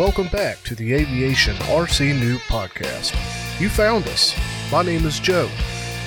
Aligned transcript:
Welcome 0.00 0.28
back 0.28 0.62
to 0.62 0.74
the 0.74 0.94
Aviation 0.94 1.54
RC 1.56 2.18
Noob 2.18 2.38
Podcast. 2.48 3.12
You 3.60 3.68
found 3.68 4.08
us. 4.08 4.34
My 4.72 4.82
name 4.82 5.04
is 5.04 5.20
Joe. 5.20 5.46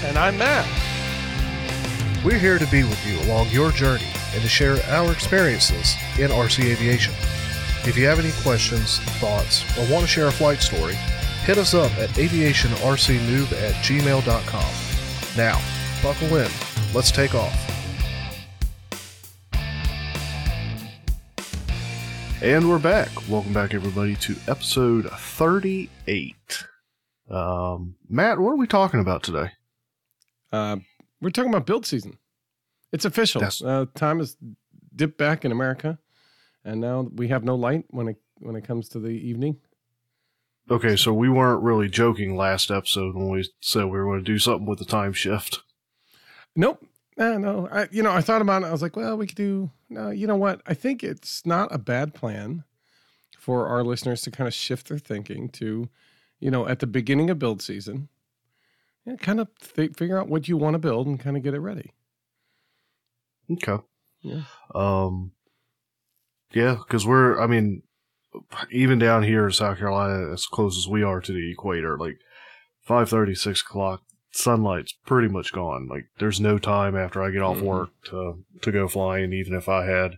And 0.03 0.17
I'm 0.17 0.35
Matt. 0.35 0.65
We're 2.25 2.39
here 2.39 2.57
to 2.57 2.65
be 2.71 2.81
with 2.81 3.05
you 3.05 3.21
along 3.27 3.49
your 3.49 3.69
journey 3.71 4.07
and 4.33 4.41
to 4.41 4.49
share 4.49 4.77
our 4.87 5.11
experiences 5.11 5.95
in 6.17 6.31
RC 6.31 6.71
aviation. 6.71 7.13
If 7.87 7.95
you 7.95 8.07
have 8.07 8.17
any 8.17 8.31
questions, 8.41 8.97
thoughts, 9.19 9.61
or 9.77 9.85
want 9.93 10.01
to 10.03 10.11
share 10.11 10.25
a 10.25 10.31
flight 10.31 10.63
story, 10.63 10.95
hit 11.45 11.59
us 11.59 11.75
up 11.75 11.91
at 11.99 12.09
aviationrcnoob 12.09 13.51
at 13.61 13.75
gmail.com. 13.75 14.73
Now, 15.37 15.61
buckle 16.01 16.35
in. 16.37 16.49
Let's 16.95 17.11
take 17.11 17.35
off. 17.35 17.72
And 22.43 22.69
we're 22.69 22.77
back. 22.77 23.07
Welcome 23.29 23.53
back, 23.53 23.73
everybody, 23.73 24.17
to 24.17 24.35
episode 24.49 25.09
38. 25.09 26.65
Um, 27.29 27.95
Matt, 28.09 28.37
what 28.37 28.49
are 28.49 28.57
we 28.57 28.67
talking 28.67 28.99
about 28.99 29.23
today? 29.23 29.51
Uh, 30.51 30.75
we're 31.21 31.29
talking 31.29 31.51
about 31.51 31.65
build 31.65 31.85
season. 31.85 32.17
It's 32.91 33.05
official. 33.05 33.41
Uh, 33.65 33.85
time 33.95 34.19
has 34.19 34.35
dipped 34.93 35.17
back 35.17 35.45
in 35.45 35.53
America, 35.53 35.97
and 36.65 36.81
now 36.81 37.07
we 37.15 37.29
have 37.29 37.45
no 37.45 37.55
light 37.55 37.85
when 37.91 38.09
it 38.09 38.17
when 38.39 38.57
it 38.57 38.65
comes 38.65 38.89
to 38.89 38.99
the 38.99 39.07
evening. 39.07 39.55
Okay, 40.69 40.97
so 40.97 41.13
we 41.13 41.29
weren't 41.29 41.63
really 41.63 41.87
joking 41.87 42.35
last 42.35 42.69
episode 42.71 43.15
when 43.15 43.29
we 43.29 43.49
said 43.61 43.85
we 43.85 43.91
were 43.91 44.03
going 44.03 44.19
to 44.19 44.25
do 44.25 44.37
something 44.37 44.65
with 44.65 44.79
the 44.79 44.85
time 44.85 45.13
shift. 45.13 45.61
Nope. 46.57 46.85
Uh, 47.17 47.37
no. 47.37 47.69
I, 47.71 47.87
you 47.91 48.03
know, 48.03 48.11
I 48.11 48.19
thought 48.21 48.41
about 48.41 48.63
it. 48.63 48.65
I 48.65 48.71
was 48.71 48.81
like, 48.81 48.97
well, 48.97 49.17
we 49.17 49.27
could 49.27 49.37
do. 49.37 49.71
No, 49.93 50.09
you 50.09 50.25
know 50.25 50.35
what? 50.35 50.61
I 50.65 50.73
think 50.73 51.03
it's 51.03 51.45
not 51.45 51.73
a 51.73 51.77
bad 51.77 52.15
plan 52.15 52.63
for 53.37 53.67
our 53.67 53.83
listeners 53.83 54.21
to 54.23 54.31
kind 54.31 54.47
of 54.47 54.53
shift 54.53 54.89
their 54.89 54.97
thinking 54.97 55.49
to, 55.49 55.87
you 56.39 56.49
know, 56.49 56.67
at 56.67 56.79
the 56.79 56.87
beginning 56.87 57.29
of 57.29 57.37
build 57.37 57.61
season, 57.61 58.09
yeah, 59.05 59.17
kind 59.17 59.39
of 59.39 59.49
th- 59.59 59.93
figure 59.95 60.17
out 60.17 60.29
what 60.29 60.47
you 60.47 60.57
want 60.57 60.73
to 60.73 60.79
build 60.79 61.05
and 61.05 61.19
kind 61.19 61.37
of 61.37 61.43
get 61.43 61.53
it 61.53 61.59
ready. 61.59 61.91
Okay. 63.51 63.83
Yeah. 64.21 64.43
Um. 64.73 65.33
Yeah, 66.53 66.75
because 66.75 67.05
we're. 67.05 67.39
I 67.39 67.45
mean, 67.45 67.83
even 68.71 68.97
down 68.97 69.21
here 69.21 69.45
in 69.45 69.51
South 69.51 69.77
Carolina, 69.77 70.31
as 70.31 70.47
close 70.47 70.77
as 70.77 70.87
we 70.87 71.03
are 71.03 71.21
to 71.21 71.33
the 71.33 71.51
equator, 71.51 71.97
like 71.99 72.17
five 72.81 73.09
thirty, 73.09 73.35
six 73.35 73.61
o'clock, 73.61 74.01
sunlight's 74.33 74.93
pretty 75.05 75.27
much 75.27 75.51
gone. 75.53 75.87
Like, 75.87 76.07
there's 76.19 76.39
no 76.41 76.57
time 76.57 76.95
after 76.95 77.21
I 77.23 77.31
get 77.31 77.41
off 77.41 77.57
Mhm. 77.57 77.61
work 77.63 77.89
to 78.05 78.43
to 78.61 78.71
go 78.71 78.87
flying, 78.87 79.31
even 79.33 79.53
if 79.53 79.69
I 79.69 79.85
had 79.85 80.17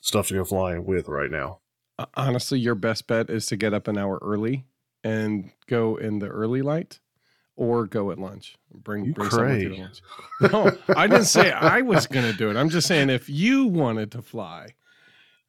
stuff 0.00 0.28
to 0.28 0.34
go 0.34 0.44
flying 0.44 0.84
with 0.86 1.08
right 1.08 1.30
now. 1.30 1.60
Uh, 1.98 2.06
honestly, 2.14 2.58
your 2.58 2.74
best 2.74 3.06
bet 3.06 3.28
is 3.30 3.46
to 3.46 3.56
get 3.56 3.72
up 3.74 3.88
an 3.88 3.96
hour 3.98 4.18
early 4.22 4.64
and 5.02 5.50
go 5.66 5.96
in 5.96 6.18
the 6.18 6.28
early 6.28 6.62
light, 6.62 7.00
or 7.56 7.86
go 7.86 8.10
at 8.10 8.18
lunch. 8.18 8.56
Bring 8.72 9.06
You 9.06 9.14
bring 9.14 9.30
something 9.30 9.48
with 9.48 9.62
you 9.62 9.68
to 9.70 9.74
cray. 9.76 10.50
lunch. 10.52 10.78
No, 10.88 10.94
I 10.96 11.06
didn't 11.06 11.24
say 11.24 11.50
I 11.52 11.80
was 11.80 12.06
going 12.06 12.30
to 12.30 12.36
do 12.36 12.50
it. 12.50 12.56
I'm 12.56 12.68
just 12.68 12.86
saying 12.86 13.08
if 13.10 13.28
you 13.30 13.66
wanted 13.66 14.12
to 14.12 14.20
fly. 14.22 14.74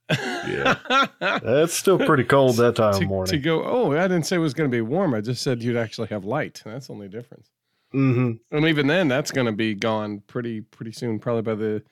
Yeah. 0.10 0.78
that's 1.20 1.74
still 1.74 1.98
pretty 2.00 2.24
cold 2.24 2.56
that 2.58 2.76
time 2.78 2.94
to, 2.94 3.00
of 3.04 3.08
morning. 3.10 3.32
to 3.32 3.38
go. 3.40 3.64
Oh, 3.64 3.92
I 3.92 4.08
didn't 4.08 4.26
say 4.26 4.38
it 4.38 4.40
was 4.40 4.54
going 4.54 4.70
to 4.72 4.76
be 4.76 4.80
warm. 4.82 5.14
I 5.14 5.20
just 5.22 5.42
said 5.44 5.62
you'd 5.62 5.76
actually 5.76 6.08
have 6.08 6.24
light. 6.24 6.62
That's 6.64 6.88
the 6.88 6.94
only 6.94 7.10
difference. 7.10 7.50
Mm-hmm. 7.94 8.32
And 8.56 8.66
even 8.66 8.88
then, 8.88 9.08
that's 9.08 9.32
going 9.32 9.48
to 9.48 9.52
be 9.54 9.74
gone 9.76 10.22
pretty 10.28 10.62
pretty 10.62 10.92
soon. 10.92 11.20
Probably 11.20 11.42
by 11.42 11.56
the 11.56 11.84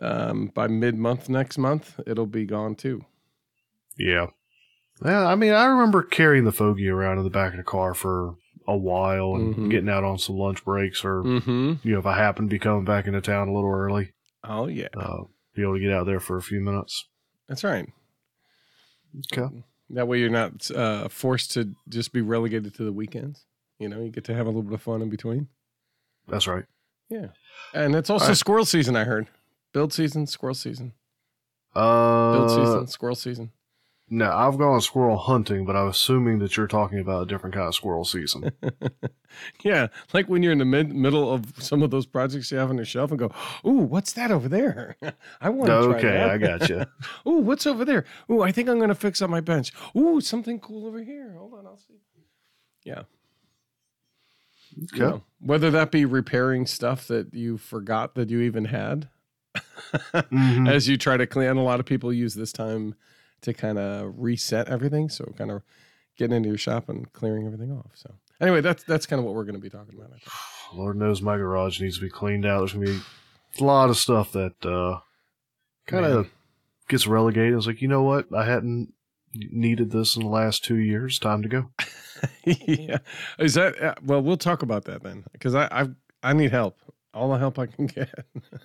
um, 0.00 0.46
by 0.54 0.66
mid 0.66 0.96
month 0.96 1.28
next 1.28 1.58
month, 1.58 1.98
it'll 2.06 2.26
be 2.26 2.44
gone 2.46 2.74
too. 2.74 3.04
Yeah. 3.98 4.26
Yeah, 5.04 5.26
I 5.26 5.34
mean, 5.34 5.52
I 5.52 5.64
remember 5.64 6.02
carrying 6.02 6.44
the 6.44 6.52
fogey 6.52 6.88
around 6.88 7.18
in 7.18 7.24
the 7.24 7.30
back 7.30 7.52
of 7.52 7.56
the 7.56 7.62
car 7.62 7.94
for 7.94 8.34
a 8.68 8.76
while 8.76 9.34
and 9.34 9.54
Mhm. 9.54 9.70
getting 9.70 9.88
out 9.88 10.04
on 10.04 10.18
some 10.18 10.36
lunch 10.36 10.62
breaks 10.64 11.04
or, 11.04 11.22
Mm-hmm. 11.22 11.74
you 11.82 11.92
know, 11.94 11.98
if 11.98 12.06
I 12.06 12.16
happen 12.18 12.44
to 12.46 12.50
be 12.50 12.58
coming 12.58 12.84
back 12.84 13.06
into 13.06 13.20
town 13.22 13.48
a 13.48 13.52
little 13.54 13.70
early, 13.72 14.12
Oh 14.44 14.66
yeah, 14.68 14.88
uh, 14.96 15.24
be 15.54 15.62
able 15.62 15.74
to 15.74 15.80
get 15.80 15.92
out 15.92 16.04
there 16.06 16.20
for 16.20 16.36
a 16.36 16.42
few 16.42 16.60
minutes. 16.60 17.08
that's 17.48 17.64
right. 17.64 17.88
Okay. 19.32 19.64
That 19.90 20.06
way, 20.06 20.20
you're 20.20 20.30
not 20.30 20.70
uh, 20.70 21.08
forced 21.08 21.52
to 21.52 21.74
just 21.88 22.12
be 22.12 22.20
relegated 22.20 22.74
to 22.76 22.84
the 22.84 22.92
weekends. 22.92 23.44
You 23.80 23.88
know, 23.88 24.00
you 24.00 24.10
get 24.10 24.24
to 24.24 24.34
have 24.34 24.46
a 24.46 24.50
little 24.50 24.62
bit 24.62 24.74
of 24.74 24.82
fun 24.82 25.02
in 25.02 25.08
between. 25.08 25.48
That's 26.28 26.46
right. 26.46 26.64
Yeah, 27.08 27.28
and 27.74 27.96
it's 27.96 28.10
also 28.10 28.28
right. 28.28 28.36
squirrel 28.36 28.66
season. 28.66 28.94
I 28.94 29.04
heard 29.04 29.26
build 29.72 29.92
season, 29.92 30.26
squirrel 30.26 30.54
season, 30.54 30.92
Uh, 31.74 32.32
build 32.32 32.50
season, 32.50 32.86
squirrel 32.86 33.16
season. 33.16 33.52
No, 34.12 34.30
I've 34.30 34.58
gone 34.58 34.80
squirrel 34.80 35.16
hunting, 35.16 35.64
but 35.64 35.76
I'm 35.76 35.86
assuming 35.86 36.40
that 36.40 36.56
you're 36.56 36.66
talking 36.66 36.98
about 36.98 37.22
a 37.22 37.26
different 37.26 37.54
kind 37.54 37.68
of 37.68 37.74
squirrel 37.76 38.04
season. 38.04 38.50
yeah, 39.62 39.86
like 40.12 40.28
when 40.28 40.42
you're 40.42 40.52
in 40.52 40.58
the 40.58 40.64
mid 40.64 40.92
middle 40.92 41.32
of 41.32 41.54
some 41.58 41.82
of 41.82 41.90
those 41.90 42.06
projects 42.06 42.50
you 42.50 42.58
have 42.58 42.70
on 42.70 42.76
your 42.76 42.84
shelf 42.84 43.10
and 43.10 43.18
go, 43.18 43.32
"Ooh, 43.64 43.78
what's 43.78 44.12
that 44.14 44.30
over 44.30 44.48
there? 44.48 44.96
I 45.40 45.48
want 45.48 45.70
to 45.70 45.84
try 45.84 45.96
okay, 45.96 46.08
that." 46.08 46.30
I 46.30 46.38
got 46.38 46.68
you. 46.68 46.84
Ooh, 47.26 47.38
what's 47.38 47.66
over 47.66 47.84
there? 47.84 48.04
Ooh, 48.30 48.42
I 48.42 48.52
think 48.52 48.68
I'm 48.68 48.76
going 48.76 48.88
to 48.88 48.94
fix 48.96 49.22
up 49.22 49.30
my 49.30 49.40
bench. 49.40 49.72
Ooh, 49.96 50.20
something 50.20 50.58
cool 50.58 50.86
over 50.86 51.02
here. 51.02 51.36
Hold 51.38 51.54
on, 51.54 51.66
I'll 51.66 51.76
see. 51.76 51.94
Yeah. 52.84 53.02
Okay. 54.76 54.96
You 54.96 55.00
know, 55.02 55.22
whether 55.40 55.70
that 55.70 55.90
be 55.90 56.04
repairing 56.04 56.66
stuff 56.66 57.06
that 57.08 57.34
you 57.34 57.58
forgot 57.58 58.14
that 58.14 58.30
you 58.30 58.40
even 58.40 58.66
had 58.66 59.08
Mhm. 60.12 60.68
as 60.70 60.88
you 60.88 60.96
try 60.96 61.16
to 61.16 61.26
clean. 61.26 61.48
A 61.56 61.62
lot 61.62 61.80
of 61.80 61.86
people 61.86 62.12
use 62.12 62.34
this 62.34 62.52
time 62.52 62.94
to 63.42 63.52
kind 63.52 63.78
of 63.78 64.12
reset 64.16 64.68
everything. 64.68 65.08
So 65.08 65.24
kind 65.36 65.50
of 65.50 65.62
getting 66.16 66.36
into 66.36 66.48
your 66.50 66.58
shop 66.58 66.88
and 66.88 67.12
clearing 67.12 67.46
everything 67.46 67.72
off. 67.72 67.90
So 67.94 68.14
anyway, 68.40 68.60
that's 68.60 68.84
that's 68.84 69.06
kind 69.06 69.18
of 69.18 69.24
what 69.26 69.34
we're 69.34 69.44
going 69.44 69.54
to 69.54 69.60
be 69.60 69.70
talking 69.70 69.94
about. 69.98 70.10
I 70.14 70.18
think. 70.18 70.32
Lord 70.74 70.96
knows 70.96 71.20
my 71.20 71.36
garage 71.36 71.80
needs 71.80 71.96
to 71.96 72.02
be 72.02 72.10
cleaned 72.10 72.46
out. 72.46 72.58
There's 72.60 72.72
gonna 72.74 72.86
be 72.86 73.00
a 73.58 73.64
lot 73.64 73.90
of 73.90 73.96
stuff 73.96 74.30
that 74.32 74.64
uh, 74.64 75.00
kind 75.86 76.04
of 76.04 76.28
gets 76.88 77.06
relegated. 77.08 77.54
It's 77.56 77.66
like, 77.66 77.82
you 77.82 77.88
know 77.88 78.02
what? 78.02 78.32
I 78.34 78.44
hadn't 78.44 78.94
needed 79.34 79.90
this 79.90 80.16
in 80.16 80.22
the 80.22 80.28
last 80.28 80.64
two 80.64 80.76
years. 80.76 81.18
Time 81.18 81.42
to 81.42 81.48
go. 81.48 81.70
yeah, 82.44 82.98
is 83.38 83.54
that 83.54 83.80
uh, 83.82 83.94
well? 84.04 84.22
We'll 84.22 84.36
talk 84.36 84.62
about 84.62 84.84
that 84.84 85.02
then 85.02 85.24
because 85.32 85.54
I 85.54 85.66
I 85.70 85.88
I 86.22 86.32
need 86.32 86.50
help. 86.50 86.76
All 87.12 87.30
the 87.32 87.38
help 87.38 87.58
I 87.58 87.66
can 87.66 87.86
get. 87.96 88.08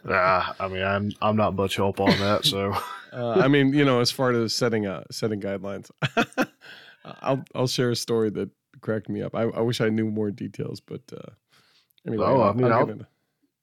ah, 0.07 0.55
I 0.59 0.67
mean, 0.67 0.83
I'm 0.83 1.11
I'm 1.21 1.35
not 1.35 1.55
much 1.55 1.75
help 1.75 1.99
on 1.99 2.17
that. 2.19 2.45
So 2.45 2.73
Uh, 3.13 3.31
I 3.39 3.47
mean, 3.47 3.71
you 3.71 3.85
know, 3.85 4.01
as 4.01 4.11
far 4.11 4.31
as 4.33 4.53
setting 4.53 4.85
uh 4.87 5.03
setting 5.09 5.39
guidelines, 5.39 5.89
I'll 7.21 7.43
I'll 7.55 7.67
share 7.67 7.91
a 7.91 7.95
story 7.95 8.29
that 8.31 8.49
cracked 8.81 9.07
me 9.09 9.21
up. 9.21 9.33
I, 9.35 9.43
I 9.43 9.61
wish 9.61 9.79
I 9.81 9.89
knew 9.89 10.05
more 10.09 10.31
details, 10.31 10.81
but 10.81 11.01
uh, 11.13 11.31
anyway, 12.05 12.25
Oh, 12.27 12.41
I 12.41 12.51
mean, 12.53 12.63
get 12.63 12.71
I'll- 12.71 12.89
into- 12.89 13.07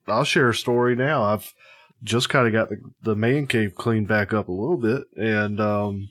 I'll 0.08 0.24
share 0.24 0.48
a 0.48 0.54
story 0.54 0.96
now. 0.96 1.22
I've 1.22 1.52
just 2.02 2.28
kind 2.28 2.46
of 2.48 2.52
got 2.52 2.70
the, 2.70 2.78
the 3.02 3.14
man 3.14 3.46
cave 3.46 3.74
cleaned 3.76 4.08
back 4.08 4.32
up 4.32 4.48
a 4.48 4.52
little 4.52 4.76
bit, 4.78 5.04
and 5.16 5.60
um, 5.60 6.08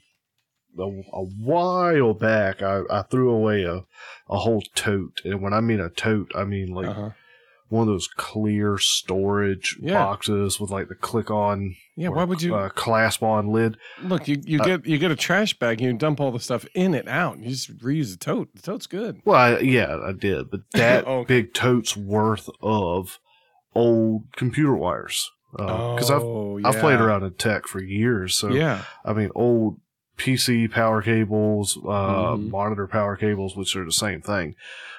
a, 0.77 0.83
a 0.83 1.23
while 1.23 2.13
back, 2.13 2.61
I, 2.61 2.81
I 2.89 3.01
threw 3.03 3.29
away 3.31 3.63
a, 3.63 3.83
a 4.29 4.37
whole 4.37 4.63
tote, 4.75 5.21
and 5.25 5.41
when 5.41 5.53
I 5.53 5.61
mean 5.61 5.79
a 5.79 5.89
tote, 5.89 6.31
I 6.35 6.43
mean 6.45 6.73
like 6.73 6.87
uh-huh. 6.87 7.09
one 7.69 7.81
of 7.83 7.87
those 7.93 8.07
clear 8.15 8.77
storage 8.77 9.77
Yeah. 9.81 9.93
boxes 9.95 10.59
with 10.59 10.69
like 10.71 10.87
the 10.89 10.95
click 10.95 11.29
on, 11.31 11.75
Yeah, 11.95 12.09
why 12.09 12.23
would 12.23 12.41
you 12.41 12.55
uh, 12.55 12.69
clasp 12.69 13.21
on 13.23 13.47
lid? 13.51 13.77
look? 14.01 14.27
You 14.27 14.41
you 14.43 14.59
uh, 14.59 14.65
get 14.65 14.85
you 14.85 14.97
get 14.97 15.11
a 15.11 15.15
trash 15.15 15.57
bag, 15.57 15.81
you 15.81 15.93
dump 15.93 16.19
all 16.19 16.31
the 16.31 16.39
stuff 16.39 16.65
in 16.73 16.93
it 16.93 17.07
out. 17.07 17.39
You 17.39 17.49
just 17.49 17.77
reuse 17.79 18.11
the 18.11 18.17
tote. 18.17 18.49
The 18.55 18.61
tote's 18.61 18.87
good. 18.87 19.21
Well, 19.25 19.37
I, 19.39 19.59
yeah, 19.59 19.97
I 20.05 20.11
did, 20.13 20.49
but 20.51 20.61
that 20.73 21.05
Oh, 21.07 21.19
okay. 21.19 21.41
big 21.41 21.53
tote's 21.53 21.95
worth 21.97 22.49
of 22.61 23.19
old 23.75 24.23
computer 24.35 24.75
wires. 24.75 25.29
Because 25.53 26.09
I've 26.09 26.21
oh, 26.23 26.61
I've 26.63 26.77
played 26.79 27.01
around 27.01 27.23
in 27.23 27.33
tech 27.33 27.67
for 27.67 27.83
years, 27.83 28.35
so 28.35 28.53
yeah, 28.53 28.83
I 29.03 29.11
mean, 29.11 29.31
old 29.35 29.80
PC 30.21 30.67
power 30.71 31.01
cables, 31.01 31.77
uh, 31.83 32.35
Mhm. 32.37 32.49
monitor 32.49 32.87
power 32.87 33.15
cables, 33.15 33.55
which 33.55 33.75
are 33.75 33.85
the 33.85 33.91
same 33.91 34.21
thing, 34.21 34.55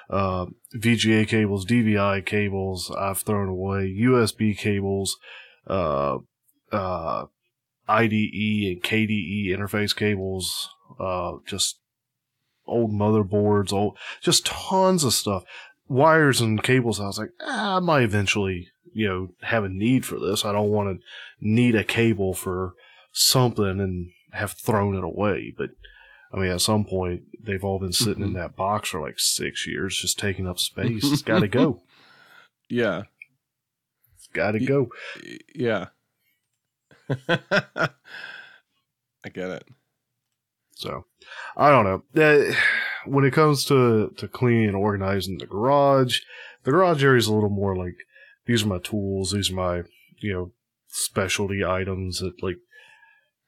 uh, 0.09 0.47
VGA 0.75 1.25
cables, 1.25 1.65
DVI 1.65 2.19
cables, 2.21 2.91
I've 2.97 3.19
thrown 3.19 3.47
away, 3.47 3.87
USB 3.87 4.53
cables, 4.53 5.17
uh, 5.67 6.17
uh, 6.71 7.25
IDE 7.87 8.71
and 8.71 8.83
KDE 8.83 9.47
interface 9.55 9.95
cables, 9.95 10.69
uh, 10.99 11.33
just 11.45 11.79
old 12.65 12.91
motherboards, 12.91 13.71
old, 13.73 13.97
just 14.21 14.45
tons 14.45 15.03
of 15.03 15.13
stuff. 15.13 15.43
Wires 15.87 16.41
and 16.41 16.61
cables, 16.63 16.99
I 16.99 17.05
was 17.07 17.19
like, 17.19 17.31
ah, 17.41 17.77
I 17.77 17.79
might 17.79 18.03
eventually, 18.03 18.67
you 18.93 19.07
know, 19.07 19.29
have 19.41 19.63
a 19.63 19.69
need 19.69 20.05
for 20.05 20.17
this. 20.19 20.43
I 20.45 20.51
don't 20.51 20.69
want 20.69 20.99
to 20.99 21.05
need 21.39 21.75
a 21.75 21.83
cable 21.83 22.33
for 22.33 22.73
something 23.11 23.79
and 23.79 24.09
have 24.33 24.51
thrown 24.53 24.95
it 24.95 25.03
away. 25.03 25.53
But 25.57 25.71
I 26.33 26.37
mean, 26.37 26.51
at 26.51 26.61
some 26.61 26.85
point, 26.85 27.23
they've 27.41 27.63
all 27.63 27.79
been 27.79 27.93
sitting 27.93 28.23
in 28.23 28.31
Mhm. 28.31 28.35
that 28.35 28.55
box 28.55 28.89
for 28.89 29.01
like 29.01 29.19
six 29.19 29.67
years, 29.67 29.97
just 29.99 30.17
taking 30.19 30.47
up 30.47 30.59
space. 30.59 31.03
It's 31.11 31.21
got 31.21 31.39
to 31.39 31.47
go. 31.47 31.81
yeah, 32.69 33.03
It's 34.15 34.27
got 34.33 34.51
to 34.53 34.59
Y- 34.59 34.65
go. 34.65 34.89
yeah. 35.53 35.87
I 37.29 37.89
get 39.31 39.49
it. 39.49 39.67
So 40.75 41.05
I 41.55 41.69
don't 41.69 41.85
know. 41.85 42.03
Uh, 42.21 42.53
when 43.05 43.25
it 43.25 43.33
comes 43.33 43.65
to 43.65 44.09
to 44.17 44.27
cleaning 44.27 44.67
and 44.69 44.75
organizing 44.75 45.37
the 45.37 45.45
garage, 45.45 46.21
the 46.63 46.71
garage 46.71 47.03
area 47.03 47.19
is 47.19 47.27
a 47.27 47.33
little 47.33 47.49
more 47.49 47.75
like 47.75 47.95
these 48.45 48.63
are 48.63 48.67
my 48.67 48.79
tools, 48.79 49.31
these 49.31 49.51
are 49.51 49.55
my 49.55 49.83
you 50.19 50.33
know 50.33 50.51
specialty 50.87 51.63
items 51.63 52.19
that 52.19 52.41
like 52.41 52.57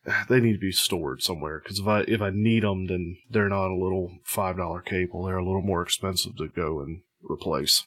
they 0.30 0.40
need 0.40 0.54
to 0.54 0.60
be 0.60 0.72
stored 0.72 1.22
somewhere 1.22 1.60
because 1.60 1.80
if 1.80 1.88
I 1.88 2.02
if 2.02 2.22
I 2.22 2.30
need 2.32 2.64
them, 2.64 2.88
then 2.88 3.18
they're 3.30 3.50
not 3.50 3.72
a 3.72 3.76
little 3.76 4.12
five 4.24 4.58
dollar 4.58 4.82
cable. 4.82 5.24
They're 5.24 5.38
a 5.38 5.46
little 5.46 5.62
more 5.62 5.82
expensive 5.82 6.36
to 6.38 6.48
go 6.48 6.80
and 6.80 7.02
replace. 7.22 7.86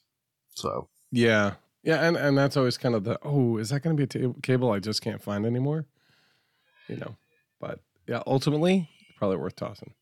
So 0.55 0.89
Yeah. 1.11 1.55
Yeah, 1.85 2.07
and, 2.07 2.17
and 2.17 2.37
that's 2.37 2.57
always 2.57 2.77
kind 2.77 2.95
of 2.95 3.05
the 3.05 3.19
oh, 3.23 3.57
is 3.57 3.71
that 3.71 3.83
going 3.83 3.97
to 3.97 4.07
be 4.07 4.25
a 4.25 4.33
cable 4.43 4.73
I 4.73 4.81
just 4.81 5.01
can't 5.01 5.23
find 5.23 5.47
anymore? 5.47 5.87
You 6.89 6.97
know, 6.97 7.17
but 7.61 7.81
yeah, 8.07 8.23
ultimately 8.27 8.91
probably 9.17 9.37
worth 9.37 9.57
tossing. 9.57 9.95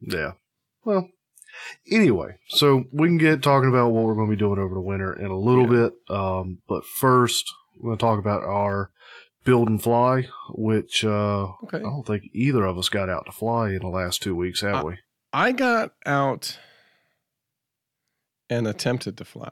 yeah, 0.00 0.32
well. 0.84 1.08
Anyway, 1.90 2.36
so 2.48 2.84
we 2.92 3.08
can 3.08 3.18
get 3.18 3.42
talking 3.42 3.68
about 3.68 3.90
what 3.90 4.04
we're 4.04 4.14
going 4.14 4.30
to 4.30 4.36
be 4.36 4.38
doing 4.38 4.60
over 4.60 4.72
the 4.72 4.80
winter 4.80 5.12
in 5.12 5.26
a 5.26 5.38
little 5.38 5.66
bit. 5.66 5.92
Um, 6.08 6.58
but 6.68 6.84
first, 6.86 7.44
we're 7.76 7.88
going 7.88 7.98
to 7.98 8.00
talk 8.00 8.18
about 8.20 8.44
our 8.44 8.92
build 9.44 9.68
and 9.68 9.82
fly, 9.82 10.28
which 10.50 11.04
uh, 11.04 11.48
Okay. 11.64 11.78
I 11.78 11.82
don't 11.82 12.06
think 12.06 12.24
either 12.32 12.64
of 12.64 12.78
us 12.78 12.88
got 12.88 13.08
out 13.08 13.26
to 13.26 13.32
fly 13.32 13.70
in 13.70 13.78
the 13.80 13.88
last 13.88 14.22
two 14.22 14.34
weeks, 14.36 14.60
have 14.60 14.76
Uh, 14.84 14.88
we? 14.88 14.98
I 15.32 15.52
got 15.52 15.92
out 16.04 16.58
and 18.48 18.66
attempted 18.66 19.16
to 19.18 19.24
fly. 19.24 19.50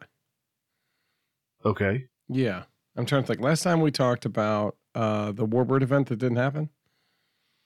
Okay. 1.64 2.06
Yeah. 2.28 2.64
I'm 2.96 3.06
trying 3.06 3.22
to 3.22 3.26
think. 3.28 3.40
Last 3.40 3.62
time 3.62 3.80
we 3.80 3.90
talked 3.90 4.24
about 4.24 4.76
uh 4.94 5.32
the 5.32 5.46
Warbird 5.46 5.82
event 5.82 6.08
that 6.08 6.16
didn't 6.18 6.36
happen. 6.38 6.70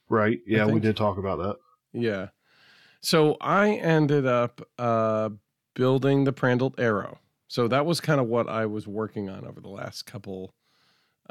Right. 0.09 0.41
Yeah, 0.47 0.67
we 0.67 0.81
did 0.81 0.97
talk 0.97 1.17
about 1.19 1.39
that. 1.39 1.57
Yeah. 1.93 2.29
So 3.01 3.37
I 3.41 3.71
ended 3.71 4.27
up 4.27 4.61
uh 4.79 5.31
building 5.75 6.25
the 6.25 6.33
Prandtl 6.33 6.79
Arrow. 6.79 7.19
So 7.49 7.67
that 7.69 7.87
was 7.87 8.01
kind 8.01 8.21
of 8.21 8.27
what 8.29 8.49
I 8.49 8.67
was 8.67 8.87
working 8.87 9.29
on 9.31 9.47
over 9.47 9.61
the 9.61 9.69
last 9.69 10.05
couple 10.05 10.55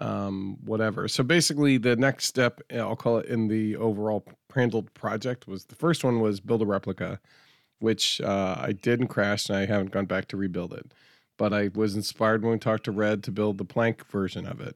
um 0.02 0.58
whatever. 0.66 1.08
So 1.08 1.24
basically 1.24 1.78
the 1.78 1.96
next 1.96 2.26
step 2.26 2.62
I'll 2.74 2.96
call 2.96 3.20
it 3.20 3.28
in 3.28 3.48
the 3.48 3.78
overall 3.78 4.26
Prandtl 4.52 4.94
project 4.94 5.48
was 5.48 5.66
the 5.66 5.76
first 5.76 6.04
one 6.04 6.20
was 6.20 6.40
build 6.40 6.62
a 6.62 6.66
replica 6.66 7.20
which 7.80 8.22
uh, 8.22 8.56
I 8.60 8.74
did 8.74 9.00
and 9.00 9.10
crashed 9.10 9.50
and 9.50 9.58
I 9.58 9.66
haven't 9.66 9.90
gone 9.92 10.06
back 10.06 10.28
to 10.28 10.38
rebuild 10.38 10.72
it. 10.72 10.94
But 11.38 11.52
I 11.52 11.72
was 11.74 11.96
inspired 11.96 12.44
when 12.44 12.52
we 12.52 12.60
talked 12.60 12.84
to 12.84 12.92
Red 12.92 13.24
to 13.24 13.32
build 13.32 13.58
the 13.58 13.66
plank 13.66 14.06
version 14.08 14.46
of 14.46 14.62
it. 14.62 14.76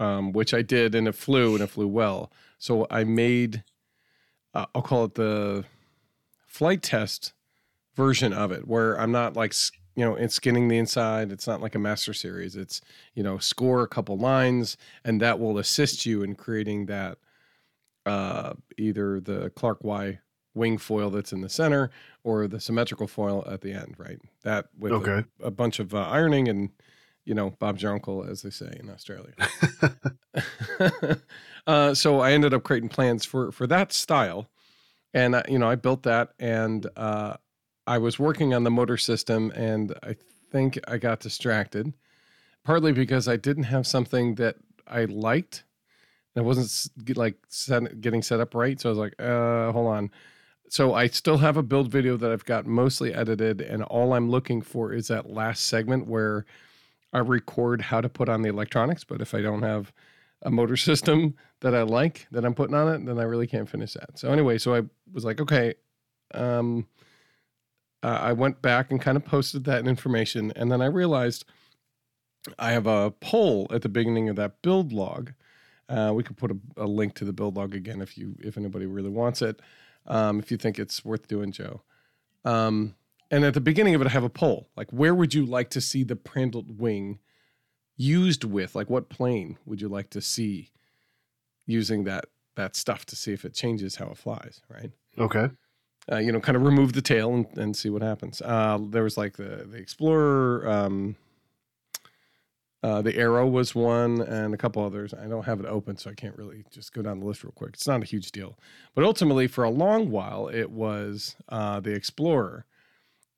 Um, 0.00 0.32
which 0.32 0.54
I 0.54 0.62
did 0.62 0.94
and 0.94 1.08
it 1.08 1.14
flew 1.14 1.54
and 1.54 1.62
it 1.62 1.68
flew 1.68 1.88
well. 1.88 2.32
So 2.58 2.86
I 2.90 3.02
made 3.04 3.64
uh, 4.54 4.66
I'll 4.74 4.82
call 4.82 5.04
it 5.04 5.14
the 5.14 5.64
flight 6.46 6.82
test 6.82 7.32
version 7.94 8.32
of 8.32 8.50
it, 8.50 8.66
where 8.66 8.98
I'm 8.98 9.12
not 9.12 9.36
like 9.36 9.54
you 9.98 10.04
know 10.04 10.14
it's 10.14 10.36
skinning 10.36 10.68
the 10.68 10.78
inside. 10.78 11.32
It's 11.32 11.48
not 11.48 11.60
like 11.60 11.74
a 11.74 11.78
master 11.80 12.14
series. 12.14 12.54
It's 12.54 12.80
you 13.14 13.24
know 13.24 13.38
score 13.38 13.82
a 13.82 13.88
couple 13.88 14.16
lines, 14.16 14.76
and 15.04 15.20
that 15.20 15.40
will 15.40 15.58
assist 15.58 16.06
you 16.06 16.22
in 16.22 16.36
creating 16.36 16.86
that 16.86 17.18
uh, 18.06 18.52
either 18.76 19.18
the 19.18 19.50
Clark 19.56 19.82
Y 19.82 20.20
wing 20.54 20.78
foil 20.78 21.10
that's 21.10 21.32
in 21.32 21.40
the 21.40 21.48
center 21.48 21.90
or 22.22 22.46
the 22.46 22.60
symmetrical 22.60 23.08
foil 23.08 23.42
at 23.50 23.60
the 23.60 23.72
end. 23.72 23.96
Right, 23.98 24.20
that 24.44 24.66
with 24.78 24.92
a- 24.92 24.96
Okay. 24.96 25.24
a, 25.42 25.50
bunch 25.50 25.80
of 25.80 25.92
uh, 25.92 26.08
ironing 26.08 26.46
and 26.46 26.70
you 27.24 27.34
know 27.34 27.50
Bob's 27.58 27.82
your 27.82 27.92
uncle, 27.92 28.22
as 28.22 28.42
they 28.42 28.50
say 28.50 28.70
in 28.78 28.88
Australia. 28.90 29.34
uh, 31.66 31.92
so 31.92 32.20
I 32.20 32.30
ended 32.30 32.54
up 32.54 32.62
creating 32.62 32.90
plans 32.90 33.24
for 33.24 33.50
for 33.50 33.66
that 33.66 33.92
style, 33.92 34.48
and 35.12 35.42
you 35.48 35.58
know 35.58 35.68
I 35.68 35.74
built 35.74 36.04
that, 36.04 36.34
and 36.38 36.86
uh, 36.96 37.38
I 37.88 37.96
was 37.96 38.18
working 38.18 38.52
on 38.52 38.64
the 38.64 38.70
motor 38.70 38.98
system, 38.98 39.50
and 39.52 39.94
I 40.02 40.14
think 40.52 40.78
I 40.86 40.98
got 40.98 41.20
distracted, 41.20 41.94
partly 42.62 42.92
because 42.92 43.26
I 43.26 43.36
didn't 43.36 43.64
have 43.64 43.86
something 43.86 44.34
that 44.34 44.56
I 44.86 45.06
liked. 45.06 45.64
and 46.34 46.44
I 46.44 46.46
wasn't 46.46 47.16
like 47.16 47.36
set, 47.48 48.02
getting 48.02 48.20
set 48.22 48.40
up 48.40 48.54
right, 48.54 48.78
so 48.78 48.90
I 48.90 48.92
was 48.92 48.98
like, 48.98 49.14
uh, 49.18 49.72
hold 49.72 49.86
on. 49.86 50.10
So 50.68 50.92
I 50.92 51.06
still 51.06 51.38
have 51.38 51.56
a 51.56 51.62
build 51.62 51.90
video 51.90 52.18
that 52.18 52.30
I've 52.30 52.44
got 52.44 52.66
mostly 52.66 53.14
edited, 53.14 53.62
and 53.62 53.82
all 53.84 54.12
I'm 54.12 54.28
looking 54.28 54.60
for 54.60 54.92
is 54.92 55.08
that 55.08 55.30
last 55.30 55.66
segment 55.66 56.06
where 56.06 56.44
I 57.14 57.20
record 57.20 57.80
how 57.80 58.02
to 58.02 58.08
put 58.10 58.28
on 58.28 58.42
the 58.42 58.50
electronics. 58.50 59.02
But 59.02 59.22
if 59.22 59.32
I 59.32 59.40
don't 59.40 59.62
have 59.62 59.94
a 60.42 60.50
motor 60.50 60.76
system 60.90 61.36
that 61.60 61.74
I 61.74 61.82
like 61.82 62.26
that 62.32 62.44
I'm 62.44 62.54
putting 62.54 62.76
on 62.76 62.88
it, 62.88 63.06
then 63.06 63.18
I 63.18 63.22
really 63.22 63.46
can't 63.46 63.68
finish 63.68 63.94
that. 63.94 64.18
So 64.18 64.30
anyway, 64.30 64.58
so 64.58 64.74
I 64.74 64.82
was 65.10 65.24
like, 65.24 65.40
okay, 65.40 65.72
um, 66.34 66.86
uh, 68.02 68.18
I 68.20 68.32
went 68.32 68.62
back 68.62 68.90
and 68.90 69.00
kind 69.00 69.16
of 69.16 69.24
posted 69.24 69.64
that 69.64 69.86
information, 69.86 70.52
and 70.54 70.70
then 70.70 70.80
I 70.80 70.86
realized 70.86 71.44
I 72.58 72.72
have 72.72 72.86
a 72.86 73.10
poll 73.10 73.66
at 73.70 73.82
the 73.82 73.88
beginning 73.88 74.28
of 74.28 74.36
that 74.36 74.62
build 74.62 74.92
log. 74.92 75.32
Uh, 75.88 76.12
we 76.14 76.22
could 76.22 76.36
put 76.36 76.50
a, 76.50 76.56
a 76.76 76.86
link 76.86 77.14
to 77.14 77.24
the 77.24 77.32
build 77.32 77.56
log 77.56 77.74
again 77.74 78.00
if 78.00 78.16
you 78.16 78.36
if 78.40 78.56
anybody 78.56 78.86
really 78.86 79.10
wants 79.10 79.42
it. 79.42 79.60
Um, 80.06 80.38
if 80.38 80.50
you 80.50 80.56
think 80.56 80.78
it's 80.78 81.04
worth 81.04 81.28
doing, 81.28 81.52
Joe. 81.52 81.82
Um, 82.44 82.94
and 83.30 83.44
at 83.44 83.54
the 83.54 83.60
beginning 83.60 83.94
of 83.94 84.00
it, 84.00 84.06
I 84.06 84.10
have 84.10 84.24
a 84.24 84.30
poll 84.30 84.68
like, 84.76 84.90
where 84.90 85.14
would 85.14 85.34
you 85.34 85.44
like 85.44 85.70
to 85.70 85.80
see 85.80 86.04
the 86.04 86.16
Prandtl 86.16 86.78
wing 86.78 87.18
used 87.96 88.44
with? 88.44 88.74
Like, 88.74 88.88
what 88.88 89.08
plane 89.08 89.58
would 89.66 89.80
you 89.80 89.88
like 89.88 90.10
to 90.10 90.20
see 90.20 90.70
using 91.66 92.04
that 92.04 92.26
that 92.56 92.76
stuff 92.76 93.04
to 93.06 93.16
see 93.16 93.32
if 93.32 93.44
it 93.44 93.54
changes 93.54 93.96
how 93.96 94.06
it 94.06 94.18
flies? 94.18 94.60
Right 94.68 94.92
Okay. 95.18 95.50
Uh, 96.10 96.18
you 96.18 96.32
know, 96.32 96.40
kind 96.40 96.56
of 96.56 96.62
remove 96.62 96.92
the 96.92 97.02
tail 97.02 97.34
and, 97.34 97.46
and 97.58 97.76
see 97.76 97.90
what 97.90 98.02
happens. 98.02 98.40
Uh, 98.42 98.78
there 98.90 99.02
was 99.02 99.16
like 99.16 99.36
the 99.36 99.66
the 99.70 99.76
Explorer, 99.76 100.68
um, 100.68 101.16
uh, 102.82 103.02
the 103.02 103.16
Arrow 103.16 103.46
was 103.46 103.74
one, 103.74 104.20
and 104.22 104.54
a 104.54 104.56
couple 104.56 104.84
others. 104.84 105.12
I 105.12 105.26
don't 105.26 105.44
have 105.44 105.60
it 105.60 105.66
open, 105.66 105.96
so 105.96 106.10
I 106.10 106.14
can't 106.14 106.36
really 106.36 106.64
just 106.70 106.92
go 106.92 107.02
down 107.02 107.20
the 107.20 107.26
list 107.26 107.44
real 107.44 107.52
quick. 107.52 107.74
It's 107.74 107.88
not 107.88 108.02
a 108.02 108.06
huge 108.06 108.32
deal, 108.32 108.58
but 108.94 109.04
ultimately, 109.04 109.46
for 109.46 109.64
a 109.64 109.70
long 109.70 110.10
while, 110.10 110.48
it 110.48 110.70
was 110.70 111.36
uh, 111.48 111.80
the 111.80 111.92
Explorer, 111.92 112.64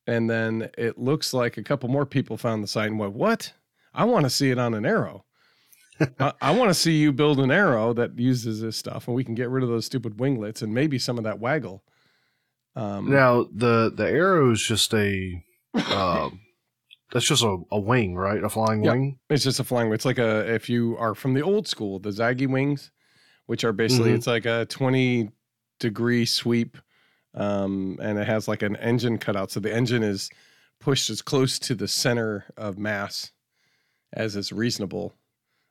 and 0.06 0.28
then 0.28 0.70
it 0.76 0.99
looks 0.99 1.34
like 1.34 1.56
a 1.56 1.62
couple 1.62 1.89
more 1.89 2.06
people 2.06 2.36
found 2.36 2.62
the 2.62 2.69
site 2.69 2.91
and 2.91 2.98
went, 2.98 3.15
"What? 3.15 3.53
I 3.93 4.05
want 4.05 4.24
to 4.24 4.31
see 4.31 4.50
it 4.50 4.58
on 4.58 4.74
an 4.74 4.86
Arrow." 4.86 5.24
I, 6.20 6.32
I 6.41 6.50
want 6.53 6.70
to 6.70 6.74
see 6.74 6.93
you 6.93 7.12
build 7.12 7.41
an 7.41 7.50
arrow 7.50 7.93
that 7.94 8.19
uses 8.19 8.60
this 8.60 8.77
stuff, 8.77 9.06
and 9.06 9.15
we 9.15 9.24
can 9.24 9.34
get 9.34 9.50
rid 9.50 9.62
of 9.62 9.69
those 9.69 9.86
stupid 9.86 10.19
winglets 10.19 10.62
and 10.62 10.72
maybe 10.72 10.98
some 10.98 11.19
of 11.19 11.24
that 11.24 11.41
waggle. 11.41 11.82
Um, 12.77 13.10
Now 13.10 13.44
the 13.53 13.93
the 13.94 14.08
arrow 14.08 14.53
is 14.53 14.62
just 14.62 14.94
a 14.94 15.43
um, 15.93 16.41
that's 17.12 17.27
just 17.27 17.43
a, 17.43 17.58
a 17.70 17.81
wing, 17.81 18.15
right? 18.15 18.43
A 18.43 18.48
flying 18.48 18.82
Yeah. 18.84 18.93
wing. 18.93 19.19
It's 19.29 19.44
just 19.44 19.60
a 19.60 19.65
flying 19.65 19.89
wing. 19.89 19.94
It's 19.94 20.05
like 20.05 20.19
a 20.19 20.53
if 20.53 20.69
you 20.69 20.96
are 20.98 21.15
from 21.15 21.34
the 21.34 21.43
old 21.43 21.67
school, 21.67 21.98
the 21.98 22.10
Zagi 22.10 22.48
wings, 22.48 22.91
which 23.46 23.65
are 23.65 23.72
basically 23.72 24.12
Mhm. 24.12 24.17
it's 24.17 24.27
like 24.27 24.46
a 24.46 24.67
twenty 24.67 25.31
degree 25.81 26.24
sweep, 26.27 26.77
um, 27.34 27.98
and 28.03 28.19
it 28.19 28.27
has 28.27 28.46
like 28.48 28.62
an 28.62 28.77
engine 28.77 29.19
cutout. 29.19 29.50
So 29.50 29.60
the 29.60 29.74
engine 29.74 30.03
is 30.03 30.31
pushed 30.79 31.10
as 31.10 31.22
close 31.22 31.58
to 31.60 31.74
the 31.74 31.89
center 31.89 32.46
of 32.56 32.79
mass 32.79 33.32
as 34.12 34.34
is 34.36 34.53
reasonable, 34.53 35.15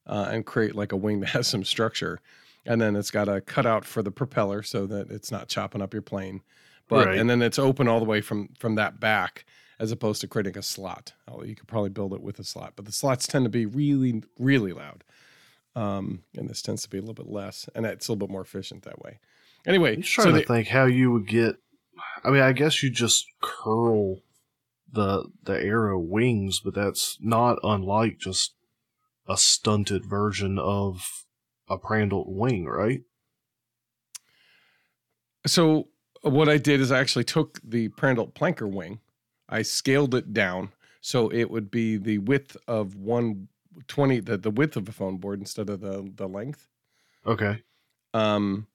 uh, 0.07 0.29
and 0.31 0.45
create 0.45 0.75
like 0.75 0.91
a 0.91 0.97
wing 0.97 1.19
that 1.21 1.29
has 1.37 1.47
some 1.47 1.63
structure. 1.63 2.19
And 2.65 2.79
then 2.81 2.95
it's 2.95 3.11
got 3.11 3.27
a 3.29 3.41
cutout 3.41 3.85
for 3.85 4.03
the 4.03 4.11
propeller 4.11 4.61
so 4.63 4.85
that 4.87 5.09
it's 5.09 5.31
not 5.31 5.47
chopping 5.47 5.81
up 5.81 5.93
your 5.93 6.01
plane. 6.01 6.41
But 6.89 7.07
Right. 7.07 7.17
and 7.17 7.29
then 7.29 7.41
it's 7.41 7.59
open 7.59 7.87
all 7.87 7.99
the 7.99 8.05
way 8.05 8.19
from 8.19 8.49
from 8.59 8.75
that 8.75 8.99
back 8.99 9.45
as 9.79 9.91
opposed 9.93 10.19
to 10.21 10.27
creating 10.27 10.57
a 10.57 10.61
slot. 10.61 11.13
Although 11.27 11.45
you 11.45 11.55
could 11.55 11.67
probably 11.67 11.89
build 11.89 12.13
it 12.13 12.21
with 12.21 12.37
a 12.39 12.43
slot, 12.43 12.73
but 12.75 12.85
the 12.85 12.91
slots 12.91 13.25
tend 13.27 13.45
to 13.45 13.49
be 13.49 13.65
really, 13.65 14.21
really 14.37 14.73
loud. 14.73 15.05
Um, 15.75 16.23
and 16.35 16.49
this 16.49 16.61
tends 16.61 16.81
to 16.81 16.89
be 16.89 16.97
a 16.97 17.01
little 17.01 17.13
bit 17.13 17.31
less, 17.31 17.69
and 17.73 17.85
it's 17.85 18.07
a 18.07 18.11
little 18.11 18.27
bit 18.27 18.31
more 18.31 18.41
efficient 18.41 18.83
that 18.83 19.01
way. 19.01 19.19
Anyway, 19.65 19.95
I'm 19.97 20.03
so 20.03 20.23
trying 20.23 20.33
the, 20.33 20.41
to 20.41 20.47
think 20.47 20.67
how 20.67 20.85
you 20.85 21.11
would 21.11 21.27
get. 21.27 21.55
I 22.23 22.31
mean, 22.31 22.41
I 22.41 22.51
guess 22.51 22.83
you 22.83 22.89
just 22.89 23.25
curl 23.41 24.17
the 24.91 25.25
the 25.43 25.57
arrow 25.57 25.99
wings, 25.99 26.59
but 26.59 26.73
that's 26.73 27.17
not 27.21 27.59
unlike 27.63 28.17
just 28.17 28.55
a 29.27 29.37
stunted 29.37 30.05
version 30.05 30.57
of 30.57 31.25
a 31.69 31.77
Prandtl 31.77 32.25
wing, 32.27 32.65
right? 32.65 33.01
so 35.45 35.87
what 36.21 36.49
I 36.49 36.57
did 36.57 36.81
is 36.81 36.91
I 36.91 36.99
actually 36.99 37.23
took 37.23 37.59
the 37.63 37.89
Prandtl 37.89 38.33
planker 38.33 38.69
wing, 38.69 38.99
I 39.47 39.61
scaled 39.61 40.13
it 40.15 40.33
down 40.33 40.71
so 41.01 41.31
it 41.31 41.49
would 41.49 41.71
be 41.71 41.97
the 41.97 42.17
width 42.19 42.57
of 42.67 42.95
one 42.95 43.47
twenty, 43.87 44.19
the, 44.19 44.37
the 44.37 44.51
width 44.51 44.75
of 44.75 44.89
a 44.89 44.91
foam 44.91 45.17
board 45.17 45.39
instead 45.39 45.69
of 45.69 45.81
the 45.81 46.11
the 46.15 46.27
length. 46.27 46.67
Okay. 47.25 47.63
Um, 48.13 48.67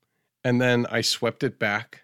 and 0.44 0.60
then 0.60 0.86
I 0.90 1.00
swept 1.00 1.42
it 1.42 1.58
back 1.58 2.02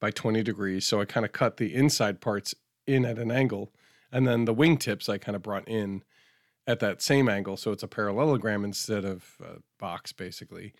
by 0.00 0.10
20 0.10 0.42
degrees. 0.42 0.84
So 0.84 1.00
I 1.00 1.04
kind 1.04 1.24
of 1.24 1.32
cut 1.32 1.56
the 1.56 1.74
inside 1.74 2.20
parts 2.20 2.54
in 2.86 3.04
at 3.04 3.18
an 3.18 3.30
angle. 3.30 3.72
And 4.10 4.26
then 4.26 4.44
the 4.44 4.54
wingtips 4.54 5.08
I 5.08 5.16
kind 5.16 5.36
of 5.36 5.42
brought 5.42 5.66
in 5.68 6.02
at 6.66 6.80
that 6.80 7.00
same 7.00 7.28
angle. 7.28 7.56
So 7.56 7.70
it's 7.70 7.84
a 7.84 7.88
parallelogram 7.88 8.64
instead 8.64 9.04
of 9.04 9.36
a 9.40 9.60
box, 9.78 10.12
basically. 10.12 10.74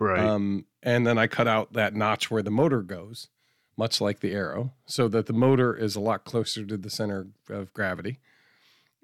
Right. 0.00 0.20
Um, 0.20 0.66
and 0.82 1.06
then 1.06 1.18
I 1.18 1.26
cut 1.26 1.48
out 1.48 1.72
that 1.72 1.94
notch 1.94 2.30
where 2.30 2.42
the 2.42 2.50
motor 2.50 2.82
goes, 2.82 3.28
much 3.76 4.00
like 4.00 4.20
the 4.20 4.32
arrow, 4.32 4.72
so 4.86 5.08
that 5.08 5.26
the 5.26 5.32
motor 5.32 5.74
is 5.76 5.96
a 5.96 6.00
lot 6.00 6.24
closer 6.24 6.64
to 6.64 6.76
the 6.76 6.90
center 6.90 7.28
of 7.48 7.72
gravity. 7.72 8.20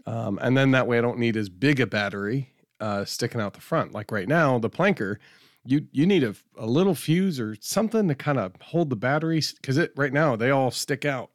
Um, 0.07 0.39
and 0.43 0.57
then 0.57 0.73
that 0.73 0.87
way 0.87 0.99
I 0.99 1.01
don't 1.01 1.19
need 1.19 1.37
as 1.37 1.49
big 1.49 1.81
a 1.81 1.87
battery 1.87 2.53
uh, 2.81 3.05
sticking 3.05 3.41
out 3.41 3.55
the 3.55 3.61
front. 3.61 3.93
Like 3.93 4.11
right 4.11 4.27
now, 4.29 4.59
the 4.59 4.71
planker, 4.71 5.17
you 5.65 5.87
you 5.93 6.07
need 6.07 6.25
a, 6.25 6.35
a 6.57 6.67
little 6.67 6.95
fuse 6.97 7.39
or 7.39 7.57
something 7.61 8.09
to 8.09 8.15
kind 8.17 8.39
of 8.39 8.53
hold 8.61 8.91
the 8.91 8.97
batteries 8.97 9.53
because 9.53 9.79
it 9.79 9.93
right 9.97 10.13
now 10.13 10.35
they 10.35 10.51
all 10.51 10.71
stick 10.73 11.05
out 11.05 11.31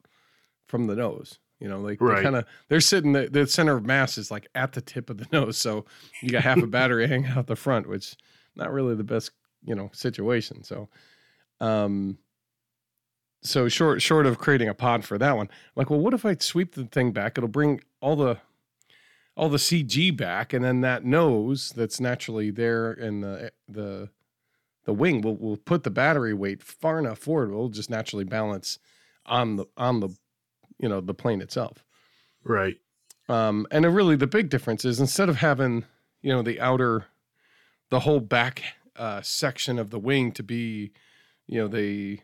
from 0.67 0.87
the 0.87 0.95
nose. 0.95 1.39
You 1.59 1.69
know, 1.69 1.79
like 1.79 2.01
Right. 2.01 2.21
kind 2.23 2.35
of 2.35 2.45
they're 2.67 2.81
sitting 2.81 3.13
the, 3.13 3.29
the 3.29 3.47
center 3.47 3.77
of 3.77 3.85
mass 3.85 4.17
is 4.17 4.29
like 4.29 4.47
at 4.53 4.73
the 4.73 4.81
tip 4.81 5.09
of 5.09 5.17
the 5.17 5.27
nose, 5.31 5.57
so 5.57 5.85
you 6.21 6.29
got 6.29 6.43
half 6.43 6.61
a 6.61 6.67
battery 6.67 7.07
hanging 7.07 7.31
out 7.31 7.47
the 7.47 7.55
front, 7.55 7.87
which 7.87 8.15
not 8.55 8.73
really 8.73 8.95
the 8.95 9.03
best 9.05 9.31
you 9.63 9.75
know 9.75 9.89
situation. 9.93 10.63
So, 10.63 10.89
um, 11.59 12.17
so 13.43 13.67
short 13.67 14.01
short 14.01 14.25
of 14.25 14.37
creating 14.37 14.69
a 14.69 14.73
pod 14.73 15.05
for 15.05 15.17
that 15.17 15.37
one, 15.37 15.49
like, 15.75 15.89
well, 15.89 15.99
what 15.99 16.13
if 16.13 16.25
I 16.25 16.35
sweep 16.39 16.75
the 16.75 16.85
thing 16.85 17.11
back? 17.11 17.37
It'll 17.37 17.47
bring 17.47 17.81
all 18.01 18.15
the 18.15 18.37
all 19.35 19.49
the 19.49 19.57
CG 19.57 20.15
back, 20.15 20.53
and 20.53 20.65
then 20.65 20.81
that 20.81 21.05
nose 21.05 21.71
that's 21.75 21.99
naturally 21.99 22.49
there 22.51 22.91
in 22.91 23.21
the 23.21 23.51
the 23.67 24.09
the 24.85 24.93
wing 24.93 25.21
will 25.21 25.37
will 25.37 25.57
put 25.57 25.83
the 25.83 25.91
battery 25.91 26.33
weight 26.33 26.63
far 26.63 26.97
enough 26.97 27.19
forward. 27.19 27.49
It'll 27.49 27.69
just 27.69 27.89
naturally 27.89 28.23
balance 28.23 28.79
on 29.25 29.57
the 29.57 29.65
on 29.77 29.99
the 29.99 30.09
you 30.79 30.89
know 30.89 31.01
the 31.01 31.13
plane 31.13 31.41
itself. 31.41 31.83
right. 32.43 32.77
Um, 33.29 33.67
and 33.71 33.85
really 33.93 34.15
the 34.15 34.25
big 34.25 34.49
difference 34.49 34.85
is 34.85 35.01
instead 35.01 35.27
of 35.27 35.35
having 35.35 35.83
you 36.21 36.31
know 36.31 36.41
the 36.41 36.59
outer, 36.59 37.05
the 37.89 37.99
whole 37.99 38.21
back 38.21 38.63
uh, 38.97 39.21
section 39.21 39.79
of 39.79 39.89
the 39.89 39.99
wing 39.99 40.31
to 40.33 40.43
be, 40.43 40.91
you 41.47 41.59
know, 41.59 41.67
the 41.67 42.19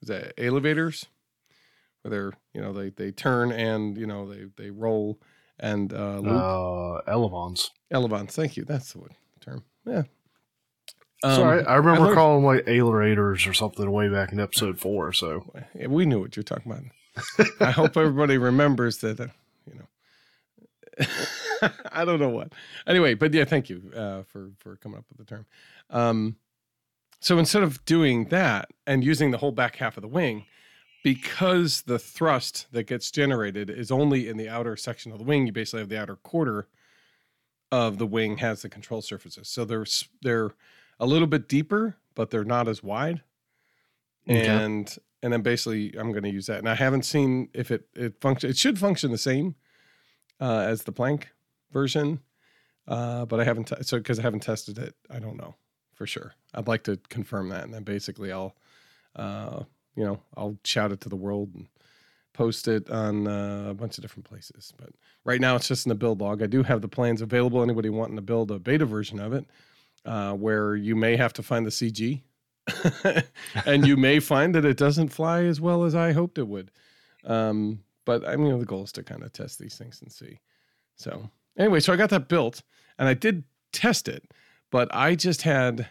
is 0.00 0.08
that 0.08 0.32
elevators, 0.38 1.06
where 2.02 2.10
they're 2.10 2.32
you 2.54 2.60
know 2.60 2.72
they 2.72 2.90
they 2.90 3.10
turn 3.12 3.52
and 3.52 3.96
you 3.96 4.06
know 4.06 4.28
they 4.28 4.46
they 4.56 4.70
roll 4.70 5.20
and 5.60 5.92
uh, 5.92 6.18
loop. 6.18 6.32
Uh, 6.42 7.10
Elevons. 7.10 7.70
Elevons. 7.90 8.34
Thank 8.34 8.56
you. 8.56 8.64
That's 8.64 8.92
the 8.92 9.00
term. 9.40 9.64
Yeah. 9.86 10.02
so 11.22 11.44
I, 11.44 11.58
Um, 11.60 11.64
I 11.68 11.74
remember 11.76 12.02
learned- 12.04 12.14
calling 12.16 12.42
them 12.42 12.46
like 12.56 12.64
ailerators 12.66 13.48
or 13.48 13.52
something 13.52 13.88
way 13.90 14.08
back 14.08 14.32
in 14.32 14.40
episode 14.40 14.80
four. 14.80 15.12
So 15.12 15.52
Yeah, 15.78 15.86
we 15.88 16.04
knew 16.06 16.20
what 16.20 16.36
you're 16.36 16.42
talking 16.42 16.72
about. 16.72 17.46
I 17.60 17.70
hope 17.70 17.96
everybody 17.96 18.38
remembers 18.38 18.98
that. 18.98 19.30
I 21.92 22.04
don't 22.04 22.20
know 22.20 22.28
what. 22.28 22.52
Anyway, 22.86 23.14
but 23.14 23.32
yeah, 23.32 23.44
thank 23.44 23.70
you 23.70 23.90
uh, 23.94 24.22
for 24.24 24.50
for 24.58 24.76
coming 24.76 24.98
up 24.98 25.04
with 25.08 25.18
the 25.18 25.24
term. 25.24 25.46
Um, 25.90 26.36
so 27.20 27.38
instead 27.38 27.62
of 27.62 27.84
doing 27.84 28.26
that 28.26 28.68
and 28.86 29.04
using 29.04 29.30
the 29.30 29.38
whole 29.38 29.52
back 29.52 29.76
half 29.76 29.96
of 29.96 30.02
the 30.02 30.08
wing, 30.08 30.46
because 31.04 31.82
the 31.82 31.98
thrust 31.98 32.66
that 32.72 32.84
gets 32.84 33.10
generated 33.10 33.70
is 33.70 33.90
only 33.92 34.28
in 34.28 34.36
the 34.36 34.48
outer 34.48 34.76
section 34.76 35.12
of 35.12 35.18
the 35.18 35.24
wing, 35.24 35.46
you 35.46 35.52
basically 35.52 35.80
have 35.80 35.88
the 35.88 36.00
outer 36.00 36.16
quarter 36.16 36.68
of 37.70 37.98
the 37.98 38.06
wing 38.06 38.38
has 38.38 38.62
the 38.62 38.68
control 38.68 39.02
surfaces. 39.02 39.48
So 39.48 39.64
they're 39.64 39.86
they're 40.22 40.50
a 41.00 41.06
little 41.06 41.28
bit 41.28 41.48
deeper, 41.48 41.96
but 42.14 42.30
they're 42.30 42.44
not 42.44 42.68
as 42.68 42.82
wide 42.82 43.22
Okay. 44.28 44.46
and 44.46 44.96
and 45.22 45.32
then 45.32 45.42
basically 45.42 45.94
I'm 45.98 46.10
going 46.12 46.24
to 46.24 46.30
use 46.30 46.46
that. 46.46 46.58
And 46.58 46.68
I 46.68 46.74
haven't 46.74 47.04
seen 47.04 47.48
if 47.54 47.70
it 47.70 47.86
it 47.94 48.20
function. 48.20 48.50
It 48.50 48.56
should 48.56 48.78
function 48.78 49.10
the 49.10 49.18
same 49.18 49.54
uh, 50.42 50.64
as 50.66 50.82
the 50.82 50.92
plank 50.92 51.28
version, 51.70 52.20
uh, 52.88 53.24
but 53.26 53.38
I 53.38 53.44
haven't. 53.44 53.68
T- 53.68 53.82
so 53.82 53.98
because 53.98 54.18
I 54.18 54.22
haven't 54.22 54.40
tested 54.40 54.76
it, 54.76 54.96
I 55.08 55.20
don't 55.20 55.36
know 55.36 55.54
for 55.94 56.06
sure. 56.06 56.34
I'd 56.52 56.66
like 56.66 56.82
to 56.84 56.98
confirm 57.08 57.48
that, 57.50 57.62
and 57.62 57.72
then 57.72 57.84
basically 57.84 58.32
I'll, 58.32 58.56
uh, 59.14 59.62
you 59.94 60.04
know, 60.04 60.20
I'll 60.36 60.58
shout 60.64 60.90
it 60.90 61.00
to 61.02 61.08
the 61.08 61.16
world 61.16 61.50
and 61.54 61.68
post 62.32 62.66
it 62.66 62.90
on 62.90 63.28
uh, 63.28 63.66
a 63.68 63.74
bunch 63.74 63.98
of 63.98 64.02
different 64.02 64.24
places. 64.24 64.74
But 64.76 64.90
right 65.24 65.40
now 65.40 65.54
it's 65.54 65.68
just 65.68 65.86
in 65.86 65.90
the 65.90 65.94
build 65.94 66.20
log. 66.20 66.42
I 66.42 66.46
do 66.46 66.64
have 66.64 66.82
the 66.82 66.88
plans 66.88 67.22
available. 67.22 67.62
Anybody 67.62 67.88
wanting 67.88 68.16
to 68.16 68.22
build 68.22 68.50
a 68.50 68.58
beta 68.58 68.84
version 68.84 69.20
of 69.20 69.32
it, 69.32 69.46
uh, 70.04 70.32
where 70.32 70.74
you 70.74 70.96
may 70.96 71.16
have 71.16 71.32
to 71.34 71.42
find 71.44 71.64
the 71.64 71.70
CG. 71.70 72.22
and 73.66 73.86
you 73.86 73.96
may 73.96 74.18
find 74.18 74.54
that 74.56 74.64
it 74.64 74.76
doesn't 74.76 75.08
fly 75.08 75.44
as 75.44 75.60
well 75.60 75.84
as 75.84 75.94
I 75.94 76.12
hoped 76.12 76.38
it 76.38 76.48
would. 76.48 76.72
Um, 77.24 77.80
but 78.04 78.26
I 78.26 78.36
mean, 78.36 78.58
the 78.58 78.64
goal 78.64 78.84
is 78.84 78.92
to 78.92 79.02
kind 79.02 79.22
of 79.22 79.32
test 79.32 79.58
these 79.58 79.76
things 79.76 80.00
and 80.02 80.10
see. 80.10 80.40
So 80.96 81.30
anyway, 81.56 81.80
so 81.80 81.92
I 81.92 81.96
got 81.96 82.10
that 82.10 82.28
built 82.28 82.62
and 82.98 83.08
I 83.08 83.14
did 83.14 83.44
test 83.72 84.08
it, 84.08 84.32
but 84.70 84.88
I 84.94 85.14
just 85.14 85.42
had, 85.42 85.88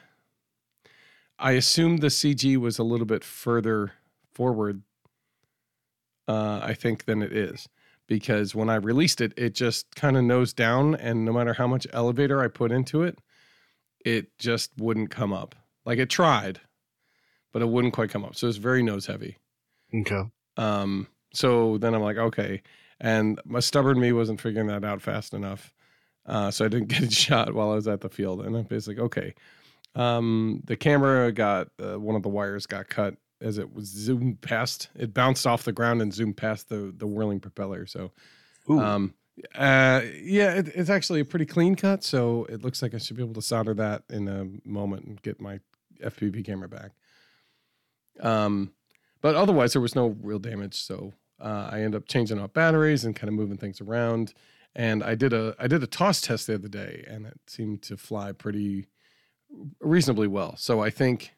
I 1.39 1.51
assumed 1.53 2.01
the 2.01 2.07
CG 2.07 2.57
was 2.57 2.79
a 2.79 2.83
little 2.83 3.05
bit 3.05 3.23
further 3.23 3.93
forward, 4.33 4.83
uh, 6.27 6.61
I 6.63 6.73
think, 6.73 7.05
than 7.05 7.21
it 7.21 7.33
is. 7.33 7.67
Because 8.07 8.53
when 8.53 8.69
I 8.69 8.75
released 8.75 9.21
it, 9.21 9.33
it 9.37 9.55
just 9.55 9.95
kind 9.95 10.17
of 10.17 10.23
nose 10.23 10.51
down, 10.51 10.95
and 10.95 11.23
no 11.23 11.31
matter 11.31 11.53
how 11.53 11.65
much 11.65 11.87
elevator 11.93 12.41
I 12.41 12.49
put 12.49 12.71
into 12.71 13.03
it, 13.03 13.17
it 14.03 14.37
just 14.37 14.71
wouldn't 14.77 15.11
come 15.11 15.31
up. 15.31 15.55
Like 15.85 15.97
it 15.97 16.09
tried, 16.09 16.59
but 17.53 17.61
it 17.61 17.69
wouldn't 17.69 17.93
quite 17.93 18.09
come 18.09 18.25
up. 18.25 18.35
So 18.35 18.47
it's 18.47 18.57
very 18.57 18.83
nose 18.83 19.05
heavy. 19.05 19.37
okay. 19.95 20.23
Um, 20.57 21.07
so 21.33 21.77
then 21.77 21.93
I'm 21.93 22.01
like, 22.01 22.17
okay. 22.17 22.61
And 22.99 23.39
my 23.45 23.59
stubborn 23.59 23.99
me 23.99 24.11
wasn't 24.11 24.41
figuring 24.41 24.67
that 24.67 24.83
out 24.83 25.01
fast 25.01 25.33
enough. 25.33 25.73
Uh, 26.25 26.51
so 26.51 26.65
I 26.65 26.67
didn't 26.67 26.87
get 26.89 27.03
a 27.03 27.11
shot 27.11 27.53
while 27.53 27.71
I 27.71 27.75
was 27.75 27.87
at 27.87 28.01
the 28.01 28.09
field. 28.09 28.41
And 28.41 28.55
I'm 28.55 28.63
basically, 28.63 29.03
okay. 29.03 29.33
Um, 29.95 30.61
the 30.65 30.77
camera 30.77 31.31
got, 31.31 31.69
uh, 31.83 31.99
one 31.99 32.15
of 32.15 32.23
the 32.23 32.29
wires 32.29 32.65
got 32.65 32.87
cut 32.87 33.15
as 33.41 33.57
it 33.57 33.73
was 33.73 33.87
zoomed 33.87 34.39
past, 34.41 34.89
it 34.95 35.13
bounced 35.13 35.47
off 35.47 35.63
the 35.63 35.71
ground 35.71 36.01
and 36.01 36.13
zoomed 36.13 36.37
past 36.37 36.69
the, 36.69 36.93
the 36.95 37.07
whirling 37.07 37.39
propeller. 37.39 37.87
So, 37.87 38.11
Ooh, 38.69 38.79
um, 38.79 39.15
uh, 39.55 40.01
yeah, 40.21 40.53
it, 40.53 40.67
it's 40.69 40.89
actually 40.89 41.21
a 41.21 41.25
pretty 41.25 41.45
clean 41.45 41.75
cut. 41.75 42.03
So 42.03 42.45
it 42.45 42.61
looks 42.63 42.81
like 42.81 42.93
I 42.93 42.97
should 42.97 43.17
be 43.17 43.23
able 43.23 43.33
to 43.33 43.41
solder 43.41 43.73
that 43.75 44.03
in 44.09 44.27
a 44.27 44.47
moment 44.67 45.05
and 45.05 45.21
get 45.21 45.41
my 45.41 45.59
FPV 46.03 46.45
camera 46.45 46.69
back. 46.69 46.91
Um, 48.19 48.73
but 49.21 49.35
otherwise, 49.35 49.73
there 49.73 49.81
was 49.81 49.95
no 49.95 50.15
real 50.21 50.39
damage. 50.39 50.75
So 50.75 51.13
uh, 51.41 51.69
I 51.71 51.81
ended 51.81 51.95
up 51.95 52.07
changing 52.07 52.39
out 52.39 52.53
batteries 52.53 53.03
and 53.03 53.15
kind 53.15 53.29
of 53.29 53.33
moving 53.33 53.57
things 53.57 53.81
around. 53.81 54.33
And 54.75 55.03
I 55.03 55.15
did 55.15 55.33
a 55.33 55.55
I 55.59 55.67
did 55.67 55.83
a 55.83 55.87
toss 55.87 56.21
test 56.21 56.47
the 56.47 56.55
other 56.55 56.69
day, 56.69 57.03
and 57.07 57.25
it 57.25 57.39
seemed 57.47 57.81
to 57.83 57.97
fly 57.97 58.31
pretty 58.31 58.87
reasonably 59.81 60.27
well. 60.27 60.55
So 60.55 60.81
I 60.81 60.89
think, 60.89 61.33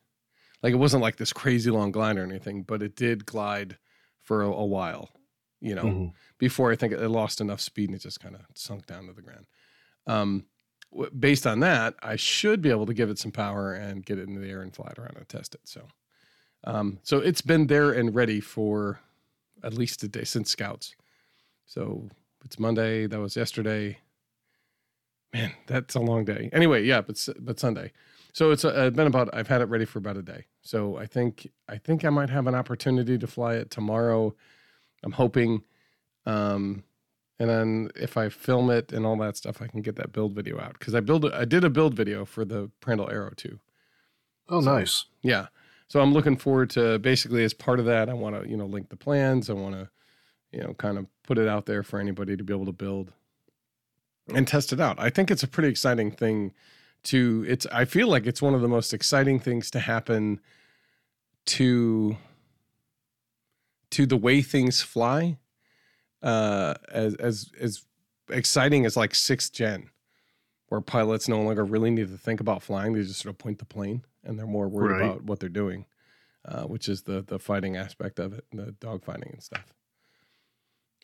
like, 0.61 0.73
it 0.73 0.77
wasn't 0.77 1.01
like 1.01 1.15
this 1.17 1.33
crazy 1.33 1.71
long 1.71 1.91
glide 1.91 2.17
or 2.17 2.23
anything, 2.23 2.61
but 2.61 2.83
it 2.83 2.95
did 2.95 3.25
glide 3.25 3.77
for 4.21 4.43
a, 4.43 4.47
a 4.51 4.65
while. 4.65 5.09
You 5.61 5.75
know, 5.75 5.83
mhm. 5.83 6.11
before 6.37 6.71
I 6.71 6.75
think 6.75 6.93
it 6.93 7.07
lost 7.07 7.39
enough 7.39 7.61
speed 7.61 7.89
and 7.89 7.95
it 7.95 8.01
just 8.01 8.19
kind 8.19 8.35
of 8.35 8.41
sunk 8.53 8.85
down 8.85 9.07
to 9.07 9.13
the 9.13 9.21
ground. 9.21 9.45
Um, 10.05 10.45
w- 10.91 11.09
based 11.17 11.47
on 11.47 11.61
that, 11.61 11.95
I 12.03 12.17
should 12.17 12.61
be 12.61 12.69
able 12.69 12.85
to 12.85 12.93
give 12.93 13.09
it 13.09 13.17
some 13.17 13.31
power 13.31 13.73
and 13.73 14.05
get 14.05 14.19
it 14.19 14.27
into 14.27 14.41
the 14.41 14.49
air 14.49 14.61
and 14.61 14.75
fly 14.75 14.89
it 14.91 14.99
around 14.99 15.15
and 15.15 15.27
test 15.27 15.55
it. 15.55 15.61
So, 15.63 15.87
um, 16.65 16.99
so 17.03 17.19
it's 17.19 17.41
been 17.41 17.67
there 17.67 17.91
and 17.91 18.13
ready 18.13 18.41
for 18.41 18.99
at 19.63 19.73
least 19.73 20.03
a 20.03 20.07
day 20.07 20.23
since 20.23 20.51
Scouts. 20.51 20.95
So 21.65 22.09
it's 22.45 22.59
Monday. 22.59 23.07
That 23.07 23.19
was 23.19 23.35
yesterday. 23.35 23.97
Man, 25.33 25.51
that's 25.65 25.95
a 25.95 25.99
long 25.99 26.25
day. 26.25 26.49
Anyway, 26.53 26.83
yeah, 26.83 27.01
but 27.01 27.27
but 27.39 27.59
Sunday. 27.59 27.91
So 28.33 28.51
it's 28.51 28.65
uh, 28.65 28.89
been 28.91 29.07
about. 29.07 29.29
I've 29.33 29.47
had 29.47 29.61
it 29.61 29.65
ready 29.65 29.85
for 29.85 29.99
about 29.99 30.17
a 30.17 30.21
day. 30.21 30.45
So 30.61 30.97
I 30.97 31.05
think 31.05 31.49
I 31.67 31.77
think 31.77 32.05
I 32.05 32.09
might 32.09 32.29
have 32.29 32.47
an 32.47 32.55
opportunity 32.55 33.17
to 33.17 33.27
fly 33.27 33.55
it 33.55 33.71
tomorrow. 33.71 34.35
I'm 35.03 35.11
hoping. 35.13 35.63
Um, 36.25 36.83
and 37.39 37.49
then 37.49 37.89
if 37.95 38.15
I 38.15 38.29
film 38.29 38.69
it 38.69 38.93
and 38.93 39.05
all 39.05 39.17
that 39.17 39.35
stuff, 39.37 39.61
I 39.61 39.67
can 39.67 39.81
get 39.81 39.95
that 39.97 40.13
build 40.13 40.33
video 40.33 40.59
out 40.59 40.73
because 40.79 40.93
I 40.95 40.99
build 40.99 41.25
I 41.33 41.45
did 41.45 41.63
a 41.63 41.69
build 41.69 41.95
video 41.95 42.25
for 42.25 42.45
the 42.45 42.69
Prandtl 42.81 43.11
Arrow 43.11 43.33
too. 43.35 43.59
Oh, 44.49 44.61
So- 44.61 44.73
nice. 44.73 45.05
Yeah. 45.23 45.47
So 45.87 46.01
I'm 46.01 46.13
looking 46.13 46.37
forward 46.37 46.69
to 46.71 46.99
basically 46.99 47.43
as 47.43 47.53
part 47.53 47.79
of 47.79 47.85
that, 47.85 48.09
I 48.09 48.13
want 48.13 48.41
to, 48.41 48.49
you 48.49 48.57
know, 48.57 48.65
link 48.65 48.89
the 48.89 48.95
plans. 48.95 49.49
I 49.49 49.53
want 49.53 49.75
to, 49.75 49.89
you 50.51 50.61
know, 50.61 50.73
kind 50.73 50.97
of 50.97 51.05
put 51.23 51.37
it 51.37 51.47
out 51.47 51.65
there 51.65 51.83
for 51.83 51.99
anybody 51.99 52.35
to 52.35 52.43
be 52.43 52.53
able 52.53 52.65
to 52.65 52.71
build 52.71 53.13
and 54.33 54.47
test 54.47 54.73
it 54.73 54.79
out. 54.79 54.99
I 54.99 55.09
think 55.09 55.29
it's 55.29 55.43
a 55.43 55.47
pretty 55.47 55.69
exciting 55.69 56.11
thing 56.11 56.53
to 57.03 57.45
it's 57.47 57.65
I 57.67 57.85
feel 57.85 58.07
like 58.07 58.25
it's 58.25 58.41
one 58.41 58.53
of 58.53 58.61
the 58.61 58.67
most 58.67 58.93
exciting 58.93 59.39
things 59.39 59.69
to 59.71 59.79
happen 59.79 60.39
to 61.47 62.15
to 63.91 64.05
the 64.05 64.17
way 64.17 64.41
things 64.41 64.81
fly. 64.81 65.37
Uh 66.21 66.75
as 66.91 67.15
as 67.15 67.51
as 67.59 67.83
exciting 68.29 68.85
as 68.85 68.95
like 68.95 69.13
sixth 69.13 69.51
gen 69.51 69.89
where 70.69 70.79
pilots 70.79 71.27
no 71.27 71.41
longer 71.41 71.65
really 71.65 71.91
need 71.91 72.07
to 72.07 72.17
think 72.17 72.39
about 72.39 72.63
flying. 72.63 72.93
They 72.93 73.01
just 73.01 73.19
sort 73.21 73.33
of 73.33 73.37
point 73.37 73.59
the 73.59 73.65
plane 73.65 74.03
and 74.23 74.37
they're 74.37 74.45
more 74.47 74.67
worried 74.67 74.99
Right. 75.01 75.05
about 75.09 75.23
what 75.23 75.39
they're 75.39 75.49
doing, 75.49 75.85
uh, 76.45 76.63
which 76.63 76.87
is 76.89 77.03
the 77.03 77.21
the 77.21 77.39
fighting 77.39 77.75
aspect 77.77 78.19
of 78.19 78.33
it, 78.33 78.45
the 78.51 78.71
dog 78.79 79.03
fighting 79.03 79.29
and 79.33 79.43
stuff. 79.43 79.73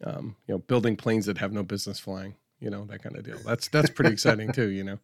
Um, 0.04 0.36
you 0.48 0.54
know, 0.54 0.60
building 0.60 0.96
planes 0.96 1.26
that 1.26 1.40
have 1.40 1.52
no 1.52 1.62
business 1.64 2.00
flying, 2.00 2.36
you 2.62 2.70
know, 2.70 2.86
that 2.86 3.04
kind 3.04 3.18
of 3.18 3.24
deal. 3.24 3.38
That's 3.46 3.68
that's 3.68 3.90
pretty 3.90 4.12
exciting 4.14 4.52
too, 4.54 4.70
you 4.70 4.84
know. 4.84 5.00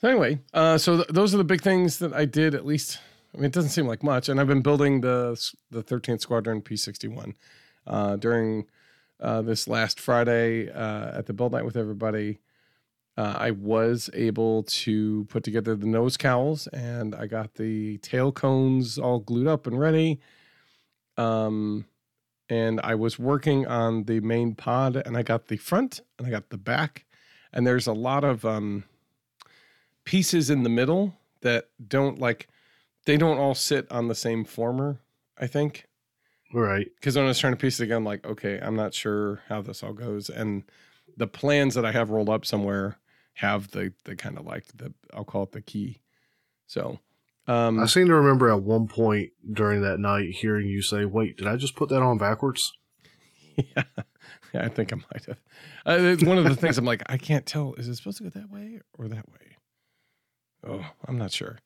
So 0.00 0.08
anyway, 0.08 0.40
uh, 0.52 0.76
so 0.78 0.96
th- 0.96 1.08
those 1.08 1.34
are 1.34 1.38
the 1.38 1.44
big 1.44 1.62
things 1.62 1.98
that 1.98 2.12
I 2.12 2.24
did. 2.26 2.54
At 2.54 2.66
least, 2.66 2.98
I 3.34 3.38
mean, 3.38 3.46
it 3.46 3.52
doesn't 3.52 3.70
seem 3.70 3.86
like 3.86 4.02
much. 4.02 4.28
And 4.28 4.38
I've 4.40 4.46
been 4.48 4.62
building 4.62 5.00
the 5.00 5.38
the 5.70 5.82
13th 5.82 6.20
Squadron 6.20 6.60
P61 6.62 7.34
uh, 7.86 8.16
during 8.16 8.66
uh, 9.18 9.40
this 9.42 9.66
last 9.68 9.98
Friday 9.98 10.70
uh, 10.70 11.18
at 11.18 11.26
the 11.26 11.32
build 11.32 11.52
night 11.52 11.64
with 11.64 11.76
everybody. 11.76 12.38
Uh, 13.16 13.34
I 13.38 13.50
was 13.50 14.08
able 14.14 14.62
to 14.62 15.24
put 15.28 15.42
together 15.44 15.74
the 15.74 15.86
nose 15.86 16.16
cowls, 16.16 16.66
and 16.68 17.14
I 17.14 17.26
got 17.26 17.54
the 17.54 17.98
tail 17.98 18.32
cones 18.32 18.98
all 18.98 19.18
glued 19.18 19.46
up 19.46 19.66
and 19.66 19.78
ready. 19.78 20.20
Um, 21.16 21.84
and 22.48 22.80
I 22.82 22.94
was 22.94 23.18
working 23.18 23.66
on 23.66 24.04
the 24.04 24.20
main 24.20 24.54
pod, 24.54 24.96
and 24.96 25.16
I 25.16 25.22
got 25.22 25.48
the 25.48 25.56
front 25.56 26.00
and 26.18 26.26
I 26.26 26.30
got 26.30 26.50
the 26.50 26.56
back, 26.58 27.04
and 27.52 27.66
there's 27.66 27.86
a 27.86 27.92
lot 27.92 28.24
of 28.24 28.44
um, 28.44 28.84
pieces 30.04 30.50
in 30.50 30.62
the 30.62 30.68
middle 30.70 31.14
that 31.42 31.68
don't 31.86 32.18
like 32.18 32.48
they 33.06 33.16
don't 33.16 33.38
all 33.38 33.54
sit 33.54 33.90
on 33.90 34.08
the 34.08 34.14
same 34.14 34.44
former. 34.44 35.00
I 35.38 35.46
think 35.46 35.86
Right. 36.52 36.88
because 36.96 37.16
when 37.16 37.24
I 37.24 37.28
was 37.28 37.38
trying 37.38 37.52
to 37.54 37.56
piece 37.58 37.78
it 37.78 37.84
together, 37.84 37.96
I'm 37.98 38.04
like, 38.04 38.26
okay, 38.26 38.58
I'm 38.60 38.76
not 38.76 38.94
sure 38.94 39.40
how 39.48 39.62
this 39.62 39.82
all 39.82 39.92
goes, 39.92 40.28
and 40.30 40.64
the 41.16 41.26
plans 41.26 41.74
that 41.74 41.84
I 41.84 41.92
have 41.92 42.10
rolled 42.10 42.28
up 42.28 42.44
somewhere 42.44 42.98
have 43.34 43.70
the 43.70 43.92
the 44.04 44.16
kind 44.16 44.38
of 44.38 44.46
like 44.46 44.66
the 44.76 44.92
I'll 45.14 45.24
call 45.24 45.44
it 45.44 45.52
the 45.52 45.62
key. 45.62 46.00
So, 46.66 47.00
um, 47.46 47.80
I 47.80 47.86
seem 47.86 48.06
to 48.06 48.14
remember 48.14 48.50
at 48.50 48.62
one 48.62 48.86
point 48.86 49.30
during 49.52 49.82
that 49.82 49.98
night 49.98 50.30
hearing 50.30 50.68
you 50.68 50.82
say, 50.82 51.04
"Wait, 51.04 51.36
did 51.36 51.46
I 51.46 51.56
just 51.56 51.76
put 51.76 51.88
that 51.88 52.02
on 52.02 52.18
backwards?" 52.18 52.72
yeah, 53.56 53.82
I 54.54 54.68
think 54.68 54.92
I 54.92 54.96
might 54.96 55.24
have. 55.26 55.40
Uh, 55.86 56.04
it's 56.12 56.24
one 56.24 56.38
of 56.38 56.44
the 56.44 56.56
things 56.56 56.78
I'm 56.78 56.84
like, 56.84 57.02
I 57.06 57.16
can't 57.16 57.46
tell. 57.46 57.74
Is 57.74 57.88
it 57.88 57.96
supposed 57.96 58.18
to 58.18 58.24
go 58.24 58.30
that 58.30 58.50
way 58.50 58.80
or 58.98 59.08
that 59.08 59.28
way? 59.28 59.56
Oh, 60.66 60.84
I'm 61.06 61.18
not 61.18 61.32
sure. 61.32 61.58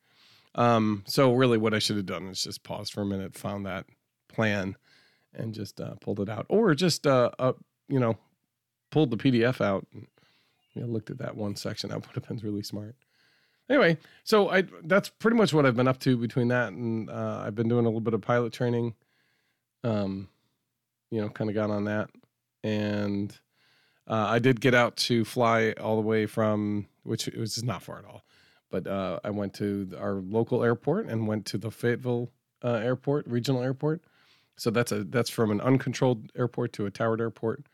Um, 0.55 1.03
so 1.07 1.33
really, 1.33 1.59
what 1.59 1.75
I 1.75 1.79
should 1.79 1.97
have 1.97 2.07
done 2.07 2.29
is 2.29 2.43
just 2.43 2.63
paused 2.63 2.93
for 2.93 3.03
a 3.03 3.07
minute, 3.07 3.37
found 3.37 3.67
that 3.67 3.87
plan, 4.29 4.77
and 5.35 5.53
just 5.53 5.81
uh, 5.81 5.95
pulled 6.01 6.21
it 6.21 6.29
out, 6.29 6.47
or 6.49 6.75
just 6.75 7.07
uh, 7.07 7.31
uh, 7.39 7.53
you 7.89 7.99
know, 7.99 8.17
pulled 8.95 9.11
the 9.11 9.17
PDF 9.17 9.61
out 9.61 9.85
and 9.93 10.07
you 10.73 10.83
know, 10.83 10.87
looked 10.87 11.11
at 11.11 11.19
that 11.19 11.37
one 11.37 11.57
section. 11.57 11.91
That 11.95 11.97
would 11.97 12.15
have 12.15 12.29
been 12.29 12.39
really 12.39 12.63
smart. 12.63 12.95
Anyway, 13.69 13.99
so 14.23 14.51
I 14.51 14.63
that's 14.85 15.09
pretty 15.09 15.37
much 15.37 15.53
what 15.53 15.67
I've 15.67 15.75
been 15.75 15.89
up 15.89 15.99
to 16.01 16.17
between 16.17 16.49
that 16.49 16.73
and 16.73 17.11
uh, 17.11 17.43
I've 17.45 17.57
been 17.57 17.69
doing 17.69 17.87
a 17.87 17.89
little 17.89 18.01
bit 18.01 18.15
of 18.15 18.21
pilot 18.21 18.53
training. 18.53 18.95
Um, 19.83 20.29
you 21.11 21.21
know, 21.21 21.29
kind 21.29 21.51
of 21.51 21.57
got 21.57 21.71
on 21.71 21.85
that, 21.85 22.11
and 22.63 23.37
uh, 24.07 24.27
I 24.29 24.39
did 24.39 24.61
get 24.61 24.75
out 24.75 24.97
to 25.09 25.25
fly 25.25 25.73
all 25.81 25.97
the 25.97 26.03
way 26.03 26.27
from 26.27 26.87
which 27.03 27.27
it 27.27 27.37
was 27.37 27.63
not 27.63 27.83
far 27.83 27.99
at 27.99 28.05
all, 28.05 28.23
but 28.71 28.87
uh, 28.87 29.19
I 29.25 29.31
went 29.31 29.55
to 29.55 29.91
our 29.99 30.15
local 30.15 30.63
airport 30.63 31.07
and 31.07 31.27
went 31.27 31.47
to 31.47 31.59
the 31.59 31.71
Fayetteville 31.71 32.31
uh, 32.63 32.75
airport, 32.75 33.27
regional 33.27 33.63
airport. 33.63 34.03
So 34.57 34.71
that's 34.71 34.93
a 34.93 35.05
that's 35.05 35.31
from 35.31 35.51
an 35.51 35.61
uncontrolled 35.61 36.31
airport 36.37 36.73
to 36.75 36.87
a 36.87 36.91
towered 36.91 37.21
airport, 37.21 37.65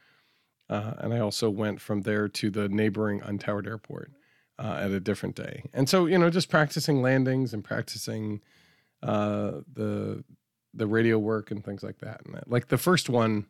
uh, 0.70 0.94
and 0.98 1.12
I 1.12 1.18
also 1.18 1.50
went 1.50 1.80
from 1.80 2.02
there 2.02 2.28
to 2.28 2.48
the 2.48 2.68
neighboring 2.68 3.20
untowered 3.20 3.66
airport 3.66 4.12
uh, 4.58 4.78
at 4.80 4.92
a 4.92 5.00
different 5.00 5.34
day. 5.34 5.64
And 5.74 5.88
so 5.88 6.06
you 6.06 6.16
know, 6.16 6.30
just 6.30 6.48
practicing 6.48 7.02
landings 7.02 7.52
and 7.52 7.64
practicing 7.64 8.40
uh, 9.02 9.60
the 9.70 10.24
the 10.72 10.86
radio 10.86 11.18
work 11.18 11.50
and 11.50 11.64
things 11.64 11.82
like 11.82 11.98
that. 11.98 12.22
And 12.24 12.36
that, 12.36 12.48
like 12.48 12.68
the 12.68 12.78
first 12.78 13.10
one, 13.10 13.46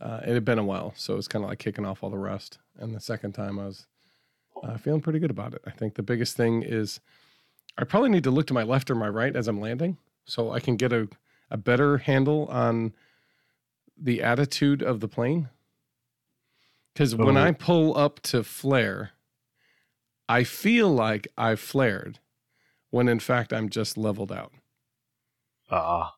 uh, 0.00 0.20
it 0.26 0.32
had 0.32 0.44
been 0.46 0.58
a 0.58 0.64
while, 0.64 0.94
so 0.96 1.12
it 1.12 1.16
was 1.16 1.28
kind 1.28 1.44
of 1.44 1.50
like 1.50 1.58
kicking 1.58 1.84
off 1.84 2.02
all 2.02 2.10
the 2.10 2.16
rust. 2.16 2.58
And 2.78 2.94
the 2.94 3.00
second 3.00 3.32
time, 3.32 3.58
I 3.58 3.66
was 3.66 3.86
uh, 4.62 4.78
feeling 4.78 5.02
pretty 5.02 5.18
good 5.18 5.30
about 5.30 5.52
it. 5.52 5.62
I 5.66 5.70
think 5.70 5.94
the 5.94 6.02
biggest 6.02 6.36
thing 6.36 6.62
is 6.62 7.00
I 7.76 7.84
probably 7.84 8.08
need 8.08 8.24
to 8.24 8.30
look 8.30 8.46
to 8.46 8.54
my 8.54 8.62
left 8.62 8.90
or 8.90 8.94
my 8.94 9.08
right 9.08 9.36
as 9.36 9.46
I'm 9.46 9.60
landing, 9.60 9.98
so 10.24 10.52
I 10.52 10.60
can 10.60 10.76
get 10.76 10.92
a 10.92 11.08
a 11.50 11.58
better 11.58 11.98
handle 11.98 12.46
on 12.46 12.94
the 14.00 14.22
attitude 14.22 14.82
of 14.82 15.00
the 15.00 15.08
plane. 15.08 15.48
Because 16.98 17.14
when 17.14 17.36
Oh. 17.36 17.40
I 17.44 17.52
pull 17.52 17.96
up 17.96 18.18
to 18.22 18.42
flare, 18.42 19.12
I 20.28 20.42
feel 20.42 20.88
like 20.92 21.28
I've 21.38 21.60
flared, 21.60 22.18
when 22.90 23.06
in 23.06 23.20
fact 23.20 23.52
I'm 23.52 23.68
just 23.68 23.96
leveled 23.96 24.32
out. 24.32 24.52
Ah, 25.70 26.16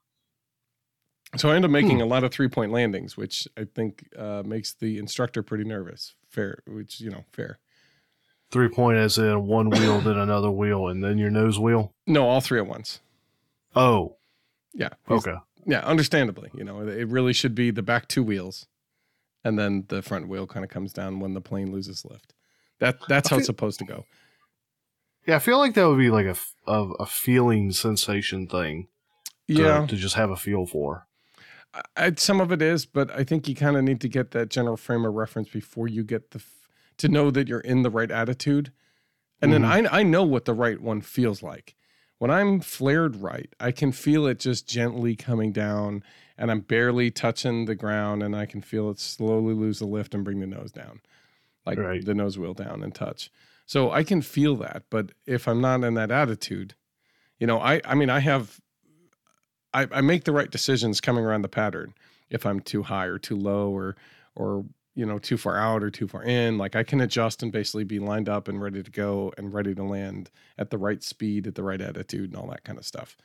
So 1.37 1.51
I 1.51 1.57
end 1.57 1.67
up 1.67 1.71
making 1.71 2.01
a 2.01 2.07
lot 2.07 2.25
of 2.25 2.33
three 2.33 2.49
point 2.49 2.73
landings, 2.73 3.15
which 3.15 3.47
I 3.59 3.65
think 3.65 4.09
uh, 4.17 4.43
makes 4.45 4.73
the 4.73 4.97
instructor 4.99 5.43
pretty 5.43 5.65
nervous. 5.65 6.15
Fair, 6.31 6.63
which 6.67 6.99
you 6.99 7.11
know, 7.11 7.25
fair. 7.31 7.59
three 8.51 8.69
point 8.71 8.97
as 8.97 9.19
in 9.19 9.47
one 9.47 9.69
wheel, 9.69 10.01
then 10.01 10.17
another 10.17 10.51
wheel, 10.51 10.89
and 10.89 11.05
then 11.05 11.19
your 11.19 11.31
nose 11.31 11.59
wheel. 11.59 11.93
No, 12.07 12.27
all 12.27 12.41
three 12.41 12.59
at 12.59 12.67
once. 12.67 13.01
Oh, 13.77 14.17
Yeah. 14.73 14.95
okay. 15.11 15.35
Yeah, 15.67 15.81
understandably, 15.81 16.51
you 16.55 16.65
know, 16.65 16.81
it 16.89 17.07
really 17.09 17.35
should 17.35 17.55
be 17.55 17.71
the 17.71 17.83
back 17.83 18.09
two 18.09 18.23
wheels, 18.23 18.67
and 19.45 19.59
then 19.59 19.85
the 19.89 20.03
front 20.03 20.29
wheel 20.29 20.47
kind 20.47 20.65
of 20.65 20.71
comes 20.71 20.93
down 20.93 21.21
when 21.21 21.35
the 21.35 21.41
plane 21.41 21.73
loses 21.73 22.05
lift. 22.05 22.35
That 22.79 22.99
that's 23.09 23.29
how 23.29 23.37
it's 23.37 23.47
supposed 23.47 23.79
to 23.81 23.85
go. 23.85 24.05
Yeah, 25.27 25.37
I 25.37 25.39
feel 25.39 25.59
like 25.59 25.75
that 25.75 25.87
would 25.89 25.99
be 25.99 26.11
like 26.11 26.27
a 26.27 26.37
a 26.73 27.07
feeling 27.07 27.73
sensation 27.73 28.47
thing. 28.47 28.89
To, 29.49 29.55
Yeah, 29.55 29.87
to 29.87 29.97
just 29.97 30.15
have 30.15 30.31
a 30.31 30.37
feel 30.37 30.67
for. 30.67 31.07
I, 31.75 31.83
I- 31.97 32.15
some 32.17 32.41
of 32.41 32.53
it 32.53 32.63
is, 32.63 32.87
but 32.87 33.11
I 33.11 33.25
think 33.25 33.49
you 33.49 33.55
kind 33.55 33.77
of 33.77 33.85
need 33.85 34.01
to 34.03 34.09
get 34.09 34.31
that 34.31 34.49
general 34.49 34.77
frame 34.77 35.05
of 35.05 35.15
reference 35.15 35.49
before 35.49 35.89
you 35.89 36.05
get 36.05 36.31
the 36.31 36.39
f- 36.39 36.69
to 36.99 37.09
know 37.09 37.31
that 37.31 37.49
you're 37.49 37.61
in 37.61 37.83
the 37.83 37.91
right 37.91 38.11
attitude. 38.11 38.73
And 39.43 39.53
then 39.53 39.63
mm-hmm. 39.63 39.87
I 39.93 40.01
I 40.01 40.03
know 40.03 40.23
what 40.23 40.45
the 40.45 40.55
right 40.55 40.81
one 40.81 41.01
feels 41.01 41.43
like. 41.43 41.75
When 42.21 42.31
I'm 42.31 42.61
flared 42.61 43.17
right, 43.17 43.51
I 43.59 43.73
can 43.73 43.93
feel 43.93 44.27
it 44.27 44.39
just 44.39 44.69
gently 44.69 45.17
coming 45.17 45.53
down 45.53 46.05
and 46.37 46.51
I'm 46.51 46.61
barely 46.61 47.11
touching 47.11 47.65
the 47.65 47.75
ground 47.75 48.23
and 48.23 48.37
I 48.37 48.45
can 48.45 48.61
feel 48.61 48.91
it 48.91 48.99
slowly 48.99 49.55
lose 49.55 49.79
the 49.79 49.87
lift 49.87 50.15
and 50.15 50.23
bring 50.23 50.39
the 50.41 50.47
nose 50.47 50.71
down. 50.71 51.01
Like 51.65 51.79
Right. 51.79 52.05
the 52.05 52.13
nose 52.13 52.39
wheel 52.39 52.53
down 52.53 52.83
and 52.83 52.95
touch. 52.95 53.31
So 53.65 53.91
I 53.91 54.05
can 54.05 54.21
feel 54.21 54.55
that, 54.57 54.83
but 54.91 55.13
if 55.25 55.49
I'm 55.49 55.63
not 55.63 55.83
in 55.83 55.95
that 55.95 56.11
attitude, 56.11 56.75
you 57.39 57.47
know, 57.47 57.59
I 57.59 57.81
I 57.87 57.95
mean 57.95 58.11
I 58.11 58.19
have 58.19 58.61
I, 59.73 59.89
I 59.91 60.03
make 60.03 60.25
the 60.25 60.33
right 60.33 60.51
decisions 60.51 61.01
coming 61.01 61.25
around 61.25 61.41
the 61.41 61.49
pattern. 61.49 61.95
If 62.29 62.45
I'm 62.45 62.61
too 62.61 62.83
high 62.83 63.07
or 63.07 63.19
too 63.19 63.37
low 63.37 63.71
or 63.71 63.97
or 64.35 64.67
you 64.95 65.07
know 65.07 65.19
too 65.19 65.37
far 65.37 65.57
out 65.57 65.83
or 65.83 65.91
too 65.91 66.09
far 66.09 66.23
in, 66.23 66.59
like 66.59 66.77
I 66.77 66.83
can 66.83 67.01
adjust 67.01 67.43
and 67.43 67.53
basically 67.53 67.85
be 67.85 67.99
lined 67.99 68.29
up 68.29 68.49
and 68.49 68.61
ready 68.61 68.83
to 68.83 68.91
go 68.91 69.33
and 69.39 69.53
ready 69.53 69.75
to 69.75 69.83
land 69.83 70.31
at 70.59 70.71
the 70.71 70.79
right 70.79 71.03
speed, 71.03 71.47
at 71.47 71.55
the 71.55 71.63
right 71.63 71.81
attitude, 71.81 72.31
and 72.31 72.37
all 72.37 72.49
that 72.51 72.65
kind 72.65 72.79
of 72.79 72.85
stuff. 72.85 73.17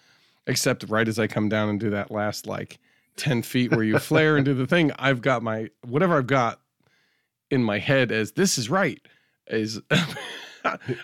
Except 0.47 0.85
right 0.89 1.07
as 1.07 1.17
I 1.17 1.27
come 1.27 1.49
down 1.49 1.69
and 1.69 1.79
do 1.79 1.89
that 1.89 2.11
last 2.11 2.47
like 2.47 2.79
ten 3.17 3.41
feet 3.41 3.71
where 3.71 3.83
you 3.83 3.99
flare 3.99 4.35
and 4.35 4.45
do 4.45 4.53
the 4.53 4.67
thing, 4.67 4.91
I've 4.99 5.21
got 5.21 5.43
my 5.43 5.69
whatever 5.85 6.17
I've 6.17 6.27
got 6.27 6.61
in 7.49 7.63
my 7.63 7.79
head 7.79 8.11
as 8.11 8.33
this 8.33 8.57
is 8.57 8.69
right 8.69 9.01
is 9.47 9.79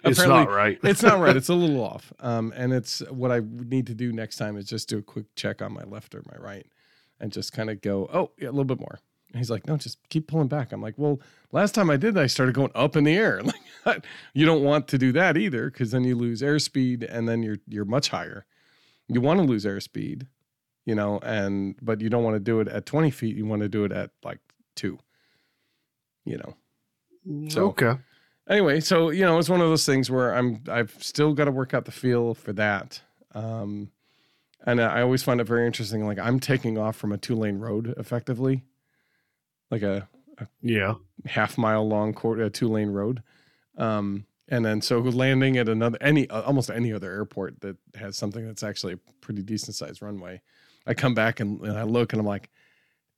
It's 0.04 0.19
not 0.19 0.50
right. 0.50 0.80
it's 0.84 1.04
not 1.04 1.19
right. 1.19 1.36
It's 1.36 1.50
a 1.50 1.54
little 1.56 1.84
off. 1.84 2.12
Um, 2.19 2.54
and 2.56 2.74
it's 2.74 3.00
what 3.10 3.32
I 3.32 3.41
need 3.43 3.88
to 3.88 3.93
do 3.93 4.12
next 4.12 4.38
time 4.38 4.58
is 4.58 4.65
just 4.65 4.89
do 4.89 4.97
a 4.97 5.02
quick 5.02 5.26
check 5.36 5.62
on 5.62 5.74
my 5.74 5.84
left 5.84 6.15
or 6.15 6.24
my 6.32 6.38
right, 6.38 6.65
and 7.19 7.32
just 7.32 7.54
kind 7.54 7.69
of 7.69 7.82
go, 7.82 8.10
oh, 8.13 8.32
yeah, 8.38 8.50
a 8.50 8.52
little 8.52 8.65
bit 8.65 8.80
more. 8.80 9.00
And 9.32 9.39
he's 9.39 9.50
like, 9.50 9.65
no, 9.65 9.78
just 9.78 9.98
keep 10.10 10.28
pulling 10.28 10.50
back. 10.50 10.72
I'm 10.74 10.82
like, 10.82 10.96
well, 10.98 11.22
last 11.54 11.74
time 11.74 11.89
I 11.89 11.96
did 11.98 12.15
that, 12.15 12.24
I 12.24 12.28
started 12.28 12.54
going 12.54 12.72
up 12.76 12.96
in 12.96 13.04
the 13.06 13.15
air. 13.15 13.41
Like, 13.86 14.06
you 14.36 14.46
don't 14.46 14.62
want 14.63 14.88
to 14.89 14.98
do 15.00 15.12
that 15.13 15.38
either, 15.38 15.72
because 15.72 15.89
then 15.89 16.04
you 16.04 16.15
lose 16.15 16.44
airspeed, 16.44 17.04
and 17.10 17.28
then 17.28 17.41
you're 17.41 17.58
you're 17.67 17.84
much 17.86 18.10
higher. 18.10 18.46
You 19.08 19.22
want 19.22 19.39
to 19.39 19.44
lose 19.46 19.65
airspeed, 19.65 20.28
you 20.86 20.94
know, 20.94 21.17
and 21.24 21.76
but 21.82 22.00
you 22.00 22.08
don't 22.08 22.24
want 22.24 22.36
to 22.36 22.39
do 22.39 22.60
it 22.60 22.67
at 22.67 22.86
20 22.86 23.10
feet. 23.10 23.36
You 23.36 23.48
want 23.48 23.63
to 23.63 23.70
do 23.70 23.84
it 23.84 23.91
at 23.91 24.12
like 24.24 24.38
two. 24.76 25.00
You 26.26 26.38
know, 26.38 27.50
So- 27.50 27.70
okay. 27.70 27.98
anyway 28.48 28.80
so 28.82 29.10
you 29.10 29.24
know 29.26 29.39
it's 29.39 29.50
one 29.50 29.62
of 29.62 29.67
those 29.70 29.86
things 29.86 30.10
where 30.12 30.34
i'm 30.36 30.62
i've 30.70 30.96
still 31.00 31.34
got 31.34 31.46
to 31.46 31.52
work 31.52 31.74
out 31.74 31.86
the 31.86 31.91
feel 31.91 32.34
for 32.36 32.54
that 32.54 33.02
um 33.34 33.89
and 34.65 34.80
i 34.82 35.02
always 35.02 35.24
find 35.24 35.39
it 35.41 35.46
very 35.46 35.65
interesting 35.65 36.06
like 36.06 36.20
i'm 36.20 36.39
taking 36.39 36.78
off 36.78 36.96
from 36.96 37.12
a 37.12 37.17
two 37.17 37.36
lane 37.36 37.58
road 37.60 37.94
effectively 37.98 38.63
like 39.71 39.81
a 39.81 40.07
Yeah. 40.62 40.95
half 41.25 41.57
mile 41.57 41.88
long 41.88 42.13
court, 42.13 42.39
a 42.39 42.49
two 42.49 42.67
lane 42.69 42.89
road 42.91 43.23
um 43.77 44.25
and 44.49 44.65
then 44.65 44.81
so 44.81 44.99
landing 44.99 45.57
at 45.57 45.69
another 45.69 45.97
any 46.01 46.29
uh, 46.29 46.41
almost 46.41 46.69
any 46.69 46.91
other 46.91 47.10
airport 47.10 47.62
that 47.62 47.77
has 47.95 48.17
something 48.17 48.45
that's 48.45 48.63
actually 48.63 48.91
a 48.93 48.97
pretty 49.21 49.41
decent 49.41 49.73
sized 49.75 50.01
runway 50.01 50.41
i 50.86 50.93
come 50.93 51.13
back 51.13 51.39
and, 51.39 51.62
and 51.62 51.77
i 51.77 51.84
look 51.84 52.12
and 52.12 52.19
i'm 52.19 52.25
like 52.25 52.49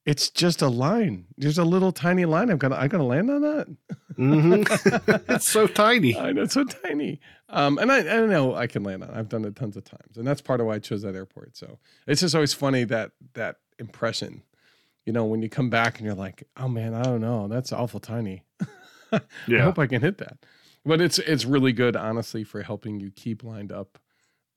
it's 0.05 0.29
just 0.29 0.61
a 0.61 0.67
line 0.67 1.25
there's 1.39 1.57
a 1.57 1.63
little 1.63 1.91
tiny 1.91 2.25
line 2.25 2.51
i'm 2.51 2.59
gonna 2.59 2.75
i'm 2.75 2.87
gonna 2.87 3.03
land 3.03 3.31
on 3.31 3.41
that 3.41 3.67
hmm 4.15 4.61
it's 5.33 5.47
so 5.47 5.65
tiny. 5.65 6.15
I 6.15 6.31
know 6.33 6.43
it's 6.43 6.53
so 6.53 6.65
tiny. 6.65 7.19
Um, 7.49 7.79
and 7.79 7.91
I, 7.91 7.99
I 7.99 8.25
know 8.27 8.53
I 8.53 8.67
can 8.67 8.83
land 8.83 9.03
on. 9.03 9.09
it. 9.09 9.15
I've 9.17 9.27
done 9.27 9.43
it 9.43 9.55
tons 9.55 9.75
of 9.75 9.85
times, 9.85 10.17
and 10.17 10.27
that's 10.27 10.39
part 10.41 10.59
of 10.61 10.67
why 10.67 10.75
I 10.75 10.79
chose 10.79 11.01
that 11.01 11.15
airport. 11.15 11.57
So 11.57 11.79
it's 12.05 12.21
just 12.21 12.35
always 12.35 12.53
funny 12.53 12.83
that 12.83 13.11
that 13.33 13.55
impression. 13.79 14.43
You 15.05 15.13
know, 15.13 15.25
when 15.25 15.41
you 15.41 15.49
come 15.49 15.69
back 15.69 15.97
and 15.97 16.05
you're 16.05 16.15
like, 16.15 16.47
"Oh 16.57 16.67
man, 16.67 16.93
I 16.93 17.03
don't 17.03 17.21
know, 17.21 17.47
that's 17.47 17.71
awful 17.71 17.99
tiny." 17.99 18.43
yeah. 19.47 19.59
I 19.59 19.61
hope 19.61 19.79
I 19.79 19.87
can 19.87 20.01
hit 20.01 20.17
that. 20.19 20.37
but 20.85 21.01
it's 21.01 21.19
it's 21.19 21.45
really 21.45 21.73
good, 21.73 21.95
honestly, 21.95 22.43
for 22.43 22.61
helping 22.61 22.99
you 22.99 23.11
keep 23.11 23.43
lined 23.43 23.71
up 23.71 23.99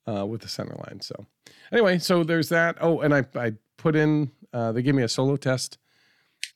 uh, 0.08 0.26
with 0.26 0.42
the 0.42 0.48
center 0.48 0.74
line. 0.86 1.00
So 1.00 1.26
anyway, 1.72 1.98
so 1.98 2.24
there's 2.24 2.48
that. 2.50 2.76
Oh, 2.80 3.00
and 3.00 3.14
I 3.14 3.24
I 3.34 3.52
put 3.76 3.96
in. 3.96 4.30
Uh, 4.52 4.72
they 4.72 4.82
gave 4.82 4.94
me 4.94 5.02
a 5.02 5.08
solo 5.08 5.36
test, 5.36 5.78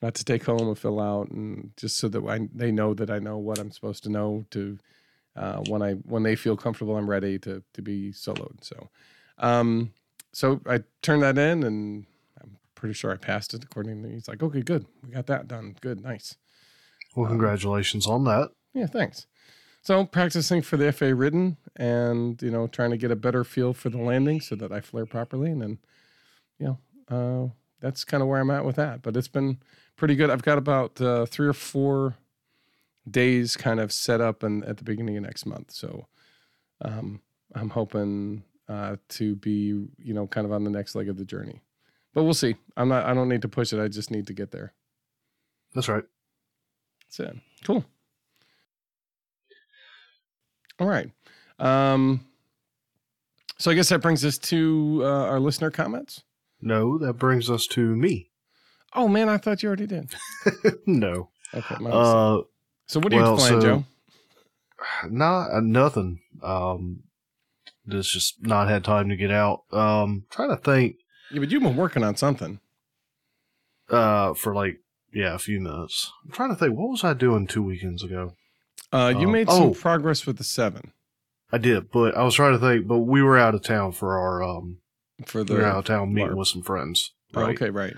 not 0.01 0.15
to 0.15 0.25
take 0.25 0.45
home 0.45 0.69
and 0.69 0.79
fill 0.79 1.01
out, 1.01 1.31
and 1.31 1.73
just 1.77 1.99
so 1.99 2.09
that 2.09 2.25
I, 2.25 2.49
they 2.55 2.71
know 2.73 2.95
that 2.95 3.11
I 3.11 3.19
know 3.19 3.39
what 3.39 3.59
I'm 3.59 3.71
supposed 3.71 4.03
to 4.05 4.09
know 4.09 4.45
to 4.51 4.79
uh, 5.37 5.59
when 5.69 5.83
I 5.83 5.93
when 5.93 6.23
they 6.23 6.37
feel 6.37 6.57
comfortable, 6.57 6.97
I'm 6.97 7.09
ready 7.09 7.39
to 7.41 7.63
to 7.75 7.83
be 7.83 8.13
soloed. 8.13 8.63
So, 8.63 8.89
um, 9.39 9.93
so 10.33 10.61
I 10.67 10.81
turned 11.03 11.23
that 11.23 11.39
in, 11.39 11.63
and 11.65 12.07
pretty 12.81 12.95
sure 12.95 13.13
I 13.13 13.17
passed 13.17 13.53
it. 13.53 13.63
According 13.63 14.03
to 14.03 14.09
he's 14.09 14.27
like, 14.27 14.43
okay, 14.43 14.63
good, 14.63 14.87
we 15.05 15.11
got 15.11 15.27
that 15.27 15.47
done. 15.47 15.77
Good, 15.81 16.03
nice. 16.03 16.37
Well, 17.15 17.29
congratulations 17.29 18.07
on 18.07 18.25
that. 18.25 18.51
Yeah, 18.73 18.87
thanks. 18.87 19.27
So 19.83 20.05
practicing 20.07 20.63
for 20.63 20.77
the 20.77 20.91
FA 20.93 21.15
written, 21.15 21.59
and 21.77 22.41
you 22.43 22.51
know, 22.51 22.67
trying 22.67 22.91
to 22.91 22.97
get 22.97 23.11
a 23.11 23.17
better 23.17 23.45
feel 23.45 23.75
for 23.75 23.91
the 23.91 23.99
landing 23.99 24.41
so 24.41 24.55
that 24.57 24.73
I 24.73 24.81
flare 24.81 25.07
properly, 25.07 25.51
and 25.51 25.61
then, 25.61 25.79
you 26.59 26.67
know, 26.67 26.79
uh, 27.17 27.49
that's 27.81 28.05
kind 28.05 28.23
of 28.23 28.29
where 28.29 28.41
I'm 28.41 28.51
at 28.51 28.65
with 28.65 28.77
that. 28.77 29.03
But 29.03 29.17
it's 29.17 29.29
been 29.29 29.59
pretty 29.97 30.15
good. 30.17 30.31
I've 30.31 30.43
got 30.43 30.59
about 30.59 31.01
uh, 31.01 31.27
three 31.27 31.49
or 31.49 31.53
four 31.53 32.17
days 33.11 33.57
kind 33.57 33.81
of 33.81 33.93
set 33.93 34.21
up 34.21 34.43
and 34.43 34.65
at 34.65 34.77
the 34.79 34.85
beginning 34.85 35.17
of 35.17 35.23
next 35.23 35.47
month. 35.47 35.73
So 35.73 36.07
um, 36.83 37.21
I'm 37.55 37.71
hoping 37.71 38.45
uh, 38.69 38.97
to 39.11 39.35
be, 39.37 39.89
you 39.99 40.15
know, 40.15 40.27
kind 40.27 40.47
of 40.47 40.53
on 40.53 40.65
the 40.65 40.71
next 40.71 40.95
leg 40.95 41.09
of 41.09 41.17
the 41.17 41.25
journey. 41.25 41.61
But 42.15 42.25
we'll 42.25 42.35
see. 42.35 42.57
I'm 42.77 42.89
not. 42.89 43.05
I 43.07 43.15
don't 43.15 43.29
need 43.29 43.43
to 43.43 43.49
push 43.49 43.73
it. 43.73 43.81
I 43.81 43.89
just 43.89 44.11
need 44.11 44.27
to 44.27 44.33
get 44.33 44.51
there. 44.51 44.73
That's 45.75 45.89
right. 45.89 46.05
That's 47.05 47.21
it. 47.21 47.37
Cool. 47.65 47.85
All 50.79 50.89
right. 50.89 51.11
Um, 51.59 52.27
so 53.59 53.71
I 53.71 53.75
guess 53.75 53.91
that 53.91 54.01
brings 54.01 54.25
us 54.25 54.39
to 54.39 55.01
uh, 55.03 55.25
our 55.27 55.39
listener 55.39 55.71
comments. 55.71 56.23
No, 56.61 56.99
that 56.99 57.15
brings 57.15 57.51
us 57.51 57.67
to 57.69 57.95
me. 57.95 58.31
Oh 58.95 59.07
man, 59.07 59.29
I 59.29 59.37
thought 59.37 59.63
you 59.63 59.69
already 59.69 59.87
did. 59.87 60.15
no. 60.87 61.29
Okay. 61.55 61.77
Uh, 61.85 62.41
so 62.87 63.01
what 63.01 63.13
are 63.13 63.17
you 63.17 63.23
well, 63.23 63.37
playing, 63.37 63.61
so- 63.61 63.67
Joe? 63.67 63.85
not 65.11 65.51
uh, 65.53 65.61
nothing. 65.61 66.21
Um, 66.43 67.05
just 67.89 68.13
just 68.13 68.43
not 68.45 68.69
had 68.69 68.85
time 68.85 69.09
to 69.11 69.17
get 69.17 69.31
out. 69.31 69.65
Um, 69.73 70.25
trying 70.31 70.51
to 70.51 70.57
think. 70.57 70.97
Yeah, 71.31 71.41
but 71.41 71.51
you've 71.51 71.63
been 71.63 71.77
working 71.77 72.03
on 72.05 72.17
something. 72.17 72.61
Uh, 73.89 74.35
for 74.35 74.55
like 74.55 74.79
yeah, 75.13 75.35
a 75.35 75.39
few 75.39 75.61
minutes. 75.61 76.13
I'm 76.25 76.31
trying 76.31 76.51
to 76.51 76.57
think. 76.57 76.77
What 76.77 76.91
was 76.91 77.03
I 77.05 77.13
doing 77.15 77.47
two 77.47 77.63
weekends 77.63 78.05
ago? 78.05 78.35
Uh, 78.93 79.13
you 79.17 79.27
Um, 79.27 79.33
made 79.33 79.49
some 79.51 79.63
oh. 79.63 79.75
progress 79.75 80.27
with 80.27 80.39
the 80.39 80.45
seven 80.45 80.93
I 81.53 81.59
did, 81.59 81.91
but 81.91 82.17
I 82.17 82.23
was 82.23 82.35
trying 82.35 82.53
to 82.53 82.59
think. 82.59 82.87
But 82.87 82.99
we 83.01 83.23
were 83.23 83.37
out 83.39 83.55
of 83.55 83.63
town 83.63 83.93
for 83.93 84.17
our 84.17 84.43
um, 84.43 84.79
for 85.27 85.43
we 85.43 85.55
were 85.57 85.65
out 85.65 85.79
of 85.79 85.85
town 85.87 86.15
meeting 86.15 86.33
LARP. 86.33 86.37
with 86.39 86.49
some 86.49 86.63
friends. 86.63 87.13
Oh, 87.35 87.43
Right. 87.43 87.57
okay, 87.57 87.71
right. 87.71 87.95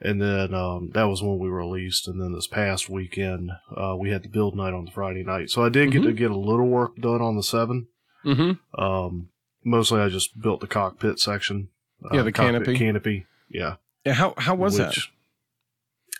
And 0.00 0.20
then 0.20 0.52
um, 0.54 0.90
that 0.94 1.04
was 1.04 1.22
when 1.22 1.38
we 1.38 1.48
released. 1.48 2.06
And 2.06 2.20
then 2.20 2.32
this 2.32 2.46
past 2.46 2.90
weekend, 2.90 3.50
uh, 3.74 3.96
we 3.98 4.10
had 4.10 4.22
the 4.22 4.28
build 4.28 4.54
night 4.54 4.74
on 4.74 4.84
the 4.84 4.90
Friday 4.90 5.22
night. 5.24 5.48
So 5.50 5.64
I 5.64 5.70
did 5.70 5.90
get 5.90 6.02
Mhm. 6.02 6.06
to 6.06 6.12
get 6.12 6.30
a 6.30 6.36
little 6.36 6.66
work 6.68 6.96
done 6.96 7.22
on 7.22 7.36
the 7.36 7.42
seven. 7.42 7.88
Mm-hmm. 8.24 8.80
Um, 8.80 9.30
mostly 9.64 10.00
I 10.00 10.08
just 10.10 10.38
built 10.40 10.60
the 10.60 10.66
cockpit 10.66 11.18
section. 11.18 11.68
Uh, 12.04 12.08
Yeah, 12.16 12.22
the 12.22 12.32
cockpit 12.32 12.64
canopy. 12.64 12.78
Canopy. 12.78 13.26
Yeah. 13.48 13.76
Yeah. 14.04 14.12
How 14.14 14.34
how 14.38 14.54
was 14.54 14.78
Which- 14.78 15.12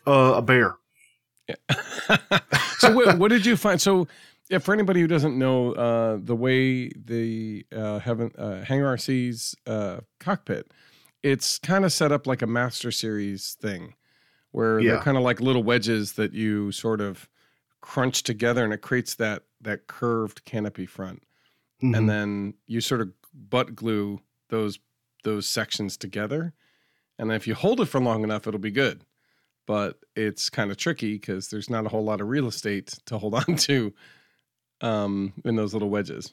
Uh, 0.07 0.35
a 0.37 0.43
bear. 0.43 0.77
that? 1.49 1.59
so 2.79 2.93
what, 2.93 3.19
what 3.19 3.29
did 3.29 3.45
you 3.47 3.57
find? 3.57 3.81
So 3.81 4.07
yeah, 4.51 4.59
for 4.59 4.73
anybody 4.73 5.01
who 5.01 5.07
doesn't 5.09 5.37
know, 5.39 5.73
uh, 5.73 6.19
the 6.23 6.37
way 6.37 6.89
the 6.91 7.67
uh, 7.75 7.99
heaven 7.99 8.31
uh, 8.39 8.63
Hangar 8.65 8.97
RC's 8.97 9.57
uh, 9.67 10.01
cockpit, 10.21 10.71
it's 11.23 11.59
kind 11.59 11.85
of 11.85 11.93
set 11.93 12.13
up 12.13 12.27
like 12.27 12.43
a 12.43 12.47
Master 12.47 12.91
Series 12.93 13.55
thing, 13.61 13.95
where 14.53 14.81
they're 14.95 15.01
kind 15.03 15.17
of 15.17 15.25
like 15.25 15.41
little 15.41 15.65
wedges 15.65 16.13
that 16.15 16.33
you 16.33 16.71
sort 16.73 17.01
of 17.01 17.29
crunch 17.81 18.23
together, 18.23 18.63
and 18.65 18.73
it 18.73 18.83
creates 18.83 19.17
that 19.17 19.43
that 19.61 19.87
curved 19.89 20.45
canopy 20.45 20.87
front. 20.87 21.23
Mhm. 21.83 21.95
and 21.99 22.09
then 22.09 22.55
you 22.67 22.81
sort 22.81 23.03
of 23.03 23.11
butt 23.35 23.75
glue 23.77 24.19
those 24.49 24.79
those 25.27 25.47
sections 25.49 25.97
together 25.99 26.55
and 27.19 27.31
if 27.33 27.47
you 27.47 27.55
hold 27.55 27.81
it 27.81 27.87
for 27.87 28.01
long 28.01 28.25
enough 28.25 28.47
it'll 28.47 28.59
be 28.61 28.71
good 28.71 29.05
but 29.67 29.99
it's 30.15 30.49
kind 30.49 30.71
of 30.71 30.77
tricky 30.77 31.15
because 31.15 31.49
there's 31.49 31.69
not 31.69 31.85
a 31.85 31.89
whole 31.89 32.05
lot 32.05 32.21
of 32.21 32.29
real 32.29 32.47
estate 32.47 32.95
to 33.05 33.19
hold 33.19 33.35
on 33.49 33.57
to 33.57 33.93
um, 34.81 35.33
in 35.45 35.57
those 35.57 35.73
little 35.75 35.91
wedges 35.91 36.33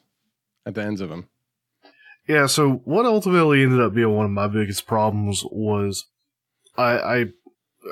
at 0.64 0.74
the 0.74 0.82
ends 0.82 1.00
of 1.00 1.08
them 1.10 1.28
Yeah, 2.28 2.46
so 2.46 2.80
what 2.84 3.04
ultimately 3.04 3.62
ended 3.62 3.80
up 3.80 3.92
being 3.94 4.14
one 4.16 4.24
of 4.26 4.30
my 4.32 4.46
biggest 4.48 4.86
problems 4.86 5.44
was 5.50 6.06
I 6.76 6.92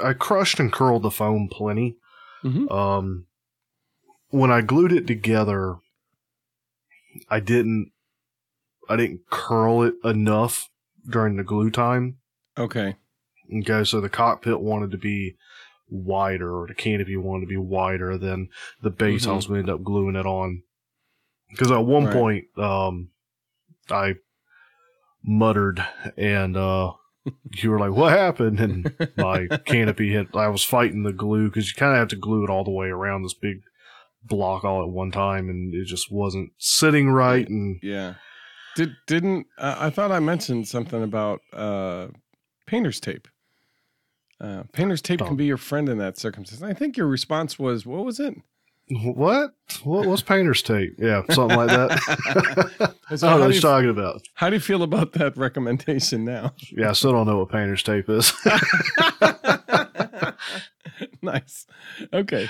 I, 0.02 0.08
I 0.10 0.12
crushed 0.14 0.58
and 0.60 0.72
curled 0.72 1.02
the 1.02 1.10
foam 1.10 1.48
plenty. 1.50 1.96
Mhm. 2.42 2.70
Um, 2.70 3.26
when 4.30 4.50
I 4.50 4.62
glued 4.62 4.92
it 4.92 5.06
together, 5.06 5.76
I 7.28 7.40
didn't 7.40 7.92
I 8.88 8.96
didn't 8.96 9.20
curl 9.30 9.82
it 9.82 9.94
enough 10.04 10.70
during 11.08 11.36
the 11.36 11.44
glue 11.44 11.70
time. 11.70 12.18
okay 12.58 12.96
Okay, 13.54 13.84
so 13.84 14.00
the 14.00 14.08
cockpit 14.08 14.60
wanted 14.60 14.90
to 14.92 14.98
be 14.98 15.36
wider, 15.90 16.56
or 16.56 16.66
the 16.66 16.74
canopy 16.74 17.16
wanted 17.16 17.42
to 17.42 17.48
be 17.48 17.56
wider 17.56 18.16
than 18.16 18.48
the 18.82 18.88
base. 18.90 19.26
I 19.26 19.30
Mhm. 19.30 19.36
was 19.36 19.46
going 19.46 19.64
to 19.66 19.72
end 19.72 19.80
up 19.80 19.84
gluing 19.84 20.16
it 20.16 20.24
on 20.26 20.62
because 21.50 21.70
at 21.70 21.84
one 21.84 22.04
Right. 22.06 22.12
point, 22.14 22.44
um, 22.58 23.10
I 23.90 24.14
muttered, 25.22 25.84
and 26.16 26.56
uh, 26.56 26.92
you 27.56 27.70
were 27.70 27.78
like, 27.78 27.92
"What 27.92 28.12
happened?" 28.12 28.60
And 28.60 28.94
my 29.16 29.48
canopy 29.66 30.12
hit. 30.12 30.34
I 30.34 30.48
was 30.48 30.64
fighting 30.64 31.02
the 31.02 31.12
glue 31.12 31.48
because 31.48 31.68
you 31.68 31.74
kind 31.74 31.92
of 31.92 31.98
have 31.98 32.08
to 32.08 32.16
glue 32.16 32.44
it 32.44 32.50
all 32.50 32.64
the 32.64 32.70
way 32.70 32.88
around 32.88 33.22
this 33.22 33.34
big 33.34 33.62
block 34.24 34.64
all 34.64 34.82
at 34.82 34.88
one 34.88 35.10
time, 35.10 35.48
and 35.48 35.74
it 35.74 35.84
just 35.86 36.10
wasn't 36.10 36.52
sitting 36.58 37.10
right. 37.10 37.48
And 37.48 37.78
yeah 37.82 38.14
did 38.76 38.94
didn't 39.06 39.46
uh, 39.58 39.76
i 39.78 39.90
thought 39.90 40.10
i 40.12 40.20
mentioned 40.20 40.66
something 40.68 41.02
about 41.02 41.40
uh 41.52 42.06
painter's 42.66 43.00
tape 43.00 43.28
uh, 44.40 44.62
painter's 44.72 45.02
tape 45.02 45.20
Oh. 45.22 45.26
can 45.26 45.36
be 45.36 45.44
your 45.44 45.56
friend 45.56 45.88
in 45.88 45.98
that 45.98 46.18
circumstance. 46.18 46.62
I 46.62 46.72
think 46.74 46.96
your 46.96 47.06
response 47.06 47.60
was, 47.60 47.86
"What 47.86 48.04
was 48.04 48.18
it?" 48.18 48.34
what? 48.90 49.52
What 49.84 50.08
was 50.08 50.20
painter's 50.20 50.62
tape? 50.62 50.96
Yeah, 50.98 51.22
something 51.30 51.56
like 51.56 51.68
that. 51.68 52.96
I 53.08 53.14
So 53.14 53.28
don't 53.30 53.38
know 53.38 53.46
what 53.46 53.54
you, 53.54 53.60
talking 53.60 53.88
about. 53.90 54.22
how 54.34 54.50
do 54.50 54.56
you 54.56 54.60
feel 54.60 54.82
about 54.82 55.12
that 55.12 55.36
recommendation 55.36 56.24
now? 56.24 56.54
Yeah, 56.76 56.90
I 56.90 56.92
still 56.94 57.12
don't 57.12 57.28
know 57.28 57.38
what 57.38 57.50
painter's 57.50 57.84
tape 57.84 58.08
is. 58.08 58.32
nice. 61.22 61.66
Okay. 62.12 62.48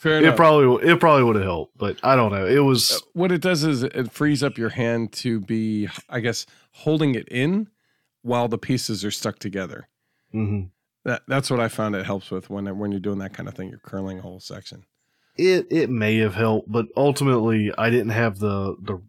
Fair 0.00 0.16
it 0.16 0.24
enough. 0.24 0.36
probably 0.36 0.88
it 0.88 0.98
probably 0.98 1.24
would 1.24 1.36
have 1.36 1.44
helped, 1.44 1.76
but 1.76 1.98
I 2.02 2.16
don't 2.16 2.32
know. 2.32 2.46
It 2.46 2.58
Uh, 2.58 2.64
was 2.64 3.02
what 3.12 3.30
it 3.30 3.42
does 3.42 3.64
is 3.64 3.82
it 3.82 4.10
frees 4.10 4.42
up 4.42 4.56
your 4.56 4.70
hand 4.70 5.12
to 5.24 5.40
be, 5.40 5.88
I 6.08 6.20
guess, 6.20 6.46
holding 6.72 7.14
it 7.14 7.28
in 7.28 7.68
while 8.22 8.48
the 8.48 8.56
pieces 8.56 9.04
are 9.04 9.10
stuck 9.10 9.38
together. 9.38 9.88
mhm. 10.34 10.70
That 11.04 11.22
that's 11.28 11.50
what 11.50 11.60
I 11.60 11.68
found 11.68 11.94
it 11.96 12.06
helps 12.06 12.30
with 12.30 12.48
when 12.48 12.64
when 12.78 12.90
you're 12.92 13.00
doing 13.00 13.18
that 13.18 13.34
kind 13.34 13.46
of 13.48 13.54
thing. 13.54 13.68
You're 13.68 13.78
curling 13.78 14.18
a 14.18 14.22
whole 14.22 14.40
section. 14.40 14.84
it 15.36 15.66
it 15.70 15.90
may 15.90 16.16
have 16.16 16.34
helped, 16.34 16.70
but 16.72 16.86
ultimately 16.96 17.70
I 17.78 17.90
didn't 17.90 18.10
have 18.10 18.38
the 18.38 18.76
the 18.80 19.02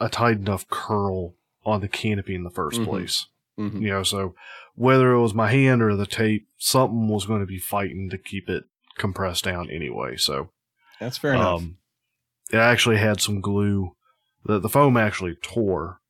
a 0.00 0.08
tight 0.08 0.38
enough 0.38 0.66
curl 0.68 1.34
on 1.64 1.80
the 1.82 1.88
canopy 1.88 2.34
in 2.34 2.42
the 2.42 2.50
1st 2.50 2.80
Mhm. 2.80 2.84
place. 2.86 3.26
Mhm. 3.58 3.80
You 3.82 3.88
know, 3.88 4.02
so 4.02 4.34
whether 4.74 5.12
it 5.12 5.20
was 5.20 5.34
my 5.34 5.50
hand 5.50 5.82
or 5.82 5.94
the 5.94 6.06
tape, 6.06 6.48
something 6.58 7.08
was 7.08 7.26
going 7.26 7.40
to 7.40 7.46
be 7.46 7.58
fighting 7.58 8.08
to 8.10 8.16
keep 8.18 8.48
it 8.48 8.64
compressed 9.02 9.44
down 9.44 9.68
anyway. 9.70 10.16
So 10.16 10.48
That's 11.00 11.18
fair 11.18 11.34
enough. 11.34 11.60
Um, 11.60 11.76
it 12.50 12.56
actually 12.58 12.96
had 12.98 13.20
some 13.20 13.40
glue. 13.42 13.94
The 14.44 14.58
the 14.58 14.68
foam 14.70 14.96
actually 14.96 15.36
tore 15.42 16.00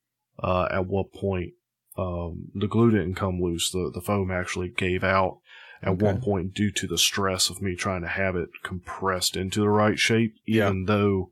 uh, 0.43 0.69
at 0.71 0.87
what 0.87 1.13
point. 1.13 1.55
Um, 1.99 2.49
the 2.55 2.69
glue 2.69 2.91
didn't 2.91 3.17
come 3.17 3.41
loose. 3.43 3.71
The 3.73 3.91
the 3.93 4.01
foam 4.01 4.31
actually 4.31 4.69
gave 4.69 5.03
out 5.05 5.39
at 5.83 5.99
one 5.99 6.21
point 6.21 6.55
due 6.55 6.71
to 6.71 6.87
the 6.87 6.97
stress 6.97 7.51
of 7.51 7.61
me 7.61 7.75
trying 7.75 8.03
to 8.03 8.09
have 8.09 8.37
it 8.37 8.49
compressed 8.63 9.37
into 9.37 9.61
the 9.61 9.69
right 9.69 9.99
shape, 9.99 10.35
Yeah. 10.47 10.69
even 10.69 10.85
though 10.87 11.31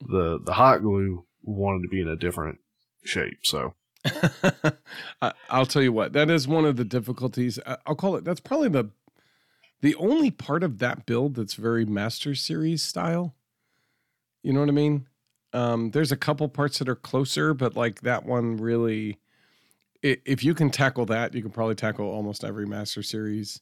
the 0.00 0.38
the 0.44 0.54
hot 0.54 0.82
glue 0.82 1.24
wanted 1.42 1.82
to 1.82 1.88
be 1.88 2.00
in 2.00 2.08
a 2.08 2.16
different 2.16 2.58
shape. 3.04 3.38
So 3.44 3.74
I, 5.22 5.32
I'll 5.50 5.66
tell 5.66 5.82
you 5.82 5.92
what. 5.92 6.12
That 6.12 6.30
is 6.30 6.46
one 6.48 6.64
of 6.64 6.76
the 6.76 6.84
difficulties. 6.84 7.58
I- 7.66 7.78
I'll 7.86 7.94
call 7.94 8.16
it. 8.16 8.24
That's 8.24 8.40
probably 8.40 8.68
the 8.68 8.90
the 9.82 9.94
only 9.96 10.30
part 10.30 10.62
of 10.62 10.78
that 10.78 11.04
build 11.06 11.34
that's 11.34 11.54
very 11.54 11.84
Master 11.84 12.34
Series 12.34 12.82
style. 12.82 13.34
You 14.42 14.52
know 14.52 14.60
what 14.60 14.68
I 14.68 14.72
mean? 14.72 15.06
Um, 15.52 15.90
there's 15.90 16.10
a 16.12 16.16
couple 16.16 16.48
parts 16.48 16.78
that 16.78 16.88
are 16.88 16.96
closer, 16.96 17.52
but 17.52 17.76
like 17.76 18.00
that 18.00 18.24
one 18.24 18.56
really, 18.56 19.18
if 20.02 20.42
you 20.42 20.54
can 20.54 20.70
tackle 20.70 21.04
that, 21.06 21.34
you 21.34 21.42
can 21.42 21.50
probably 21.50 21.74
tackle 21.74 22.06
almost 22.06 22.42
every 22.42 22.66
Master 22.66 23.02
Series 23.02 23.60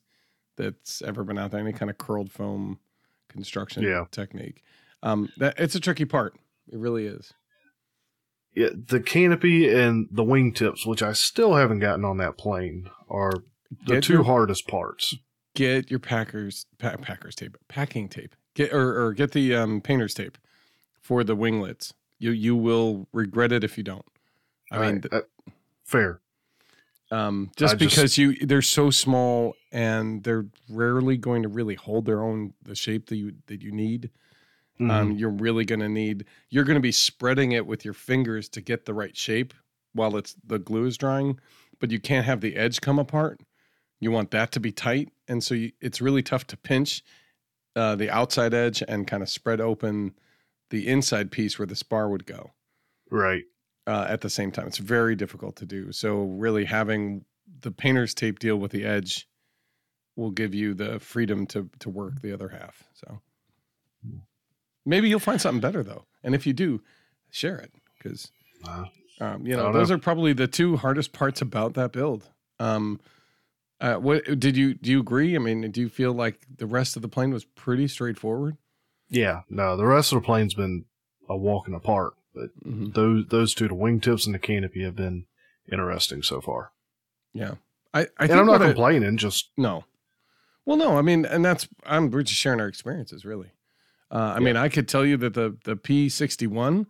that's 0.56 1.02
ever 1.02 1.24
been 1.24 1.38
out 1.38 1.50
there. 1.50 1.60
Any 1.60 1.72
kind 1.72 1.90
of 1.90 1.98
curled 1.98 2.30
foam 2.30 2.78
construction 3.28 3.82
Yeah. 3.82 4.04
technique. 4.10 4.62
Um, 5.02 5.30
that 5.38 5.58
it's 5.58 5.74
a 5.74 5.80
tricky 5.80 6.04
part. 6.04 6.34
It 6.70 6.78
really 6.78 7.06
is. 7.06 7.32
Yeah, 8.54 8.68
the 8.74 9.00
canopy 9.00 9.72
and 9.72 10.08
the 10.10 10.24
wingtips, 10.24 10.84
which 10.84 11.02
I 11.02 11.12
still 11.12 11.54
haven't 11.54 11.78
gotten 11.80 12.04
on 12.04 12.18
that 12.18 12.36
plane, 12.36 12.90
are 13.08 13.32
the 13.86 14.00
two 14.00 14.22
hardest 14.24 14.66
parts. 14.68 15.14
Get 15.54 15.90
your 15.90 16.00
Packers 16.00 16.66
pa- 16.78 16.96
Packers 16.96 17.34
tape, 17.34 17.56
packing 17.68 18.08
tape. 18.08 18.34
Get 18.54 18.72
or, 18.72 19.04
or 19.06 19.12
get 19.12 19.32
the 19.32 19.54
um, 19.54 19.80
painter's 19.80 20.14
tape 20.14 20.38
for 21.00 21.24
the 21.24 21.34
winglets. 21.34 21.92
You 22.18 22.30
you 22.32 22.54
will 22.56 23.08
regret 23.12 23.52
it 23.52 23.64
if 23.64 23.76
you 23.76 23.84
don't. 23.84 24.04
I 24.70 24.78
mean, 24.92 25.02
I- 25.10 25.16
uh, 25.16 25.20
fair. 25.84 26.20
um, 27.10 27.50
just 27.56 27.74
I 27.74 27.76
just- 27.76 27.96
because 27.96 28.18
you 28.18 28.34
they're 28.46 28.62
so 28.62 28.90
small 28.90 29.56
and 29.72 30.22
they're 30.22 30.46
rarely 30.68 31.16
going 31.16 31.42
to 31.42 31.48
really 31.48 31.74
hold 31.74 32.04
their 32.06 32.22
own 32.22 32.54
the 32.62 32.74
shape 32.76 33.06
that 33.08 33.16
you 33.16 33.32
that 33.46 33.60
you 33.62 33.72
need. 33.72 34.10
Mhm. 34.78 34.90
Um, 34.90 35.10
you're 35.12 35.30
really 35.30 35.64
going 35.64 35.80
to 35.80 35.88
need 35.88 36.24
you're 36.48 36.64
going 36.64 36.76
to 36.76 36.80
be 36.80 36.92
spreading 36.92 37.52
it 37.52 37.66
with 37.66 37.84
your 37.84 37.94
fingers 37.94 38.48
to 38.50 38.60
get 38.60 38.84
the 38.86 38.94
right 38.94 39.16
shape 39.16 39.52
while 39.94 40.16
it's 40.16 40.36
the 40.46 40.58
glue 40.58 40.86
is 40.86 40.96
drying, 40.96 41.38
but 41.80 41.90
you 41.90 41.98
can't 42.00 42.24
have 42.24 42.40
the 42.40 42.54
edge 42.56 42.80
come 42.80 42.98
apart. 42.98 43.40
You 44.00 44.10
want 44.10 44.30
that 44.30 44.52
to 44.52 44.60
be 44.60 44.72
tight, 44.72 45.10
and 45.28 45.44
so 45.44 45.54
you, 45.54 45.72
it's 45.80 46.00
really 46.00 46.22
tough 46.22 46.46
to 46.48 46.56
pinch 46.56 47.04
uh, 47.76 47.96
the 47.96 48.10
outside 48.10 48.54
edge 48.54 48.82
and 48.88 49.06
kind 49.06 49.22
of 49.22 49.28
spread 49.28 49.60
open 49.60 50.14
the 50.70 50.88
inside 50.88 51.30
piece 51.30 51.58
where 51.58 51.66
the 51.66 51.76
spar 51.76 52.08
would 52.08 52.26
go 52.26 52.52
right. 53.10 53.42
uh, 53.86 54.06
at 54.08 54.20
the 54.22 54.30
same 54.30 54.50
time. 54.50 54.66
It's 54.66 54.78
very 54.78 55.14
difficult 55.14 55.56
to 55.56 55.66
do. 55.66 55.92
So 55.92 56.22
really 56.22 56.64
having 56.64 57.24
the 57.60 57.70
painter's 57.70 58.14
tape 58.14 58.38
deal 58.38 58.56
with 58.56 58.70
the 58.70 58.84
edge 58.84 59.28
will 60.16 60.30
give 60.30 60.54
you 60.54 60.74
the 60.74 60.98
freedom 61.00 61.46
to 61.46 61.68
to 61.80 61.90
work 61.90 62.20
the 62.20 62.32
other 62.32 62.48
half. 62.48 62.84
So 62.94 63.20
maybe 64.84 65.08
you'll 65.08 65.18
find 65.18 65.40
something 65.40 65.60
better 65.60 65.82
though, 65.82 66.04
and 66.22 66.34
if 66.34 66.46
you 66.46 66.52
do, 66.52 66.82
share 67.30 67.58
it 67.58 67.72
because 67.96 68.30
um, 69.20 69.46
you 69.46 69.56
know 69.56 69.72
those 69.72 69.90
know. 69.90 69.96
are 69.96 69.98
probably 69.98 70.32
the 70.32 70.46
two 70.46 70.76
hardest 70.76 71.12
parts 71.12 71.40
about 71.40 71.74
that 71.74 71.92
build. 71.92 72.28
Um, 72.58 73.00
uh, 73.80 73.94
what 73.96 74.38
did 74.38 74.56
you 74.56 74.74
do? 74.74 74.90
You 74.92 75.00
agree? 75.00 75.34
I 75.34 75.38
mean, 75.38 75.70
do 75.70 75.80
you 75.80 75.88
feel 75.88 76.12
like 76.12 76.46
the 76.58 76.66
rest 76.66 76.96
of 76.96 77.02
the 77.02 77.08
plane 77.08 77.32
was 77.32 77.44
pretty 77.44 77.88
straightforward? 77.88 78.56
yeah, 79.08 79.42
no, 79.50 79.76
the 79.76 79.86
rest 79.86 80.12
of 80.12 80.20
the 80.22 80.26
plane's 80.26 80.54
been 80.54 80.84
a 81.28 81.36
walk 81.36 81.66
in 81.66 81.72
the 81.72 81.80
park, 81.80 82.14
but 82.34 82.50
Mm-hmm. 82.64 82.90
those 82.90 83.26
those 83.28 83.54
two, 83.54 83.68
the 83.68 83.74
wingtips 83.74 84.26
and 84.26 84.34
the 84.34 84.38
canopy, 84.38 84.82
have 84.84 84.96
been 84.96 85.26
interesting 85.70 86.22
so 86.22 86.40
far. 86.40 86.72
Yeah, 87.32 87.54
I, 87.94 88.00
I 88.00 88.04
and 88.20 88.28
think 88.28 88.40
I'm 88.40 88.46
not 88.46 88.60
complaining. 88.60 89.16
Just 89.16 89.50
No. 89.56 89.84
Well, 90.66 90.76
no, 90.76 90.98
I 90.98 91.02
mean, 91.02 91.24
and 91.24 91.44
that's 91.44 91.68
I'm 91.84 92.10
we're 92.10 92.22
just 92.22 92.38
sharing 92.40 92.60
our 92.60 92.68
experiences, 92.68 93.24
really. 93.24 93.50
Uh, 94.12 94.34
I 94.36 94.40
mean, 94.40 94.56
I 94.56 94.68
could 94.68 94.88
tell 94.88 95.04
you 95.06 95.16
that 95.18 95.34
the 95.34 95.56
the 95.64 95.76
P61 95.76 96.86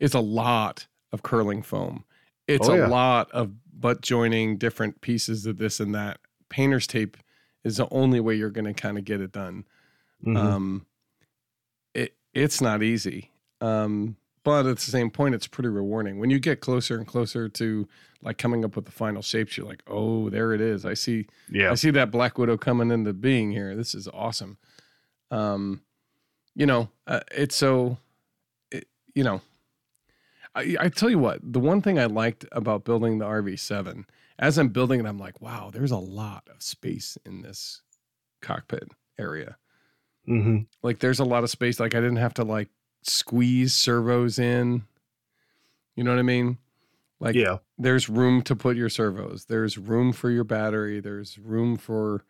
is 0.00 0.14
a 0.14 0.20
lot 0.20 0.86
of 1.12 1.22
curling 1.22 1.62
foam. 1.62 2.04
It's 2.48 2.68
Oh, 2.68 2.74
a 2.86 2.88
lot 2.88 3.30
of 3.30 3.52
butt 3.72 4.00
joining 4.02 4.56
different 4.58 5.00
pieces 5.00 5.46
of 5.46 5.58
this 5.58 5.80
and 5.80 5.94
that. 5.94 6.18
Painter's 6.52 6.86
tape 6.86 7.16
is 7.64 7.78
the 7.78 7.88
only 7.90 8.20
way 8.20 8.34
you're 8.34 8.50
going 8.50 8.66
to 8.66 8.74
kind 8.74 8.98
of 8.98 9.04
get 9.04 9.20
it 9.20 9.32
done. 9.32 9.64
mhm. 10.24 10.36
Um, 10.36 10.86
it 11.94 12.14
it's 12.34 12.60
not 12.60 12.82
easy, 12.82 13.30
um, 13.60 14.16
but 14.44 14.66
at 14.66 14.76
the 14.76 14.82
same 14.82 15.10
point, 15.10 15.34
it's 15.34 15.46
pretty 15.46 15.68
rewarding. 15.68 16.18
When 16.18 16.30
you 16.30 16.38
get 16.38 16.60
closer 16.60 16.96
and 16.98 17.06
closer 17.06 17.48
to 17.48 17.88
like 18.22 18.38
coming 18.38 18.64
up 18.64 18.76
with 18.76 18.84
the 18.84 18.92
final 18.92 19.22
shapes, 19.22 19.56
you're 19.56 19.66
like, 19.66 19.82
oh, 19.86 20.28
there 20.30 20.52
it 20.52 20.60
is. 20.60 20.84
I 20.84 20.94
see 20.94 21.26
yeah, 21.50 21.70
I 21.70 21.74
see 21.74 21.90
that 21.90 22.10
Black 22.10 22.38
Widow 22.38 22.56
coming 22.58 22.90
into 22.90 23.12
being 23.12 23.50
here. 23.50 23.74
This 23.74 23.94
is 23.94 24.06
awesome. 24.12 24.58
Um, 25.30 25.80
you 26.54 26.66
know, 26.66 26.90
uh, 27.06 27.20
it's 27.32 27.56
so, 27.56 27.96
it, 28.70 28.86
you 29.14 29.24
know, 29.24 29.40
I, 30.54 30.76
I 30.78 30.88
tell 30.90 31.08
you 31.08 31.18
what, 31.18 31.40
the 31.42 31.58
one 31.60 31.80
thing 31.80 31.98
I 31.98 32.04
liked 32.04 32.44
about 32.52 32.84
building 32.84 33.18
the 33.18 33.24
RV7, 33.24 34.04
as 34.42 34.58
I'm 34.58 34.68
building 34.70 35.00
it, 35.00 35.06
I'm 35.06 35.18
like, 35.18 35.40
wow, 35.40 35.70
there's 35.72 35.92
a 35.92 35.98
lot 35.98 36.48
of 36.54 36.62
space 36.62 37.18
in 37.26 37.42
this 37.42 37.82
cockpit 38.42 38.90
area. 39.18 39.56
hmm 40.26 40.66
Like, 40.82 40.98
there's 40.98 41.20
a 41.20 41.24
lot 41.24 41.44
of 41.44 41.50
space. 41.50 41.80
Like, 41.80 41.94
I 41.94 42.00
didn't 42.00 42.16
have 42.16 42.34
to 42.34 42.44
like 42.44 42.68
squeeze 43.02 43.74
servos 43.74 44.38
in. 44.38 44.84
You 45.96 46.04
know 46.04 46.10
what 46.10 46.18
I 46.18 46.22
mean? 46.22 46.58
Like, 47.20 47.36
yeah, 47.36 47.58
there's 47.78 48.08
room 48.08 48.42
to 48.42 48.56
put 48.56 48.76
your 48.76 48.88
servos 48.90 49.46
there's 49.46 49.78
room 49.78 50.12
for 50.12 50.30
your 50.30 50.44
battery 50.44 51.00
there's 51.00 51.38
room 51.38 51.76
for 51.76 52.24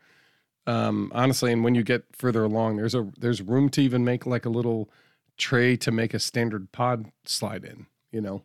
um 0.67 1.11
honestly 1.15 1.53
and 1.53 1.65
when 1.65 1.75
you 1.75 1.83
get 1.83 2.05
further 2.13 2.45
along 2.45 2.77
there's 2.77 2.95
a 2.95 3.11
there's 3.19 3.43
room 3.43 3.69
to 3.71 3.83
even 3.83 4.05
make 4.05 4.27
like 4.27 4.47
a 4.47 4.51
little 4.51 4.91
tray 5.39 5.77
to 5.77 5.93
make 5.93 6.15
a 6.15 6.21
standard 6.21 6.73
pod 6.73 7.11
slide 7.25 7.65
in 7.65 7.87
you 8.13 8.21
know 8.21 8.43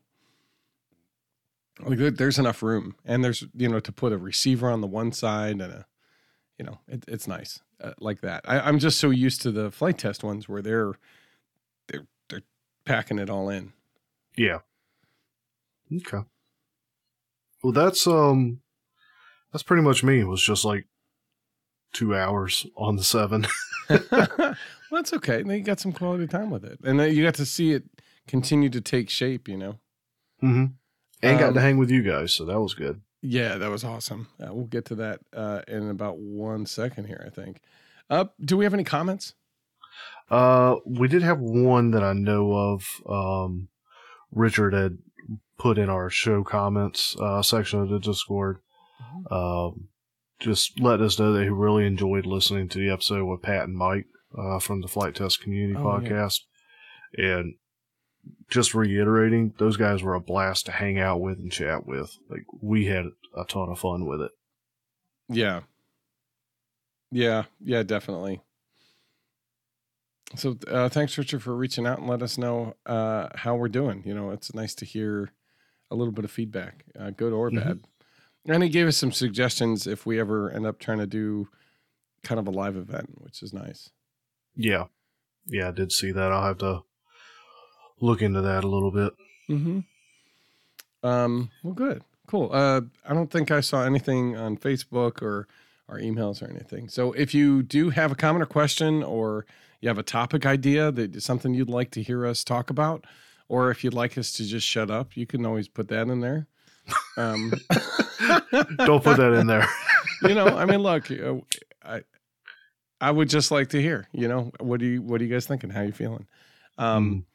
like 1.80 2.16
there's 2.16 2.40
enough 2.40 2.64
room 2.64 2.96
and 3.06 3.24
there's 3.24 3.44
you 3.54 3.70
know 3.70 3.80
to 3.80 3.92
put 3.92 4.14
a 4.14 4.18
receiver 4.18 4.70
on 4.70 4.82
the 4.82 4.88
one 4.88 5.12
side 5.12 5.52
and 5.52 5.62
a 5.62 5.86
you 6.58 6.66
know 6.66 6.80
it, 6.88 7.04
it's 7.08 7.28
nice 7.28 7.60
uh, 7.82 7.94
like 8.00 8.22
that 8.22 8.42
I, 8.48 8.60
i'm 8.62 8.80
just 8.80 9.00
so 9.00 9.10
used 9.12 9.42
to 9.44 9.52
the 9.52 9.70
Flite 9.70 9.98
Test 10.00 10.24
ones 10.24 10.50
where 10.50 10.62
they're 10.62 10.94
they're 11.88 12.08
they're 12.30 12.42
packing 12.86 13.20
it 13.20 13.30
all 13.30 13.50
in 13.50 13.74
yeah. 14.38 14.60
Okay. 15.94 16.20
Well, 17.64 17.74
that's 17.74 18.06
um, 18.08 18.62
that's 19.52 19.64
pretty 19.64 19.82
much 19.82 20.04
me. 20.04 20.20
It 20.20 20.28
was 20.28 20.44
just 20.44 20.64
like 20.64 20.86
two 21.92 22.16
hours 22.16 22.68
on 22.76 22.96
the 22.96 23.04
seven. 23.04 23.48
well, 23.90 24.56
that's 24.92 25.14
okay. 25.14 25.42
Then 25.42 25.58
you 25.58 25.62
got 25.62 25.80
some 25.80 25.92
quality 25.92 26.28
time 26.28 26.52
with 26.52 26.64
it, 26.64 26.80
and 26.84 27.00
then 27.00 27.16
you 27.16 27.24
got 27.24 27.34
to 27.36 27.46
see 27.46 27.74
it 27.74 27.84
continue 28.28 28.70
to 28.70 28.80
take 28.80 29.10
shape. 29.10 29.48
You 29.48 29.58
know. 29.58 29.80
hmm 30.40 30.66
And 31.24 31.40
got 31.40 31.50
Um, 31.50 31.54
to 31.56 31.62
hang 31.62 31.78
with 31.78 31.90
you 31.90 32.04
guys, 32.04 32.34
so 32.34 32.46
that 32.46 32.60
was 32.60 32.74
good. 32.74 33.02
Yeah, 33.22 33.58
that 33.58 33.70
was 33.72 33.84
awesome. 33.84 34.28
Uh, 34.40 34.54
we'll 34.54 34.66
get 34.68 34.86
to 34.86 34.96
that 34.96 35.20
uh, 35.34 35.62
in 35.68 35.90
about 35.90 36.18
one 36.20 36.66
second 36.66 37.06
here. 37.08 37.24
I 37.26 37.30
think. 37.30 37.62
Uh, 38.10 38.26
do 38.40 38.56
we 38.58 38.64
have 38.66 38.74
any 38.74 38.84
comments? 38.84 39.34
Uh, 40.30 40.76
we 40.86 41.08
did 41.08 41.24
have 41.24 41.40
one 41.40 41.92
that 41.92 42.04
I 42.04 42.14
know 42.14 42.52
of. 42.54 42.86
Um, 43.10 43.70
Richard 44.32 44.74
had 44.74 45.00
put 45.58 45.78
in 45.78 45.90
our 45.90 46.10
show 46.10 46.44
comments 46.44 47.16
uh, 47.20 47.42
section 47.42 47.82
of 47.82 47.90
the 47.90 48.00
Discord. 48.00 48.60
Um, 49.32 49.88
just 50.40 50.80
let 50.80 51.02
us 51.02 51.18
know 51.18 51.34
that 51.34 51.44
he 51.44 51.50
really 51.50 51.86
enjoyed 51.88 52.26
listening 52.26 52.70
to 52.70 52.78
the 52.78 52.90
episode 52.92 53.26
with 53.26 53.42
Pat 53.42 53.64
and 53.64 53.76
Mike 53.76 54.06
uh, 54.38 54.60
from 54.60 54.82
the 54.82 54.88
Flite 54.88 55.16
Test 55.16 55.42
Community 55.42 55.76
Oh, 55.80 56.00
yeah. 56.00 56.10
Podcast, 56.10 56.42
and 57.18 57.56
just 58.50 58.74
reiterating, 58.74 59.54
those 59.58 59.78
guys 59.78 60.02
were 60.04 60.14
a 60.16 60.20
blast 60.22 60.66
to 60.68 60.72
hang 60.72 61.00
out 61.00 61.20
with 61.22 61.38
and 61.38 61.52
chat 61.52 61.86
with. 61.86 62.18
Like 62.30 62.46
we 62.62 62.86
had 62.86 63.06
a 63.36 63.44
ton 63.46 63.70
of 63.70 63.80
fun 63.80 64.06
with 64.06 64.22
it. 64.22 64.32
Yeah. 65.30 65.62
Yeah. 67.12 67.44
Yeah. 67.64 67.84
Definitely. 67.84 68.42
So 70.36 70.58
uh, 70.68 70.90
thanks, 70.90 71.18
Richard, 71.18 71.42
for 71.42 71.56
reaching 71.56 71.88
out 71.88 72.00
and 72.00 72.08
let 72.10 72.22
us 72.22 72.38
know 72.38 72.76
uh, 72.86 73.30
how 73.36 73.56
we're 73.56 73.70
doing. 73.70 74.04
You 74.06 74.14
know, 74.14 74.32
it's 74.32 74.54
nice 74.54 74.76
to 74.76 74.86
hear 74.86 75.32
a 75.90 75.96
little 75.96 76.12
bit 76.12 76.26
of 76.26 76.32
feedback, 76.32 76.84
uh, 77.00 77.12
good 77.12 77.32
or 77.32 77.50
Mhm. 77.50 77.64
bad. 77.64 77.80
And 78.50 78.64
he 78.64 78.70
gave 78.70 78.88
us 78.88 78.98
some 78.98 79.12
suggestions 79.12 79.88
if 79.88 80.06
we 80.06 80.20
ever 80.20 80.50
end 80.52 80.66
up 80.66 80.80
trying 80.80 81.00
to 81.00 81.08
do 81.08 81.48
kind 82.24 82.40
of 82.40 82.48
a 82.48 82.52
live 82.52 82.76
event, 82.76 83.22
which 83.22 83.42
is 83.42 83.54
nice. 83.54 83.90
Yeah, 84.56 84.86
yeah, 85.46 85.70
I 85.70 85.72
did 85.72 85.92
see 85.92 86.12
that. 86.12 86.32
I'll 86.32 86.44
have 86.46 86.58
to 86.60 86.84
look 88.00 88.22
into 88.22 88.42
that 88.42 88.64
a 88.64 88.68
little 88.68 88.92
bit. 88.92 89.14
Mm-hmm. 89.50 89.80
Um, 91.08 91.50
well, 91.64 91.74
good, 91.74 92.04
cool. 92.28 92.50
Uh, 92.52 92.82
I 93.08 93.14
don't 93.14 93.32
think 93.32 93.52
I 93.52 93.62
saw 93.62 93.84
anything 93.84 94.36
on 94.36 94.58
Facebook 94.58 95.22
or 95.22 95.48
our 95.90 96.00
emails 96.00 96.42
or 96.42 96.50
anything. 96.50 96.90
So 96.90 97.14
if 97.14 97.34
you 97.34 97.64
do 97.64 97.90
have 97.90 98.12
a 98.12 98.16
comment 98.16 98.44
or 98.44 98.48
question, 98.48 99.04
or 99.04 99.46
you 99.82 99.90
have 99.90 99.98
a 99.98 100.04
topic 100.04 100.46
idea 100.46 100.92
that 100.92 101.16
is 101.16 101.24
something 101.24 101.54
you'd 101.54 101.70
like 101.70 101.92
to 101.92 102.04
hear 102.04 102.26
us 102.26 102.44
talk 102.44 102.70
about, 102.70 103.06
or 103.48 103.72
if 103.72 103.84
you'd 103.84 103.94
like 103.94 104.18
us 104.18 104.32
to 104.34 104.46
just 104.46 104.68
shut 104.68 104.92
up, 104.92 105.16
you 105.16 105.26
can 105.26 105.46
always 105.46 105.68
put 105.68 105.88
that 105.90 106.08
in 106.10 106.20
there. 106.20 106.48
Um, 107.16 107.54
Don't 108.78 109.04
put 109.04 109.18
that 109.18 109.34
in 109.40 109.48
there. 109.48 109.68
you 110.24 110.34
know, 110.34 110.48
I 110.48 110.66
mean, 110.66 110.80
look, 110.80 111.10
uh, 111.12 111.36
I 111.84 112.02
I 113.00 113.12
would 113.12 113.30
just 113.30 113.52
like 113.52 113.70
to 113.70 113.82
hear. 113.82 114.08
You 114.12 114.28
know, 114.28 114.52
what 114.60 114.80
do 114.80 114.86
you 114.86 115.02
what 115.02 115.22
are 115.22 115.24
you 115.24 115.34
guys 115.34 115.46
thinking? 115.46 115.70
How 115.70 115.82
are 115.82 115.86
you 115.86 115.92
feeling? 115.92 116.28
Um, 116.78 117.26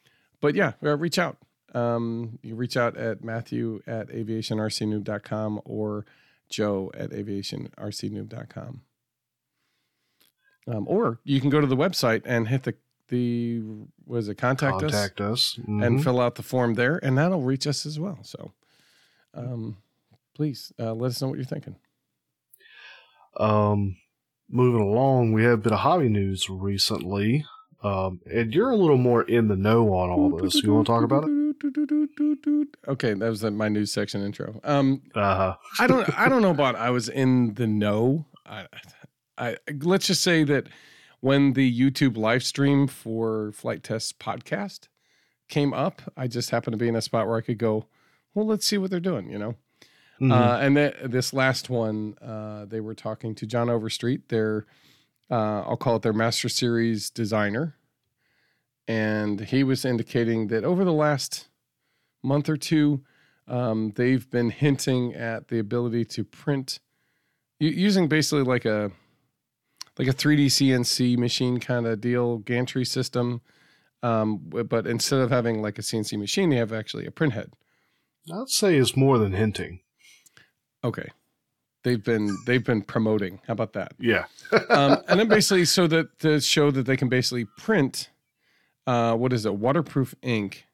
but 0.43 0.55
yeah, 0.55 0.73
uh, 0.85 0.97
reach 0.99 1.19
out. 1.19 1.39
Um, 1.75 2.39
you 2.43 2.55
reach 2.55 2.77
out 2.77 2.99
at 2.99 3.25
Matthew 3.25 3.81
at 3.87 4.09
aviationrcnoob.com 4.09 5.63
or 5.65 6.05
Joe 6.51 6.91
at 6.93 7.11
aviationrcnoob.com. 7.11 8.83
Um, 10.69 10.87
or 10.87 11.19
you 11.25 11.41
can 11.41 11.49
go 11.51 11.61
to 11.63 11.67
the 11.67 11.77
website 11.77 12.23
and 12.27 12.47
hit 12.49 12.65
the 12.65 12.75
the 13.09 13.63
was 14.07 14.29
it 14.29 14.37
contact, 14.37 14.77
us 14.83 14.91
Contact 14.91 15.21
us. 15.21 15.59
and 15.67 15.99
Mhm. 15.99 16.03
fill 16.05 16.19
out 16.21 16.37
the 16.37 16.43
form 16.43 16.75
there, 16.75 16.99
and 17.03 17.19
that'll 17.19 17.43
reach 17.43 17.67
us 17.67 17.85
as 17.85 17.99
well. 17.99 18.19
So, 18.23 18.53
um, 19.35 19.77
please 20.35 20.73
uh, 20.79 20.95
let 20.95 21.09
us 21.09 21.21
know 21.21 21.29
what 21.29 21.37
you're 21.37 21.45
thinking. 21.45 21.77
Um, 23.39 23.97
moving 24.49 24.81
along, 24.81 25.33
we 25.33 25.43
had 25.45 25.53
a 25.55 25.57
bit 25.59 25.73
of 25.73 25.81
hobby 25.81 26.09
news 26.09 26.49
recently. 26.49 27.45
Um, 27.83 28.21
and 28.33 28.55
you're 28.55 28.71
a 28.71 28.77
little 28.77 28.97
more 28.97 29.23
in 29.23 29.49
the 29.49 29.57
know 29.57 29.93
on 29.95 30.11
all 30.11 30.37
this. 30.37 30.63
You 30.63 30.75
want 30.75 30.87
to 30.87 30.93
talk 30.93 31.05
about 31.05 31.25
it? 31.27 32.69
Okay, 32.89 33.15
that 33.15 33.29
was 33.29 33.43
my 33.43 33.69
news 33.69 33.93
section 33.93 34.25
intro. 34.25 34.61
Um, 34.65 35.03
Uh, 35.15 35.55
I 35.79 35.87
don't 35.87 36.19
I 36.19 36.29
don't 36.29 36.43
know 36.43 36.51
about 36.59 36.77
I 36.77 36.91
was 36.91 37.09
in 37.09 37.55
the 37.55 37.67
know. 37.67 38.27
I, 38.47 38.67
I 39.39 39.57
let's 39.83 40.07
just 40.07 40.23
say 40.23 40.45
that 40.45 40.69
when 41.21 41.53
the 41.53 41.81
YouTube 41.81 42.17
live 42.17 42.43
stream 42.45 42.87
for 42.87 43.53
Flite 43.53 43.83
Test 43.83 44.19
podcast 44.19 44.89
came 45.49 45.73
up, 45.73 46.03
I 46.17 46.27
just 46.27 46.51
happened 46.51 46.73
to 46.75 46.79
be 46.79 46.89
in 46.89 46.97
a 46.97 47.03
spot 47.03 47.27
where 47.27 47.37
I 47.37 47.43
could 47.43 47.59
go, 47.59 47.87
well, 48.35 48.47
let's 48.47 48.67
see 48.67 48.79
what 48.79 48.91
they're 48.91 49.01
doing, 49.01 49.31
you 49.31 49.39
know. 49.39 49.55
mhm. 50.21 50.33
Uh, 50.33 50.59
and 50.61 50.77
th- 50.77 50.97
this 51.05 51.33
last 51.33 51.69
one, 51.71 52.17
uh, 52.21 52.65
they 52.65 52.81
were 52.81 52.95
talking 52.95 53.35
to 53.37 53.47
John 53.47 53.69
Overstreet, 53.71 54.29
their 54.31 54.67
uh, 55.31 55.63
I'll 55.63 55.77
call 55.77 55.97
it 55.97 56.03
their 56.03 56.13
Master 56.13 56.49
Series 56.49 57.11
designer, 57.11 57.77
and 58.87 59.41
he 59.41 59.65
was 59.65 59.85
indicating 59.85 60.49
that 60.49 60.65
over 60.65 60.85
the 60.85 60.93
last 60.93 61.49
month 62.23 62.49
or 62.49 62.57
two, 62.57 63.03
um, 63.49 63.93
they've 63.97 64.29
been 64.31 64.51
hinting 64.51 65.15
at 65.15 65.49
the 65.49 65.59
ability 65.59 66.05
to 66.07 66.25
print 66.25 66.81
using 67.59 68.09
basically 68.09 68.45
like 68.45 68.65
a 68.65 68.91
like 69.99 70.09
a 70.09 70.13
3D 70.13 70.47
CNC 70.47 71.19
machine 71.19 71.61
kind 71.61 71.87
of 71.87 72.01
deal, 72.01 72.39
gantry 72.39 72.85
system. 72.85 73.43
Um, 74.03 74.39
but 74.39 74.87
instead 74.87 75.21
of 75.21 75.31
having 75.31 75.63
like 75.63 75.79
a 75.79 75.83
CNC 75.83 76.19
machine, 76.19 76.51
they 76.51 76.57
have 76.57 76.73
actually 76.73 77.07
a 77.07 77.11
print 77.11 77.35
head. 77.35 77.53
I'd 78.33 78.49
say 78.49 78.77
it's 78.77 78.97
more 78.97 79.19
than 79.19 79.33
hinting. 79.33 79.81
Okay. 80.83 81.09
They've 81.85 82.03
been 82.03 82.37
they've 82.47 82.65
been 82.65 82.83
promoting. 82.83 83.41
How 83.47 83.53
about 83.53 83.73
that? 83.75 83.93
Yeah. 83.99 84.25
Um, 84.69 84.99
and 85.09 85.19
then 85.19 85.29
basically 85.29 85.65
so 85.65 85.87
that 85.87 86.19
to 86.19 86.39
show 86.39 86.71
that 86.71 86.85
they 86.85 86.97
can 86.97 87.09
basically 87.09 87.47
print 87.57 88.11
uh, 88.87 89.15
what 89.15 89.33
is 89.33 89.47
it 89.47 89.55
waterproof 89.55 90.15
ink 90.21 90.67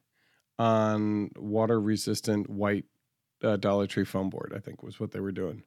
on 0.57 1.31
water 1.37 1.79
resistant 1.79 2.49
white 2.49 2.83
uh, 3.43 3.55
Dollar 3.55 3.87
Tree 3.87 4.03
foam 4.03 4.29
board. 4.29 4.53
I 4.55 4.59
think 4.59 4.83
was 4.83 4.99
what 4.99 5.11
they 5.11 5.19
were 5.19 5.31
doing. 5.31 5.63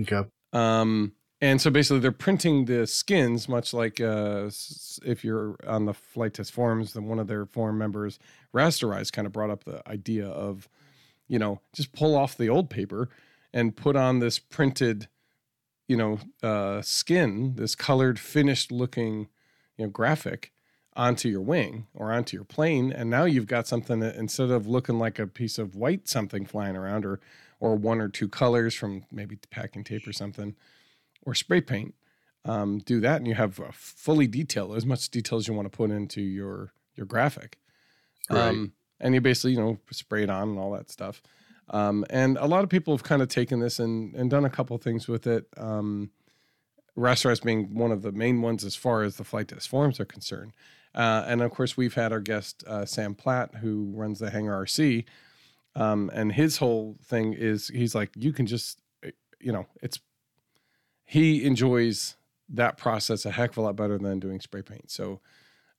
okay. 0.00 0.22
Um, 0.52 1.12
and 1.42 1.60
so 1.60 1.70
basically, 1.70 2.00
they're 2.00 2.12
printing 2.12 2.66
the 2.66 2.86
skins, 2.86 3.48
much 3.48 3.72
like 3.72 3.98
uh, 3.98 4.50
if 5.02 5.24
you're 5.24 5.56
on 5.66 5.86
the 5.86 5.94
Flite 5.94 6.34
Test 6.34 6.52
forums, 6.52 6.92
then 6.92 7.06
one 7.06 7.18
of 7.18 7.28
their 7.28 7.46
forum 7.46 7.78
members, 7.78 8.18
Rasterize, 8.54 9.10
kind 9.10 9.26
of 9.26 9.32
brought 9.32 9.48
up 9.48 9.64
the 9.64 9.82
idea 9.88 10.26
of, 10.26 10.68
you 11.28 11.38
know, 11.38 11.60
just 11.72 11.92
pull 11.94 12.14
off 12.14 12.36
the 12.36 12.50
old 12.50 12.68
paper 12.68 13.08
and 13.52 13.76
put 13.76 13.96
on 13.96 14.20
this 14.20 14.38
printed, 14.38 15.08
you 15.88 15.96
know, 15.96 16.18
uh, 16.42 16.82
skin, 16.82 17.54
this 17.56 17.74
colored, 17.74 18.18
finished 18.18 18.70
looking, 18.70 19.28
you 19.76 19.86
know, 19.86 19.90
graphic 19.90 20.52
onto 20.96 21.28
your 21.28 21.40
wing 21.40 21.86
or 21.94 22.12
onto 22.12 22.36
your 22.36 22.44
plane. 22.44 22.92
And 22.92 23.08
now 23.08 23.24
you've 23.24 23.46
got 23.46 23.66
something 23.66 24.00
that 24.00 24.16
instead 24.16 24.50
of 24.50 24.66
looking 24.66 24.98
like 24.98 25.18
a 25.18 25.26
piece 25.26 25.58
of 25.58 25.74
white 25.76 26.08
something 26.08 26.44
flying 26.44 26.76
around 26.76 27.04
or 27.04 27.20
or 27.60 27.76
one 27.76 28.00
or 28.00 28.08
two 28.08 28.28
colors 28.28 28.74
from 28.74 29.04
maybe 29.12 29.36
packing 29.50 29.84
tape 29.84 30.06
or 30.06 30.12
something, 30.14 30.56
or 31.26 31.34
spray 31.34 31.60
paint. 31.60 31.94
Um, 32.46 32.78
do 32.78 33.00
that, 33.00 33.16
and 33.16 33.26
you 33.26 33.34
have 33.34 33.58
a 33.60 33.70
fully 33.70 34.26
detailed 34.26 34.74
as 34.74 34.86
much 34.86 35.10
detail 35.10 35.38
as 35.38 35.46
you 35.46 35.52
want 35.52 35.70
to 35.70 35.76
put 35.76 35.90
into 35.90 36.22
your 36.22 36.72
your 36.94 37.04
graphic. 37.06 37.58
Right. 38.30 38.48
Um, 38.48 38.72
and 38.98 39.14
you 39.14 39.20
basically, 39.20 39.52
you 39.52 39.60
know, 39.60 39.78
spray 39.90 40.22
it 40.22 40.30
on 40.30 40.50
and 40.50 40.58
all 40.58 40.72
that 40.72 40.90
stuff. 40.90 41.22
Um, 41.70 42.04
and 42.10 42.36
a 42.38 42.46
lot 42.46 42.64
of 42.64 42.70
people 42.70 42.92
have 42.94 43.04
kind 43.04 43.22
of 43.22 43.28
taken 43.28 43.60
this 43.60 43.78
and 43.78 44.14
and 44.14 44.28
done 44.30 44.44
a 44.44 44.50
couple 44.50 44.76
things 44.78 45.08
with 45.08 45.26
it. 45.26 45.46
Um, 45.56 46.10
Rasterize 46.96 47.42
being 47.42 47.74
one 47.74 47.92
of 47.92 48.02
the 48.02 48.12
main 48.12 48.42
ones 48.42 48.64
as 48.64 48.74
far 48.76 49.02
as 49.02 49.16
the 49.16 49.24
Flite 49.24 49.48
Test 49.48 49.68
forms 49.68 50.00
are 50.00 50.04
concerned. 50.04 50.52
Uh, 50.94 51.24
and 51.26 51.40
of 51.40 51.52
course, 51.52 51.76
we've 51.76 51.94
had 51.94 52.12
our 52.12 52.20
guest 52.20 52.64
uh, 52.66 52.84
Sam 52.84 53.14
Platt, 53.14 53.54
who 53.56 53.92
runs 53.94 54.18
the 54.18 54.30
Hangar 54.30 54.64
RC, 54.64 55.04
um, 55.76 56.10
and 56.12 56.32
his 56.32 56.56
whole 56.58 56.96
thing 57.04 57.32
is 57.32 57.68
he's 57.68 57.94
like, 57.94 58.10
you 58.16 58.32
can 58.32 58.46
just, 58.46 58.80
eh, 59.04 59.12
you 59.38 59.52
know, 59.52 59.66
it's 59.82 60.00
he 61.04 61.44
enjoys 61.44 62.16
that 62.48 62.76
process 62.76 63.24
a 63.24 63.30
heck 63.30 63.50
of 63.50 63.58
a 63.58 63.60
lot 63.62 63.76
better 63.76 63.98
than 63.98 64.18
doing 64.18 64.40
spray 64.40 64.62
paint. 64.62 64.90
So 64.90 65.20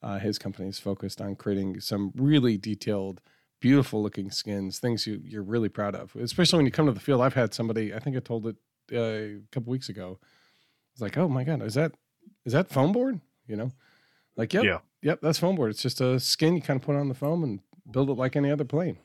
uh, 0.01 0.19
his 0.19 0.37
company 0.37 0.69
is 0.69 0.79
focused 0.79 1.21
on 1.21 1.35
creating 1.35 1.81
some 1.81 2.11
really 2.15 2.57
detailed, 2.57 3.21
beautiful 3.61 4.03
looking 4.03 4.29
skins, 4.29 4.79
things 4.79 5.07
you, 5.07 5.21
you're 5.23 5.43
really 5.43 5.69
proud 5.69 5.95
of, 5.95 6.13
especially 6.17 6.57
when 6.57 6.65
you 6.65 6.71
come 6.71 6.87
to 6.87 6.91
the 6.91 6.99
field. 6.99 7.21
I've 7.21 7.33
had 7.35 7.53
somebody, 7.53 7.93
I 7.93 7.99
think 7.99 8.17
I 8.17 8.19
told 8.19 8.47
it 8.47 8.55
uh, 8.91 8.97
a 8.97 9.41
couple 9.51 9.71
weeks 9.71 9.87
ago. 9.87 10.19
It's 10.91 11.01
like, 11.01 11.17
oh 11.17 11.29
my 11.29 11.45
god, 11.45 11.61
is 11.61 11.75
that 11.75 11.93
is 12.43 12.51
that 12.51 12.69
foam 12.69 12.91
board? 12.91 13.21
You 13.47 13.55
know, 13.55 13.71
like 14.35 14.53
yep, 14.53 14.65
Yeah. 14.65 14.79
yep, 15.01 15.19
that's 15.21 15.39
foam 15.39 15.55
board. 15.55 15.69
It's 15.71 15.81
just 15.81 16.01
a 16.01 16.19
skin 16.19 16.55
you 16.55 16.61
kind 16.61 16.79
of 16.79 16.85
put 16.85 16.97
on 16.97 17.07
the 17.07 17.13
foam 17.15 17.43
and 17.43 17.61
build 17.89 18.09
it 18.09 18.13
like 18.17 18.35
any 18.35 18.51
other 18.51 18.65
plane. 18.65 18.97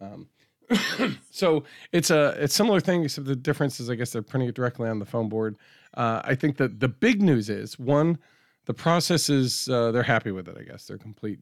Um, 0.00 0.28
so 1.30 1.64
it's 1.92 2.10
a 2.10 2.34
it's 2.42 2.54
similar 2.54 2.80
thing, 2.80 3.04
except 3.04 3.26
the 3.26 3.36
difference 3.36 3.78
is 3.80 3.90
I 3.90 3.94
guess 3.94 4.10
they're 4.10 4.22
printing 4.22 4.48
it 4.48 4.54
directly 4.54 4.88
on 4.88 4.98
the 4.98 5.04
foam 5.06 5.28
board. 5.28 5.56
Uh, 5.94 6.22
I 6.24 6.34
think 6.34 6.56
that 6.56 6.80
the 6.80 6.88
big 6.88 7.22
news 7.22 7.48
is 7.50 7.78
one, 7.78 8.18
the 8.64 8.74
process 8.74 9.28
is 9.28 9.68
uh, 9.68 9.92
they're 9.92 10.02
happy 10.02 10.30
with 10.32 10.48
it. 10.48 10.56
I 10.58 10.62
guess 10.62 10.86
they're 10.86 10.98
complete, 10.98 11.40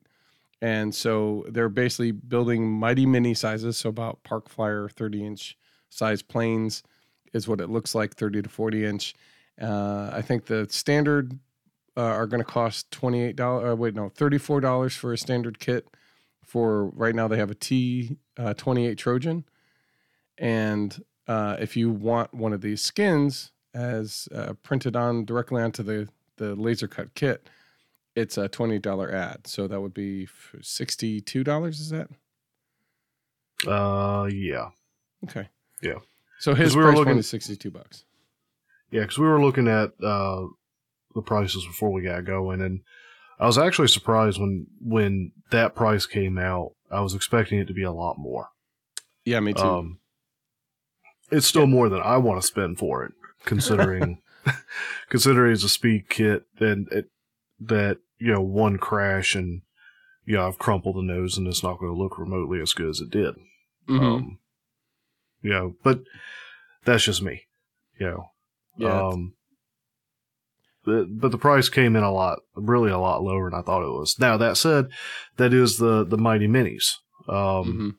and 0.61 0.95
so 0.95 1.45
they're 1.49 1.69
basically 1.69 2.13
building 2.13 2.71
mighty 2.71 3.07
mini 3.07 3.35
sizes, 3.35 3.79
so 3.79 3.89
about 3.89 4.23
park 4.23 4.49
flyer 4.49 4.89
thirty 4.89 5.25
inch 5.25 5.57
size 5.89 6.23
planes 6.23 6.83
is 7.33 7.49
what 7.49 7.61
it 7.61 7.71
looks 7.71 7.95
like, 7.95 8.15
thirty 8.15 8.43
to 8.43 8.49
forty 8.49 8.85
inch. 8.85 9.15
Uh, 9.61 10.11
I 10.13 10.23
think 10.23 10.47
the 10.47 10.67
standard 10.71 11.39
uh, 11.97 12.01
are 12.03 12.27
going 12.27 12.41
to 12.41 12.51
cost 12.51 12.91
twenty 12.91 13.23
eight 13.23 13.37
dollars. 13.37 13.73
Uh, 13.73 13.77
wait, 13.77 13.95
no, 13.95 14.09
thirty 14.09 14.39
four 14.39 14.61
dollars 14.61 14.95
for 14.95 15.13
a 15.13 15.19
standard 15.19 15.59
kit. 15.59 15.87
For 16.45 16.87
right 16.87 17.15
now, 17.15 17.29
they 17.29 17.37
have 17.37 17.51
a 17.51 17.55
T 17.55 18.17
uh, 18.37 18.55
twenty 18.55 18.87
eight 18.87 18.99
Trojan, 18.99 19.45
and 20.39 21.03
uh, 21.29 21.57
if 21.61 21.77
you 21.77 21.91
want 21.91 22.35
one 22.35 22.53
of 22.53 22.61
these 22.61 22.83
skins 22.83 23.53
as 23.73 24.29
uh, 24.35 24.55
printed 24.63 24.97
on 24.97 25.25
directly 25.25 25.63
onto 25.63 25.83
the 25.83 26.09
the 26.39 26.57
laser 26.57 26.89
cut 26.89 27.15
kit, 27.15 27.49
it's 28.17 28.37
a 28.39 28.49
twenty 28.49 28.79
dollar 28.79 29.13
ad. 29.13 29.47
So 29.47 29.67
that 29.69 29.81
would 29.81 29.95
be 29.95 30.29
sixty 30.63 31.21
two 31.21 31.45
dollars. 31.45 31.81
Is 31.81 31.91
that 31.91 32.09
Uh, 33.67 34.29
yeah. 34.33 34.71
okay? 35.25 35.49
Yeah. 35.83 35.99
So 36.39 36.55
his 36.55 36.75
we 36.75 36.81
were 36.83 36.89
price 36.89 36.97
point 36.97 37.07
looking- 37.09 37.19
is 37.19 37.29
sixty 37.29 37.57
two 37.57 37.71
bucks. 37.71 38.05
Yeah, 38.91 39.03
because 39.03 39.19
we 39.19 39.27
were 39.27 39.41
looking 39.41 39.69
at 39.69 39.93
uh, 40.03 40.47
the 41.15 41.23
prices 41.25 41.65
before 41.65 41.93
we 41.93 42.03
got 42.03 42.25
going, 42.25 42.61
and 42.61 42.81
I 43.39 43.47
was 43.47 43.59
actually 43.59 43.89
surprised 43.89 44.41
when 44.41 44.67
when 44.81 45.33
that 45.51 45.75
price 45.75 46.07
came 46.07 46.39
out. 46.39 46.73
I 46.91 47.01
was 47.03 47.15
expecting 47.15 47.61
it 47.61 47.67
to 47.69 47.75
be 47.75 47.85
a 47.85 47.93
lot 47.93 48.19
more. 48.19 48.49
Yeah, 49.25 49.39
me 49.41 49.53
too. 49.53 49.63
Um, 49.63 49.99
it's 51.31 51.47
still 51.47 51.69
more 51.69 51.89
than 51.89 52.01
I 52.01 52.17
want 52.17 52.41
to 52.41 52.47
spend 52.47 52.79
for 52.79 53.05
it, 53.05 53.13
considering 53.45 54.21
considering 55.09 55.53
it's 55.53 55.63
a 55.63 55.69
speed 55.69 56.09
kit 56.09 56.47
and 56.59 56.89
it 56.91 57.11
that 57.61 57.99
you 58.19 58.33
know 58.33 58.41
one 58.41 58.79
crash 58.79 59.35
and 59.35 59.63
you 60.25 60.37
know 60.37 60.47
I've 60.47 60.59
crumpled 60.59 60.97
the 60.97 61.03
nose 61.03 61.37
and 61.39 61.47
it's 61.47 61.63
not 61.63 61.79
going 61.79 61.93
to 61.93 61.99
look 61.99 62.19
remotely 62.19 62.61
as 62.61 62.73
good 62.73 62.89
as 62.89 63.01
it 63.01 63.11
did. 63.11 63.35
Mhm. 63.89 64.01
Um, 64.01 64.39
you 65.43 65.51
know, 65.51 65.75
but 65.83 66.03
that's 66.85 67.05
just 67.05 67.23
me. 67.23 67.43
You 67.99 68.07
know, 68.07 68.31
yeah, 68.77 69.09
um, 69.09 69.35
but, 70.85 71.05
but 71.21 71.31
the 71.31 71.39
price 71.39 71.69
came 71.69 71.97
in 71.97 72.03
a 72.03 72.13
lot, 72.13 72.41
really 72.55 72.91
a 72.91 72.99
lot 72.99 73.23
lower 73.23 73.51
than 73.51 73.59
I 73.59 73.63
thought 73.63 73.85
it 73.85 73.93
was. 73.93 74.19
Now 74.19 74.37
that 74.39 74.57
said, 74.57 74.89
that 75.37 75.53
is 75.53 75.77
the 75.79 76.05
the 76.05 76.17
mighty 76.17 76.49
minis. 76.49 76.95
Um, 77.29 77.35
mhm. 77.37 77.95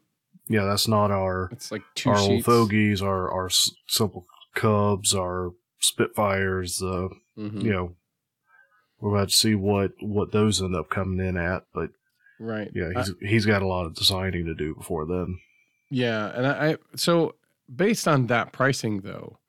yeah, 0.47 0.65
that's 0.65 0.87
not 0.87 1.11
our 1.11 1.49
it's 1.51 1.71
like 1.71 1.83
two 1.95 2.09
our 2.09 2.17
old 2.17 2.43
fogies, 2.45 3.01
our 3.01 3.29
our 3.31 3.49
simple 3.87 4.25
Cubs, 4.55 5.13
our 5.15 5.51
Spitfires. 5.79 6.81
Uh, 6.81 7.09
Mhm. 7.37 7.63
you 7.63 7.71
know, 7.71 7.95
we're 9.01 9.15
about 9.15 9.29
to 9.29 9.35
see 9.35 9.55
what 9.55 9.91
what 9.99 10.31
those 10.31 10.61
end 10.61 10.75
up 10.75 10.89
coming 10.89 11.25
in 11.25 11.35
at. 11.37 11.65
But 11.73 11.89
Right. 12.39 12.71
yeah, 12.73 12.89
I- 12.95 12.99
he's 13.01 13.13
he's 13.21 13.45
got 13.45 13.61
a 13.61 13.67
lot 13.67 13.85
of 13.85 13.93
designing 13.95 14.45
to 14.45 14.55
do 14.55 14.73
before 14.75 15.05
then. 15.05 15.39
Yeah, 15.89 16.31
and 16.33 16.47
I, 16.47 16.71
I 16.71 16.77
so 16.95 17.35
based 17.73 18.07
on 18.07 18.27
that 18.27 18.51
pricing 18.53 19.01
though, 19.01 19.39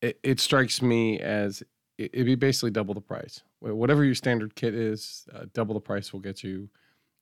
it, 0.00 0.18
it 0.22 0.40
strikes 0.40 0.82
me 0.82 1.20
as 1.20 1.62
it, 1.98 2.10
it'd 2.14 2.26
be 2.26 2.34
basically 2.34 2.70
double 2.70 2.94
the 2.94 3.00
price. 3.00 3.42
Whatever 3.60 4.04
your 4.04 4.14
standard 4.14 4.54
kit 4.56 4.74
is, 4.74 5.26
uh, 5.32 5.46
double 5.54 5.74
the 5.74 5.80
price 5.80 6.12
will 6.12 6.20
get 6.20 6.42
you 6.42 6.68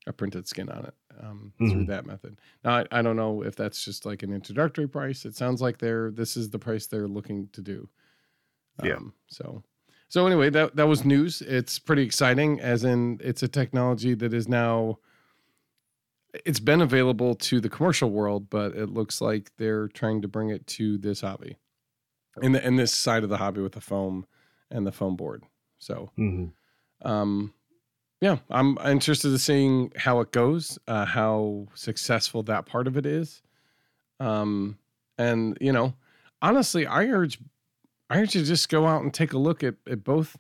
a 0.09 0.13
printed 0.13 0.49
skin 0.49 0.69
on 0.69 0.85
it 0.87 0.95
um, 1.23 1.53
through 1.59 1.69
Mhm. 1.85 1.87
that 1.87 2.05
method. 2.07 2.37
Now 2.65 2.79
I, 2.79 2.87
I 2.91 3.03
don't 3.03 3.15
know 3.17 3.43
if 3.43 3.55
that's 3.55 3.85
just 3.85 4.05
like 4.05 4.25
an 4.25 4.33
introductory 4.33 4.89
price. 4.89 5.25
It 5.25 5.37
sounds 5.37 5.63
like 5.63 5.79
they're 5.79 6.11
this 6.11 6.37
is 6.37 6.51
the 6.51 6.59
price 6.59 6.87
they're 6.87 7.07
looking 7.07 7.49
to 7.53 7.61
do. 7.61 7.89
Yeah. 8.83 8.95
Um, 8.95 9.13
so 9.29 9.63
so 10.13 10.27
anyway, 10.27 10.51
that 10.51 10.77
that 10.77 10.87
was 10.87 11.07
news. 11.07 11.41
It's 11.41 11.79
pretty 11.79 12.03
exciting, 12.03 12.61
as 12.61 12.85
in 12.85 13.19
it's 13.25 13.43
a 13.43 13.49
technology 13.49 14.13
that 14.13 14.35
is 14.35 14.47
now 14.47 14.99
it's 16.45 16.61
been 16.61 16.83
available 16.83 17.35
to 17.35 17.61
the 17.61 17.71
commercial 17.71 18.11
world, 18.11 18.51
but 18.51 18.77
it 18.77 18.91
looks 18.91 19.23
like 19.23 19.51
they're 19.57 19.89
trying 19.89 20.21
to 20.21 20.29
bring 20.29 20.51
it 20.51 20.67
to 20.67 20.99
this 20.99 21.23
hobby, 21.23 21.57
in 22.43 22.53
the 22.53 22.67
in 22.67 22.77
this 22.77 22.93
side 22.93 23.23
of 23.25 23.31
the 23.31 23.39
hobby 23.39 23.63
with 23.63 23.73
the 23.73 23.81
foam 23.81 24.27
and 24.71 24.87
the 24.87 24.93
foam 24.93 25.17
board. 25.17 25.45
So, 25.79 26.11
hmm 26.17 26.49
um, 27.01 27.55
yeah, 28.21 28.37
I'm 28.51 28.77
interested 28.85 29.33
in 29.33 29.39
seeing 29.39 29.93
how 29.97 30.21
it 30.21 30.31
goes, 30.31 30.79
uh, 30.89 31.07
how 31.07 31.69
successful 31.75 32.43
that 32.45 32.67
part 32.67 32.87
of 32.87 32.99
it 32.99 33.07
is. 33.07 33.43
Um, 34.21 34.79
and 35.19 35.59
you 35.61 35.73
know, 35.73 35.95
honestly, 36.43 36.87
I 36.87 37.07
urge, 37.07 37.39
I 38.13 38.19
urge 38.19 38.35
you 38.35 38.43
just 38.45 38.69
go 38.69 38.87
out 38.87 39.03
and 39.03 39.13
take 39.13 39.33
a 39.33 39.39
look 39.39 39.65
at, 39.65 39.77
at 39.89 40.05
both, 40.05 40.37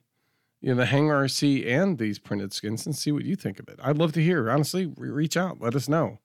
you 0.60 0.68
know, 0.70 0.74
the 0.76 0.86
Hangar 0.86 1.24
RC 1.24 1.66
and 1.66 1.96
these 1.98 2.18
printed 2.18 2.52
skins 2.52 2.84
and 2.84 2.94
see 2.94 3.12
what 3.12 3.24
you 3.24 3.34
think 3.34 3.58
of 3.58 3.68
it. 3.68 3.78
I'd 3.82 3.96
love 3.96 4.12
to 4.12 4.22
hear. 4.22 4.50
Honestly, 4.50 4.92
re- 4.96 5.08
reach 5.08 5.36
out, 5.36 5.60
let 5.60 5.74
us 5.74 5.88
know. 5.88 6.18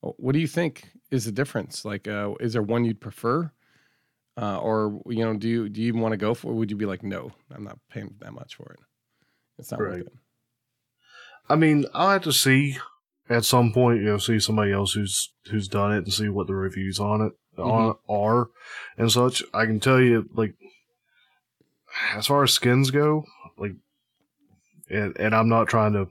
What 0.00 0.32
do 0.32 0.38
you 0.38 0.46
think 0.46 0.90
is 1.10 1.24
the 1.24 1.32
difference? 1.32 1.84
Like, 1.84 2.06
uh, 2.06 2.34
is 2.40 2.52
there 2.52 2.62
one 2.62 2.84
you'd 2.84 3.00
prefer? 3.00 3.50
Uh, 4.40 4.58
or 4.58 5.00
you 5.06 5.24
know, 5.24 5.34
do 5.34 5.48
you 5.48 5.68
do 5.70 5.80
you 5.80 5.88
even 5.88 6.00
want 6.02 6.12
to 6.12 6.18
go 6.18 6.34
for? 6.34 6.52
It? 6.52 6.56
Would 6.56 6.70
you 6.70 6.76
be 6.76 6.84
like, 6.84 7.02
no, 7.02 7.32
I'm 7.50 7.64
not 7.64 7.78
paying 7.90 8.14
that 8.20 8.34
much 8.34 8.54
for 8.56 8.70
it. 8.72 8.80
It's 9.58 9.70
not 9.72 9.80
Right. 9.80 9.92
worth 9.98 10.06
it. 10.08 10.12
I 11.48 11.56
mean, 11.56 11.86
I'll 11.94 12.10
have 12.10 12.22
to 12.24 12.32
see 12.32 12.76
at 13.30 13.44
some 13.46 13.72
point, 13.72 14.00
you 14.00 14.04
know, 14.04 14.18
see 14.18 14.38
somebody 14.38 14.72
else 14.72 14.92
who's 14.92 15.32
who's 15.50 15.68
done 15.68 15.92
it 15.92 15.98
and 16.04 16.12
see 16.12 16.28
what 16.28 16.46
the 16.48 16.54
reviews 16.54 17.00
on 17.00 17.22
it 17.22 17.32
on 17.58 17.96
are 18.08 18.48
and 18.96 19.10
such. 19.10 19.42
I 19.54 19.66
can 19.66 19.80
tell 19.80 20.00
you, 20.00 20.28
like, 20.34 20.54
as 22.14 22.26
far 22.26 22.42
as 22.42 22.52
skins 22.52 22.90
go, 22.90 23.24
like, 23.58 23.72
and 24.90 25.16
and 25.18 25.34
I'm 25.34 25.48
not 25.48 25.68
trying 25.68 25.92
to, 25.94 26.06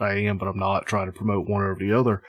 I 0.00 0.14
am, 0.14 0.38
but 0.38 0.48
I'm 0.48 0.58
not 0.58 0.86
trying 0.86 1.06
to 1.06 1.12
promote 1.12 1.48
one 1.48 1.62
over 1.62 1.76
the 1.78 1.92
other. 1.92 2.22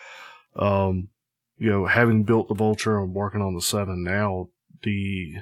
Um, 0.55 1.09
you 1.57 1.69
know, 1.69 1.85
having 1.85 2.23
built 2.23 2.47
the 2.47 2.55
Vulture 2.55 2.99
and 2.99 3.13
working 3.13 3.41
on 3.41 3.55
the 3.55 3.61
Seven 3.61 4.03
now, 4.03 4.49
the 4.83 5.35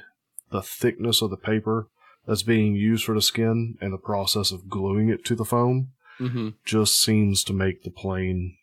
the 0.52 0.62
thickness 0.62 1.22
of 1.22 1.30
the 1.30 1.38
paper 1.38 1.88
that's 2.26 2.44
being 2.44 2.76
used 2.76 3.04
for 3.04 3.16
the 3.16 3.22
skin 3.22 3.76
and 3.82 3.92
the 3.92 3.98
process 3.98 4.52
of 4.52 4.70
gluing 4.70 5.10
it 5.10 5.26
to 5.26 5.36
the 5.36 5.46
foam 5.46 5.90
Mm-hmm. 6.20 6.50
just 6.64 7.02
seems 7.02 7.44
to 7.44 7.54
make 7.54 7.82
the 7.84 7.90
plane 7.90 8.56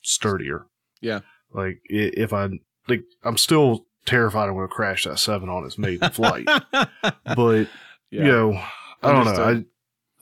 sturdier. 0.00 0.66
Yeah. 1.00 1.20
Like 1.52 1.80
if 1.86 2.32
I 2.32 2.48
like, 2.88 3.04
I'm 3.22 3.36
still 3.36 3.86
terrified 4.06 4.48
I'm 4.48 4.54
going 4.54 4.68
to 4.68 4.74
crash 4.74 5.04
that 5.04 5.18
seven 5.18 5.48
on 5.48 5.64
its 5.64 5.78
maiden 5.78 6.10
flight. 6.10 6.48
But 7.36 7.68
yeah. 8.10 8.24
you 8.24 8.24
know, 8.24 8.62
I 9.02 9.12
don't 9.12 9.24
know. 9.24 9.64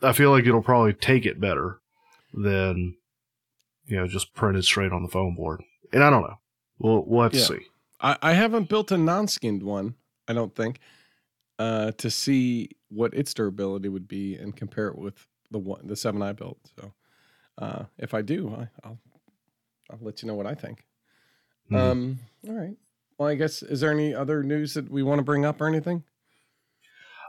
I 0.03 0.09
I 0.09 0.13
feel 0.13 0.31
like 0.31 0.47
it'll 0.47 0.63
probably 0.63 0.93
take 0.95 1.27
it 1.27 1.41
better 1.41 1.81
than 2.33 2.97
you 3.87 3.97
know 3.97 4.07
just 4.07 4.33
printed 4.35 4.65
straight 4.65 4.93
on 4.93 5.03
the 5.03 5.09
foam 5.09 5.35
board. 5.35 5.63
And 5.93 6.05
I 6.05 6.11
don't 6.11 6.23
know. 6.23 6.39
We'll 6.79 7.05
we'll 7.07 7.23
have 7.25 7.33
to 7.33 7.39
Yeah. 7.39 7.45
see. 7.45 7.61
I, 8.01 8.17
I 8.23 8.33
haven't 8.33 8.69
built 8.69 8.93
a 8.93 8.97
non-skinned 8.99 9.63
one. 9.63 9.95
I 10.29 10.33
don't 10.33 10.55
think 10.55 10.79
uh, 11.59 11.93
to 11.99 12.11
see 12.11 12.71
what 12.89 13.13
its 13.13 13.35
durability 13.35 13.89
would 13.91 14.09
be 14.09 14.37
and 14.37 14.57
compare 14.57 14.89
it 14.89 14.97
with 14.97 15.27
the 15.51 15.59
one 15.59 15.87
the 15.87 15.97
seven 15.97 16.23
I 16.23 16.33
built. 16.33 16.59
So 16.79 16.93
uh, 17.59 17.85
if 17.99 18.15
I 18.15 18.23
do, 18.23 18.55
I, 18.57 18.69
I'll 18.85 18.99
I'll 19.91 19.99
let 20.01 20.23
you 20.23 20.29
know 20.29 20.35
what 20.35 20.47
I 20.47 20.55
think. 20.55 20.85
Mhm. 21.71 21.77
Um, 21.77 22.19
all 22.49 22.55
right. 22.55 22.77
Well, 23.19 23.29
I 23.29 23.35
guess 23.35 23.63
is 23.63 23.81
there 23.81 23.91
any 23.93 24.15
other 24.15 24.43
news 24.43 24.75
that 24.75 24.91
we 24.91 25.03
want 25.03 25.19
to 25.19 25.23
bring 25.25 25.45
up 25.45 25.61
or 25.61 25.67
anything? 25.67 26.05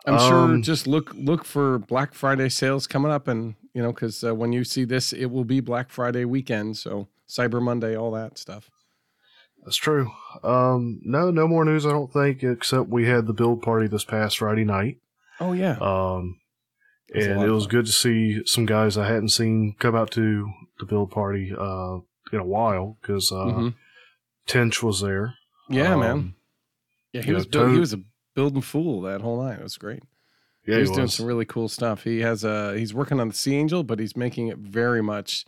I'm 0.07 0.17
sure 0.17 0.45
Um, 0.45 0.63
just 0.63 0.87
look 0.87 1.13
look 1.13 1.45
for 1.45 1.77
Black 1.79 2.13
Friday 2.13 2.49
sales 2.49 2.87
coming 2.87 3.11
up, 3.11 3.27
and 3.27 3.55
you 3.73 3.81
know, 3.83 3.91
because 3.93 4.23
uh, 4.23 4.33
when 4.33 4.51
you 4.51 4.63
see 4.63 4.83
this, 4.83 5.13
it 5.13 5.25
will 5.27 5.43
be 5.45 5.59
Black 5.59 5.89
Friday 5.91 6.25
weekend, 6.25 6.77
so 6.77 7.07
Cyber 7.29 7.61
Monday, 7.61 7.95
all 7.95 8.11
that 8.11 8.37
stuff. 8.37 8.69
That's 9.63 9.77
true. 9.77 10.11
Um, 10.43 11.01
no, 11.03 11.29
no 11.29 11.47
more 11.47 11.63
news. 11.63 11.85
I 11.85 11.91
don't 11.91 12.11
think, 12.11 12.41
except 12.43 12.89
we 12.89 13.05
had 13.07 13.27
the 13.27 13.33
build 13.33 13.61
party 13.61 13.85
this 13.87 14.03
past 14.03 14.39
Friday 14.39 14.63
night. 14.65 14.97
Oh 15.39 15.53
yeah, 15.53 15.77
Um, 15.79 16.39
and 17.13 17.43
it 17.43 17.51
was 17.51 17.67
good 17.67 17.85
to 17.85 17.91
see 17.91 18.41
some 18.45 18.65
guys 18.65 18.97
I 18.97 19.05
hadn't 19.07 19.29
seen 19.29 19.75
come 19.77 19.95
out 19.95 20.09
to 20.11 20.49
the 20.79 20.85
build 20.85 21.11
party 21.11 21.53
uh, 21.55 21.97
in 22.33 22.39
a 22.39 22.45
while 22.45 22.97
because 23.01 23.31
uh, 23.31 23.35
Mhm. 23.45 23.73
Tench 24.51 24.83
was 24.83 25.01
there. 25.01 25.35
yeah, 25.69 25.95
man. 25.95 26.11
Um, 26.11 26.35
Yeah, 27.13 27.21
he 27.21 27.31
was 27.33 27.45
build, 27.45 27.71
he 27.71 27.79
was 27.79 27.93
a 27.93 28.01
building 28.35 28.61
fool 28.61 29.01
that 29.01 29.21
whole 29.21 29.41
night. 29.41 29.59
It 29.59 29.63
was 29.63 29.77
great. 29.77 30.03
Yeah, 30.65 30.75
he 30.75 30.81
he 30.83 30.89
was, 30.89 30.91
doing 30.91 31.07
some 31.07 31.25
really 31.25 31.45
cool 31.45 31.69
stuff. 31.69 32.03
He 32.03 32.19
has 32.19 32.43
a 32.43 32.77
he's 32.77 32.93
working 32.93 33.19
on 33.19 33.29
the 33.29 33.33
Sea 33.33 33.55
Angel, 33.55 33.83
but 33.83 33.99
he's 33.99 34.15
making 34.17 34.49
it 34.49 34.57
very 34.57 35.01
much 35.01 35.45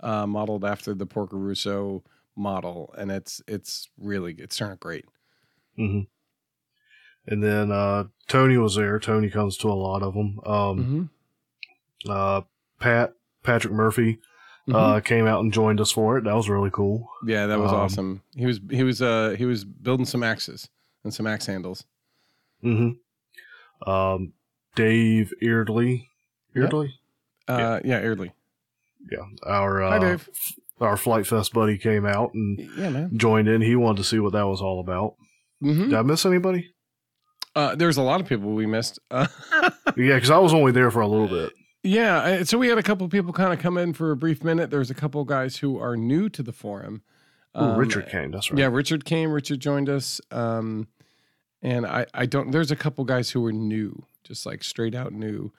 uh, 0.00 0.26
modeled 0.26 0.64
after 0.64 0.94
the 0.94 1.06
Porco 1.06 1.36
Rosso 1.36 2.02
model, 2.34 2.94
and 2.98 3.10
it's 3.12 3.42
it's 3.46 3.88
really 3.98 4.34
it's 4.38 4.56
turning 4.56 4.72
out 4.72 4.80
great. 4.80 5.04
hmm 5.76 6.00
And 7.26 7.42
then 7.42 7.70
uh, 7.70 8.04
Tony 8.26 8.56
was 8.56 8.74
there. 8.76 8.98
Tony 8.98 9.28
comes 9.30 9.56
to 9.58 9.68
a 9.68 9.74
lot 9.74 10.02
of 10.02 10.14
them. 10.14 10.40
Um, 10.46 11.10
Mm-hmm. 12.06 12.10
uh, 12.10 12.40
Pat 12.80 13.12
Patrick 13.42 13.72
Murphy 13.72 14.18
uh, 14.72 15.00
came 15.00 15.26
out 15.26 15.40
and 15.40 15.52
joined 15.52 15.80
us 15.80 15.90
for 15.92 16.18
it. 16.18 16.24
That 16.24 16.34
was 16.34 16.48
really 16.48 16.70
cool. 16.72 17.08
yeah, 17.24 17.46
that 17.46 17.58
was 17.58 17.70
um, 17.72 17.76
awesome. 17.78 18.22
He 18.34 18.46
was 18.46 18.60
he 18.70 18.82
was 18.82 19.00
uh 19.02 19.34
he 19.38 19.44
was 19.44 19.64
building 19.64 20.06
some 20.06 20.22
axes 20.22 20.68
and 21.04 21.12
some 21.14 21.26
axe 21.26 21.46
handles. 21.46 21.84
Mm-hmm. 22.64 23.90
Um, 23.90 24.32
Dave 24.74 25.32
Eardley. 25.40 26.08
Yep. 26.54 26.62
Eardley? 26.64 26.94
Uh, 27.48 27.80
yeah, 27.84 28.00
Eardley. 28.00 28.32
Yeah. 29.10 29.24
Our 29.44 29.82
uh, 29.82 29.90
Hi, 29.90 29.98
Dave. 29.98 30.28
our 30.80 30.96
Flite 30.96 31.26
Fest 31.26 31.52
buddy 31.52 31.78
came 31.78 32.04
out 32.06 32.34
and 32.34 32.58
Yeah, 32.76 32.88
man. 32.90 33.16
joined 33.16 33.48
in. 33.48 33.60
He 33.62 33.76
wanted 33.76 33.98
to 33.98 34.04
see 34.04 34.18
what 34.18 34.32
that 34.32 34.46
was 34.46 34.60
all 34.60 34.80
about. 34.80 35.14
hmm 35.60 35.84
Did 35.90 35.94
I 35.94 36.02
miss 36.02 36.26
anybody? 36.26 36.72
Uh, 37.54 37.74
there's 37.74 37.96
a 37.96 38.02
lot 38.02 38.20
of 38.20 38.26
people 38.28 38.52
we 38.52 38.66
missed. 38.66 38.98
Uh, 39.10 39.26
Yeah, 39.96 40.16
because 40.16 40.30
I 40.30 40.38
was 40.38 40.52
only 40.52 40.72
there 40.72 40.90
for 40.90 41.00
a 41.00 41.06
little 41.06 41.28
bit. 41.28 41.52
Yeah, 41.86 42.42
so 42.44 42.58
we 42.58 42.68
had 42.68 42.78
a 42.78 42.82
couple 42.82 43.08
people 43.08 43.32
kind 43.32 43.52
of 43.52 43.58
come 43.58 43.78
in 43.78 43.92
for 43.92 44.10
a 44.10 44.16
brief 44.16 44.42
minute. 44.44 44.70
There's 44.70 44.90
a 44.90 44.94
couple 44.94 45.24
guys 45.24 45.56
who 45.58 45.78
are 45.78 45.96
new 45.96 46.28
to 46.30 46.42
the 46.42 46.52
forum. 46.52 47.02
Ooh, 47.56 47.60
Um, 47.60 47.78
Richard 47.78 48.08
came. 48.08 48.30
That's 48.32 48.50
right. 48.50 48.58
Yeah, 48.58 48.66
Richard 48.66 49.04
came. 49.04 49.30
Richard 49.30 49.60
joined 49.60 49.88
us. 49.88 50.20
Um, 50.30 50.88
and 51.62 51.86
I, 51.86 52.06
I 52.12 52.26
don't. 52.26 52.50
There's 52.50 52.70
a 52.70 52.76
couple 52.76 53.04
guys 53.04 53.30
who 53.30 53.40
were 53.40 53.52
new, 53.52 54.04
just 54.24 54.44
like 54.46 54.62
straight 54.62 54.94
out 54.94 55.12
new. 55.12 55.52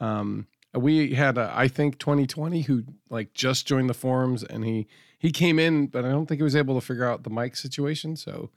Um, 0.00 0.46
we 0.74 1.14
had 1.14 1.38
a, 1.38 1.50
I 1.54 1.68
think 1.68 1.98
2020 1.98 2.62
who 2.62 2.84
like 3.08 3.32
just 3.32 3.66
joined 3.66 3.88
the 3.88 3.94
forums, 3.94 4.42
and 4.42 4.64
he 4.64 4.86
he 5.18 5.30
came 5.30 5.58
in, 5.58 5.86
but 5.86 6.04
I 6.04 6.08
don't 6.10 6.26
think 6.26 6.38
he 6.40 6.42
was 6.44 6.56
able 6.56 6.78
to 6.78 6.84
figure 6.84 7.04
out 7.08 7.22
the 7.22 7.30
mic 7.30 7.56
situation, 7.56 8.16
so 8.16 8.50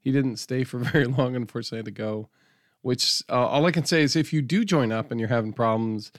he 0.00 0.10
didn't 0.10 0.38
stay 0.38 0.64
for 0.64 0.78
very 0.92 1.04
long. 1.04 1.36
Unfortunately, 1.36 1.84
to 1.84 1.90
go. 1.96 2.28
Which 2.82 3.22
uh, 3.28 3.46
all 3.46 3.66
I 3.66 3.72
can 3.72 3.84
say 3.84 4.02
is, 4.02 4.16
if 4.16 4.32
you 4.32 4.40
do 4.40 4.64
join 4.64 4.90
up 4.90 5.10
and 5.10 5.20
you're 5.20 5.28
having 5.28 5.52
problems, 5.52 6.10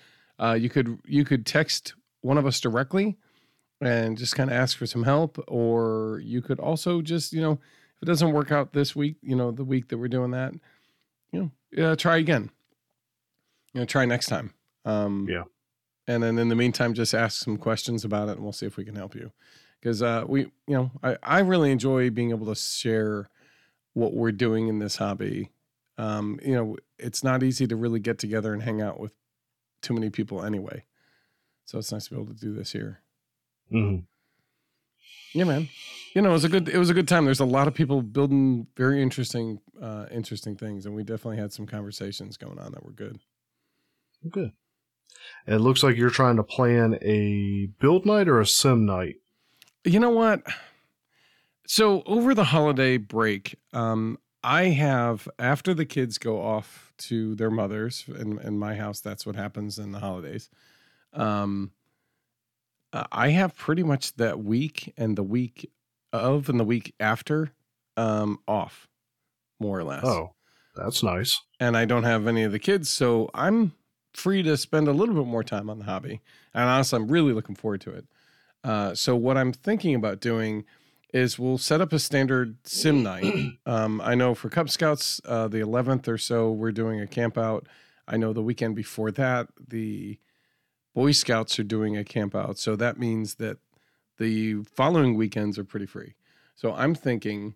uh, 0.41 0.53
you 0.53 0.69
could 0.69 0.99
you 1.05 1.23
could 1.23 1.45
text 1.45 1.93
one 2.21 2.37
of 2.37 2.45
us 2.45 2.59
directly 2.59 3.17
and 3.81 4.17
just 4.17 4.35
kind 4.35 4.49
of 4.49 4.55
ask 4.55 4.77
for 4.77 4.85
some 4.85 5.03
help, 5.03 5.43
or 5.47 6.21
you 6.23 6.41
could 6.41 6.59
also 6.59 7.01
just 7.01 7.33
you 7.33 7.41
know 7.41 7.53
if 7.53 8.03
it 8.03 8.05
doesn't 8.05 8.31
work 8.31 8.51
out 8.51 8.73
this 8.73 8.95
week, 8.95 9.17
you 9.21 9.35
know 9.35 9.51
the 9.51 9.63
week 9.63 9.89
that 9.89 9.97
we're 9.97 10.07
doing 10.07 10.31
that, 10.31 10.53
you 11.31 11.51
know, 11.77 11.91
uh, 11.91 11.95
try 11.95 12.17
again. 12.17 12.49
You 13.73 13.81
know, 13.81 13.85
try 13.85 14.05
next 14.05 14.27
time. 14.27 14.53
Um, 14.85 15.27
Yeah. 15.29 15.43
And 16.07 16.23
then 16.23 16.37
in 16.39 16.49
the 16.49 16.55
meantime, 16.55 16.93
just 16.93 17.13
ask 17.13 17.41
some 17.41 17.57
questions 17.57 18.03
about 18.03 18.27
it, 18.27 18.33
and 18.33 18.43
we'll 18.43 18.51
see 18.51 18.65
if 18.65 18.75
we 18.75 18.83
can 18.83 18.95
help 18.95 19.15
you. 19.15 19.31
Because 19.79 20.01
uh, 20.01 20.25
we, 20.27 20.41
you 20.67 20.75
know, 20.75 20.91
I, 21.01 21.17
I 21.23 21.39
really 21.39 21.71
enjoy 21.71 22.09
being 22.09 22.31
able 22.31 22.47
to 22.47 22.55
share 22.55 23.29
what 23.93 24.13
we're 24.13 24.31
doing 24.31 24.67
in 24.67 24.79
this 24.79 24.97
hobby. 24.97 25.51
Um, 25.97 26.39
you 26.43 26.53
know, 26.53 26.77
it's 26.97 27.23
not 27.23 27.43
easy 27.43 27.67
to 27.67 27.75
really 27.75 27.99
get 27.99 28.17
together 28.17 28.51
and 28.53 28.63
hang 28.63 28.81
out 28.81 28.99
with 28.99 29.13
too 29.81 29.93
many 29.93 30.09
people 30.09 30.43
anyway. 30.43 30.85
So 31.65 31.77
it's 31.79 31.91
nice 31.91 32.05
to 32.05 32.11
be 32.11 32.15
able 32.21 32.33
to 32.33 32.39
do 32.39 32.53
this 32.53 32.71
here. 32.71 33.01
hmm 33.69 33.97
Yeah, 35.33 35.45
man. 35.45 35.69
You 36.13 36.21
know, 36.21 36.29
it 36.29 36.33
was 36.33 36.43
a 36.43 36.49
good 36.49 36.67
it 36.67 36.77
was 36.77 36.89
a 36.89 36.93
good 36.93 37.07
time. 37.07 37.25
There's 37.25 37.39
a 37.39 37.45
lot 37.45 37.67
of 37.67 37.73
people 37.73 38.01
building 38.01 38.67
very 38.75 39.01
interesting 39.01 39.59
uh 39.81 40.05
interesting 40.11 40.55
things 40.57 40.85
and 40.85 40.93
we 40.95 41.03
definitely 41.03 41.37
had 41.37 41.53
some 41.53 41.65
conversations 41.65 42.37
going 42.37 42.59
on 42.59 42.71
that 42.73 42.83
were 42.83 42.91
good. 42.91 43.19
Good. 44.29 44.51
It 45.47 45.57
looks 45.57 45.83
like 45.83 45.95
you're 45.95 46.09
trying 46.09 46.35
to 46.37 46.43
plan 46.43 46.97
a 47.01 47.67
build 47.79 48.05
night 48.05 48.27
or 48.27 48.39
a 48.39 48.45
sim 48.45 48.85
night. 48.85 49.15
You 49.83 49.99
know 49.99 50.09
what? 50.11 50.43
So 51.65 52.03
over 52.05 52.33
the 52.35 52.43
holiday 52.43 52.97
break, 52.97 53.57
um 53.73 54.17
I 54.43 54.65
have 54.65 55.27
after 55.37 55.73
the 55.73 55.85
kids 55.85 56.17
go 56.17 56.41
off 56.41 56.93
to 56.99 57.35
their 57.35 57.51
mothers 57.51 58.05
in 58.07 58.39
in 58.39 58.57
my 58.57 58.75
house 58.75 58.99
that's 58.99 59.25
what 59.25 59.35
happens 59.35 59.77
in 59.79 59.91
the 59.91 59.99
holidays. 59.99 60.49
Um 61.13 61.71
I 62.93 63.29
have 63.29 63.55
pretty 63.55 63.83
much 63.83 64.13
that 64.15 64.39
week 64.43 64.93
and 64.97 65.17
the 65.17 65.23
week 65.23 65.71
of 66.11 66.49
and 66.49 66.59
the 66.59 66.63
week 66.65 66.93
after 66.99 67.51
um 67.95 68.39
off 68.47 68.89
more 69.59 69.79
or 69.79 69.83
less. 69.83 70.03
Oh, 70.03 70.33
that's 70.75 71.03
nice. 71.03 71.39
and 71.59 71.77
I 71.77 71.85
don't 71.85 72.03
have 72.03 72.27
any 72.27 72.43
of 72.43 72.51
the 72.51 72.59
kids, 72.59 72.89
so 72.89 73.29
I'm 73.33 73.73
free 74.13 74.43
to 74.43 74.57
spend 74.57 74.87
a 74.87 74.91
little 74.93 75.15
bit 75.15 75.25
more 75.25 75.43
time 75.43 75.69
on 75.69 75.79
the 75.79 75.85
hobby. 75.85 76.21
And 76.53 76.63
honestly, 76.67 76.97
I'm 76.97 77.07
really 77.07 77.33
looking 77.33 77.55
forward 77.55 77.81
to 77.81 77.91
it. 77.91 78.05
Uh, 78.63 78.93
so 78.93 79.15
what 79.15 79.37
I'm 79.37 79.53
thinking 79.53 79.95
about 79.95 80.19
doing 80.19 80.65
is 81.13 81.37
we'll 81.37 81.57
set 81.57 81.81
up 81.81 81.93
a 81.93 81.99
standard 81.99 82.57
sim 82.63 83.03
night. 83.03 83.53
Um, 83.65 84.01
I 84.01 84.15
know 84.15 84.33
for 84.33 84.49
Cub 84.49 84.69
Scouts, 84.69 85.21
uh, 85.25 85.47
the 85.47 85.59
11th 85.59 86.07
or 86.07 86.17
so, 86.17 86.51
we're 86.51 86.71
doing 86.71 86.99
a 86.99 87.07
camp 87.07 87.37
out. 87.37 87.67
I 88.07 88.17
know 88.17 88.33
the 88.33 88.43
weekend 88.43 88.75
before 88.75 89.11
that, 89.11 89.47
the 89.67 90.19
Boy 90.93 91.11
Scouts 91.11 91.57
are 91.59 91.63
doing 91.63 91.95
a 91.95 92.03
camp 92.03 92.35
out. 92.35 92.57
So 92.57 92.75
that 92.75 92.99
means 92.99 93.35
that 93.35 93.57
the 94.17 94.63
following 94.63 95.15
weekends 95.15 95.57
are 95.57 95.63
pretty 95.63 95.85
free. 95.85 96.15
So 96.55 96.73
I'm 96.73 96.93
thinking, 96.93 97.55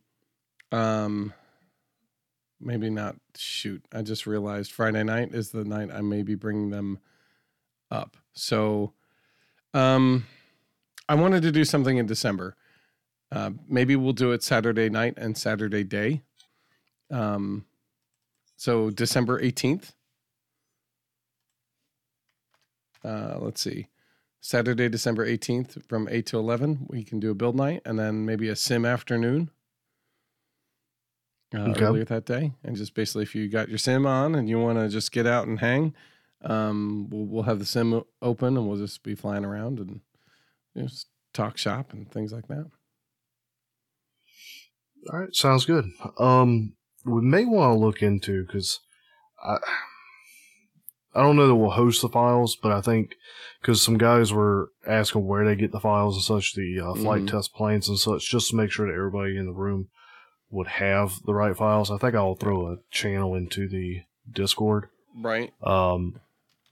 um, 0.72 1.34
maybe 2.60 2.89
not. 2.89 3.18
Shoot, 3.36 3.86
I 3.93 4.01
just 4.01 4.26
realized 4.26 4.72
Friday 4.72 5.03
night 5.03 5.34
is 5.34 5.51
the 5.51 5.66
night 5.66 5.89
I 5.93 6.01
may 6.01 6.24
be 6.24 6.36
bringing 6.36 6.70
them 6.70 6.99
up. 7.91 8.18
So, 8.34 8.93
um, 9.74 10.26
I 11.08 11.16
wanted 11.16 11.43
to 11.43 11.51
do 11.51 11.66
something 11.66 11.97
in 11.97 12.06
December. 12.06 12.56
Uh, 13.32 13.51
maybe 13.67 13.95
we'll 13.95 14.13
do 14.13 14.32
it 14.32 14.43
Saturday 14.43 14.89
night 14.89 15.15
and 15.17 15.38
Saturday 15.38 15.84
day. 15.84 16.21
Um, 17.11 17.65
so 18.55 18.89
December 18.89 19.41
18th. 19.41 19.93
Uh, 23.03 23.38
let's 23.39 23.61
see. 23.61 23.88
Saturday, 24.41 24.89
December 24.89 25.26
18th 25.26 25.84
from 25.88 26.07
8 26.09 26.26
to 26.28 26.38
11, 26.38 26.86
we 26.88 27.03
can 27.03 27.19
do 27.19 27.32
a 27.32 27.36
build 27.36 27.55
night 27.55 27.82
and 27.84 27.97
then 27.97 28.26
maybe 28.26 28.47
a 28.47 28.55
sim 28.55 28.86
afternoon 28.86 29.49
uh, 31.53 31.71
Okay. 31.71 31.86
earlier 31.86 32.05
that 32.05 32.26
day. 32.26 32.53
And 32.63 32.76
just 32.76 32.93
basically, 32.93 33.23
if 33.23 33.34
you 33.34 33.47
got 33.47 33.69
your 33.69 33.78
sim 33.80 34.05
on 34.05 34.36
and 34.36 34.47
you 34.47 34.59
want 34.59 34.78
to 34.78 34.88
just 34.88 35.11
get 35.11 35.26
out 35.26 35.47
and 35.47 35.59
hang, 35.59 35.95
um, 36.41 37.07
we'll, 37.09 37.26
we'll 37.26 37.43
have 37.43 37.59
the 37.59 37.65
sim 37.65 38.03
open 38.21 38.55
and 38.57 38.67
we'll 38.67 38.78
just 38.78 39.01
be 39.03 39.15
flying 39.15 39.45
around 39.45 39.80
and 39.80 40.01
you 40.76 40.82
know, 40.84 40.88
just 40.88 41.07
talk 41.34 41.57
shop 41.57 41.91
and 41.93 42.11
things 42.11 42.32
like 42.32 42.47
that. 42.47 42.67
All 45.12 45.20
right, 45.20 45.36
sounds 45.36 45.66
good. 45.66 45.86
Um, 46.18 46.74
we 47.06 47.22
may 47.22 47.45
want 47.45 47.76
to 47.76 47.80
look 47.80 48.01
into 48.01 48.45
because 48.45 48.80
I 49.43 49.58
I 51.14 51.22
don't 51.22 51.36
know 51.38 51.47
that 51.47 51.56
we'll 51.56 51.70
host 51.72 52.01
the 52.01 52.10
files, 52.10 52.58
but 52.62 52.72
I 52.74 52.82
think 52.82 53.16
because 53.62 53.82
some 53.82 53.97
guys 53.97 54.34
were 54.34 54.72
asking 54.86 55.26
where 55.26 55.45
they 55.45 55.56
get 55.56 55.72
the 55.72 55.80
files 55.80 56.16
and 56.16 56.24
such, 56.24 56.56
the 56.56 56.80
uh, 56.82 56.93
flight 56.95 57.22
Mhm. 57.24 57.30
test 57.32 57.53
planes 57.53 57.88
and 57.88 57.97
such, 57.97 58.30
just 58.30 58.49
to 58.49 58.56
make 58.58 58.70
sure 58.72 58.88
that 58.88 58.93
everybody 58.97 59.38
in 59.38 59.45
the 59.45 59.53
room 59.53 59.88
would 60.49 60.68
have 60.68 61.22
the 61.26 61.34
right 61.34 61.56
files. 61.56 61.89
I 61.89 61.97
think 61.97 62.16
I'll 62.16 62.36
throw 62.36 62.68
a 62.68 62.78
channel 62.91 63.34
into 63.36 63.68
the 63.70 64.01
Discord. 64.30 64.89
Right. 65.16 65.53
Um, 65.64 66.20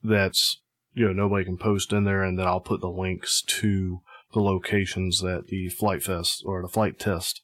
that's 0.03 0.59
you 0.93 1.05
know 1.07 1.13
nobody 1.13 1.45
can 1.45 1.57
post 1.57 1.93
in 1.93 2.03
there, 2.03 2.23
and 2.23 2.37
then 2.37 2.47
I'll 2.47 2.59
put 2.59 2.81
the 2.81 2.89
links 2.89 3.41
to 3.43 4.01
the 4.33 4.41
locations 4.41 5.21
that 5.21 5.47
the 5.47 5.69
Flite 5.69 6.03
Fest 6.03 6.43
or 6.45 6.61
the 6.63 6.67
Flite 6.67 6.97
Test 6.99 7.41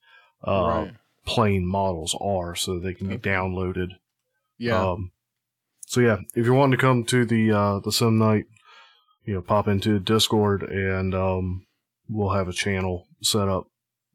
uh, 0.48 0.64
right. 0.86 0.94
plane 1.26 1.66
models 1.66 2.16
are 2.20 2.56
so 2.56 2.80
they 2.80 2.94
can 2.94 3.08
be 3.08 3.16
Okay. 3.16 3.30
downloaded. 3.30 3.90
Yeah. 4.58 4.92
Um, 4.92 5.12
so 5.86 6.02
yeah, 6.02 6.18
if 6.36 6.46
you're 6.46 6.54
wanting 6.54 6.78
to 6.78 6.82
come 6.82 7.04
to 7.06 7.26
the 7.26 7.52
uh, 7.52 7.80
the 7.80 7.92
sim 7.92 8.18
night, 8.18 8.46
you 9.26 9.34
know, 9.34 9.42
pop 9.42 9.68
into 9.68 10.00
Discord 10.00 10.64
and 10.64 11.14
um, 11.16 11.66
we'll 12.08 12.34
have 12.34 12.48
a 12.48 12.54
channel 12.54 13.08
set 13.22 13.48
up 13.48 13.68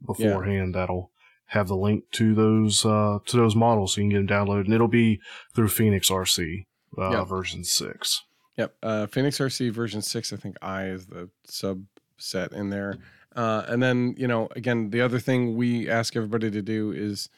beforehand 0.05 0.75
that'll 0.75 1.11
have 1.47 1.69
the 1.69 1.77
link 1.77 2.05
to 2.13 2.35
those 2.35 2.85
uh, 2.85 3.19
to 3.27 3.37
those 3.37 3.55
models 3.57 3.95
so 3.95 4.01
you 4.01 4.09
can 4.11 4.27
get 4.27 4.29
them 4.29 4.47
downloaded, 4.47 4.65
and 4.67 4.75
it'll 4.75 4.89
be 4.89 5.21
through 5.55 5.69
Phoenix 5.69 6.11
RC 6.11 6.67
uh, 6.99 7.11
Yeah. 7.11 7.25
version 7.25 7.65
six. 7.65 8.23
Yep. 8.57 8.75
Uh, 8.83 9.07
Phoenix 9.07 9.39
RC 9.39 9.73
version 9.73 10.01
six, 10.01 10.33
I 10.33 10.37
think 10.37 10.57
I 10.63 10.87
is 10.87 11.07
the 11.07 11.29
subset 11.49 12.53
in 12.53 12.71
there. 12.71 12.99
Uh, 13.35 13.65
and 13.69 13.83
then, 13.83 14.15
you 14.17 14.29
know, 14.29 14.49
again, 14.55 14.91
the 14.91 15.01
other 15.01 15.19
thing 15.19 15.57
we 15.57 15.89
ask 15.89 16.17
everybody 16.17 16.51
to 16.51 16.63
do 16.63 16.93
is 16.93 17.29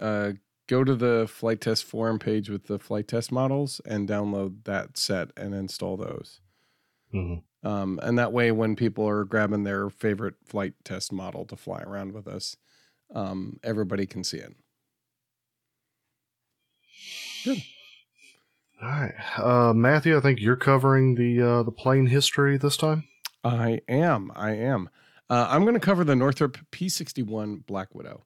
uh, 0.00 0.32
go 0.68 0.84
to 0.84 0.94
the 0.94 1.26
Flite 1.28 1.60
Test 1.60 1.84
forum 1.84 2.18
page 2.18 2.48
with 2.48 2.66
the 2.66 2.78
Flite 2.78 3.08
Test 3.08 3.30
models 3.30 3.80
and 3.84 4.08
download 4.08 4.64
that 4.64 4.96
set 4.96 5.30
and 5.36 5.54
install 5.54 5.96
those. 5.96 6.40
hmm 7.12 7.34
Um, 7.62 8.00
and 8.02 8.18
that 8.18 8.32
way, 8.32 8.52
when 8.52 8.76
people 8.76 9.06
are 9.08 9.24
grabbing 9.24 9.64
their 9.64 9.90
favorite 9.90 10.34
Flite 10.44 10.74
Test 10.84 11.12
model 11.12 11.44
to 11.46 11.56
fly 11.56 11.80
around 11.82 12.12
with 12.12 12.26
us, 12.26 12.56
um, 13.14 13.58
everybody 13.62 14.06
can 14.06 14.24
see 14.24 14.38
it. 14.38 14.54
Good. 17.44 17.62
All 18.82 18.88
right, 18.88 19.14
uh, 19.38 19.72
Matthew, 19.72 20.16
I 20.16 20.20
think 20.20 20.40
you're 20.40 20.56
covering 20.56 21.14
the 21.14 21.40
uh, 21.40 21.62
the 21.62 21.72
plane 21.72 22.06
history 22.06 22.56
this 22.58 22.76
time. 22.76 23.04
I 23.42 23.80
am. 23.88 24.32
I 24.34 24.52
am. 24.52 24.88
Uh, 25.30 25.46
I'm 25.48 25.62
going 25.62 25.74
to 25.74 25.80
cover 25.80 26.04
the 26.04 26.16
Northrop 26.16 26.58
P61 26.70 27.66
Black 27.66 27.94
Widow. 27.94 28.24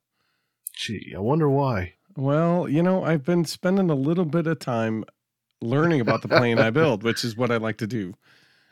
Gee, 0.74 1.14
I 1.16 1.20
wonder 1.20 1.49
why. 1.49 1.94
Well, 2.16 2.68
you 2.68 2.82
know, 2.82 3.05
I've 3.05 3.24
been 3.24 3.44
spending 3.44 3.90
a 3.90 3.94
little 3.94 4.24
bit 4.24 4.46
of 4.46 4.59
time 4.59 5.05
learning 5.61 6.01
about 6.01 6.22
the 6.22 6.28
plane 6.28 6.59
I 6.59 6.70
build, 6.70 7.03
which 7.03 7.24
is 7.24 7.36
what 7.36 7.51
I 7.51 7.57
like 7.57 7.78
to 7.78 7.86
do. 7.86 8.14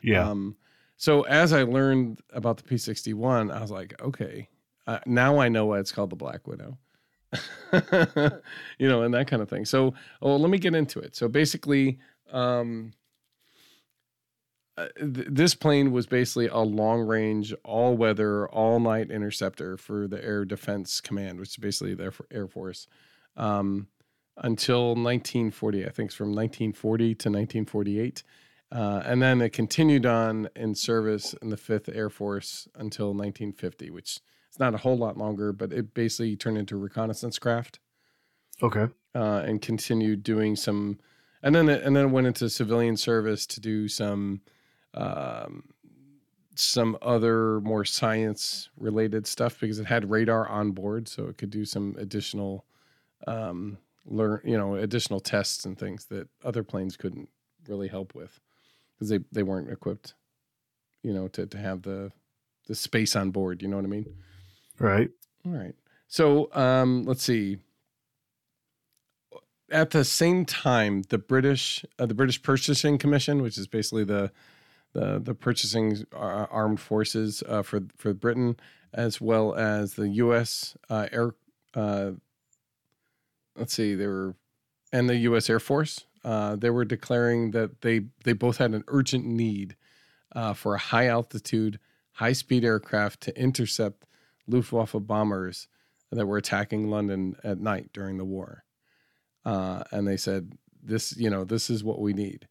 Yeah, 0.03 0.29
Um, 0.29 0.57
so 0.97 1.23
as 1.23 1.53
I 1.53 1.63
learned 1.63 2.21
about 2.33 2.57
the 2.59 2.63
P61, 2.63 3.53
I 3.53 3.61
was 3.61 3.71
like, 3.71 4.01
okay, 4.01 4.49
uh, 4.87 5.01
now 5.07 5.39
I 5.39 5.49
know 5.49 5.67
why 5.67 5.79
it's 5.79 5.93
called 5.93 6.11
the 6.11 6.17
Black 6.17 6.47
Widow. 6.47 6.79
you 8.79 8.89
know, 8.89 9.03
and 9.03 9.13
that 9.15 9.27
kind 9.29 9.43
of 9.43 9.49
thing. 9.49 9.65
So, 9.65 9.95
oh, 10.23 10.37
let 10.37 10.51
me 10.51 10.59
get 10.59 10.75
into 10.75 11.01
it. 11.01 11.17
So 11.17 11.29
basically, 11.29 11.99
um, 12.33 12.93
uh, 14.77 14.89
th- 14.99 15.29
this 15.31 15.55
plane 15.55 15.91
was 15.93 16.07
basically 16.07 16.49
a 16.49 16.59
long 16.59 17.01
range, 17.01 17.55
all 17.65 17.97
weather, 17.97 18.49
all 18.49 18.79
night 18.79 19.11
interceptor 19.11 19.77
for 19.77 20.07
the 20.07 20.23
Air 20.23 20.45
Defense 20.45 21.01
Command, 21.01 21.39
which 21.39 21.51
is 21.51 21.57
basically 21.57 21.95
the 21.95 22.13
Air, 22.31 22.47
Force, 22.47 22.87
um, 23.37 23.89
until 24.37 24.89
1940. 24.89 25.87
I 25.87 25.91
think 25.91 26.09
it's 26.09 26.15
from 26.15 26.29
1940 26.29 27.05
to 27.05 27.29
1948. 27.31 28.23
Uh, 28.73 29.03
and 29.05 29.23
then 29.23 29.41
it 29.41 29.53
continued 29.53 30.05
on 30.05 30.49
in 30.57 30.75
service 30.75 31.35
in 31.35 31.51
the 31.51 31.57
5th 31.57 31.95
Air 31.95 32.11
Force 32.11 32.67
until 32.75 33.09
1950, 33.09 33.91
which 33.91 34.19
is 34.51 34.59
not 34.59 34.75
a 34.75 34.79
whole 34.79 34.97
lot 34.97 35.17
longer, 35.17 35.53
but 35.53 35.73
it 35.73 35.95
basically 35.95 36.37
turned 36.37 36.59
into 36.59 36.77
a 36.77 36.79
reconnaissance 36.79 37.39
craft 37.39 37.79
okay. 38.63 38.89
uh, 39.15 39.43
and 39.47 39.63
continued 39.63 40.23
doing 40.23 40.57
some, 40.57 40.99
and 41.43 41.55
then 41.55 41.69
it, 41.69 41.83
and 41.85 41.95
then 41.95 42.07
it 42.07 42.11
went 42.11 42.27
into 42.27 42.51
civilian 42.51 42.97
service 42.97 43.47
to 43.47 43.61
do 43.61 43.87
some, 43.87 44.41
um, 44.97 45.65
some 46.55 46.97
other 47.03 47.61
more 47.61 47.85
science 47.85 48.71
related 48.77 49.27
stuff 49.27 49.61
because 49.61 49.79
it 49.79 49.87
had 49.87 50.11
radar 50.11 50.49
on 50.49 50.73
board, 50.73 51.09
so 51.09 51.27
it 51.27 51.39
could 51.39 51.51
do 51.51 51.65
some 51.65 51.95
additional, 51.99 52.65
um, 53.27 53.79
learn 54.05 54.41
you 54.45 54.57
know 54.57 54.75
additional 54.75 55.21
tests 55.21 55.65
and 55.65 55.79
things 55.79 56.07
that 56.07 56.29
other 56.45 56.63
planes 56.63 56.97
couldn't 56.97 57.29
really 57.69 57.89
help 57.89 58.15
with 58.15 58.41
because 58.95 59.11
they 59.11 59.21
they 59.33 59.43
weren't 59.43 59.71
equipped, 59.71 60.15
you 61.03 61.13
know, 61.13 61.29
to 61.29 61.47
to 61.47 61.59
have 61.59 61.83
the 61.83 62.11
the 62.67 62.75
space 62.75 63.15
on 63.15 63.31
board. 63.31 63.63
You 63.63 63.69
know 63.69 63.77
what 63.77 63.85
I 63.85 63.89
mean? 63.89 64.07
Right. 64.79 65.11
All 65.45 65.53
right. 65.53 65.75
So 66.09 66.51
um, 66.55 67.05
let's 67.05 67.23
see. 67.23 67.59
At 69.71 69.91
the 69.91 70.05
same 70.05 70.45
time, 70.45 71.03
the 71.09 71.19
British, 71.19 71.85
uh, 71.99 72.07
the 72.07 72.15
British 72.15 72.41
Purchasing 72.41 72.99
Commission, 72.99 73.43
which 73.43 73.59
is 73.59 73.67
basically 73.67 74.05
the 74.05 74.31
the 74.97 75.21
the 75.23 75.35
purchasing 75.35 76.07
uh, 76.15 76.47
armed 76.51 76.81
forces 76.81 77.43
uh, 77.47 77.63
for 77.63 77.83
for 77.97 78.15
Britain, 78.15 78.57
as 78.95 79.21
well 79.21 79.55
as 79.55 79.95
the 79.95 80.09
U.S. 80.09 80.77
Uh, 80.89 81.07
Air. 81.13 81.35
Let's 83.59 83.73
see, 83.73 83.95
they 83.95 84.07
were, 84.07 84.37
and 84.93 85.09
the 85.09 85.17
U.S. 85.17 85.49
Air 85.49 85.61
Force. 85.61 86.05
Uh, 86.25 86.57
they 86.57 86.71
were 86.71 86.85
declaring 86.85 87.51
that 87.53 87.83
they 87.83 88.07
they 88.25 88.33
both 88.33 88.57
had 88.57 88.73
an 88.73 88.85
urgent 88.89 89.27
need 89.27 89.77
uh, 90.35 90.55
for 90.55 90.75
a 90.75 90.79
high 90.79 91.07
altitude, 91.07 91.79
high 92.13 92.33
speed 92.33 92.65
aircraft 92.65 93.21
to 93.23 93.39
intercept 93.39 94.05
Luftwaffe 94.47 94.97
bombers 95.01 95.69
that 96.11 96.27
were 96.27 96.39
attacking 96.39 96.89
London 96.89 97.37
at 97.45 97.61
night 97.61 97.91
during 97.93 98.17
the 98.17 98.25
war. 98.25 98.65
Uh, 99.45 99.85
and 99.93 100.09
they 100.09 100.17
said, 100.17 100.53
"This, 100.83 101.17
you 101.17 101.29
know, 101.31 101.45
this 101.45 101.69
is 101.69 101.85
what 101.85 102.01
we 102.01 102.13
need." 102.15 102.49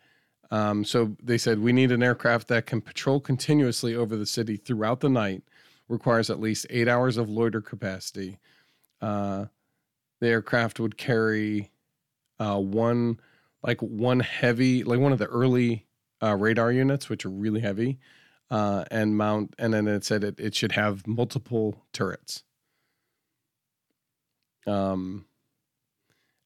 Um, 0.51 0.85
so 0.85 1.15
they 1.21 1.37
said, 1.37 1.59
"We 1.59 1.73
need 1.73 1.91
an 1.91 2.03
aircraft 2.03 2.47
that 2.49 2.65
can 2.65 2.81
patrol 2.81 3.19
continuously 3.19 3.95
over 3.95 4.15
the 4.15 4.25
city 4.25 4.57
throughout 4.57 4.99
the 4.99 5.09
night. 5.09 5.43
Requires 5.87 6.29
at 6.29 6.39
least 6.39 6.65
eight 6.69 6.87
hours 6.87 7.17
of 7.17 7.29
loiter 7.29 7.61
capacity. 7.61 8.39
Uh, 9.01 9.45
the 10.19 10.27
aircraft 10.27 10.79
would 10.79 10.97
carry 10.97 11.71
uh, 12.39 12.59
one, 12.59 13.19
like 13.63 13.81
one 13.81 14.19
heavy, 14.19 14.83
like 14.83 14.99
one 14.99 15.11
of 15.13 15.19
the 15.19 15.27
early 15.27 15.85
uh, 16.23 16.35
radar 16.35 16.71
units, 16.71 17.09
which 17.09 17.25
are 17.25 17.29
really 17.29 17.61
heavy." 17.61 17.99
uh, 18.51 18.85
and 18.91 19.17
mount, 19.17 19.55
and 19.57 19.73
then 19.73 19.87
it 19.87 20.03
said 20.03 20.23
it, 20.23 20.39
it 20.39 20.55
should 20.55 20.73
have 20.73 21.05
multiple 21.07 21.83
turrets. 21.93 22.43
Um, 24.67 25.25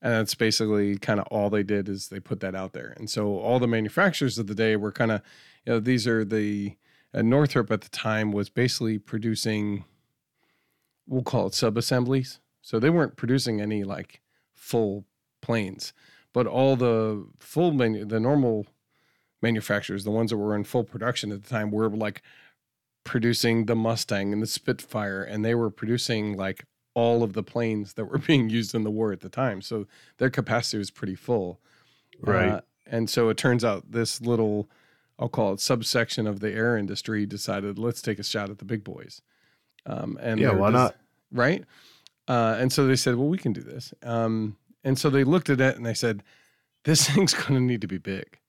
and 0.02 0.14
that's 0.14 0.36
basically 0.36 0.98
kind 0.98 1.20
of 1.20 1.28
all 1.28 1.50
they 1.50 1.64
did 1.64 1.90
is 1.90 2.08
they 2.08 2.20
put 2.20 2.40
that 2.40 2.56
out 2.56 2.74
there. 2.74 2.94
And 2.98 3.10
so 3.10 3.38
all 3.40 3.60
the 3.60 3.68
manufacturers 3.68 4.38
of 4.38 4.48
the 4.48 4.56
day 4.56 4.76
were 4.76 4.92
kind 4.92 5.12
of, 5.12 5.22
you 5.66 5.74
know, 5.74 5.80
these 5.80 6.08
are 6.08 6.24
the 6.24 6.76
uh, 7.14 7.22
Northrop 7.22 7.72
at 7.72 7.82
the 7.82 7.90
time 7.90 8.32
was 8.32 8.50
basically 8.50 8.98
producing, 8.98 9.84
we'll 11.06 11.24
call 11.24 11.48
it 11.48 11.54
sub 11.54 11.78
assemblies. 11.78 12.40
So 12.62 12.80
they 12.80 12.90
weren't 12.90 13.18
producing 13.18 13.60
any 13.60 13.84
like 13.84 14.22
full 14.54 15.06
planes, 15.42 15.92
but 16.34 16.48
all 16.48 16.76
the 16.76 17.28
full 17.40 17.72
menu, 17.72 18.06
the 18.06 18.20
normal 18.20 18.68
manufacturers, 19.42 20.04
the 20.04 20.12
ones 20.12 20.30
that 20.30 20.38
were 20.38 20.56
in 20.56 20.64
full 20.64 20.84
production 20.84 21.32
at 21.32 21.44
the 21.44 21.50
time, 21.50 21.72
were 21.72 21.90
like 21.90 22.22
producing 23.04 23.66
the 23.66 23.76
Mustang 23.76 24.34
and 24.34 24.42
the 24.42 24.48
Spitfire, 24.48 25.24
and 25.24 25.44
they 25.44 25.56
were 25.56 25.72
producing 25.72 26.38
like 26.38 26.66
all 26.94 27.24
of 27.24 27.34
the 27.34 27.44
planes 27.44 27.94
that 27.94 28.06
were 28.06 28.18
being 28.28 28.50
used 28.50 28.76
in 28.76 28.84
the 28.84 28.92
war 28.92 29.12
at 29.12 29.22
the 29.22 29.30
time. 29.30 29.62
So 29.62 29.88
their 30.18 30.30
capacity 30.30 30.78
was 30.78 30.92
pretty 30.92 31.16
full. 31.16 31.60
Right. 32.22 32.50
Uh, 32.50 32.62
and 32.86 33.10
so 33.10 33.30
it 33.30 33.38
turns 33.38 33.64
out 33.64 33.92
this 33.92 34.22
little, 34.22 34.70
I'll 35.18 35.30
call 35.30 35.54
it 35.54 35.60
subsection 35.60 36.28
of 36.28 36.40
the 36.40 36.52
air 36.52 36.78
industry 36.78 37.26
decided, 37.26 37.78
let's 37.78 38.02
take 38.02 38.20
a 38.20 38.24
shot 38.24 38.50
at 38.50 38.58
the 38.58 38.66
big 38.66 38.84
boys. 38.84 39.22
Um, 39.86 40.18
and 40.22 40.40
Yeah, 40.40 40.52
why 40.52 40.72
not? 40.72 40.96
Right. 41.32 41.64
Uh, 42.28 42.56
and 42.60 42.72
so 42.72 42.88
they 42.88 42.96
said, 42.96 43.16
well, 43.16 43.28
we 43.28 43.38
can 43.38 43.54
do 43.54 43.62
this. 43.62 43.94
Um, 44.04 44.58
and 44.84 44.98
so 44.98 45.10
they 45.10 45.24
looked 45.24 45.50
at 45.50 45.62
it 45.62 45.78
and 45.78 45.86
they 45.86 45.94
said, 45.94 46.24
this 46.86 47.08
thing's 47.10 47.34
going 47.34 47.54
to 47.54 47.60
need 47.60 47.82
to 47.82 47.88
be 47.88 47.98
big. 47.98 48.40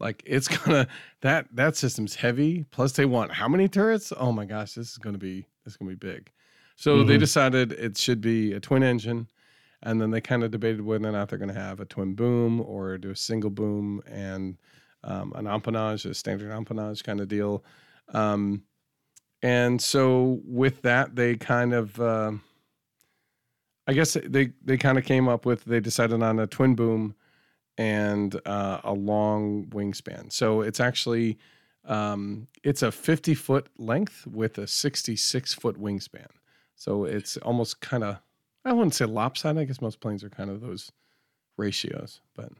Like 0.00 0.22
it's 0.26 0.48
gonna 0.48 0.86
that 1.22 1.46
that 1.52 1.76
system's 1.76 2.14
heavy. 2.14 2.64
Plus 2.70 2.92
they 2.92 3.04
want 3.04 3.32
how 3.32 3.48
many 3.48 3.68
turrets? 3.68 4.12
Oh 4.16 4.32
my 4.32 4.44
gosh, 4.44 4.74
this 4.74 4.92
is 4.92 4.98
gonna 4.98 5.18
be 5.18 5.46
this 5.64 5.72
is 5.72 5.76
gonna 5.76 5.90
be 5.90 5.96
big. 5.96 6.30
So 6.78 7.04
they 7.04 7.16
Mhm. 7.16 7.20
decided 7.20 7.72
it 7.74 7.98
should 7.98 8.22
be 8.22 8.54
a 8.54 8.60
twin 8.60 8.84
engine, 8.84 9.28
and 9.82 10.00
then 10.00 10.12
they 10.12 10.20
kind 10.22 10.44
of 10.44 10.52
debated 10.52 10.82
whether 10.82 11.08
or 11.08 11.12
not 11.12 11.28
they're 11.28 11.38
gonna 11.38 11.54
have 11.54 11.80
a 11.80 11.86
twin 11.86 12.14
boom 12.14 12.60
or 12.62 12.98
do 12.98 13.10
a 13.10 13.16
single 13.16 13.50
boom 13.50 14.02
and 14.06 14.58
um, 15.04 15.32
an 15.36 15.46
empennage, 15.46 16.06
a 16.10 16.14
standard 16.14 16.50
empennage 16.52 17.04
kind 17.04 17.20
of 17.20 17.28
deal. 17.28 17.64
Um, 18.14 18.64
and 19.42 19.80
so 19.82 20.40
with 20.44 20.82
that, 20.82 21.16
they 21.16 21.36
kind 21.36 21.74
of, 21.74 22.00
uh, 22.00 22.32
I 23.86 23.92
guess 23.94 24.16
they 24.24 24.52
they 24.64 24.76
kind 24.76 24.98
of 24.98 25.04
came 25.04 25.28
up 25.28 25.46
with 25.46 25.64
they 25.64 25.80
decided 25.80 26.22
on 26.22 26.38
a 26.38 26.46
twin 26.46 26.74
boom 26.74 27.14
and 27.78 28.40
uh, 28.46 28.80
a 28.84 28.94
long 28.94 29.66
wingspan. 29.66 30.32
So 30.32 30.62
it's 30.62 30.80
actually 30.80 31.38
um, 31.86 32.48
it's 32.64 32.82
a 32.82 32.92
50 32.92 33.34
foot 33.34 33.68
length 33.78 34.26
with 34.26 34.58
a 34.58 34.66
66 34.68 35.54
foot 35.54 35.80
wingspan. 35.80 36.28
So 36.78 37.04
it's 37.04 37.36
almost 37.38 37.80
kind 37.80 38.04
of 38.04 38.18
I 38.64 38.72
wouldn't 38.72 38.94
say 38.94 39.04
lopsided. 39.04 39.60
I 39.60 39.64
guess 39.64 39.80
most 39.80 40.00
planes 40.00 40.24
are 40.24 40.30
kind 40.30 40.48
of 40.48 40.60
those 40.60 40.90
ratios, 41.56 42.20
but 42.34 42.50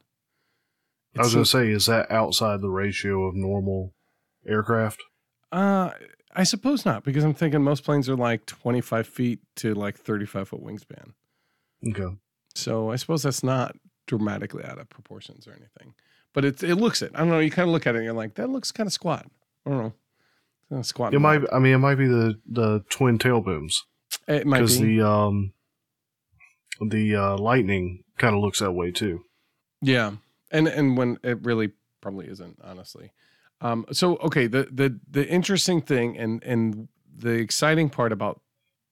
I 1.17 1.23
was 1.23 1.35
going 1.35 1.45
to 1.45 1.51
say, 1.51 1.69
is 1.71 1.87
that 1.87 2.11
outside 2.11 2.61
the 2.61 2.71
ratio 2.71 3.25
of 3.25 3.35
normal 3.35 3.95
aircraft? 4.47 5.03
Uh, 5.51 5.91
I 6.35 6.45
suppose 6.45 6.85
not, 6.85 7.05
because 7.05 7.25
I'm 7.25 7.35
thinking 7.35 7.63
most 7.63 7.85
planes 7.85 8.09
are 8.09 8.17
like 8.17 8.47
25 8.47 9.07
feet 9.07 9.41
to 9.57 9.75
like 9.75 9.97
35 9.97 10.49
foot 10.49 10.63
wingspan. 10.63 11.13
Okay. 11.89 12.17
So 12.55 12.91
I 12.91 12.97
suppose 12.97 13.23
that's 13.23 13.43
not 13.43 13.77
dramatically 14.07 14.65
out 14.65 14.79
of 14.79 14.89
proportions 14.89 15.47
or 15.47 15.53
anything. 15.53 15.95
But 16.35 16.45
it 16.45 16.63
it 16.63 16.77
looks 16.77 17.03
it. 17.03 17.13
I 17.15 17.19
don't 17.21 17.31
know. 17.31 17.39
You 17.39 17.51
kind 17.51 17.69
of 17.69 17.73
look 17.73 17.87
at 17.87 17.95
it 17.95 17.99
and 17.99 18.05
you're 18.05 18.15
like, 18.15 18.35
that 18.35 18.51
looks 18.51 18.71
kind 18.71 18.87
of 18.87 18.93
squat. 18.93 19.27
I 19.65 19.71
don't 19.71 19.79
know. 19.79 19.93
Kind 20.69 20.81
of 20.81 20.87
squat. 20.87 21.15
It 21.15 21.21
might. 21.21 21.43
I 21.53 21.59
mean, 21.59 21.75
it 21.75 21.79
might 21.79 21.95
be 21.95 22.07
the 22.07 22.39
the 22.47 22.85
twin 22.91 23.19
tail 23.19 23.41
booms 23.41 23.85
It 24.29 24.47
might 24.47 24.59
because 24.59 24.79
be. 24.79 24.99
the 24.99 25.09
um 25.09 25.53
the 26.81 27.17
uh, 27.17 27.37
lightning 27.39 28.05
kind 28.19 28.35
of 28.37 28.41
looks 28.41 28.61
that 28.61 28.73
way 28.73 28.93
too. 28.93 29.25
Yeah, 29.81 30.13
and 30.51 30.69
and 30.69 30.97
when 30.97 31.19
it 31.25 31.43
really 31.45 31.73
probably 32.01 32.29
isn't, 32.29 32.59
honestly. 32.63 33.13
Um, 33.61 33.87
so 33.91 34.17
okay, 34.19 34.47
the 34.47 34.69
the 34.71 34.99
the 35.11 35.27
interesting 35.29 35.81
thing 35.81 36.17
and 36.17 36.43
and 36.45 36.89
the 37.17 37.33
exciting 37.33 37.91
part 37.91 38.13
about 38.13 38.41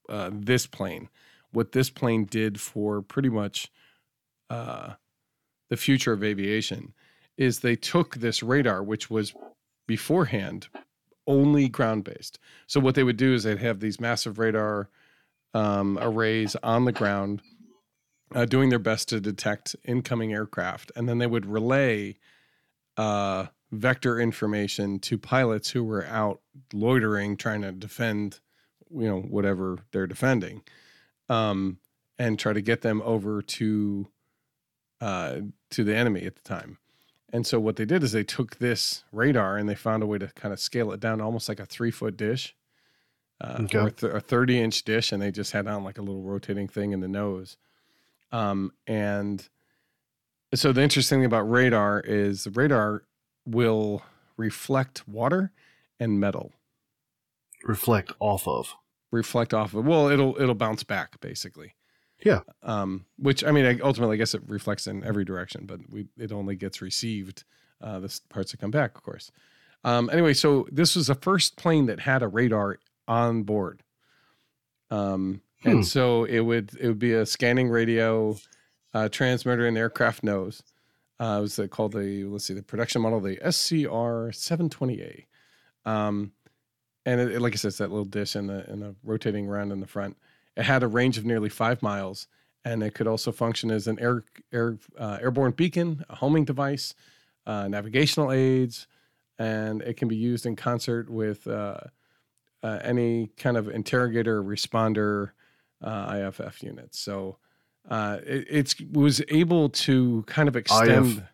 uh, 0.08 0.30
this 0.32 0.66
plane, 0.66 1.08
what 1.52 1.72
this 1.72 1.90
plane 1.90 2.24
did 2.24 2.60
for 2.60 3.02
pretty 3.02 3.28
much 3.28 3.70
uh, 4.50 4.94
the 5.68 5.76
future 5.76 6.12
of 6.12 6.24
aviation, 6.24 6.92
is 7.36 7.60
they 7.60 7.76
took 7.76 8.16
this 8.16 8.42
radar, 8.42 8.82
which 8.82 9.10
was 9.10 9.34
beforehand 9.86 10.68
only 11.28 11.68
ground 11.68 12.04
based. 12.04 12.38
So 12.66 12.80
what 12.80 12.94
they 12.94 13.04
would 13.04 13.16
do 13.16 13.34
is 13.34 13.42
they'd 13.42 13.58
have 13.58 13.80
these 13.80 14.00
massive 14.00 14.38
radar 14.38 14.88
um, 15.54 15.98
arrays 16.00 16.56
on 16.62 16.84
the 16.84 16.92
ground 16.92 17.42
uh, 18.34 18.44
doing 18.44 18.68
their 18.68 18.78
best 18.78 19.08
to 19.08 19.20
detect 19.20 19.76
incoming 19.84 20.32
aircraft, 20.32 20.92
and 20.96 21.08
then 21.08 21.18
they 21.18 21.26
would 21.26 21.46
relay 21.46 22.16
uh, 22.96 23.46
vector 23.72 24.18
information 24.18 24.98
to 24.98 25.18
pilots 25.18 25.70
who 25.70 25.84
were 25.84 26.04
out 26.06 26.40
loitering, 26.72 27.36
trying 27.36 27.62
to 27.62 27.72
defend, 27.72 28.40
you 28.90 29.08
know, 29.08 29.20
whatever 29.20 29.78
they're 29.92 30.06
defending, 30.06 30.62
um, 31.28 31.78
and 32.18 32.38
try 32.38 32.52
to 32.52 32.60
get 32.60 32.82
them 32.82 33.02
over 33.04 33.42
to 33.42 34.06
uh, 35.00 35.40
to 35.70 35.84
the 35.84 35.94
enemy 35.94 36.24
at 36.24 36.36
the 36.36 36.42
time. 36.42 36.78
And 37.32 37.46
so 37.46 37.60
what 37.60 37.76
they 37.76 37.84
did 37.84 38.02
is 38.02 38.12
they 38.12 38.24
took 38.24 38.56
this 38.56 39.04
radar 39.12 39.58
and 39.58 39.68
they 39.68 39.74
found 39.74 40.02
a 40.02 40.06
way 40.06 40.16
to 40.18 40.28
kind 40.28 40.54
of 40.54 40.60
scale 40.60 40.90
it 40.92 41.00
down, 41.00 41.20
almost 41.20 41.48
like 41.48 41.60
a 41.60 41.66
three 41.66 41.90
foot 41.90 42.16
dish. 42.16 42.55
Uh, 43.40 43.58
Okay. 43.64 43.78
or 43.78 43.90
th- 43.90 44.12
a 44.14 44.20
30 44.20 44.60
inch 44.60 44.82
dish, 44.84 45.12
and 45.12 45.20
they 45.20 45.30
just 45.30 45.52
had 45.52 45.66
on 45.66 45.84
like 45.84 45.98
a 45.98 46.02
little 46.02 46.22
rotating 46.22 46.68
thing 46.68 46.92
in 46.92 47.00
the 47.00 47.08
nose. 47.08 47.56
Um, 48.32 48.72
and 48.86 49.46
so 50.54 50.72
the 50.72 50.80
interesting 50.82 51.18
thing 51.18 51.26
about 51.26 51.42
radar 51.50 52.00
is 52.00 52.44
the 52.44 52.50
radar 52.50 53.02
will 53.44 54.02
reflect 54.38 55.06
water 55.06 55.52
and 56.00 56.18
metal. 56.18 56.52
Reflect 57.64 58.12
off 58.20 58.46
of. 58.46 58.74
Reflect 59.10 59.52
off 59.54 59.74
of 59.74 59.84
well, 59.86 60.08
it'll 60.08 60.40
it'll 60.40 60.54
bounce 60.54 60.82
back 60.82 61.20
basically. 61.20 61.74
Yeah. 62.24 62.40
Um, 62.62 63.04
which 63.18 63.44
I 63.44 63.50
mean, 63.50 63.80
ultimately, 63.82 64.14
I 64.14 64.18
guess 64.18 64.34
it 64.34 64.42
reflects 64.46 64.86
in 64.86 65.04
every 65.04 65.24
direction, 65.24 65.66
but 65.66 65.80
we 65.90 66.06
it 66.18 66.32
only 66.32 66.56
gets 66.56 66.80
received 66.80 67.44
uh, 67.82 67.98
the 68.00 68.20
parts 68.30 68.52
that 68.52 68.60
come 68.60 68.70
back, 68.70 68.96
of 68.96 69.02
course. 69.02 69.30
Um, 69.84 70.08
anyway, 70.10 70.32
so 70.32 70.66
this 70.72 70.96
was 70.96 71.06
the 71.08 71.14
first 71.14 71.56
plane 71.56 71.86
that 71.86 72.00
had 72.00 72.22
a 72.22 72.28
radar 72.28 72.78
on 73.08 73.42
board. 73.44 73.82
Um, 74.90 75.40
Hmm. 75.62 75.68
and 75.70 75.86
so 75.86 76.24
it 76.24 76.40
would 76.40 76.70
it 76.78 76.86
would 76.88 76.98
be 76.98 77.12
a 77.14 77.24
scanning 77.24 77.70
radio 77.70 78.36
uh, 78.92 79.08
transmitter 79.08 79.66
in 79.66 79.76
aircraft 79.76 80.22
nose. 80.22 80.62
Uh, 81.18 81.36
it 81.38 81.40
was 81.40 81.58
uh, 81.58 81.66
called 81.66 81.92
the 81.92 82.24
let's 82.24 82.44
see 82.44 82.52
the 82.54 82.62
production 82.62 83.00
model 83.00 83.20
the 83.20 83.38
SCR 83.42 84.30
720A. 84.32 85.24
Um, 85.86 86.32
and 87.06 87.20
it, 87.20 87.32
it- 87.32 87.40
like 87.40 87.54
I 87.54 87.56
said, 87.56 87.68
it's 87.68 87.78
that 87.78 87.88
little 87.90 88.04
dish 88.04 88.34
and 88.34 88.48
the 88.50 88.70
and 88.70 88.82
the 88.82 88.94
rotating 89.02 89.48
around 89.48 89.72
in 89.72 89.80
the 89.80 89.86
front. 89.86 90.16
It 90.56 90.64
had 90.64 90.82
a 90.82 90.88
range 90.88 91.16
of 91.18 91.24
nearly 91.24 91.48
five 91.48 91.82
miles, 91.82 92.26
and 92.64 92.82
it 92.82 92.94
could 92.94 93.06
also 93.06 93.32
function 93.32 93.70
as 93.70 93.86
an 93.86 93.98
air 93.98 94.24
air 94.52 94.76
uh, 94.98 95.18
airborne 95.22 95.52
beacon, 95.52 96.04
a 96.10 96.16
homing 96.16 96.44
device, 96.44 96.94
uh, 97.46 97.66
navigational 97.66 98.30
aids, 98.30 98.86
and 99.38 99.80
it 99.82 99.96
can 99.96 100.08
be 100.08 100.16
used 100.16 100.44
in 100.44 100.54
concert 100.54 101.08
with 101.08 101.46
uh, 102.62 102.78
any 102.82 103.30
kind 103.36 103.56
of 103.56 103.68
interrogator 103.68 104.42
responder 104.42 105.30
uh, 105.82 106.30
IFF 106.32 106.62
units. 106.62 106.98
So 106.98 107.38
uh, 107.88 108.18
it 108.24 108.46
it's, 108.50 108.80
was 108.92 109.22
able 109.28 109.68
to 109.70 110.24
kind 110.26 110.48
of 110.48 110.56
extend. 110.56 111.26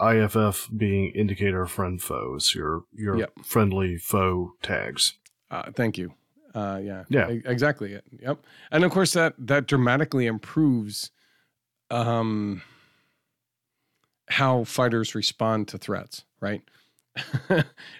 IFF 0.00 0.68
being 0.76 1.12
indicator 1.14 1.66
friend 1.66 2.02
foes, 2.02 2.52
your 2.54 2.84
your 2.92 3.16
Yep. 3.18 3.32
friendly 3.44 3.96
foe 3.96 4.52
tags. 4.60 5.14
Uh, 5.50 5.70
thank 5.72 5.96
you. 5.98 6.14
Uh, 6.54 6.80
yeah. 6.82 7.04
Yeah. 7.08 7.28
exactly. 7.28 7.92
It. 7.92 8.04
Yep. 8.20 8.44
And 8.72 8.84
of 8.84 8.90
course, 8.90 9.12
that 9.12 9.34
that 9.38 9.66
dramatically 9.66 10.26
improves 10.26 11.10
um, 11.90 12.62
how 14.28 14.64
fighters 14.64 15.14
respond 15.14 15.68
to 15.68 15.78
threats. 15.78 16.24
Right. 16.40 16.62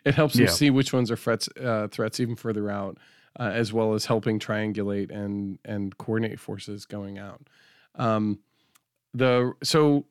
it 0.04 0.14
helps 0.14 0.34
them 0.34 0.44
Yeah. 0.44 0.50
see 0.50 0.70
which 0.70 0.92
ones 0.92 1.10
are 1.10 1.16
threats 1.16 1.48
uh, 1.60 1.88
threats 1.88 2.20
even 2.20 2.36
further 2.36 2.70
out, 2.70 2.98
uh, 3.38 3.50
as 3.52 3.72
well 3.72 3.94
as 3.94 4.06
helping 4.06 4.38
triangulate 4.38 5.10
and 5.10 5.58
and 5.64 5.96
coordinate 5.98 6.40
forces 6.40 6.84
going 6.86 7.18
out. 7.18 7.48
Um, 7.94 8.40
the 9.12 9.52
so 9.62 10.06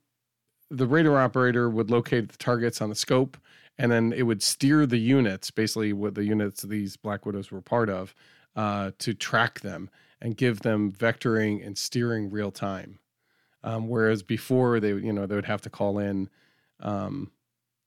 the 0.71 0.87
radar 0.87 1.17
operator 1.19 1.69
would 1.69 1.91
locate 1.91 2.31
the 2.31 2.37
targets 2.37 2.81
on 2.81 2.89
the 2.89 2.95
scope 2.95 3.37
and 3.77 3.91
then 3.91 4.13
it 4.13 4.23
would 4.23 4.41
steer 4.41 4.85
the 4.85 4.97
units, 4.97 5.51
basically 5.51 5.93
what 5.93 6.15
the 6.15 6.23
units 6.23 6.61
these 6.61 6.95
Black 6.95 7.25
Widows 7.25 7.51
were 7.51 7.61
part 7.61 7.89
of, 7.89 8.13
uh, 8.55 8.91
to 8.99 9.13
track 9.13 9.59
them 9.61 9.89
and 10.21 10.37
give 10.37 10.61
them 10.61 10.91
vectoring 10.91 11.65
and 11.65 11.77
steering 11.77 12.29
real 12.29 12.51
time. 12.51 12.99
Um, 13.63 13.87
whereas 13.87 14.23
before 14.23 14.79
they, 14.79 14.89
you 14.89 15.11
know, 15.11 15.25
they 15.25 15.35
would 15.35 15.45
have 15.45 15.61
to 15.61 15.69
call 15.69 15.97
in, 15.99 16.29
um, 16.81 17.31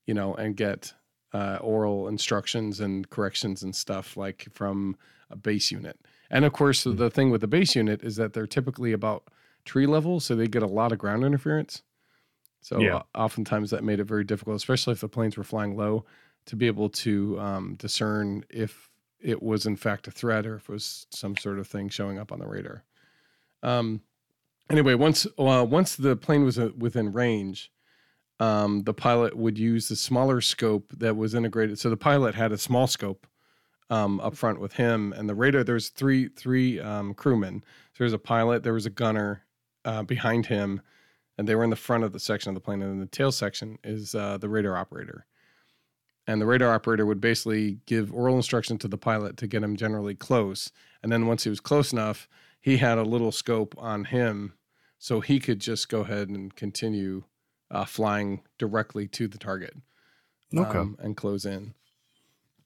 you 0.07 0.15
know, 0.15 0.35
and 0.35 0.57
get 0.57 0.93
uh, 1.37 1.59
oral 1.61 2.09
instructions 2.09 2.81
and 2.81 3.09
corrections 3.11 3.63
and 3.63 3.75
stuff 3.75 4.17
like 4.17 4.41
from 4.53 4.97
a 5.31 5.37
base 5.37 5.71
unit. 5.79 5.97
And 6.31 6.45
of 6.45 6.53
course, 6.53 6.85
Mhm. 6.85 6.97
the 6.97 7.11
thing 7.11 7.31
with 7.31 7.41
the 7.41 7.47
base 7.57 7.73
unit 7.77 8.03
is 8.03 8.17
that 8.17 8.33
they're 8.33 8.47
typically 8.59 8.93
about 8.93 9.21
tree 9.65 9.87
level, 9.87 10.21
so 10.21 10.35
they 10.35 10.49
get 10.49 10.63
a 10.63 10.75
lot 10.81 10.93
of 10.93 10.99
ground 10.99 11.25
interference. 11.25 11.83
So 12.61 12.81
Yeah. 12.81 12.97
uh, 12.97 13.03
oftentimes 13.25 13.71
that 13.71 13.85
made 13.85 14.01
it 14.01 14.09
very 14.15 14.25
difficult, 14.25 14.57
especially 14.57 14.93
if 14.93 15.01
the 15.01 15.09
planes 15.09 15.37
were 15.37 15.45
flying 15.45 15.77
low, 15.77 16.05
to 16.47 16.57
be 16.57 16.67
able 16.69 16.89
to 17.07 17.39
um, 17.41 17.75
discern 17.77 18.45
if 18.51 18.91
it 19.21 19.43
was 19.43 19.67
in 19.67 19.77
fact 19.77 20.07
a 20.07 20.11
threat 20.11 20.47
or 20.47 20.57
if 20.57 20.69
it 20.69 20.73
was 20.73 21.07
some 21.11 21.37
sort 21.37 21.59
of 21.59 21.67
thing 21.67 21.89
showing 21.89 22.19
up 22.19 22.31
on 22.33 22.39
the 22.39 22.47
radar. 22.47 22.85
Um, 23.63 24.03
anyway, 24.71 24.95
once 24.95 25.27
uh, 25.39 25.67
once 25.69 25.97
the 25.97 26.17
plane 26.17 26.45
was 26.45 26.59
uh, 26.59 26.71
within 26.77 27.13
range, 27.13 27.73
um, 28.41 28.83
the 28.83 28.95
pilot 28.95 29.37
would 29.37 29.59
use 29.59 29.89
the 29.89 29.97
smaller 29.97 30.41
scope 30.41 30.93
that 30.99 31.17
was 31.17 31.35
integrated. 31.35 31.79
So 31.79 31.91
the 31.91 31.97
pilot 31.97 32.35
had 32.35 32.53
a 32.53 32.59
small 32.59 32.87
scope 32.87 33.27
um, 33.89 34.21
up 34.21 34.37
front 34.37 34.61
with 34.61 34.75
him, 34.75 35.13
and 35.13 35.29
the 35.29 35.35
radar. 35.35 35.65
There's 35.65 35.89
three 35.89 36.29
three 36.29 36.81
um, 36.81 37.15
crewmen. 37.15 37.63
So 37.93 38.05
there's 38.05 38.13
a 38.13 38.19
pilot, 38.19 38.63
there 38.63 38.73
was 38.73 38.87
a 38.87 38.91
gunner 38.91 39.45
uh, 39.85 40.03
behind 40.03 40.47
him, 40.47 40.83
and 41.39 41.49
they 41.49 41.55
were 41.55 41.65
in 41.65 41.71
the 41.71 41.77
front 41.77 42.05
of 42.05 42.13
the 42.13 42.21
section 42.21 42.51
of 42.51 42.55
the 42.55 42.61
plane. 42.61 42.83
And 42.83 42.93
in 42.93 43.01
the 43.01 43.07
tail 43.07 43.33
section 43.33 43.79
is 43.85 44.15
uh, 44.15 44.39
the 44.39 44.49
radar 44.49 44.77
operator. 44.77 45.27
And 46.27 46.41
the 46.41 46.47
radar 46.47 46.75
operator 46.75 47.07
would 47.07 47.21
basically 47.21 47.79
give 47.87 48.13
oral 48.13 48.37
instruction 48.37 48.79
to 48.79 48.89
the 48.89 48.99
pilot 48.99 49.37
to 49.37 49.47
get 49.47 49.63
him 49.63 49.77
generally 49.77 50.17
close. 50.17 50.73
And 51.03 51.13
then 51.13 51.29
once 51.29 51.45
he 51.45 51.51
was 51.51 51.61
close 51.61 51.93
enough, 51.93 52.29
he 52.61 52.79
had 52.79 52.99
a 52.99 53.05
little 53.05 53.31
scope 53.31 53.77
on 53.79 54.07
him, 54.07 54.55
so 54.99 55.21
he 55.21 55.39
could 55.39 55.61
just 55.61 55.89
go 55.89 56.01
ahead 56.01 56.29
and 56.29 56.55
continue 56.57 57.23
uh, 57.71 57.85
flying 57.85 58.43
directly 58.59 59.07
to 59.09 59.29
the 59.29 59.39
target 59.39 59.75
Okay. 60.57 60.79
um, 60.79 60.97
and 61.01 61.17
close 61.17 61.45
in. 61.45 61.75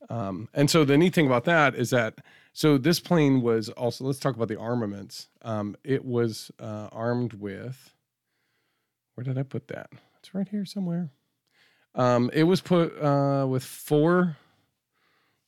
Um, 0.08 0.48
and 0.54 0.70
so 0.70 0.84
the 0.84 0.98
neat 0.98 1.14
thing 1.14 1.26
about 1.26 1.44
that 1.44 1.74
is 1.74 1.90
that 1.90 2.18
so 2.52 2.78
this 2.78 2.98
plane 3.00 3.42
was 3.42 3.68
also 3.70 4.04
let's 4.04 4.18
talk 4.18 4.34
about 4.34 4.48
the 4.48 4.58
armaments. 4.58 5.28
Um, 5.42 5.76
it 5.84 6.04
was 6.04 6.50
uh, 6.58 6.88
armed 6.92 7.34
with 7.34 7.94
where 9.14 9.24
did 9.24 9.38
I 9.38 9.42
put 9.42 9.68
that? 9.68 9.90
It's 10.18 10.34
right 10.34 10.48
here 10.48 10.64
somewhere. 10.64 11.10
Um, 11.94 12.30
it 12.32 12.44
was 12.44 12.60
put 12.60 13.00
uh, 13.02 13.46
with 13.48 13.64
four. 13.64 14.36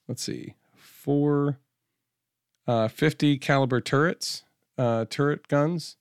Let's 0.08 0.22
see, 0.22 0.54
four 0.74 1.58
uh, 2.66 2.88
50 2.88 3.38
caliber 3.38 3.80
turrets, 3.80 4.44
uh, 4.78 5.06
turret 5.08 5.48
guns, 5.48 5.96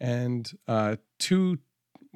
and 0.00 0.50
uh, 0.66 0.96
two 1.18 1.58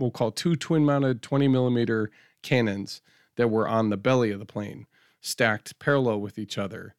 we'll 0.03 0.11
call 0.11 0.33
two 0.33 0.57
twin 0.57 0.85
mounted 0.85 1.23
20 1.23 1.49
millimeter 1.49 2.11
cannons 2.43 3.01
that 3.37 3.49
were 3.49 3.69
on 3.69 3.89
the 3.89 3.97
belly 3.97 4.33
of 4.33 4.41
the 4.41 4.45
plane, 4.45 4.87
stacked 5.21 5.79
parallel 5.79 6.21
with 6.21 6.39
each 6.39 6.59
other 6.59 6.95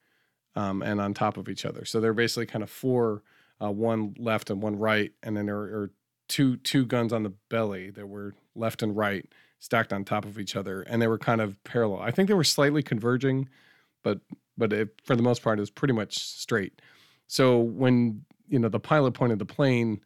um, 0.55 0.81
and 0.81 1.01
on 1.01 1.13
top 1.13 1.35
of 1.35 1.49
each 1.49 1.65
other. 1.65 1.83
So 1.83 1.99
they're 1.99 2.13
basically 2.13 2.45
kind 2.45 2.63
of 2.63 2.69
four, 2.69 3.21
uh, 3.61 3.71
one 3.71 4.15
left 4.17 4.49
and 4.49 4.61
one 4.61 4.79
right, 4.79 5.11
and 5.21 5.35
then 5.35 5.45
there 5.47 5.57
are 5.57 5.91
two 6.29 6.55
two 6.57 6.85
guns 6.85 7.11
on 7.11 7.23
the 7.23 7.33
belly 7.49 7.89
that 7.91 8.07
were 8.07 8.33
left 8.55 8.81
and 8.81 8.95
right 8.95 9.27
stacked 9.59 9.93
on 9.93 10.03
top 10.03 10.25
of 10.25 10.39
each 10.39 10.55
other, 10.55 10.81
and 10.83 11.01
they 11.01 11.07
were 11.07 11.17
kind 11.17 11.41
of 11.41 11.61
parallel. 11.63 12.01
I 12.01 12.11
think 12.11 12.27
they 12.27 12.33
were 12.33 12.43
slightly 12.43 12.81
converging, 12.81 13.49
but 14.01 14.19
but 14.57 14.71
it, 14.71 15.01
for 15.03 15.15
the 15.15 15.23
most 15.23 15.43
part, 15.43 15.59
it 15.59 15.61
was 15.61 15.69
pretty 15.69 15.93
much 15.93 16.17
straight. 16.17 16.81
So 17.27 17.59
when 17.59 18.23
you 18.47 18.59
know 18.59 18.69
the 18.69 18.79
pilot 18.79 19.13
pointed 19.13 19.39
the 19.39 19.45
plane, 19.45 20.01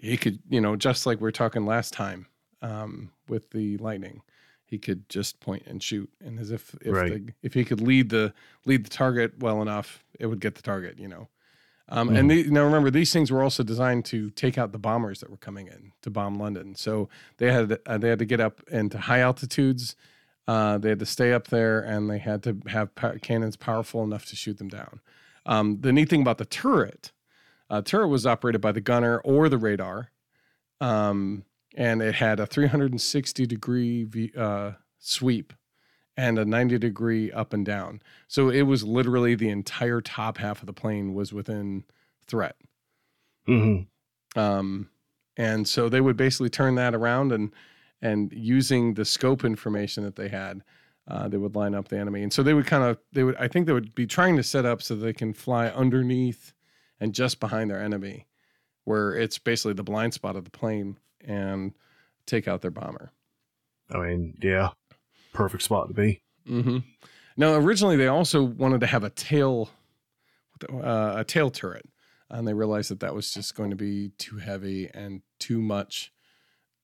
he 0.00 0.16
could 0.16 0.38
you 0.48 0.60
know 0.60 0.76
just 0.76 1.06
like 1.06 1.20
we 1.20 1.28
are 1.28 1.32
talking 1.32 1.66
last 1.66 1.92
time 1.92 2.26
um, 2.62 3.10
with 3.28 3.50
the 3.50 3.76
lightning, 3.78 4.22
he 4.66 4.78
could 4.78 5.08
just 5.08 5.40
point 5.40 5.64
and 5.66 5.82
shoot, 5.82 6.10
and 6.24 6.38
as 6.38 6.50
if 6.50 6.74
if 6.80 6.92
Right. 6.94 7.26
the, 7.26 7.32
if 7.42 7.54
he 7.54 7.64
could 7.64 7.80
lead 7.80 8.10
the 8.10 8.32
lead 8.66 8.84
the 8.84 8.90
target 8.90 9.38
well 9.38 9.62
enough, 9.62 10.04
it 10.18 10.26
would 10.26 10.40
get 10.40 10.54
the 10.54 10.62
target. 10.62 10.98
You 10.98 11.08
know. 11.08 11.28
Um, 11.92 12.08
And 12.10 12.30
the, 12.30 12.44
now 12.44 12.62
remember, 12.62 12.88
these 12.88 13.12
things 13.12 13.32
were 13.32 13.42
also 13.42 13.64
designed 13.64 14.04
to 14.06 14.30
take 14.30 14.56
out 14.56 14.70
the 14.70 14.78
bombers 14.78 15.18
that 15.20 15.28
were 15.28 15.36
coming 15.36 15.66
in 15.66 15.90
to 16.02 16.10
bomb 16.10 16.36
London. 16.36 16.76
So 16.76 17.08
they 17.38 17.50
had 17.50 17.78
uh, 17.84 17.98
they 17.98 18.08
had 18.08 18.20
to 18.20 18.24
get 18.24 18.38
up 18.40 18.62
into 18.70 18.96
high 18.98 19.18
altitudes. 19.20 19.96
Uh, 20.46 20.78
they 20.78 20.90
had 20.90 20.98
to 21.00 21.06
stay 21.06 21.32
up 21.32 21.48
there, 21.48 21.80
and 21.80 22.08
they 22.08 22.18
had 22.18 22.42
to 22.44 22.58
have 22.68 22.94
pa- 22.94 23.14
cannons 23.20 23.56
powerful 23.56 24.04
enough 24.04 24.24
to 24.26 24.36
shoot 24.36 24.58
them 24.58 24.68
down. 24.68 25.00
Um, 25.46 25.80
the 25.80 25.92
neat 25.92 26.08
thing 26.08 26.22
about 26.22 26.38
the 26.38 26.44
turret, 26.44 27.10
uh, 27.70 27.82
turret 27.82 28.08
was 28.08 28.26
operated 28.26 28.60
by 28.60 28.72
the 28.72 28.80
gunner 28.80 29.20
or 29.20 29.48
the 29.48 29.58
radar, 29.58 30.10
um, 30.80 31.44
and 31.76 32.02
it 32.02 32.16
had 32.16 32.40
a 32.40 32.46
360 32.46 33.46
degree 33.46 34.04
v, 34.04 34.32
uh, 34.36 34.72
sweep 34.98 35.52
and 36.16 36.38
a 36.38 36.44
90 36.44 36.78
degree 36.78 37.32
up 37.32 37.52
and 37.52 37.64
down. 37.64 38.02
So 38.28 38.50
it 38.50 38.62
was 38.62 38.84
literally 38.84 39.34
the 39.34 39.48
entire 39.48 40.00
top 40.00 40.38
half 40.38 40.60
of 40.60 40.66
the 40.66 40.72
plane 40.72 41.14
was 41.14 41.32
within 41.32 41.84
threat. 42.26 42.56
hmm 43.46 43.82
Um, 44.36 44.90
and 45.36 45.68
so 45.68 45.88
they 45.88 46.00
would 46.00 46.16
basically 46.16 46.50
turn 46.50 46.74
that 46.76 46.94
around 46.94 47.32
and 47.32 47.52
and 48.02 48.32
using 48.32 48.94
the 48.94 49.04
scope 49.04 49.44
information 49.44 50.04
that 50.04 50.16
they 50.16 50.28
had, 50.28 50.62
uh, 51.08 51.28
they 51.28 51.36
would 51.36 51.54
line 51.54 51.74
up 51.74 51.88
the 51.88 51.98
enemy. 51.98 52.22
And 52.22 52.32
so 52.32 52.42
they 52.42 52.54
would 52.54 52.66
kind 52.66 52.84
of 52.84 52.98
they 53.12 53.24
would 53.24 53.36
I 53.36 53.48
think 53.48 53.66
they 53.66 53.72
would 53.72 53.94
be 53.94 54.06
trying 54.06 54.36
to 54.36 54.42
set 54.42 54.66
up 54.66 54.82
so 54.82 54.94
they 54.94 55.12
can 55.12 55.32
fly 55.34 55.68
underneath 55.68 56.52
and 57.00 57.14
just 57.14 57.40
behind 57.40 57.70
their 57.70 57.82
enemy, 57.82 58.26
where 58.84 59.14
it's 59.14 59.38
basically 59.38 59.72
the 59.72 59.82
blind 59.82 60.14
spot 60.14 60.36
of 60.36 60.44
the 60.44 60.50
plane 60.50 60.98
and 61.24 61.72
take 62.26 62.46
out 62.46 62.60
their 62.60 62.70
bomber. 62.70 63.10
I 63.90 63.98
mean, 63.98 64.38
yeah, 64.42 64.70
perfect 65.32 65.62
spot 65.62 65.88
to 65.88 65.94
be. 65.94 66.22
Mm-hmm. 66.48 66.78
Now, 67.36 67.54
originally 67.54 67.96
they 67.96 68.06
also 68.06 68.42
wanted 68.42 68.80
to 68.80 68.86
have 68.86 69.04
a 69.04 69.10
tail, 69.10 69.70
uh, 70.72 71.14
a 71.16 71.24
tail 71.24 71.50
turret, 71.50 71.88
and 72.28 72.46
they 72.46 72.54
realized 72.54 72.90
that 72.90 73.00
that 73.00 73.14
was 73.14 73.32
just 73.32 73.54
going 73.54 73.70
to 73.70 73.76
be 73.76 74.10
too 74.18 74.36
heavy 74.36 74.88
and 74.92 75.22
too 75.38 75.60
much 75.60 76.12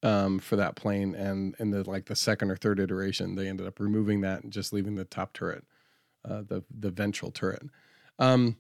um, 0.03 0.39
for 0.39 0.57
that 0.57 0.77
plane. 0.77 1.15
And 1.15 1.55
in 1.59 1.71
the 1.71 1.89
like 1.89 2.07
the 2.07 2.17
second 2.17 2.51
or 2.51 2.57
third 2.57 2.81
iteration, 2.81 3.35
they 3.35 3.49
ended 3.49 3.67
up 3.67 3.79
removing 3.79 4.23
that 4.23 4.43
and 4.43 4.53
just 4.53 4.73
leaving 4.73 4.95
the 4.95 5.05
top 5.05 5.33
turret, 5.33 5.65
uh, 6.25 6.43
the 6.47 6.65
the 6.71 6.91
ventral 6.91 7.31
turret. 7.31 7.63
Um, 8.19 8.57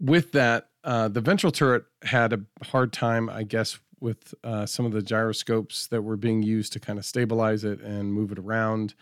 with 0.00 0.32
that, 0.32 0.68
uh, 0.84 1.08
the 1.08 1.20
ventral 1.20 1.52
turret 1.52 1.84
had 2.02 2.32
a 2.32 2.40
hard 2.64 2.92
time, 2.92 3.28
I 3.28 3.42
guess, 3.42 3.78
with 4.00 4.34
uh, 4.44 4.64
some 4.66 4.86
of 4.86 4.92
the 4.92 5.02
gyroscopes 5.02 5.88
that 5.88 6.02
were 6.02 6.16
being 6.16 6.42
used 6.42 6.72
to 6.74 6.80
kind 6.80 6.98
of 6.98 7.04
stabilize 7.04 7.64
it 7.64 7.80
and 7.80 8.12
move 8.12 8.32
it 8.32 8.38
around. 8.38 8.94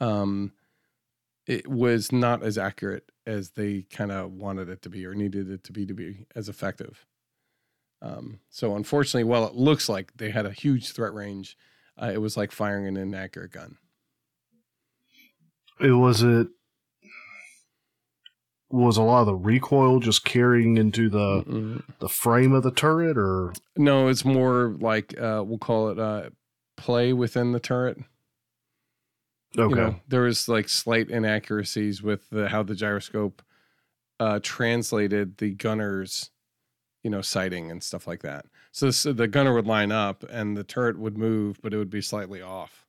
Um, 0.00 0.52
it 1.46 1.66
was 1.66 2.12
not 2.12 2.42
as 2.42 2.56
accurate 2.58 3.10
as 3.26 3.50
they 3.50 3.82
kind 3.90 4.12
of 4.12 4.32
wanted 4.32 4.68
it 4.68 4.82
to 4.82 4.90
be 4.90 5.04
or 5.06 5.14
needed 5.14 5.50
it 5.50 5.64
to 5.64 5.72
be 5.72 5.86
to 5.86 5.94
be 5.94 6.26
as 6.36 6.48
effective. 6.48 7.04
Um, 8.00 8.40
so 8.48 8.76
unfortunately, 8.76 9.24
while 9.24 9.46
it 9.46 9.54
looks 9.54 9.88
like 9.88 10.12
they 10.16 10.30
had 10.30 10.46
a 10.46 10.52
huge 10.52 10.92
threat 10.92 11.14
range, 11.14 11.56
uh, 12.00 12.10
it 12.12 12.18
was 12.18 12.36
like 12.36 12.52
firing 12.52 12.86
an 12.86 12.96
inaccurate 12.96 13.50
gun. 13.50 13.76
It 15.80 15.92
was 15.92 16.22
it 16.22 16.48
was 18.70 18.96
a 18.96 19.02
lot 19.02 19.20
of 19.20 19.26
the 19.26 19.34
recoil 19.34 20.00
just 20.00 20.24
carrying 20.24 20.76
into 20.76 21.08
the 21.08 21.46
Mm-mm. 21.46 21.82
the 22.00 22.08
frame 22.08 22.52
of 22.52 22.62
the 22.62 22.70
turret, 22.70 23.16
or 23.18 23.54
No, 23.76 24.08
it's 24.08 24.24
more 24.24 24.76
like 24.78 25.18
uh, 25.18 25.42
we'll 25.46 25.58
call 25.58 25.88
it 25.90 25.98
uh, 25.98 26.30
play 26.76 27.12
within 27.12 27.52
the 27.52 27.60
turret. 27.60 27.98
okay, 29.58 29.68
You 29.68 29.74
know, 29.74 30.00
there 30.08 30.22
was 30.22 30.48
like 30.48 30.68
slight 30.68 31.10
inaccuracies 31.10 32.02
with 32.02 32.28
the, 32.30 32.48
how 32.48 32.62
the 32.62 32.74
gyroscope 32.74 33.42
uh, 34.20 34.40
translated 34.42 35.38
the 35.38 35.54
gunner's, 35.54 36.30
you 37.04 37.10
know, 37.10 37.22
sighting 37.22 37.70
and 37.70 37.82
stuff 37.82 38.06
like 38.06 38.22
that. 38.22 38.46
So, 38.72 38.86
this, 38.86 39.04
the 39.04 39.28
gunner 39.28 39.54
would 39.54 39.66
line 39.66 39.92
up 39.92 40.24
and 40.30 40.56
the 40.56 40.64
turret 40.64 40.98
would 40.98 41.18
move, 41.18 41.60
but 41.62 41.74
it 41.74 41.78
would 41.78 41.90
be 41.90 42.02
slightly 42.02 42.42
off. 42.42 42.86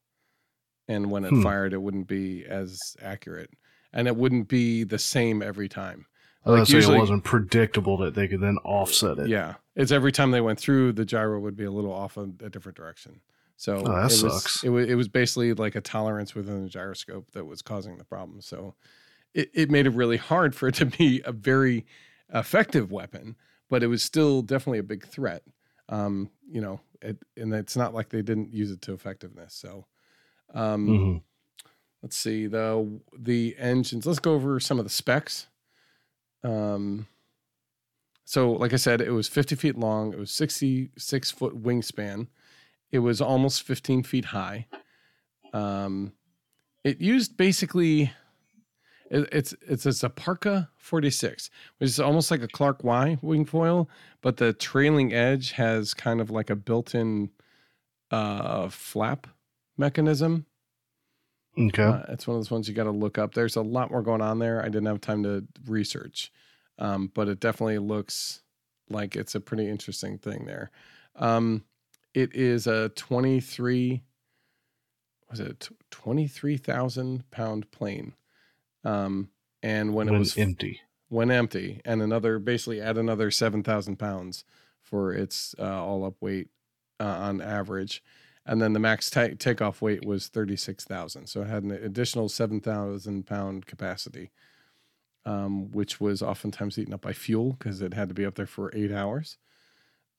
And 0.87 1.11
when 1.11 1.25
it 1.25 1.35
Hmm. 1.35 1.43
fired, 1.43 1.73
it 1.73 1.81
wouldn't 1.81 2.07
be 2.07 2.45
as 2.45 2.95
accurate, 3.01 3.51
and 3.93 4.07
it 4.07 4.15
wouldn't 4.15 4.47
be 4.47 4.83
the 4.83 4.99
same 4.99 5.41
every 5.41 5.69
time. 5.69 6.05
Was 6.45 6.59
like 6.59 6.67
say 6.67 6.75
usually- 6.75 6.95
it 6.97 6.99
wasn't 6.99 7.23
predictable 7.23 7.97
that 7.97 8.15
they 8.15 8.27
could 8.27 8.41
then 8.41 8.57
offset 8.63 9.19
it. 9.19 9.27
Yeah, 9.27 9.55
it's 9.75 9.91
every 9.91 10.11
time 10.11 10.31
they 10.31 10.41
went 10.41 10.59
through, 10.59 10.93
the 10.93 11.05
gyro 11.05 11.39
would 11.39 11.55
be 11.55 11.65
a 11.65 11.71
little 11.71 11.91
off 11.93 12.17
in 12.17 12.37
a 12.41 12.49
different 12.49 12.77
direction. 12.77 13.21
So 13.57 13.75
Oh, 13.75 13.83
that 13.91 14.11
it 14.11 14.23
was, 14.23 14.41
sucks. 14.43 14.63
It 14.63 14.69
was 14.69 14.87
it 14.87 14.95
was 14.95 15.09
basically 15.09 15.53
like 15.53 15.75
a 15.75 15.81
tolerance 15.81 16.33
within 16.33 16.63
the 16.63 16.69
gyroscope 16.69 17.31
that 17.31 17.45
was 17.45 17.61
causing 17.61 17.97
the 17.97 18.05
problem. 18.05 18.39
So 18.41 18.75
it, 19.33 19.51
it 19.53 19.69
made 19.69 19.85
it 19.85 19.89
really 19.91 20.17
hard 20.17 20.55
for 20.55 20.69
it 20.69 20.75
to 20.75 20.85
be 20.85 21.21
a 21.25 21.33
very 21.33 21.85
effective 22.33 22.89
weapon, 22.91 23.35
but 23.69 23.83
it 23.83 23.87
was 23.87 24.01
still 24.01 24.41
definitely 24.41 24.79
a 24.79 24.83
big 24.83 25.05
threat. 25.05 25.43
Um, 25.89 26.29
you 26.49 26.61
know, 26.61 26.79
it, 27.01 27.17
and 27.35 27.53
it's 27.53 27.75
not 27.75 27.93
like 27.93 28.09
they 28.09 28.21
didn't 28.21 28.53
use 28.53 28.71
it 28.71 28.81
to 28.83 28.93
effectiveness. 28.93 29.53
So 29.55 29.85
um, 30.53 30.87
hmm 30.87 31.17
let's 32.01 32.15
see 32.15 32.47
the 32.47 32.99
the 33.17 33.55
engines 33.57 34.05
let's 34.05 34.19
go 34.19 34.33
over 34.33 34.59
some 34.59 34.79
of 34.79 34.85
the 34.85 34.89
specs. 34.89 35.47
Um 36.43 37.07
so 38.25 38.51
like 38.51 38.73
i 38.73 38.77
said 38.77 39.01
it 39.01 39.11
was 39.11 39.27
50 39.27 39.55
feet 39.55 39.77
long 39.77 40.13
it 40.13 40.19
was 40.19 40.31
66 40.31 41.31
foot 41.31 41.61
wingspan. 41.61 42.27
It 42.91 42.99
was 42.99 43.21
almost 43.21 43.63
15 43.63 44.03
feet 44.03 44.25
high. 44.25 44.67
Um 45.53 46.13
it 46.83 47.01
used 47.01 47.37
basically 47.37 48.11
it, 49.09 49.27
it's 49.31 49.53
it's 49.67 50.03
a 50.03 50.09
parka 50.09 50.69
46 50.77 51.49
which 51.77 51.89
is 51.89 51.99
almost 51.99 52.31
like 52.31 52.41
a 52.41 52.47
clark 52.47 52.83
y 52.83 53.17
wing 53.21 53.45
foil 53.45 53.89
but 54.21 54.37
the 54.37 54.53
trailing 54.53 55.13
edge 55.13 55.53
has 55.53 55.93
kind 55.93 56.21
of 56.21 56.29
like 56.29 56.49
a 56.49 56.55
built-in 56.55 57.31
uh 58.11 58.69
flap 58.69 59.27
mechanism 59.77 60.45
Okay. 61.59 61.83
uh, 61.83 62.03
it's 62.09 62.27
one 62.27 62.35
of 62.37 62.41
those 62.41 62.51
ones 62.51 62.67
you 62.67 62.73
got 62.73 62.85
to 62.85 62.91
look 62.91 63.17
up. 63.17 63.33
There's 63.33 63.55
a 63.55 63.61
lot 63.61 63.91
more 63.91 64.01
going 64.01 64.21
on 64.21 64.39
there. 64.39 64.61
I 64.61 64.65
didn't 64.65 64.85
have 64.85 65.01
time 65.01 65.23
to 65.23 65.45
research, 65.67 66.31
um, 66.77 67.11
but 67.13 67.27
it 67.27 67.39
definitely 67.39 67.79
looks 67.79 68.41
like 68.89 69.15
it's 69.15 69.35
a 69.35 69.39
pretty 69.39 69.67
interesting 69.67 70.17
thing 70.17 70.45
there. 70.45 70.71
Um, 71.15 71.65
it 72.13 72.33
is 72.35 72.65
a 72.65 72.89
23 72.89 74.01
was 75.29 75.39
it 75.39 75.69
twenty 75.91 76.27
three 76.27 76.57
thousand 76.57 77.29
pound 77.31 77.69
plane, 77.71 78.13
um, 78.83 79.29
and 79.61 79.93
when, 79.93 80.07
when 80.07 80.15
it 80.15 80.19
was 80.19 80.37
empty. 80.37 80.81
when 81.09 81.29
empty, 81.31 81.81
and 81.85 82.01
another 82.01 82.39
basically 82.39 82.81
add 82.81 82.97
another 82.97 83.29
seven 83.31 83.63
thousand 83.63 83.97
pounds 83.97 84.43
for 84.81 85.13
its 85.13 85.53
uh, 85.59 85.83
all 85.83 86.03
up 86.03 86.15
weight 86.19 86.47
uh, 86.99 87.05
on 87.05 87.41
average, 87.41 88.03
and 88.49 88.61
then 88.61 88.73
the 88.73 88.79
max 88.79 89.09
ta- 89.09 89.29
takeoff 89.37 89.81
weight 89.81 90.03
was 90.05 90.27
thirty 90.27 90.57
six 90.57 90.83
thousand, 90.83 91.27
so 91.27 91.41
it 91.43 91.47
had 91.47 91.63
an 91.63 91.71
additional 91.71 92.27
seven 92.27 92.59
thousand 92.59 93.27
pound 93.27 93.65
capacity, 93.67 94.31
um, 95.25 95.71
which 95.71 96.01
was 96.01 96.21
oftentimes 96.21 96.77
eaten 96.77 96.93
up 96.93 97.01
by 97.01 97.13
fuel 97.13 97.53
because 97.59 97.81
it 97.81 97.93
had 97.93 98.09
to 98.09 98.15
be 98.15 98.25
up 98.25 98.35
there 98.35 98.47
for 98.47 98.71
eight 98.75 98.91
hours. 98.91 99.37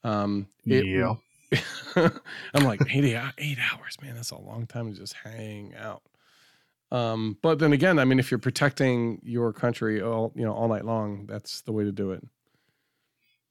Um, 0.04 0.46
it- 0.64 0.86
yeah. 0.86 1.14
I'm 2.54 2.62
like 2.64 2.80
eight 2.90 3.04
eight 3.38 3.58
hours, 3.58 3.96
man. 4.00 4.14
That's 4.14 4.30
a 4.30 4.38
long 4.38 4.66
time 4.68 4.92
to 4.92 4.96
just 4.96 5.14
hang 5.14 5.74
out. 5.76 6.02
Um, 6.92 7.36
but 7.42 7.58
then 7.58 7.72
again, 7.72 7.98
I 7.98 8.04
mean, 8.04 8.20
if 8.20 8.30
you're 8.30 8.38
protecting 8.38 9.20
your 9.24 9.52
country 9.52 10.00
all 10.00 10.32
you 10.36 10.44
know 10.44 10.52
all 10.52 10.68
night 10.68 10.84
long, 10.84 11.26
that's 11.26 11.62
the 11.62 11.72
way 11.72 11.82
to 11.82 11.90
do 11.92 12.12
it. 12.12 12.22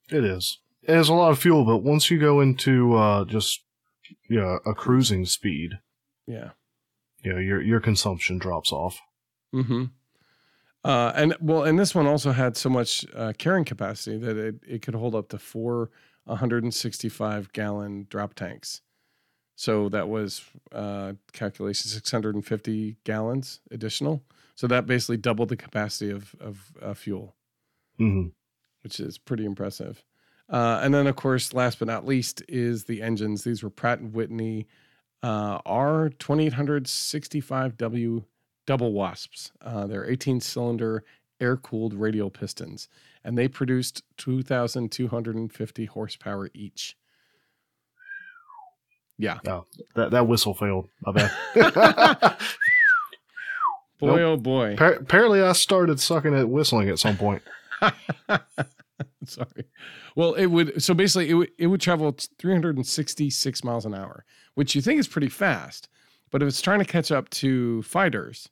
It 0.09 0.23
is. 0.23 0.59
It 0.83 0.95
has 0.95 1.09
a 1.09 1.13
lot 1.13 1.31
of 1.31 1.39
fuel, 1.39 1.65
but 1.65 1.79
once 1.83 2.09
you 2.09 2.19
go 2.19 2.39
into 2.39 2.95
uh, 2.95 3.25
just 3.25 3.61
yeah 4.29 4.57
a 4.65 4.73
cruising 4.73 5.25
speed, 5.25 5.79
Yeah. 6.27 6.51
yeah, 7.23 7.39
your 7.39 7.61
your 7.61 7.79
consumption 7.79 8.37
drops 8.37 8.71
off. 8.71 8.99
Mm-hmm. 9.53 9.85
Uh, 10.83 11.11
and 11.15 11.35
well, 11.41 11.63
and 11.63 11.77
this 11.77 11.93
one 11.93 12.07
also 12.07 12.31
had 12.31 12.55
so 12.55 12.69
much 12.69 13.05
uh, 13.15 13.33
carrying 13.37 13.65
capacity 13.65 14.17
that 14.17 14.37
it, 14.37 14.55
it 14.67 14.81
could 14.81 14.95
hold 14.95 15.13
up 15.15 15.27
to 15.29 15.37
four 15.37 15.89
165 16.23 17.51
gallon 17.53 18.07
drop 18.09 18.33
tanks. 18.33 18.81
So 19.55 19.89
that 19.89 20.07
was 20.07 20.41
uh, 20.71 21.13
calculation 21.33 21.89
650 21.89 22.95
gallons 23.03 23.59
additional. 23.71 24.23
So 24.55 24.67
that 24.67 24.85
basically 24.85 25.17
doubled 25.17 25.49
the 25.49 25.57
capacity 25.57 26.11
of 26.11 26.33
of 26.39 26.71
uh, 26.81 26.93
fuel, 26.93 27.35
hmm 27.97 28.27
which 28.83 29.01
is 29.01 29.17
pretty 29.17 29.43
impressive. 29.43 30.05
Uh, 30.49 30.79
and 30.83 30.93
then, 30.93 31.07
of 31.07 31.15
course, 31.15 31.53
last 31.53 31.79
but 31.79 31.87
not 31.87 32.05
least, 32.05 32.41
is 32.47 32.83
the 32.85 33.01
engines. 33.01 33.43
These 33.43 33.63
were 33.63 33.69
Pratt 33.69 33.99
and 33.99 34.13
Whitney 34.13 34.67
uh, 35.21 35.61
R2865W 35.61 38.23
double 38.65 38.93
wasps. 38.93 39.51
Uh, 39.61 39.85
they're 39.87 40.09
18 40.09 40.39
cylinder 40.41 41.03
air 41.41 41.55
cooled 41.57 41.93
radial 41.93 42.29
pistons, 42.29 42.87
and 43.23 43.37
they 43.37 43.47
produced 43.47 44.03
2,250 44.17 45.85
horsepower 45.85 46.49
each. 46.53 46.97
Yeah. 49.17 49.39
That 49.95 50.11
that 50.11 50.27
whistle 50.27 50.53
failed. 50.53 50.87
My 51.01 51.11
bad. 51.11 51.31
Boy, 53.99 54.15
Nope. 54.15 54.19
oh 54.21 54.37
boy. 54.37 54.75
Appar- 54.77 55.01
Apparently, 55.01 55.41
I 55.41 55.51
started 55.51 55.99
sucking 55.99 56.33
at 56.33 56.47
whistling 56.47 56.87
at 56.89 56.99
some 56.99 57.17
point. 57.17 57.41
Sorry. 59.25 59.65
Well, 60.15 60.33
it 60.33 60.47
would 60.47 60.81
so 60.81 60.93
basically 60.93 61.29
it 61.29 61.33
would 61.33 61.51
it 61.57 61.67
would 61.67 61.81
travel 61.81 62.15
366 62.37 63.63
miles 63.63 63.85
an 63.85 63.93
hour, 63.93 64.25
which 64.55 64.75
you 64.75 64.81
think 64.81 64.99
is 64.99 65.07
pretty 65.07 65.29
fast. 65.29 65.87
But 66.31 66.41
if 66.41 66.47
it's 66.47 66.61
trying 66.61 66.79
to 66.79 66.85
catch 66.85 67.11
up 67.11 67.29
to 67.31 67.81
fighters, 67.83 68.49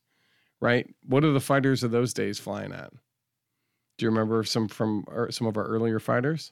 right? 0.59 0.87
What 1.05 1.23
are 1.23 1.31
the 1.31 1.39
fighters 1.39 1.83
of 1.83 1.91
those 1.91 2.13
days 2.13 2.39
flying 2.39 2.73
at? 2.73 2.91
Do 3.97 4.05
you 4.05 4.09
remember 4.09 4.43
some 4.43 4.67
from 4.67 5.05
or 5.07 5.31
some 5.31 5.47
of 5.47 5.57
our 5.57 5.65
earlier 5.65 5.99
fighters? 5.99 6.51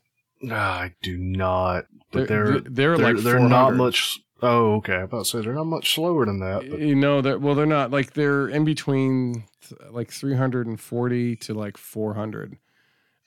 I 0.51 0.93
do 1.01 1.17
not. 1.17 1.85
But 2.11 2.27
They're 2.27 2.45
they're 2.45 2.59
they're, 2.61 2.97
they're, 2.97 3.13
like 3.13 3.23
they're 3.23 3.39
not 3.39 3.75
much. 3.75 4.19
Oh, 4.41 4.75
okay. 4.75 4.95
I 4.95 5.01
about 5.03 5.19
to 5.19 5.25
say 5.25 5.41
they're 5.41 5.53
not 5.53 5.65
much 5.65 5.93
slower 5.95 6.25
than 6.25 6.39
that. 6.39 6.69
But, 6.69 6.79
You 6.79 6.95
know 6.95 7.21
that 7.21 7.41
well 7.41 7.55
they're 7.55 7.65
not 7.65 7.91
like 7.91 8.13
they're 8.13 8.49
in 8.49 8.65
between 8.65 9.45
th- 9.61 9.91
like 9.91 10.11
340 10.11 11.35
to 11.37 11.53
like 11.53 11.77
400 11.77 12.57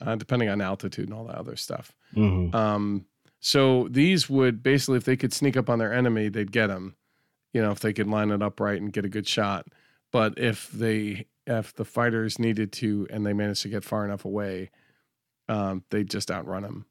uh, 0.01 0.16
depending 0.16 0.49
on 0.49 0.61
altitude 0.61 1.09
and 1.09 1.14
all 1.16 1.24
that 1.26 1.36
other 1.36 1.57
stuff. 1.57 1.92
Mhm. 2.14 2.55
Um, 2.55 3.07
so 3.40 3.88
these 3.88 4.28
would 4.28 4.62
basically, 4.62 4.96
if 4.99 5.05
they 5.05 5.16
could 5.16 5.32
sneak 5.32 5.57
up 5.57 5.68
on 5.70 5.78
their 5.78 5.92
enemy, 5.92 6.28
they'd 6.28 6.53
get 6.53 6.68
them. 6.68 6.96
You 7.53 7.62
know, 7.62 7.70
if 7.70 7.80
they 7.80 7.92
could 7.92 8.07
line 8.09 8.30
it 8.30 8.42
up 8.42 8.61
right 8.61 8.80
and 8.80 8.92
get 8.92 9.05
a 9.05 9.09
good 9.09 9.26
shot. 9.26 9.66
But 10.12 10.38
if 10.38 10.70
they, 10.70 11.26
if 11.46 11.74
the 11.74 11.84
fighters 11.84 12.38
needed 12.38 12.72
to, 12.74 13.07
and 13.11 13.24
they 13.24 13.32
managed 13.32 13.62
to 13.62 13.68
get 13.68 13.84
far 13.84 14.05
enough 14.05 14.24
away, 14.24 14.70
um, 15.49 15.84
they'd 15.90 16.11
just 16.11 16.30
outrun 16.30 16.62
them. 16.62 16.86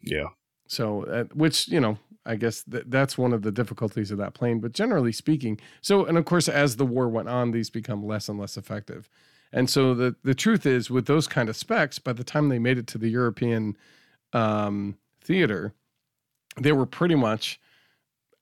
Yeah. 0.00 0.28
So, 0.68 1.04
uh, 1.04 1.24
which 1.34 1.68
you 1.68 1.80
know, 1.80 1.98
I 2.26 2.36
guess 2.36 2.62
th- 2.64 2.84
that's 2.86 3.18
one 3.18 3.32
of 3.32 3.42
the 3.42 3.52
difficulties 3.52 4.10
of 4.10 4.18
that 4.18 4.34
plane. 4.34 4.60
But 4.60 4.72
generally 4.72 5.12
speaking, 5.12 5.60
so 5.80 6.04
and 6.04 6.16
of 6.16 6.24
course, 6.24 6.48
as 6.48 6.76
the 6.76 6.86
war 6.86 7.08
went 7.08 7.28
on, 7.28 7.50
these 7.50 7.70
become 7.70 8.04
less 8.04 8.28
and 8.28 8.38
less 8.38 8.56
effective. 8.56 9.08
And 9.54 9.70
so 9.70 9.94
the 9.94 10.16
the 10.24 10.34
truth 10.34 10.66
is, 10.66 10.90
with 10.90 11.06
those 11.06 11.28
kind 11.28 11.48
of 11.48 11.56
specs, 11.56 12.00
by 12.00 12.12
the 12.12 12.24
time 12.24 12.48
they 12.48 12.58
made 12.58 12.76
it 12.76 12.88
to 12.88 12.98
the 12.98 13.08
European 13.08 13.76
um, 14.32 14.98
theater, 15.22 15.72
they 16.60 16.72
were 16.72 16.86
pretty 16.86 17.14
much 17.14 17.60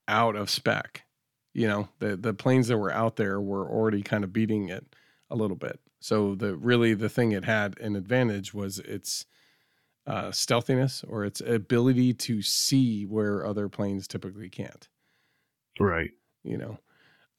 out 0.09 0.35
of 0.35 0.49
spec. 0.49 1.05
You 1.53 1.69
know, 1.69 1.89
the 1.99 2.17
the 2.17 2.33
planes 2.33 2.69
that 2.69 2.79
were 2.79 2.91
out 2.91 3.17
there 3.17 3.41
were 3.41 3.69
already 3.69 4.03
kind 4.03 4.25
of 4.25 4.33
beating 4.33 4.71
it 4.71 4.87
a 5.29 5.37
little 5.37 5.57
bit. 5.57 5.79
So 6.01 6.35
the 6.35 6.57
really 6.57 6.95
the 6.95 7.11
thing 7.11 7.33
it 7.33 7.45
had 7.45 7.79
an 7.79 7.95
advantage 7.95 8.55
was 8.55 8.79
its 8.79 9.27
uh, 10.07 10.33
stealthiness 10.33 11.05
or 11.07 11.27
its 11.27 11.43
ability 11.43 12.15
to 12.15 12.41
see 12.41 13.05
where 13.05 13.45
other 13.45 13.69
planes 13.69 14.09
typically 14.09 14.49
can't. 14.49 14.89
Right. 15.79 16.11
You 16.43 16.57
know, 16.57 16.79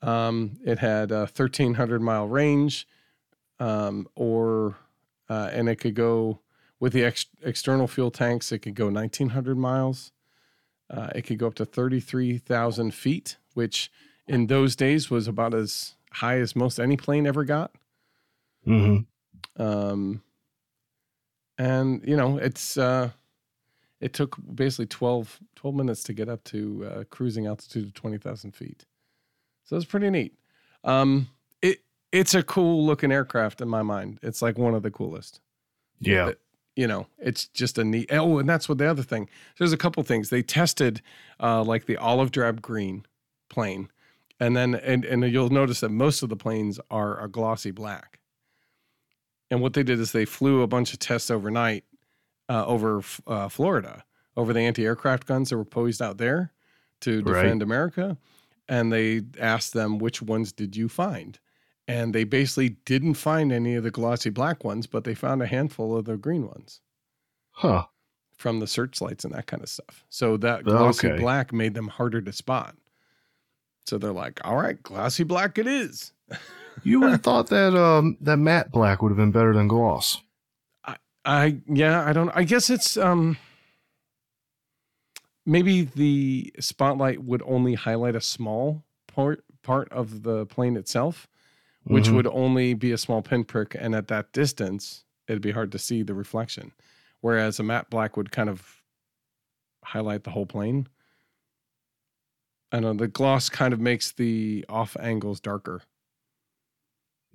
um, 0.07 0.59
it 0.63 0.77
had 0.77 1.11
a 1.11 1.21
1300 1.21 2.01
mile 2.01 2.27
range, 2.27 2.87
um, 3.63 4.07
or 4.15 4.75
uh, 5.29 5.49
and 5.53 5.69
it 5.69 5.77
could 5.77 5.95
go 5.95 6.39
with 6.81 6.91
the 6.91 7.05
ex- 7.05 7.27
external 7.41 7.87
fuel 7.87 8.11
tanks. 8.11 8.51
It 8.51 8.59
could 8.59 8.75
go 8.75 8.89
1900 8.89 9.57
miles. 9.57 10.11
Uh, 10.89 11.09
it 11.15 11.21
could 11.21 11.37
go 11.37 11.47
up 11.47 11.55
to 11.55 11.65
33,000 11.65 12.93
feet, 12.93 13.37
which 13.53 13.89
in 14.27 14.47
those 14.47 14.75
days 14.75 15.09
was 15.09 15.29
about 15.29 15.53
as 15.53 15.95
high 16.11 16.39
as 16.39 16.57
most 16.57 16.77
any 16.77 16.97
plane 16.97 17.25
ever 17.25 17.45
got. 17.45 17.71
hmm 18.65 18.97
Um, 19.57 20.21
and 21.57 22.01
you 22.05 22.17
know, 22.17 22.37
it's 22.37 22.77
uh, 22.77 23.11
it 24.01 24.11
took 24.13 24.35
basically 24.53 24.87
12, 24.87 25.39
12 25.55 25.75
minutes 25.75 26.03
to 26.03 26.13
get 26.13 26.27
up 26.27 26.43
to 26.45 26.85
uh, 26.85 27.03
cruising 27.09 27.47
altitude 27.47 27.85
of 27.85 27.93
twenty 27.93 28.17
thousand 28.17 28.51
feet. 28.51 28.85
So 29.63 29.77
it's 29.77 29.85
pretty 29.85 30.09
neat. 30.09 30.37
Um, 30.83 31.29
it's 32.13 32.33
a 32.33 32.43
cool 32.43 32.85
looking 32.85 33.11
aircraft 33.11 33.59
in 33.59 33.67
my 33.67 33.81
mind. 33.81 34.19
It's 34.23 34.41
like 34.41 34.57
one 34.57 34.73
of 34.75 34.83
the 34.83 34.91
coolest. 34.91 35.41
Yeah. 35.99 36.29
It- 36.29 36.39
you 36.75 36.87
know, 36.87 37.05
it's 37.19 37.45
just 37.49 37.77
a 37.77 37.83
neat. 37.83 38.09
Oh, 38.11 38.39
and 38.39 38.49
that's 38.49 38.67
what 38.67 38.79
the 38.79 38.89
other 38.89 39.03
thing. 39.03 39.29
There's 39.59 39.73
a 39.73 39.77
couple 39.77 40.01
things 40.01 40.29
they 40.31 40.41
tested, 40.41 41.03
uh, 41.39 41.61
like 41.63 41.85
the 41.85 41.97
olive 41.97 42.31
drab 42.31 42.63
green 42.63 43.05
plane, 43.47 43.91
and 44.39 44.55
then 44.57 44.73
and 44.73 45.05
and 45.05 45.23
you'll 45.31 45.51
notice 45.51 45.81
that 45.81 45.89
most 45.89 46.23
of 46.23 46.29
the 46.29 46.35
planes 46.35 46.79
are 46.89 47.21
a 47.23 47.27
glossy 47.29 47.69
black. 47.69 48.19
And 49.51 49.61
what 49.61 49.73
they 49.73 49.83
did 49.83 49.99
is 49.99 50.13
they 50.13 50.25
flew 50.25 50.63
a 50.63 50.67
bunch 50.67 50.93
of 50.93 50.99
tests 50.99 51.29
overnight 51.29 51.83
uh, 52.49 52.65
over 52.65 53.03
uh, 53.27 53.49
Florida, 53.49 54.03
over 54.35 54.51
the 54.51 54.61
anti-aircraft 54.61 55.27
guns 55.27 55.51
that 55.51 55.57
were 55.57 55.65
posed 55.65 56.01
out 56.01 56.17
there 56.17 56.53
to 57.01 57.21
Right. 57.21 57.43
defend 57.43 57.61
America, 57.61 58.17
and 58.67 58.91
they 58.91 59.21
asked 59.39 59.73
them 59.73 59.99
which 59.99 60.23
ones 60.23 60.51
did 60.51 60.75
you 60.75 60.89
find, 60.89 61.37
and 61.87 62.13
they 62.13 62.23
basically 62.23 62.69
didn't 62.85 63.15
find 63.15 63.51
any 63.51 63.75
of 63.75 63.83
the 63.83 63.91
glossy 63.91 64.29
black 64.29 64.63
ones, 64.63 64.87
but 64.87 65.03
they 65.03 65.13
found 65.15 65.41
a 65.41 65.47
handful 65.47 65.97
of 65.97 66.05
the 66.05 66.17
green 66.17 66.47
ones 66.47 66.81
Huh. 67.51 67.85
from 68.37 68.59
the 68.59 68.67
searchlights 68.67 69.23
and 69.25 69.33
that 69.33 69.47
kind 69.47 69.61
of 69.63 69.69
stuff. 69.69 70.03
So 70.09 70.37
that 70.37 70.63
glossy 70.63 71.07
Okay. 71.07 71.19
black 71.19 71.51
made 71.53 71.73
them 71.73 71.87
harder 71.87 72.21
to 72.21 72.31
spot. 72.31 72.75
So 73.85 73.97
they're 73.97 74.13
like, 74.13 74.39
"All 74.45 74.55
right, 74.55 74.81
glossy 74.81 75.23
black 75.23 75.57
it 75.57 75.67
is." 75.67 76.13
You 76.85 76.99
would 77.01 77.11
have 77.11 77.21
thought 77.21 77.47
that 77.49 77.75
um 77.79 78.17
that 78.19 78.37
matte 78.37 78.71
black 78.71 79.01
would 79.01 79.09
have 79.09 79.17
been 79.17 79.31
better 79.31 79.53
than 79.53 79.67
gloss. 79.67 80.21
I 81.23 81.59
yeah, 81.67 82.03
I 82.03 82.11
don't. 82.11 82.29
I 82.35 82.43
guess 82.43 82.69
it's 82.69 82.97
um 82.97 83.37
maybe 85.45 85.83
the 85.83 86.51
spotlight 86.59 87.23
would 87.23 87.41
only 87.45 87.75
highlight 87.75 88.15
a 88.15 88.21
small 88.21 88.83
part 89.07 89.43
part 89.61 89.89
of 89.93 90.23
the 90.23 90.45
plane 90.47 90.75
itself, 90.75 91.27
which 91.85 92.05
Mhm. 92.07 92.15
would 92.15 92.27
only 92.27 92.73
be 92.73 92.91
a 92.91 92.97
small 92.97 93.21
pinprick, 93.21 93.75
and 93.79 93.93
at 93.95 94.07
that 94.07 94.31
distance, 94.33 95.05
it'd 95.27 95.41
be 95.41 95.51
hard 95.51 95.71
to 95.71 95.79
see 95.79 96.03
the 96.03 96.13
reflection. 96.13 96.71
Whereas 97.21 97.59
a 97.59 97.63
matte 97.63 97.89
black 97.89 98.17
would 98.17 98.31
kind 98.31 98.49
of 98.49 98.83
highlight 99.83 100.23
the 100.23 100.31
whole 100.31 100.45
plane. 100.45 100.87
I 102.71 102.79
know 102.79 102.93
the 102.93 103.07
gloss 103.07 103.49
kind 103.49 103.73
of 103.73 103.79
makes 103.79 104.11
the 104.11 104.65
off 104.67 104.97
angles 104.99 105.39
darker, 105.39 105.81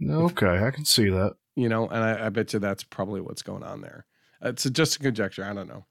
Okay, 0.03 0.59
I 0.65 0.71
can 0.71 0.85
see 0.85 1.09
that. 1.11 1.37
you 1.57 1.69
know, 1.69 1.89
and 1.89 2.05
I, 2.05 2.27
I 2.27 2.29
bet 2.29 2.53
you 2.53 2.59
that's 2.61 2.85
probably 2.85 3.21
what's 3.21 3.43
going 3.43 3.63
on 3.65 3.81
there. 3.81 4.07
It's 4.41 4.65
a, 4.67 4.71
just 4.71 4.97
a 4.97 4.99
conjecture. 5.01 5.45
I 5.45 5.53
don't 5.53 5.67
know. 5.69 5.87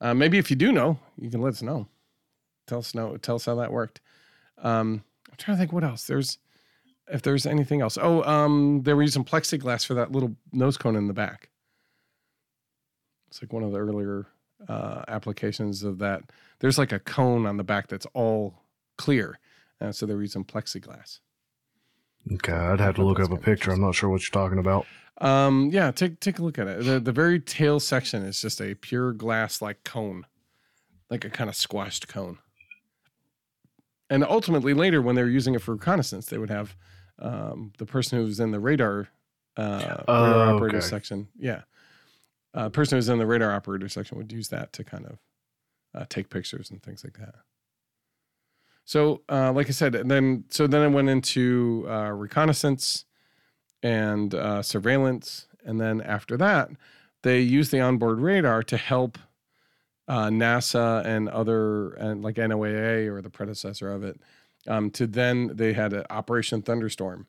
Uh, 0.00 0.14
maybe 0.14 0.38
if 0.38 0.48
you 0.50 0.56
do 0.56 0.72
know, 0.72 0.98
you 1.18 1.28
can 1.30 1.42
let 1.42 1.50
us 1.54 1.62
know. 1.62 1.86
Tell 2.66 2.78
us 2.78 2.94
know. 2.94 3.16
Tell 3.18 3.34
us 3.36 3.44
how 3.44 3.54
that 3.56 3.70
worked. 3.72 4.00
Um, 4.58 5.04
I'm 5.30 5.36
trying 5.36 5.56
to 5.56 5.60
think 5.60 5.72
what 5.72 5.84
else. 5.84 6.06
There's 6.06 6.38
if 7.12 7.22
there's 7.22 7.46
anything 7.46 7.80
else. 7.80 7.98
Oh, 8.00 8.22
um, 8.24 8.82
they 8.82 8.94
were 8.94 9.02
using 9.02 9.24
plexiglass 9.24 9.84
for 9.86 9.94
that 9.94 10.12
little 10.12 10.36
nose 10.52 10.76
cone 10.76 10.96
in 10.96 11.06
the 11.06 11.12
back. 11.12 11.50
It's 13.28 13.42
like 13.42 13.52
one 13.52 13.62
of 13.62 13.72
the 13.72 13.78
earlier 13.78 14.26
uh, 14.68 15.02
applications 15.08 15.82
of 15.82 15.98
that. 15.98 16.22
There's 16.58 16.78
like 16.78 16.92
a 16.92 16.98
cone 16.98 17.46
on 17.46 17.56
the 17.56 17.64
back 17.64 17.88
that's 17.88 18.06
all 18.12 18.54
clear, 18.98 19.38
and 19.80 19.94
so 19.94 20.06
they're 20.06 20.20
using 20.20 20.44
plexiglass. 20.44 21.20
Okay, 22.32 22.52
I'd 22.52 22.80
have 22.80 22.96
to 22.96 23.04
look 23.04 23.20
up 23.20 23.30
a 23.30 23.36
picture. 23.36 23.70
I'm 23.70 23.80
not 23.80 23.94
sure 23.94 24.10
what 24.10 24.22
you're 24.22 24.42
talking 24.42 24.58
about. 24.58 24.86
Um, 25.20 25.70
yeah, 25.72 25.90
take 25.90 26.20
take 26.20 26.38
a 26.38 26.42
look 26.42 26.58
at 26.58 26.66
it. 26.66 26.84
The 26.84 27.00
the 27.00 27.12
very 27.12 27.40
tail 27.40 27.80
section 27.80 28.22
is 28.22 28.40
just 28.40 28.60
a 28.60 28.74
pure 28.74 29.12
glass 29.12 29.62
like 29.62 29.84
cone, 29.84 30.26
like 31.08 31.24
a 31.24 31.30
kind 31.30 31.48
of 31.48 31.56
squashed 31.56 32.08
cone. 32.08 32.38
And 34.08 34.24
ultimately, 34.24 34.74
later 34.74 35.00
when 35.00 35.14
they 35.14 35.22
were 35.22 35.28
using 35.28 35.54
it 35.54 35.62
for 35.62 35.74
reconnaissance, 35.74 36.26
they 36.26 36.38
would 36.38 36.50
have 36.50 36.74
um, 37.20 37.72
the 37.78 37.86
person 37.86 38.18
who 38.18 38.24
was 38.24 38.40
in 38.40 38.50
the 38.50 38.60
radar 38.60 39.08
uh, 39.56 40.02
Oh, 40.08 40.22
radar 40.24 40.50
operator 40.54 40.78
okay. 40.78 40.86
section. 40.86 41.28
Yeah, 41.38 41.62
uh, 42.54 42.68
person 42.68 42.96
who 42.96 42.98
was 42.98 43.08
in 43.08 43.18
the 43.18 43.26
radar 43.26 43.52
operator 43.52 43.88
section 43.88 44.16
would 44.18 44.32
use 44.32 44.48
that 44.48 44.72
to 44.74 44.84
kind 44.84 45.06
of 45.06 45.18
uh, 45.94 46.04
take 46.08 46.30
pictures 46.30 46.70
and 46.70 46.82
things 46.82 47.04
like 47.04 47.18
that. 47.18 47.34
So, 48.84 49.22
uh, 49.28 49.52
like 49.52 49.68
I 49.68 49.72
said, 49.72 49.94
and 49.94 50.10
then 50.10 50.44
so 50.48 50.66
then 50.66 50.82
I 50.82 50.88
went 50.88 51.08
into 51.08 51.86
uh, 51.88 52.10
reconnaissance 52.10 53.04
and 53.82 54.34
uh, 54.34 54.62
surveillance, 54.62 55.46
and 55.64 55.80
then 55.80 56.00
after 56.00 56.36
that, 56.38 56.70
they 57.22 57.40
used 57.40 57.70
the 57.70 57.80
onboard 57.80 58.20
radar 58.20 58.62
to 58.64 58.76
help 58.76 59.18
uh, 60.08 60.26
NASA 60.28 61.04
and 61.04 61.28
other 61.28 61.92
and 61.92 62.22
like 62.22 62.34
NOAA 62.36 63.06
or 63.08 63.22
the 63.22 63.30
predecessor 63.30 63.92
of 63.92 64.02
it. 64.02 64.20
Um, 64.68 64.90
to 64.92 65.06
then 65.06 65.52
they 65.54 65.72
had 65.72 65.92
an 65.92 66.04
Operation 66.10 66.62
Thunderstorm, 66.62 67.26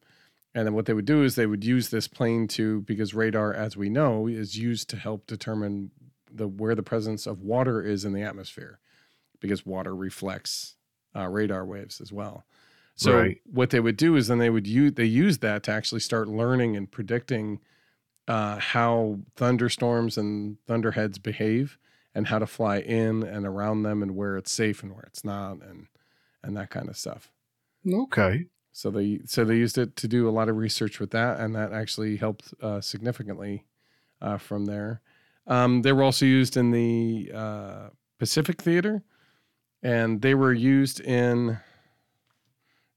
and 0.53 0.65
then 0.65 0.73
what 0.73 0.85
they 0.85 0.93
would 0.93 1.05
do 1.05 1.23
is 1.23 1.35
they 1.35 1.45
would 1.45 1.63
use 1.63 1.89
this 1.89 2.07
plane 2.07 2.47
to 2.49 2.81
because 2.81 3.13
radar, 3.13 3.53
as 3.53 3.77
we 3.77 3.89
know, 3.89 4.27
is 4.27 4.57
used 4.57 4.89
to 4.89 4.97
help 4.97 5.27
determine 5.27 5.91
the 6.29 6.47
where 6.47 6.75
the 6.75 6.83
presence 6.83 7.25
of 7.25 7.41
water 7.41 7.81
is 7.81 8.03
in 8.05 8.13
the 8.13 8.21
atmosphere, 8.21 8.79
because 9.39 9.65
water 9.65 9.95
reflects 9.95 10.75
uh, 11.15 11.27
radar 11.27 11.65
waves 11.65 12.01
as 12.01 12.11
well. 12.11 12.45
So 12.95 13.11
Right. 13.13 13.41
what 13.45 13.69
they 13.69 13.79
would 13.79 13.97
do 13.97 14.15
is 14.15 14.27
then 14.27 14.37
they 14.37 14.49
would 14.49 14.67
use 14.67 14.93
they 14.93 15.05
use 15.05 15.37
that 15.39 15.63
to 15.63 15.71
actually 15.71 16.01
start 16.01 16.27
learning 16.27 16.75
and 16.75 16.91
predicting 16.91 17.59
uh, 18.27 18.59
how 18.59 19.19
thunderstorms 19.35 20.17
and 20.17 20.57
thunderheads 20.67 21.17
behave 21.17 21.77
and 22.13 22.27
how 22.27 22.39
to 22.39 22.45
fly 22.45 22.77
in 22.79 23.23
and 23.23 23.45
around 23.45 23.83
them 23.83 24.03
and 24.03 24.15
where 24.15 24.37
it's 24.37 24.51
safe 24.51 24.83
and 24.83 24.93
where 24.93 25.05
it's 25.07 25.23
not 25.23 25.61
and 25.63 25.87
and 26.43 26.55
that 26.57 26.69
kind 26.69 26.89
of 26.89 26.97
stuff. 26.97 27.31
Okay. 27.87 28.45
So 28.71 28.89
they 28.89 29.19
so 29.25 29.43
they 29.43 29.55
used 29.55 29.77
it 29.77 29.95
to 29.97 30.07
do 30.07 30.29
a 30.29 30.31
lot 30.31 30.49
of 30.49 30.55
research 30.55 30.99
with 30.99 31.11
that, 31.11 31.39
and 31.39 31.55
that 31.55 31.73
actually 31.73 32.17
helped 32.17 32.53
uh, 32.61 32.79
significantly 32.79 33.65
uh, 34.21 34.37
from 34.37 34.65
there. 34.65 35.01
Um, 35.47 35.81
they 35.81 35.91
were 35.91 36.03
also 36.03 36.25
used 36.25 36.55
in 36.55 36.71
the 36.71 37.31
uh, 37.33 37.89
Pacific 38.17 38.61
Theater, 38.61 39.03
and 39.83 40.21
they 40.21 40.35
were 40.35 40.53
used 40.53 41.01
in. 41.01 41.59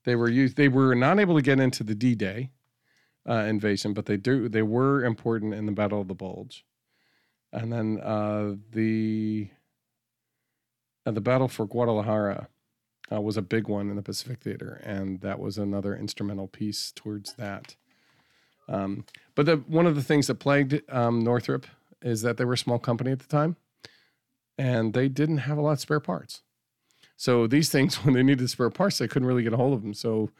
They 0.04 0.14
were 0.14 0.30
used. 0.30 0.56
They 0.56 0.68
were 0.68 0.94
not 0.94 1.18
able 1.18 1.34
to 1.34 1.42
get 1.42 1.58
into 1.58 1.82
the 1.82 1.94
D-Day 1.94 2.50
uh, 3.28 3.32
invasion, 3.32 3.94
but 3.94 4.06
they 4.06 4.16
do. 4.16 4.48
They 4.48 4.62
were 4.62 5.02
important 5.02 5.54
in 5.54 5.66
the 5.66 5.72
Battle 5.72 6.00
of 6.00 6.08
the 6.08 6.14
Bulge, 6.14 6.64
and 7.52 7.72
then 7.72 8.00
uh, 8.00 8.54
the 8.70 9.48
uh, 11.04 11.10
the 11.10 11.20
battle 11.20 11.48
for 11.48 11.66
Guadalajara 11.66 12.48
uh, 13.12 13.20
was 13.20 13.36
a 13.36 13.42
big 13.42 13.68
one 13.68 13.90
in 13.90 13.96
the 13.96 14.02
Pacific 14.02 14.40
Theater, 14.40 14.80
and 14.84 15.20
that 15.20 15.38
was 15.38 15.58
another 15.58 15.96
instrumental 15.96 16.48
piece 16.48 16.92
towards 16.94 17.34
that. 17.34 17.76
Um, 18.68 19.04
but 19.34 19.46
the, 19.46 19.56
one 19.56 19.86
of 19.86 19.94
the 19.94 20.02
things 20.02 20.26
that 20.26 20.36
plagued 20.36 20.80
um, 20.90 21.20
Northrop 21.20 21.66
is 22.02 22.22
that 22.22 22.36
they 22.36 22.44
were 22.44 22.54
a 22.54 22.58
small 22.58 22.78
company 22.78 23.12
at 23.12 23.18
the 23.18 23.26
time, 23.26 23.56
and 24.56 24.94
they 24.94 25.08
didn't 25.08 25.38
have 25.38 25.58
a 25.58 25.60
lot 25.60 25.72
of 25.72 25.80
spare 25.80 26.00
parts. 26.00 26.42
So 27.16 27.46
these 27.46 27.68
things, 27.68 27.96
when 28.04 28.14
they 28.14 28.22
needed 28.22 28.48
spare 28.50 28.70
parts, 28.70 28.98
they 28.98 29.08
couldn't 29.08 29.28
really 29.28 29.42
get 29.42 29.52
a 29.52 29.58
hold 29.58 29.74
of 29.74 29.82
them. 29.82 29.94
So 29.94 30.30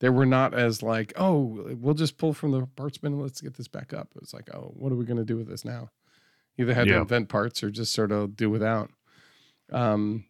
they 0.00 0.08
were 0.08 0.26
not 0.26 0.54
as 0.54 0.82
like, 0.82 1.12
oh, 1.16 1.74
we'll 1.80 1.94
just 1.94 2.18
pull 2.18 2.34
from 2.34 2.50
the 2.50 2.66
parts 2.66 2.98
bin 2.98 3.12
and 3.12 3.22
let's 3.22 3.40
get 3.40 3.54
this 3.54 3.68
back 3.68 3.92
up. 3.92 4.08
It's 4.20 4.34
like, 4.34 4.54
oh, 4.54 4.72
what 4.74 4.92
are 4.92 4.96
we 4.96 5.04
going 5.04 5.18
to 5.18 5.24
do 5.24 5.36
with 5.36 5.48
this 5.48 5.64
now? 5.64 5.90
Either 6.58 6.74
had 6.74 6.86
to 6.86 7.00
invent 7.00 7.28
parts 7.28 7.62
or 7.62 7.70
just 7.70 7.92
sort 7.92 8.12
of 8.12 8.36
do 8.36 8.48
without. 8.48 8.90
Um, 9.72 10.24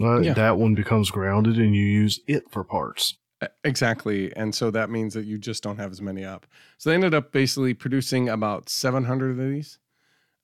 Uh, 0.00 0.20
Yeah. 0.20 0.34
That 0.34 0.58
one 0.58 0.74
becomes 0.74 1.10
grounded, 1.10 1.58
and 1.58 1.74
you 1.74 1.84
use 1.84 2.20
it 2.26 2.50
for 2.50 2.64
parts. 2.64 3.16
Exactly. 3.62 4.34
And 4.34 4.54
so 4.54 4.70
that 4.70 4.88
means 4.88 5.12
that 5.14 5.26
you 5.26 5.36
just 5.36 5.62
don't 5.62 5.76
have 5.76 5.92
as 5.92 6.00
many 6.00 6.24
up. 6.24 6.46
So 6.78 6.88
they 6.88 6.94
ended 6.94 7.12
up 7.12 7.30
basically 7.32 7.74
producing 7.74 8.28
about 8.28 8.68
700 8.70 9.32
of 9.32 9.36
these. 9.38 9.78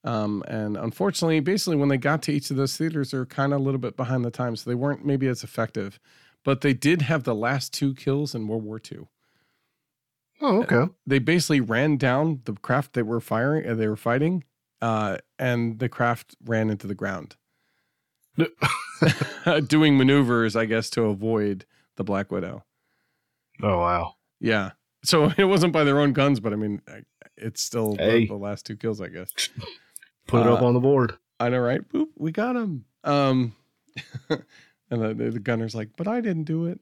Um, 0.05 0.43
and 0.49 0.77
unfortunately, 0.77 1.41
basically, 1.41 1.77
when 1.77 1.89
they 1.89 1.97
got 1.97 2.23
to 2.23 2.33
each 2.33 2.51
of 2.51 2.57
those 2.57 2.77
theaters, 2.77 3.11
they're 3.11 3.27
kind 3.27 3.53
of 3.53 3.61
a 3.61 3.63
little 3.63 3.81
bit 3.81 3.97
behind 3.97 4.25
the 4.25 4.31
times. 4.31 4.63
So 4.63 4.71
they 4.71 4.75
weren't 4.75 5.05
maybe 5.05 5.29
as 5.29 5.43
effective, 5.45 5.99
but 6.45 6.61
they 6.63 6.75
did 6.75 7.03
have 7.03 7.25
the 7.25 7.35
last 7.35 7.73
two 7.73 7.95
kills 7.95 8.35
in 8.35 8.49
World 8.49 8.65
War 8.65 8.81
II. 8.91 9.09
Oh, 10.43 10.63
okay. 10.63 10.91
They 11.07 11.19
basically 11.19 11.61
ran 11.61 11.97
down 11.97 12.41
the 12.45 12.55
craft 12.55 12.95
they 12.95 13.03
were 13.03 13.21
firing, 13.21 13.69
uh, 13.69 13.75
they 13.75 13.89
were 13.89 13.97
fighting, 13.97 14.45
uh, 14.81 15.19
and 15.39 15.79
the 15.79 15.89
craft 15.89 16.35
ran 16.45 16.71
into 16.71 16.87
the 16.87 16.95
ground, 16.95 17.37
doing 19.67 19.97
maneuvers, 19.99 20.57
I 20.57 20.65
guess, 20.67 20.91
to 20.91 21.05
avoid 21.05 21.65
the 21.97 22.05
Black 22.05 22.31
Widow. 22.31 22.65
Oh, 23.63 23.79
wow. 23.79 24.15
Yeah. 24.41 24.73
So 25.05 25.33
it 25.39 25.45
wasn't 25.45 25.73
by 25.73 25.85
their 25.85 25.99
own 26.01 26.13
guns, 26.13 26.41
but 26.41 26.53
I 26.53 26.57
mean, 26.57 26.83
it's 27.37 27.63
still 27.63 27.95
the- 27.95 28.03
Hey. 28.03 28.27
the, 28.27 28.35
last 28.35 28.67
two 28.67 28.77
kills, 28.77 29.01
I 29.01 29.09
guess. 29.09 29.31
Put 30.27 30.43
it 30.43 30.47
up 30.47 30.63
Uh, 30.63 30.67
on 30.67 30.75
the 30.75 30.81
board. 30.81 31.15
I 31.39 31.49
know, 31.49 31.59
right? 31.61 31.87
Boop, 31.89 32.09
we 32.17 32.33
got 32.33 32.55
him. 32.55 32.85
Um, 33.03 33.57
and 34.29 35.03
the, 35.03 35.15
the 35.33 35.39
gunner's 35.41 35.75
like, 35.75 35.89
but 35.97 36.07
I 36.07 36.21
didn't 36.21 36.45
do 36.45 36.67
it. 36.67 36.81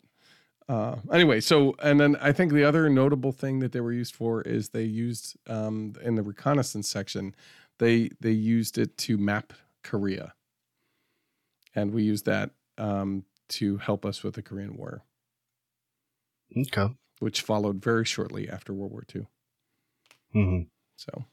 Uh, 0.68 0.96
anyway, 1.12 1.40
so 1.40 1.74
and 1.82 1.99
then 1.99 2.16
I 2.16 2.32
think 2.32 2.53
the 2.53 2.64
other 2.64 2.90
notable 2.90 3.32
thing 3.32 3.61
that 3.61 3.72
they 3.72 3.80
were 3.80 3.92
used 3.92 4.14
for 4.14 4.42
is 4.42 4.68
they 4.70 4.82
used 4.82 5.34
um, 5.46 5.94
in 6.03 6.14
the 6.16 6.22
reconnaissance 6.22 6.88
section, 6.90 7.34
they 7.78 8.11
they 8.20 8.32
used 8.32 8.76
it 8.76 8.99
to 8.99 9.16
map 9.16 9.55
Korea, 9.82 10.34
and 11.74 11.92
we 11.92 12.02
used 12.02 12.26
that 12.26 12.50
um, 12.78 13.24
to 13.48 13.76
help 13.78 14.04
us 14.06 14.22
with 14.22 14.34
the 14.34 14.42
Korean 14.42 14.76
War, 14.76 15.02
Okay. 16.56 16.94
which 17.20 17.42
followed 17.42 17.82
very 17.82 18.04
shortly 18.04 18.48
after 18.48 18.72
World 18.72 18.92
War 18.92 19.04
II. 19.14 19.26
hmm 20.32 20.60
So, 20.96 21.24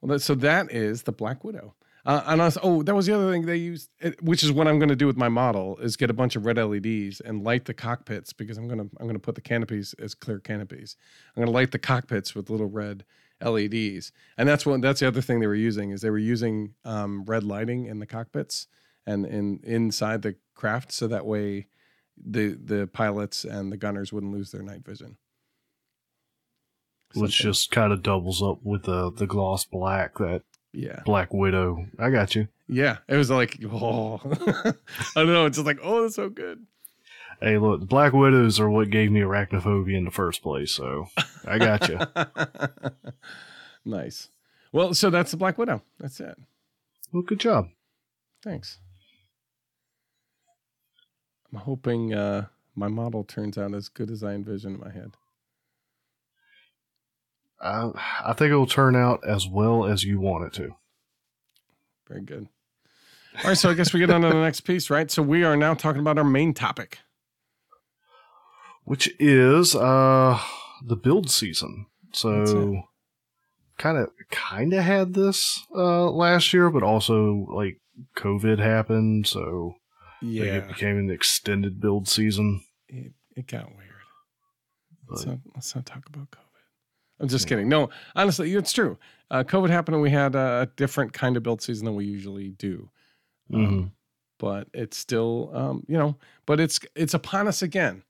well, 0.00 0.10
that, 0.14 0.20
so 0.20 0.34
that 0.36 0.70
is 0.72 1.02
the 1.02 1.12
Black 1.12 1.44
Widow. 1.44 1.74
Uh, 2.04 2.22
and 2.26 2.40
oh, 2.62 2.84
that 2.84 2.94
was 2.94 3.06
the 3.06 3.14
other 3.16 3.32
thing 3.32 3.46
they 3.46 3.56
used, 3.56 3.90
which 4.20 4.44
is 4.44 4.52
what 4.52 4.68
I'm 4.68 4.78
going 4.78 4.90
to 4.90 4.94
do 4.96 5.08
with 5.08 5.16
my 5.16 5.28
model, 5.28 5.76
is 5.78 5.96
get 5.96 6.08
a 6.08 6.14
bunch 6.14 6.36
of 6.36 6.46
red 6.46 6.56
LEDs 6.56 7.20
and 7.20 7.42
light 7.42 7.64
the 7.64 7.74
cockpits 7.74 8.32
because 8.32 8.58
I'm 8.58 8.68
going 8.68 8.78
to 8.78 8.88
I'm 9.00 9.06
going 9.06 9.14
to 9.16 9.20
put 9.20 9.34
the 9.34 9.40
canopies 9.40 9.92
as 9.98 10.14
clear 10.14 10.38
canopies. 10.38 10.96
I'm 11.34 11.40
going 11.40 11.52
to 11.52 11.52
light 11.52 11.72
the 11.72 11.80
cockpits 11.80 12.32
with 12.32 12.48
little 12.48 12.68
red 12.68 13.04
LEDs, 13.44 14.12
and 14.38 14.48
that's 14.48 14.64
what 14.64 14.80
that's 14.82 15.00
the 15.00 15.08
other 15.08 15.20
thing 15.20 15.40
they 15.40 15.48
were 15.48 15.54
using 15.56 15.90
is 15.90 16.00
they 16.00 16.10
were 16.10 16.16
using 16.18 16.74
um, 16.84 17.24
red 17.24 17.42
lighting 17.42 17.86
in 17.86 17.98
the 17.98 18.06
cockpits 18.06 18.68
and 19.06 19.26
in 19.26 19.60
inside 19.62 20.22
the 20.22 20.36
craft, 20.54 20.92
so 20.92 21.06
that 21.06 21.26
way 21.26 21.66
the 22.16 22.58
the 22.62 22.86
pilots 22.86 23.44
and 23.44 23.70
the 23.70 23.76
gunners 23.76 24.12
wouldn't 24.12 24.32
lose 24.32 24.50
their 24.50 24.62
night 24.62 24.84
vision. 24.84 25.16
Which 27.14 27.38
just 27.38 27.70
kind 27.70 27.92
of 27.92 28.02
doubles 28.02 28.42
up 28.42 28.58
with 28.62 28.82
the, 28.82 29.10
the 29.10 29.26
gloss 29.26 29.64
black, 29.64 30.18
that 30.18 30.42
yeah. 30.72 31.00
Black 31.04 31.32
Widow. 31.32 31.86
I 31.98 32.10
got 32.10 32.34
you. 32.34 32.48
Yeah, 32.68 32.98
it 33.08 33.16
was 33.16 33.30
like, 33.30 33.58
oh, 33.72 34.20
I 34.24 34.72
don't 35.14 35.32
know. 35.32 35.46
It's 35.46 35.56
just 35.56 35.66
like, 35.66 35.78
oh, 35.82 36.02
that's 36.02 36.16
so 36.16 36.28
good. 36.28 36.66
Hey, 37.40 37.58
look, 37.58 37.80
the 37.80 37.86
Black 37.86 38.12
Widows 38.12 38.58
are 38.60 38.70
what 38.70 38.90
gave 38.90 39.10
me 39.10 39.20
arachnophobia 39.20 39.96
in 39.96 40.04
the 40.04 40.10
first 40.10 40.42
place, 40.42 40.72
so 40.72 41.08
I 41.46 41.58
got 41.58 41.88
you. 41.88 41.98
nice. 43.84 44.28
Well, 44.72 44.94
so 44.94 45.10
that's 45.10 45.30
the 45.30 45.36
Black 45.36 45.58
Widow. 45.58 45.82
That's 45.98 46.18
it. 46.20 46.36
well, 47.12 47.22
good 47.22 47.40
job. 47.40 47.68
Thanks. 48.42 48.78
I'm 51.56 51.62
hoping 51.62 52.12
uh, 52.12 52.48
my 52.74 52.88
model 52.88 53.24
turns 53.24 53.56
out 53.56 53.72
as 53.72 53.88
good 53.88 54.10
as 54.10 54.22
I 54.22 54.34
envisioned 54.34 54.74
in 54.74 54.80
my 54.80 54.92
head. 54.92 55.16
I, 57.62 57.90
I 58.26 58.34
think 58.34 58.50
it 58.50 58.56
will 58.56 58.66
turn 58.66 58.94
out 58.94 59.20
as 59.26 59.48
well 59.48 59.86
as 59.86 60.04
you 60.04 60.20
want 60.20 60.44
it 60.44 60.52
to. 60.54 60.76
Very 62.06 62.20
good. 62.20 62.48
All 63.38 63.48
right, 63.48 63.56
so 63.56 63.70
I 63.70 63.74
guess 63.74 63.94
we 63.94 64.00
get 64.00 64.10
on 64.10 64.20
to 64.20 64.28
the 64.28 64.34
next 64.34 64.62
piece, 64.62 64.90
right? 64.90 65.10
So 65.10 65.22
we 65.22 65.44
are 65.44 65.56
now 65.56 65.72
talking 65.72 66.02
about 66.02 66.18
our 66.18 66.24
main 66.24 66.52
topic. 66.52 66.98
Which 68.84 69.10
is 69.18 69.74
uh 69.74 70.38
the 70.84 70.96
build 70.96 71.30
season. 71.30 71.86
So 72.12 72.82
kind 73.78 73.96
of 73.96 74.10
kind 74.30 74.74
of 74.74 74.84
had 74.84 75.14
this 75.14 75.66
uh 75.74 76.10
last 76.10 76.52
year, 76.52 76.68
but 76.68 76.82
also 76.82 77.46
like 77.50 77.80
COVID 78.14 78.58
happened, 78.58 79.26
so 79.26 79.76
Yeah, 80.22 80.44
it 80.44 80.68
became 80.68 80.98
an 80.98 81.10
extended 81.10 81.80
build 81.80 82.08
season. 82.08 82.62
it, 82.88 83.12
it 83.36 83.46
got 83.46 83.68
weird. 83.76 83.82
Let's 85.08 85.26
not, 85.26 85.38
let's 85.54 85.74
not 85.74 85.86
talk 85.86 86.06
about 86.08 86.30
COVID. 86.30 86.40
I'm 87.20 87.28
just 87.28 87.46
kidding. 87.46 87.68
No, 87.68 87.90
honestly, 88.14 88.52
it's 88.54 88.72
true. 88.72 88.98
Uh, 89.30 89.42
COVID 89.44 89.70
happened 89.70 89.94
and 89.94 90.02
we 90.02 90.10
had 90.10 90.34
a 90.34 90.68
different 90.76 91.12
kind 91.12 91.36
of 91.36 91.42
build 91.42 91.62
season 91.62 91.84
than 91.86 91.94
we 91.94 92.04
usually 92.04 92.50
do. 92.50 92.90
Um, 93.54 93.60
Mhm. 93.60 93.90
but 94.38 94.68
it's 94.74 94.96
still, 94.96 95.50
um, 95.54 95.84
you 95.88 95.96
know, 95.96 96.16
but 96.46 96.60
it's 96.60 96.80
it's 96.94 97.14
upon 97.14 97.46
us 97.48 97.62
again. 97.62 98.02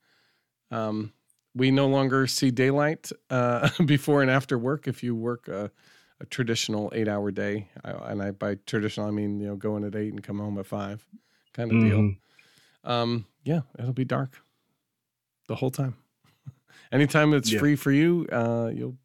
Um, 0.71 1.13
we 1.55 1.71
no 1.71 1.87
longer 1.87 2.27
see 2.27 2.51
daylight 2.51 3.11
uh, 3.31 3.69
before 3.87 4.23
and 4.23 4.31
after 4.31 4.59
work. 4.59 4.89
If 4.89 5.03
you 5.03 5.15
work 5.15 5.49
a, 5.49 5.71
a 6.21 6.27
traditional 6.27 6.91
eight 6.95 7.07
hour 7.09 7.31
day, 7.31 7.69
I, 7.85 7.91
and 8.13 8.23
I 8.23 8.31
by 8.33 8.57
traditional 8.67 9.07
I 9.07 9.11
mean 9.11 9.39
you 9.41 9.49
know 9.49 9.57
going 9.57 9.85
at 9.85 9.95
eight 9.95 10.13
and 10.13 10.23
come 10.23 10.39
home 10.39 10.59
at 10.59 10.67
five, 10.67 11.07
kind 11.57 11.73
of 11.73 11.81
deal. 11.81 11.99
Mhm. 12.01 12.17
Um, 12.85 13.27
yeah, 13.45 13.63
it'll 13.79 13.93
be 13.93 14.05
dark 14.05 14.41
the 15.49 15.57
whole 15.57 15.71
time. 15.71 15.97
Anytime 16.93 17.33
it's 17.35 17.51
Yeah. 17.51 17.59
free 17.59 17.75
for 17.77 17.91
you, 17.91 18.27
uh, 18.31 18.71
you'll 18.73 18.97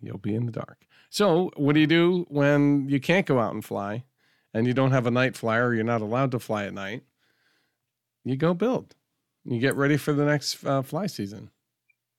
you'll 0.00 0.18
be 0.18 0.34
in 0.34 0.46
the 0.46 0.52
dark. 0.52 0.86
So, 1.10 1.50
what 1.56 1.72
do 1.74 1.80
you 1.80 1.86
do 1.86 2.24
when 2.28 2.88
you 2.88 3.00
can't 3.00 3.26
go 3.26 3.38
out 3.40 3.52
and 3.54 3.64
fly, 3.64 4.04
and 4.54 4.66
you 4.66 4.74
don't 4.74 4.92
have 4.92 5.06
a 5.06 5.10
night 5.10 5.36
flyer, 5.36 5.74
you're 5.74 5.84
not 5.84 6.00
allowed 6.02 6.30
to 6.32 6.38
fly 6.38 6.64
at 6.66 6.74
night? 6.74 7.02
You 8.24 8.36
go 8.36 8.54
build. 8.54 8.94
You 9.44 9.58
get 9.58 9.74
ready 9.74 9.96
for 9.96 10.12
the 10.12 10.24
next 10.26 10.64
uh, 10.64 10.82
fly 10.82 11.06
season. 11.06 11.50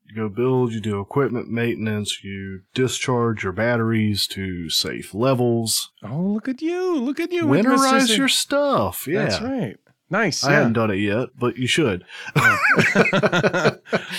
You 0.10 0.16
go 0.16 0.30
build, 0.30 0.74
you 0.74 0.80
do 0.80 1.00
equipment 1.00 1.50
maintenance, 1.52 2.24
you 2.24 2.62
discharge 2.74 3.44
your 3.44 3.52
batteries 3.54 4.26
to 4.28 4.68
safe 4.70 5.14
levels, 5.14 5.92
Oh, 6.04 6.22
look 6.22 6.48
at 6.48 6.62
you! 6.64 6.96
Look 6.98 7.20
at 7.20 7.32
you! 7.32 7.46
winterize 7.46 8.18
your 8.18 8.28
stuff. 8.28 9.08
Yeah. 9.08 9.26
That's 9.26 9.42
right. 9.42 9.78
Nice. 10.10 10.44
I 10.44 10.50
yeah. 10.52 10.58
haven't 10.58 10.74
done 10.74 10.90
it 10.90 10.96
yet, 10.96 11.30
but 11.38 11.58
you 11.58 11.68
should. 11.68 12.04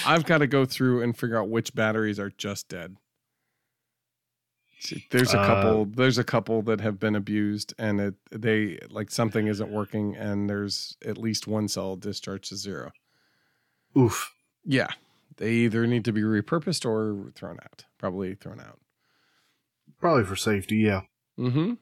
I've 0.06 0.24
got 0.24 0.38
to 0.38 0.46
go 0.46 0.64
through 0.64 1.02
and 1.02 1.16
figure 1.18 1.36
out 1.40 1.48
which 1.48 1.74
batteries 1.74 2.20
are 2.20 2.30
just 2.30 2.68
dead. 2.68 2.96
There's 5.10 5.34
a 5.34 5.40
Uh, 5.40 5.46
couple. 5.46 5.84
there's 5.86 6.16
a 6.18 6.24
couple 6.24 6.62
that 6.62 6.80
have 6.80 6.98
been 6.98 7.14
abused, 7.14 7.74
and 7.78 8.00
it 8.00 8.14
they 8.30 8.78
like 8.88 9.10
something 9.10 9.46
isn't 9.46 9.70
working, 9.70 10.16
and 10.16 10.48
there's 10.48 10.96
at 11.04 11.18
least 11.18 11.46
one 11.46 11.68
cell 11.68 11.96
discharged 11.96 12.48
to 12.48 12.56
zero. 12.56 12.92
Oof. 13.98 14.32
Yeah, 14.64 14.88
they 15.40 15.52
either 15.52 15.86
need 15.86 16.04
to 16.04 16.12
be 16.12 16.20
repurposed 16.20 16.84
or 16.84 17.32
thrown 17.32 17.58
out. 17.64 17.86
Probably 17.98 18.34
thrown 18.34 18.60
out. 18.60 18.78
Probably 19.98 20.22
for 20.24 20.36
safety, 20.36 20.76
yeah. 20.76 21.00
Mm-hmm. 21.38 21.72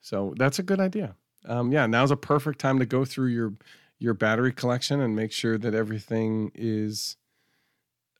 So 0.00 0.34
that's 0.36 0.58
a 0.58 0.62
good 0.62 0.78
idea. 0.78 1.16
Um, 1.46 1.72
yeah, 1.72 1.86
now's 1.86 2.10
a 2.10 2.16
perfect 2.16 2.58
time 2.60 2.78
to 2.78 2.86
go 2.86 3.04
through 3.04 3.28
your 3.28 3.54
your 3.98 4.14
battery 4.14 4.52
collection 4.52 5.00
and 5.00 5.16
make 5.16 5.32
sure 5.32 5.56
that 5.58 5.74
everything 5.74 6.52
is 6.54 7.16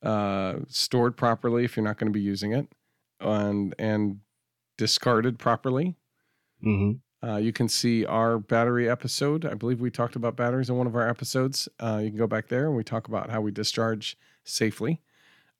uh, 0.02 0.54
stored 0.68 1.16
properly 1.16 1.64
if 1.64 1.76
you're 1.76 1.84
not 1.84 1.98
going 1.98 2.10
to 2.10 2.18
be 2.18 2.24
using 2.24 2.52
it, 2.52 2.66
and 3.20 3.74
and 3.78 4.20
discarded 4.78 5.38
properly. 5.38 5.96
hmm 6.62 6.92
Uh, 7.22 7.36
you 7.36 7.52
can 7.52 7.68
see 7.68 8.06
our 8.06 8.38
battery 8.38 8.88
episode. 8.88 9.44
I 9.44 9.54
believe 9.54 9.80
we 9.80 9.90
talked 9.90 10.16
about 10.16 10.34
batteries 10.34 10.70
in 10.70 10.76
one 10.76 10.86
of 10.86 10.96
our 10.96 11.08
episodes. 11.08 11.68
Uh, 11.78 12.00
you 12.02 12.08
can 12.08 12.18
go 12.18 12.26
back 12.26 12.48
there 12.48 12.66
and 12.66 12.76
we 12.76 12.82
talk 12.82 13.06
about 13.06 13.30
how 13.30 13.40
we 13.40 13.52
discharge 13.52 14.16
safely. 14.44 15.00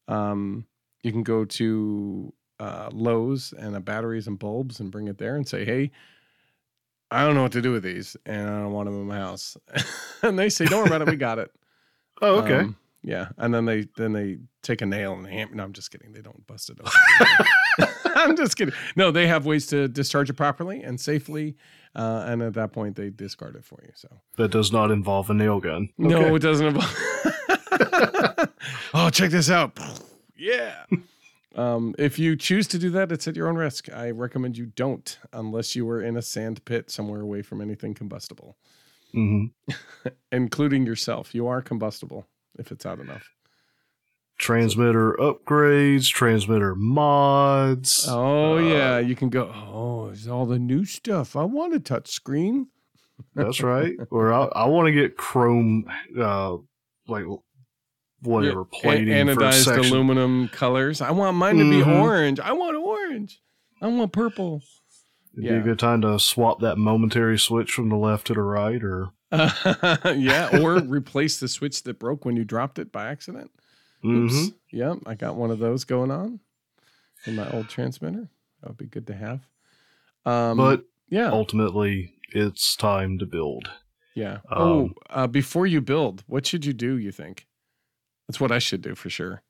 Um, 0.09 0.67
you 1.03 1.13
can 1.13 1.23
go 1.23 1.45
to 1.45 2.33
uh, 2.61 2.91
Lowe's 2.93 3.53
and 3.57 3.75
a 3.77 3.81
batteries 3.81 4.27
and 4.27 4.39
bulbs 4.39 4.81
and 4.81 4.91
bring 4.91 5.09
it 5.09 5.19
there 5.19 5.37
and 5.37 5.49
say, 5.49 5.65
"Hey, 5.65 5.91
I 7.11 7.25
don't 7.25 7.35
know 7.35 7.43
what 7.43 7.53
to 7.53 7.63
do 7.63 7.73
with 7.73 7.83
these, 7.83 8.17
and 8.27 8.49
I 8.49 8.61
don't 8.61 8.73
want 8.73 8.87
them 8.87 8.95
in 9.01 9.07
my 9.07 9.19
house." 9.19 9.57
and 10.23 10.39
they 10.39 10.49
say, 10.49 10.65
"Don't 10.67 10.81
worry 10.81 10.89
about 10.97 11.03
it. 11.03 11.09
We 11.11 11.17
got 11.17 11.39
it." 11.39 11.51
Oh, 12.21 12.41
okay. 12.43 12.59
Um, 12.59 12.77
yeah, 13.03 13.31
and 13.39 13.53
then 13.53 13.65
they 13.65 13.89
then 13.97 14.13
they 14.13 14.39
take 14.63 14.81
a 14.81 14.87
nail 14.87 15.15
and 15.15 15.27
hammer. 15.27 15.57
No, 15.57 15.65
I'm 15.65 15.73
just 15.73 15.91
kidding. 15.91 16.13
They 16.13 16.21
don't 16.21 16.47
bust 16.47 16.71
it 16.71 16.79
open. 16.79 17.89
I'm 18.15 18.37
just 18.37 18.57
kidding. 18.57 18.75
No, 18.95 19.11
they 19.11 19.27
have 19.27 19.45
ways 19.45 19.67
to 19.69 19.89
discharge 19.89 20.31
it 20.31 20.35
properly 20.35 20.85
and 20.85 21.01
safely, 21.01 21.57
uh, 21.97 22.25
and 22.29 22.41
at 22.43 22.55
that 22.55 22.71
point 22.73 22.95
they 22.95 23.11
discard 23.11 23.57
it 23.57 23.65
for 23.65 23.81
you. 23.83 23.91
So 23.97 24.09
that 24.37 24.53
does 24.53 24.71
not 24.71 24.93
involve 24.93 25.31
a 25.31 25.35
nail 25.35 25.59
gun. 25.59 25.89
no, 25.99 26.17
Okay. 26.19 26.35
it 26.37 26.43
doesn't. 26.43 26.67
Involve- 26.67 26.97
oh, 28.95 29.11
check 29.11 29.31
this 29.31 29.51
out. 29.51 29.79
yeah. 30.37 30.85
Um, 31.55 31.95
if 31.99 32.19
you 32.19 32.35
choose 32.37 32.67
to 32.69 32.79
do 32.79 32.89
that, 32.91 33.13
it's 33.13 33.29
at 33.29 33.37
your 33.37 33.49
own 33.49 33.57
risk. 33.57 33.93
I 33.93 34.11
recommend 34.11 34.57
you 34.57 34.67
don't, 34.67 35.19
unless 35.33 35.77
you 35.77 35.85
were 35.85 36.01
in 36.01 36.17
a 36.17 36.23
sand 36.23 36.65
pit 36.65 36.91
somewhere 36.91 37.21
away 37.21 37.43
from 37.43 37.61
anything 37.61 37.93
combustible, 37.93 38.57
hmm 39.13 39.47
including 40.33 40.87
yourself. 40.87 41.35
You 41.35 41.47
are 41.49 41.61
combustible 41.61 42.27
if 42.59 42.73
it's 42.73 42.87
out 42.87 43.01
enough. 43.01 43.29
Transmitter 44.39 45.13
upgrades, 45.21 46.09
transmitter 46.09 46.75
mods. 46.75 48.07
Oh 48.09 48.57
Uh, 48.57 48.61
yeah, 48.61 48.99
you 48.99 49.15
can 49.15 49.29
go. 49.29 49.53
Oh, 49.55 50.09
it's 50.09 50.27
all 50.27 50.47
the 50.47 50.59
new 50.59 50.85
stuff. 50.85 51.37
I 51.37 51.45
want 51.45 51.75
a 51.75 51.81
touch 51.81 52.09
screen. 52.11 52.69
That's 53.37 53.63
right. 53.63 53.95
or 54.11 54.33
I, 54.33 54.45
I 54.47 54.65
want 54.67 54.87
to 54.87 54.93
get 54.93 55.17
chrome, 55.17 55.85
uh, 56.19 56.57
like 57.07 57.25
whatever 58.23 58.61
Yeah, 58.73 58.81
plating 58.81 59.27
for 59.35 59.41
anodized 59.43 59.77
aluminum 59.79 60.49
colors. 60.49 61.01
I 61.01 61.11
want 61.11 61.37
mine 61.37 61.57
to 61.59 61.69
be 61.69 61.83
Mhm. 61.85 62.01
orange. 62.03 62.41
I 62.41 62.53
want 62.53 62.77
orange. 62.77 63.41
I 63.81 63.89
want 63.89 64.13
purple. 64.13 64.63
It'd 65.35 65.45
be 65.45 65.55
a 65.57 65.61
good 65.61 65.79
time 65.79 66.03
to 66.03 66.19
swap 66.19 66.61
that 66.61 66.77
momentary 66.79 67.39
switch 67.39 67.73
from 67.73 67.89
the 67.89 67.97
left 67.97 68.27
to 68.29 68.35
the 68.35 68.43
right, 68.43 68.83
or 68.83 69.11
yeah, 69.33 70.61
or 70.61 70.79
replace 70.81 71.41
the 71.41 71.49
switch 71.49 71.83
that 71.85 71.99
broke 71.99 72.25
when 72.25 72.37
you 72.37 72.45
dropped 72.45 72.79
it 72.79 72.93
by 72.93 73.07
accident. 73.09 73.51
Oops. 74.05 74.35
Mhm. 74.35 74.55
Yep, 74.73 74.99
I 75.07 75.15
got 75.15 75.37
one 75.37 75.51
of 75.51 75.59
those 75.59 75.85
going 75.85 76.11
on 76.11 76.41
in 77.27 77.35
my 77.37 77.49
old 77.51 77.69
transmitter. 77.69 78.29
That 78.61 78.69
would 78.69 78.77
be 78.77 78.87
good 78.87 79.07
to 79.09 79.15
have. 79.15 79.41
Um, 80.27 80.57
but 80.59 80.85
yeah, 81.09 81.31
ultimately, 81.31 82.15
it's 82.31 82.77
time 82.77 83.19
to 83.19 83.27
build. 83.27 83.71
yeah. 84.15 84.39
oh, 84.51 84.81
um, 84.85 84.95
uh, 85.11 85.27
before 85.27 85.67
you 85.67 85.81
build, 85.81 86.23
what 86.27 86.47
should 86.47 86.65
you 86.67 86.73
do? 86.75 86.97
You 86.99 87.11
think? 87.11 87.47
That's 88.33 88.41
what 88.41 88.51
I 88.51 88.61
should 88.61 88.81
do 88.81 88.95
for 88.95 89.11
sure. 89.11 89.43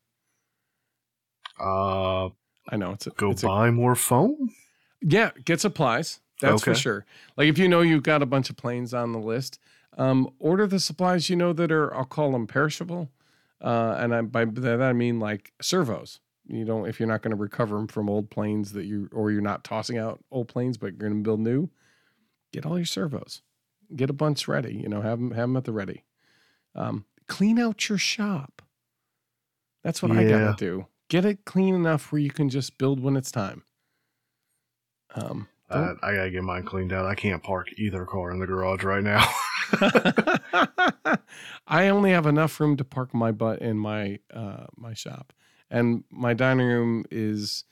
Uh, 1.60 2.30
I 2.68 2.76
know 2.76 2.90
it's 2.90 3.06
a, 3.06 3.10
go 3.10 3.30
it's 3.30 3.44
a 3.44 3.46
buy 3.46 3.70
more 3.70 3.94
foam. 3.94 4.50
Yeah, 5.00 5.30
get 5.44 5.60
supplies. 5.60 6.18
That's 6.40 6.64
for 6.64 6.74
sure. 6.74 7.06
Like 7.36 7.46
if 7.46 7.58
you 7.58 7.68
know 7.68 7.80
you've 7.80 8.02
got 8.02 8.22
a 8.22 8.26
bunch 8.26 8.50
of 8.50 8.56
planes 8.56 8.92
on 8.92 9.12
the 9.12 9.20
list, 9.20 9.60
um, 9.96 10.30
order 10.40 10.66
the 10.66 10.80
supplies 10.80 11.30
you 11.30 11.36
know 11.36 11.52
that 11.52 11.70
are 11.70 11.94
I'll 11.94 12.04
call 12.04 12.32
them 12.32 12.48
perishable, 12.48 13.08
uh, 13.60 13.94
and 14.00 14.12
I, 14.12 14.22
by 14.22 14.46
that 14.46 14.82
I 14.82 14.92
mean 14.92 15.20
like 15.20 15.52
servos. 15.62 16.18
You 16.48 16.64
don't 16.64 16.88
if 16.88 16.98
you're 16.98 17.08
not 17.08 17.22
going 17.22 17.36
to 17.36 17.40
recover 17.40 17.76
them 17.76 17.86
from 17.86 18.10
old 18.10 18.30
planes 18.30 18.72
that 18.72 18.86
you 18.86 19.08
or 19.12 19.30
you're 19.30 19.42
not 19.42 19.62
tossing 19.62 19.96
out 19.96 20.18
old 20.32 20.48
planes, 20.48 20.76
but 20.76 20.86
you're 20.86 21.08
going 21.08 21.12
to 21.12 21.22
build 21.22 21.38
new. 21.38 21.70
Get 22.52 22.66
all 22.66 22.78
your 22.78 22.84
servos. 22.84 23.42
Get 23.94 24.10
a 24.10 24.12
bunch 24.12 24.48
ready. 24.48 24.74
You 24.74 24.88
know, 24.88 25.02
have 25.02 25.20
them 25.20 25.30
have 25.30 25.48
them 25.48 25.56
at 25.56 25.66
the 25.66 25.72
ready. 25.72 26.02
Um, 26.74 27.04
clean 27.28 27.60
out 27.60 27.88
your 27.88 27.98
shop. 27.98 28.61
That's 29.82 30.02
what 30.02 30.12
I 30.12 30.24
gotta 30.24 30.54
do. 30.56 30.86
Get 31.08 31.24
it 31.24 31.44
clean 31.44 31.74
enough 31.74 32.10
where 32.12 32.20
you 32.20 32.30
can 32.30 32.48
just 32.48 32.78
build 32.78 33.00
when 33.00 33.16
it's 33.16 33.30
time. 33.30 33.64
Um, 35.14 35.48
Uh, 35.68 35.94
I 36.02 36.14
gotta 36.14 36.30
get 36.30 36.42
mine 36.42 36.64
cleaned 36.64 36.92
out. 36.92 37.06
I 37.06 37.14
can't 37.14 37.42
park 37.42 37.68
either 37.78 38.04
car 38.04 38.30
in 38.30 38.38
the 38.38 38.46
garage 38.46 38.84
right 38.84 39.02
now. 39.02 39.26
I 41.66 41.88
only 41.88 42.10
have 42.10 42.26
enough 42.26 42.58
room 42.60 42.76
to 42.76 42.84
park 42.84 43.14
my 43.14 43.32
butt 43.32 43.60
in 43.60 43.78
my 43.78 44.18
uh, 44.32 44.66
my 44.76 44.92
shop, 44.94 45.32
and 45.70 46.04
my 46.10 46.34
dining 46.34 46.66
room 46.66 47.04
is 47.10 47.64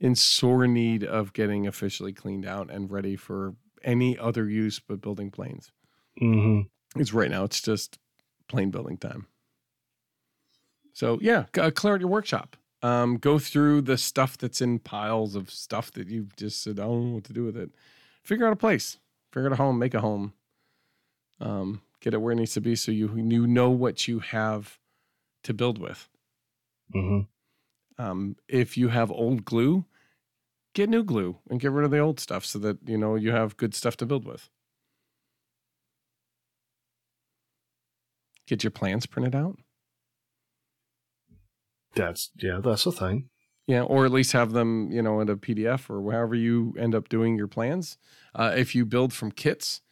in 0.00 0.14
sore 0.14 0.66
need 0.66 1.04
of 1.04 1.32
getting 1.32 1.66
officially 1.66 2.12
cleaned 2.12 2.46
out 2.46 2.70
and 2.70 2.90
ready 2.90 3.16
for 3.16 3.54
any 3.84 4.18
other 4.18 4.48
use 4.48 4.80
but 4.80 5.00
building 5.00 5.30
planes. 5.30 5.70
hmm 6.18 6.62
It's 6.96 7.12
right 7.12 7.30
now. 7.30 7.44
It's 7.44 7.60
just 7.60 7.98
plane 8.48 8.70
building 8.70 8.96
time. 8.96 9.26
So 10.98 11.16
yeah, 11.22 11.44
c- 11.54 11.60
uh, 11.60 11.70
clear 11.70 11.94
out 11.94 12.00
your 12.00 12.08
workshop. 12.08 12.56
Um, 12.82 13.18
go 13.18 13.38
through 13.38 13.82
the 13.82 13.96
stuff 13.96 14.36
that's 14.36 14.60
in 14.60 14.80
piles 14.80 15.36
of 15.36 15.48
stuff 15.48 15.92
that 15.92 16.08
you've 16.08 16.34
just 16.34 16.60
said, 16.60 16.80
I 16.80 16.86
don't 16.86 17.10
know 17.10 17.14
what 17.14 17.24
to 17.24 17.32
do 17.32 17.44
with 17.44 17.56
it. 17.56 17.70
Figure 18.24 18.44
out 18.48 18.52
a 18.52 18.56
place. 18.56 18.98
Figure 19.32 19.46
out 19.46 19.52
a 19.52 19.62
home. 19.62 19.78
Make 19.78 19.94
a 19.94 20.00
home. 20.00 20.32
Um, 21.40 21.82
get 22.00 22.14
it 22.14 22.20
where 22.20 22.32
it 22.32 22.36
needs 22.36 22.54
to 22.54 22.60
be, 22.60 22.74
so 22.74 22.90
you 22.90 23.14
you 23.14 23.46
know 23.46 23.70
what 23.70 24.08
you 24.08 24.18
have 24.18 24.80
to 25.44 25.54
build 25.54 25.78
with. 25.78 26.08
hmm 26.92 27.20
Um, 27.96 28.34
if 28.48 28.76
you 28.76 28.88
have 28.88 29.12
old 29.12 29.44
glue, 29.44 29.84
get 30.74 30.88
new 30.88 31.04
glue 31.04 31.38
and 31.48 31.60
get 31.60 31.70
rid 31.70 31.84
of 31.84 31.92
the 31.92 31.98
old 32.00 32.18
stuff, 32.18 32.44
so 32.44 32.58
that 32.58 32.78
you 32.88 32.98
know 32.98 33.14
you 33.14 33.30
have 33.30 33.56
good 33.56 33.72
stuff 33.72 33.96
to 33.98 34.06
build 34.06 34.24
with. 34.24 34.50
Get 38.48 38.64
your 38.64 38.72
plans 38.72 39.06
printed 39.06 39.36
out. 39.36 39.60
That's 41.94 42.30
yeah, 42.38 42.60
that's 42.62 42.86
a 42.86 42.92
thing. 42.92 43.30
Yeah, 43.66 43.82
or 43.82 44.06
at 44.06 44.12
least 44.12 44.32
have 44.32 44.52
them, 44.52 44.90
you 44.90 45.02
know, 45.02 45.20
in 45.20 45.28
a 45.28 45.36
PDF 45.36 45.90
or 45.90 46.10
however 46.12 46.34
you 46.34 46.74
end 46.78 46.94
up 46.94 47.08
doing 47.08 47.36
your 47.36 47.48
plans. 47.48 47.98
Uh, 48.34 48.54
if 48.56 48.74
you 48.74 48.86
build 48.86 49.12
from 49.12 49.30
kits, 49.30 49.82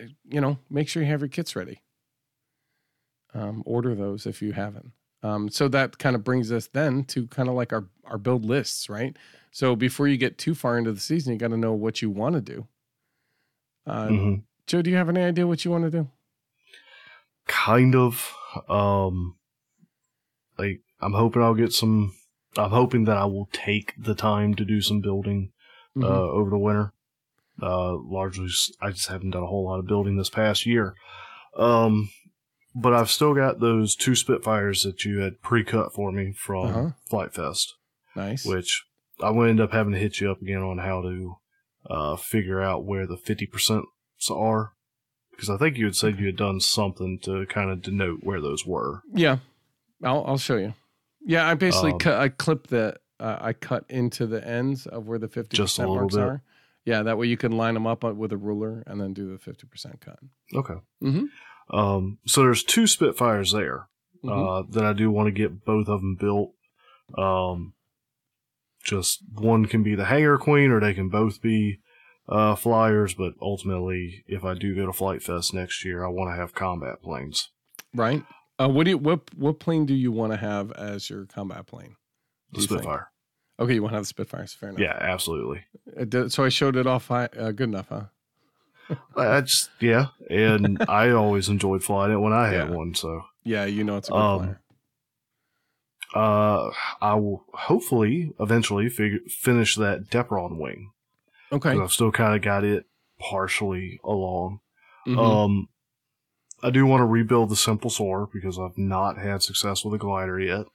uh, 0.00 0.04
you 0.28 0.40
know, 0.40 0.58
make 0.70 0.88
sure 0.88 1.02
you 1.02 1.08
have 1.10 1.20
your 1.20 1.28
kits 1.28 1.54
ready. 1.56 1.82
um, 3.34 3.62
order 3.66 3.94
those 3.94 4.26
if 4.26 4.42
you 4.42 4.52
haven't. 4.52 4.92
Um, 5.22 5.48
so 5.48 5.68
that 5.68 5.98
kind 5.98 6.16
of 6.16 6.24
brings 6.24 6.50
us 6.50 6.66
then 6.72 7.04
to 7.04 7.26
kind 7.28 7.48
of 7.48 7.54
like 7.54 7.72
our 7.72 7.86
our 8.04 8.18
build 8.18 8.44
lists, 8.44 8.88
right? 8.88 9.16
So 9.52 9.76
before 9.76 10.08
you 10.08 10.16
get 10.16 10.38
too 10.38 10.54
far 10.54 10.76
into 10.78 10.92
the 10.92 11.00
season, 11.00 11.32
you 11.32 11.38
got 11.38 11.48
to 11.48 11.56
know 11.56 11.72
what 11.72 12.02
you 12.02 12.10
want 12.10 12.34
to 12.34 12.40
do. 12.40 12.66
Uh, 13.86 14.08
hmm 14.08 14.34
Joe, 14.66 14.80
do 14.82 14.90
you 14.90 14.96
have 14.96 15.08
any 15.08 15.20
idea 15.22 15.46
what 15.46 15.64
you 15.64 15.70
want 15.70 15.84
to 15.84 15.90
do? 15.90 16.08
Kind 17.46 17.94
of. 17.94 18.34
Um, 18.68 19.36
like 20.58 20.80
I'm 21.02 21.12
hoping 21.14 21.42
I'll 21.42 21.54
get 21.54 21.72
some. 21.72 22.14
I'm 22.56 22.70
hoping 22.70 23.04
that 23.04 23.16
I 23.16 23.24
will 23.24 23.48
take 23.52 23.94
the 23.98 24.14
time 24.14 24.54
to 24.54 24.64
do 24.64 24.80
some 24.80 25.00
building 25.00 25.52
Mhm. 25.96 26.04
uh, 26.04 26.30
over 26.30 26.50
the 26.50 26.58
winter. 26.58 26.92
Uh, 27.60 27.96
largely, 27.96 28.48
I 28.80 28.90
just 28.90 29.08
haven't 29.08 29.30
done 29.30 29.42
a 29.42 29.46
whole 29.46 29.64
lot 29.66 29.78
of 29.78 29.86
building 29.86 30.16
this 30.16 30.30
past 30.30 30.64
year. 30.66 30.94
Um, 31.56 32.08
but 32.74 32.94
I've 32.94 33.10
still 33.10 33.34
got 33.34 33.60
those 33.60 33.94
two 33.94 34.14
Spitfires 34.14 34.82
that 34.82 35.04
you 35.04 35.18
had 35.20 35.42
pre-cut 35.42 35.92
for 35.92 36.10
me 36.12 36.32
from 36.32 36.66
Uh-huh. 36.66 36.90
Flite 37.10 37.34
Fest, 37.34 37.74
nice. 38.16 38.46
which 38.46 38.84
I 39.22 39.30
will 39.30 39.46
end 39.46 39.60
up 39.60 39.72
having 39.72 39.92
to 39.92 39.98
hit 39.98 40.20
you 40.20 40.30
up 40.30 40.40
again 40.40 40.62
on 40.62 40.78
how 40.78 41.02
to 41.02 41.36
uh, 41.90 42.16
figure 42.16 42.60
out 42.60 42.84
where 42.84 43.06
the 43.06 43.16
fifty 43.16 43.44
percent 43.46 43.84
are, 44.30 44.72
because 45.32 45.50
I 45.50 45.56
think 45.58 45.76
you 45.76 45.84
had 45.86 45.96
said 45.96 46.18
you 46.20 46.26
had 46.26 46.36
done 46.36 46.60
something 46.60 47.18
to 47.24 47.44
kind 47.46 47.70
of 47.70 47.82
denote 47.82 48.20
where 48.22 48.40
those 48.40 48.64
were. 48.66 49.02
Yeah, 49.12 49.38
I'll 50.02 50.24
I'll 50.26 50.38
show 50.38 50.56
you. 50.56 50.74
Yeah, 51.24 51.46
I 51.48 51.54
basically 51.54 51.92
Um, 51.92 51.98
cut. 51.98 52.18
I 52.18 52.28
clip 52.28 52.66
the. 52.68 52.96
Uh, 53.20 53.38
I 53.40 53.52
cut 53.52 53.84
into 53.88 54.26
the 54.26 54.44
ends 54.46 54.86
of 54.86 55.06
where 55.06 55.18
the 55.18 55.28
fifty 55.28 55.56
percent 55.56 55.88
marks 55.90 56.14
bit. 56.16 56.24
are. 56.24 56.42
Yeah, 56.84 57.04
that 57.04 57.16
way 57.18 57.28
you 57.28 57.36
can 57.36 57.52
line 57.52 57.74
them 57.74 57.86
up 57.86 58.04
uh, 58.04 58.12
with 58.12 58.32
a 58.32 58.36
ruler 58.36 58.82
and 58.86 59.00
then 59.00 59.12
do 59.14 59.30
the 59.30 59.38
fifty 59.38 59.66
percent 59.68 60.00
cut. 60.00 60.18
Okay. 60.52 60.74
Mhm. 61.02 61.26
Um, 61.70 62.18
so 62.26 62.42
there's 62.42 62.64
two 62.64 62.86
Spitfires 62.88 63.52
there. 63.52 63.88
Mhm. 64.24 64.30
uh, 64.30 64.66
that 64.70 64.84
I 64.84 64.92
do 64.92 65.10
want 65.10 65.26
to 65.28 65.32
get 65.32 65.64
both 65.64 65.88
of 65.88 66.00
them 66.00 66.14
built. 66.16 66.52
Um, 67.18 67.74
just 68.84 69.20
one 69.34 69.66
can 69.66 69.82
be 69.82 69.94
the 69.94 70.04
Hangar 70.06 70.38
Queen, 70.38 70.70
or 70.70 70.80
they 70.80 70.94
can 70.94 71.08
both 71.08 71.40
be 71.42 71.78
uh, 72.28 72.54
flyers. 72.56 73.14
But 73.14 73.34
ultimately, 73.40 74.24
if 74.26 74.44
I 74.44 74.54
do 74.54 74.74
go 74.74 74.86
to 74.86 74.92
Flite 74.92 75.22
Fest 75.22 75.54
next 75.54 75.84
year, 75.84 76.04
I 76.04 76.08
want 76.08 76.30
to 76.32 76.36
have 76.36 76.54
combat 76.54 77.02
planes. 77.02 77.50
right. 77.94 78.24
Uh, 78.62 78.68
what 78.68 78.84
do 78.84 78.90
you 78.90 78.98
what 78.98 79.20
what 79.36 79.58
plane 79.58 79.86
do 79.86 79.94
you 79.94 80.12
want 80.12 80.32
to 80.32 80.36
have 80.38 80.70
as 80.72 81.08
your 81.10 81.26
combat 81.26 81.66
plane? 81.66 81.96
The 82.52 82.60
you 82.60 82.66
think? 82.66 82.80
Spitfire. 82.82 83.08
Okay, 83.58 83.74
you 83.74 83.82
want 83.82 83.92
to 83.92 83.96
have 83.96 84.04
the 84.04 84.08
Spitfires. 84.08 84.52
Fair 84.54 84.68
enough. 84.70 84.80
Yeah, 84.80 84.96
absolutely. 85.00 85.64
Did- 86.08 86.32
so 86.32 86.44
I 86.44 86.48
showed 86.48 86.76
it 86.76 86.86
off. 86.86 87.08
high- 87.08 87.28
Uh, 87.36 87.50
good 87.52 87.68
enough, 87.68 87.88
huh? 87.88 88.04
Just 89.44 89.70
yeah, 89.80 90.08
and 90.30 90.82
I 90.88 91.10
always 91.10 91.48
enjoyed 91.48 91.82
flying 91.82 92.12
it 92.12 92.16
when 92.20 92.32
I 92.32 92.48
had 92.48 92.68
Yeah. 92.68 92.74
one. 92.76 92.94
So 92.94 93.22
Yeah, 93.44 93.64
you 93.64 93.84
know 93.84 93.96
it's 93.96 94.08
a 94.08 94.12
good 94.12 94.18
Um, 94.18 94.38
flyer. 94.40 94.60
uh, 96.14 96.70
I 97.00 97.14
will 97.14 97.44
hopefully 97.54 98.32
eventually 98.38 98.88
figure 98.88 99.20
finish 99.28 99.74
that 99.76 100.08
Depron 100.10 100.58
wing. 100.58 100.92
Okay, 101.50 101.70
I've 101.78 101.92
still 101.92 102.12
kind 102.12 102.34
of 102.36 102.42
got 102.42 102.64
it 102.64 102.86
partially 103.18 103.98
along. 104.04 104.60
Mhm. 105.06 105.18
Um, 105.18 105.68
I 106.62 106.70
do 106.70 106.86
want 106.86 107.00
to 107.00 107.06
rebuild 107.06 107.50
the 107.50 107.56
Simple 107.56 107.90
Soarer 107.90 108.26
because 108.32 108.58
I've 108.58 108.78
not 108.78 109.18
had 109.18 109.42
success 109.42 109.84
with 109.84 109.92
the 109.92 109.98
glider 109.98 110.38
yet, 110.38 110.66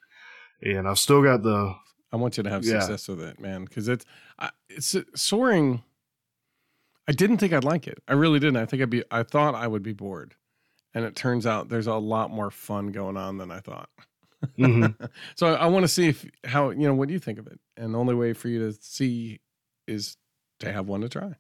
and 0.62 0.88
I've 0.88 1.00
still 1.00 1.24
got 1.24 1.44
the 1.44 1.76
I 2.12 2.16
want 2.18 2.38
you 2.38 2.44
to 2.44 2.50
have 2.50 2.64
yeah. 2.64 2.80
success 2.80 3.08
with 3.08 3.22
it, 3.22 3.40
man, 3.40 3.66
because 3.66 3.88
it's 3.88 4.06
I, 4.40 4.50
it's 4.70 4.96
soaring. 5.16 5.84
I 7.08 7.14
didn't 7.14 7.38
think 7.38 7.54
I'd 7.54 7.64
like 7.64 7.88
it. 7.88 8.02
I 8.08 8.14
really 8.14 8.40
didn't. 8.40 8.58
I 8.58 8.66
think 8.66 8.82
I'd 8.82 8.90
be. 8.90 9.04
I 9.12 9.24
thought 9.24 9.56
I 9.56 9.68
would 9.68 9.84
be 9.84 9.94
bored, 9.94 10.36
and 10.94 11.06
it 11.06 11.16
turns 11.16 11.46
out 11.46 11.70
there's 11.70 11.88
a 11.88 11.96
lot 11.96 12.32
more 12.32 12.52
fun 12.52 12.92
going 12.92 13.18
on 13.18 13.38
than 13.38 13.52
I 13.52 13.60
thought. 13.60 13.90
Mhm. 14.58 15.10
so 15.36 15.48
I, 15.48 15.54
I 15.54 15.68
want 15.68 15.84
to 15.84 15.88
see 15.88 16.10
if 16.10 16.26
how 16.44 16.70
you 16.70 16.88
know 16.88 16.94
what 16.94 17.08
do 17.08 17.14
you 17.14 17.20
think 17.20 17.40
of 17.40 17.48
it, 17.48 17.60
and 17.76 17.94
the 17.94 18.00
only 18.00 18.16
way 18.16 18.34
for 18.34 18.48
you 18.48 18.60
to 18.60 18.74
see 18.82 19.40
is 19.88 20.18
to 20.60 20.72
have 20.72 20.88
one 20.88 21.02
to 21.02 21.10
try. 21.10 21.36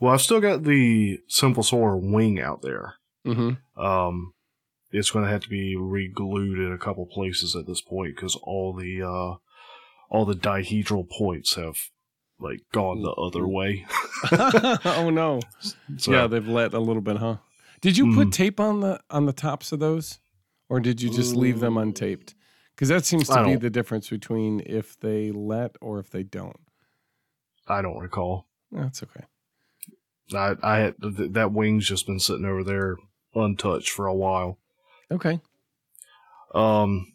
Well, 0.00 0.12
I've 0.12 0.20
still 0.22 0.40
got 0.40 0.64
the 0.64 1.18
Simple 1.28 1.62
Soarer 1.62 1.96
wing 1.96 2.40
out 2.40 2.62
there. 2.62 2.94
Mm-hmm. 3.26 3.80
Um, 3.80 4.34
it's 4.90 5.10
going 5.10 5.24
to 5.24 5.30
have 5.30 5.42
to 5.42 5.48
be 5.48 5.76
re-glued 5.76 6.58
in 6.58 6.72
a 6.72 6.78
couple 6.78 7.06
places 7.06 7.54
at 7.56 7.66
this 7.66 7.80
point 7.80 8.14
because 8.16 8.34
all 8.42 8.74
the 8.74 9.02
uh, 9.02 9.36
all 10.10 10.24
the 10.26 10.34
dihedral 10.34 11.08
points 11.08 11.54
have 11.54 11.76
like 12.38 12.60
gone 12.72 13.02
the 13.02 13.12
other 13.12 13.46
way. 13.46 13.86
oh 14.84 15.10
no! 15.10 15.40
So, 15.96 16.12
yeah, 16.12 16.26
they've 16.26 16.46
let 16.46 16.74
a 16.74 16.80
little 16.80 17.02
bit, 17.02 17.18
huh? 17.18 17.36
Did 17.80 17.96
you 17.96 18.14
put 18.14 18.28
Mhm. 18.28 18.32
tape 18.32 18.60
on 18.60 18.80
the 18.80 19.00
on 19.10 19.26
the 19.26 19.32
tops 19.32 19.72
of 19.72 19.78
those, 19.78 20.18
or 20.68 20.80
did 20.80 21.00
you 21.00 21.10
just 21.10 21.34
leave 21.36 21.60
them 21.60 21.74
untaped? 21.74 22.34
Because 22.74 22.88
that 22.88 23.04
seems 23.04 23.28
to 23.28 23.44
be 23.44 23.54
the 23.56 23.70
difference 23.70 24.08
between 24.08 24.60
if 24.66 24.98
they 24.98 25.30
let 25.30 25.76
or 25.80 25.98
if 25.98 26.10
they 26.10 26.22
don't. 26.22 26.58
I 27.68 27.82
don't 27.82 27.98
recall. 27.98 28.46
That's 28.70 29.02
okay. 29.02 29.24
I 30.34 30.54
I 30.62 30.78
had 30.78 30.94
th- 31.02 31.32
that 31.32 31.52
wing's 31.52 31.86
just 31.86 32.06
been 32.06 32.20
sitting 32.20 32.44
over 32.44 32.62
there 32.64 32.96
untouched 33.34 33.90
for 33.90 34.06
a 34.06 34.14
while. 34.14 34.58
Okay. 35.10 35.40
Um, 36.54 37.12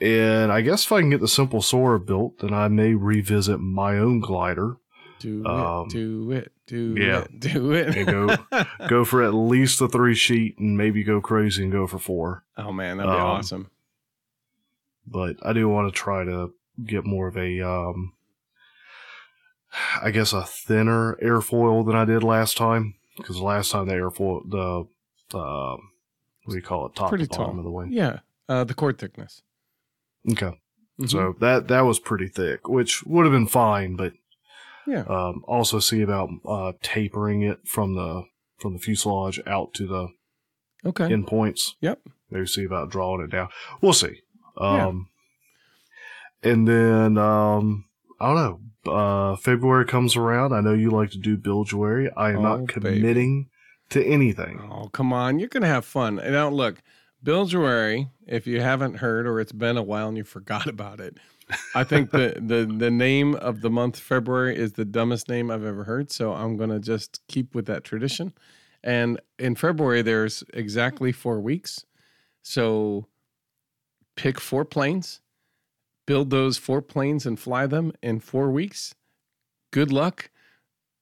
and 0.00 0.50
I 0.52 0.60
guess 0.60 0.84
if 0.84 0.92
I 0.92 1.00
can 1.00 1.10
get 1.10 1.20
the 1.20 1.28
Simple 1.28 1.62
Soarer 1.62 1.98
built, 1.98 2.38
then 2.40 2.52
I 2.52 2.68
may 2.68 2.94
revisit 2.94 3.60
my 3.60 3.98
own 3.98 4.20
glider. 4.20 4.76
Do 5.20 5.44
Um, 5.46 5.86
it. 5.86 5.90
Do 5.92 6.30
it. 6.32 6.52
Do 6.66 6.94
yeah. 6.98 7.20
it. 7.22 7.40
Do 7.40 7.72
it. 7.72 7.96
And 7.96 8.06
go- 8.06 8.64
Go 8.88 9.04
for 9.04 9.22
at 9.22 9.34
least 9.34 9.80
a 9.80 9.88
three 9.88 10.14
sheet, 10.14 10.58
and 10.58 10.76
maybe 10.76 11.04
go 11.04 11.20
crazy 11.20 11.62
and 11.62 11.70
go 11.72 11.86
for 11.86 11.98
four. 11.98 12.44
oh 12.56 12.72
man, 12.72 12.96
that'd 12.98 13.10
be 13.12 13.16
Um, 13.16 13.20
awesome. 13.26 13.70
But 15.06 15.36
I 15.44 15.52
do 15.52 15.68
want 15.68 15.92
to 15.92 15.96
try 15.98 16.24
to 16.24 16.52
get 16.84 17.04
more 17.04 17.28
of 17.28 17.36
a, 17.36 17.60
um, 17.60 18.12
I 20.02 20.10
guess 20.10 20.32
a 20.32 20.42
thinner 20.44 21.16
airfoil 21.22 21.86
than 21.86 21.96
I 21.96 22.04
did 22.04 22.22
last 22.22 22.56
time. 22.56 22.94
Because 23.16 23.38
last 23.40 23.70
time 23.70 23.86
the 23.88 23.94
airfoil, 23.94 24.48
the, 24.50 25.36
uh, 25.38 25.76
what 26.44 26.50
do 26.50 26.56
you 26.56 26.62
call 26.62 26.86
it, 26.86 26.94
top 26.94 27.10
Pretty 27.10 27.24
to 27.26 27.30
bottom 27.30 27.46
tall. 27.52 27.58
of 27.58 27.64
the 27.64 27.70
wing. 27.70 27.92
Yeah. 27.92 28.20
Uh, 28.48 28.64
the 28.64 28.74
chord 28.74 28.98
thickness. 28.98 29.42
Okay. 30.30 30.58
Mhm. 31.00 31.10
So 31.10 31.34
that 31.40 31.68
that 31.68 31.82
was 31.82 31.98
pretty 31.98 32.28
thick, 32.28 32.68
which 32.68 33.02
would 33.04 33.24
have 33.24 33.32
been 33.32 33.46
fine, 33.46 33.96
but 33.96 34.12
Yeah. 34.86 35.02
um, 35.08 35.42
also 35.46 35.78
see 35.78 36.00
about 36.02 36.28
uh, 36.46 36.72
tapering 36.82 37.42
it 37.42 37.66
from 37.66 37.94
the 37.94 38.24
from 38.58 38.74
the 38.74 38.78
fuselage 38.78 39.40
out 39.46 39.74
to 39.74 39.86
the 39.86 40.08
okay. 40.84 41.08
endpoints. 41.08 41.72
Yep. 41.80 42.00
Maybe 42.30 42.46
see 42.46 42.64
about 42.64 42.90
drawing 42.90 43.22
it 43.22 43.30
down. 43.30 43.48
We'll 43.80 43.92
see. 43.92 44.20
Yeah. 44.60 44.86
Um, 44.86 45.08
And 46.42 46.66
then 46.66 47.18
um, 47.18 47.84
I 48.22 48.26
don't 48.34 48.36
know. 48.84 48.92
Uh, 48.92 49.36
February 49.36 49.84
comes 49.84 50.16
around. 50.16 50.52
I 50.52 50.60
know 50.60 50.72
you 50.74 50.90
like 50.90 51.10
to 51.10 51.18
do 51.18 51.36
Bilgewary. 51.36 52.10
I 52.16 52.30
am 52.30 52.38
Oh, 52.38 52.42
not 52.42 52.56
baby. 52.66 52.72
committing 52.72 53.48
to 53.90 54.04
anything. 54.04 54.60
Oh, 54.70 54.88
come 54.88 55.12
on. 55.12 55.38
You're 55.38 55.48
going 55.48 55.62
to 55.62 55.68
have 55.68 55.84
fun. 55.84 56.18
And 56.18 56.32
now, 56.32 56.48
look, 56.48 56.82
Bilgewary, 57.22 58.08
if 58.26 58.46
you 58.46 58.60
haven't 58.60 58.94
heard 58.96 59.26
or 59.26 59.40
it's 59.40 59.52
been 59.52 59.76
a 59.76 59.82
while 59.82 60.08
and 60.08 60.16
you 60.16 60.24
forgot 60.24 60.66
about 60.76 61.00
it, 61.00 61.16
I 61.74 61.84
think 61.84 62.10
the, 62.10 62.34
the, 62.40 62.64
the 62.64 62.90
name 62.90 63.34
of 63.34 63.60
the 63.60 63.70
month 63.70 63.98
February 63.98 64.56
is 64.56 64.72
the 64.74 64.84
dumbest 64.84 65.28
name 65.28 65.50
I've 65.50 65.64
ever 65.64 65.84
heard. 65.84 66.10
So 66.10 66.32
I'm 66.32 66.56
going 66.56 66.70
to 66.70 66.80
just 66.80 67.20
keep 67.28 67.54
with 67.54 67.66
that 67.66 67.84
tradition. 67.84 68.32
And 68.82 69.20
in 69.38 69.54
February, 69.54 70.02
there's 70.02 70.42
exactly 70.54 71.12
four 71.12 71.40
weeks. 71.40 71.84
So 72.42 73.06
pick 74.16 74.40
four 74.40 74.64
planes, 74.64 75.20
build 76.06 76.30
those 76.30 76.58
four 76.58 76.82
planes 76.82 77.26
and 77.26 77.38
fly 77.38 77.66
them 77.66 77.92
in 78.02 78.20
four 78.20 78.50
weeks. 78.50 78.94
Good 79.70 79.92
luck. 79.92 80.30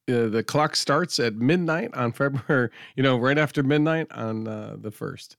Uh, 0.09 0.29
the 0.29 0.43
clock 0.43 0.75
starts 0.77 1.19
at 1.19 1.35
midnight 1.37 1.91
on 1.95 2.13
February, 2.13 2.71
you 2.97 3.03
know, 3.03 3.17
right 3.17 3.39
after 3.39 3.63
midnight 3.63 4.11
on 4.11 4.49
uh, 4.49 4.77
the 4.79 4.91
first, 4.91 5.37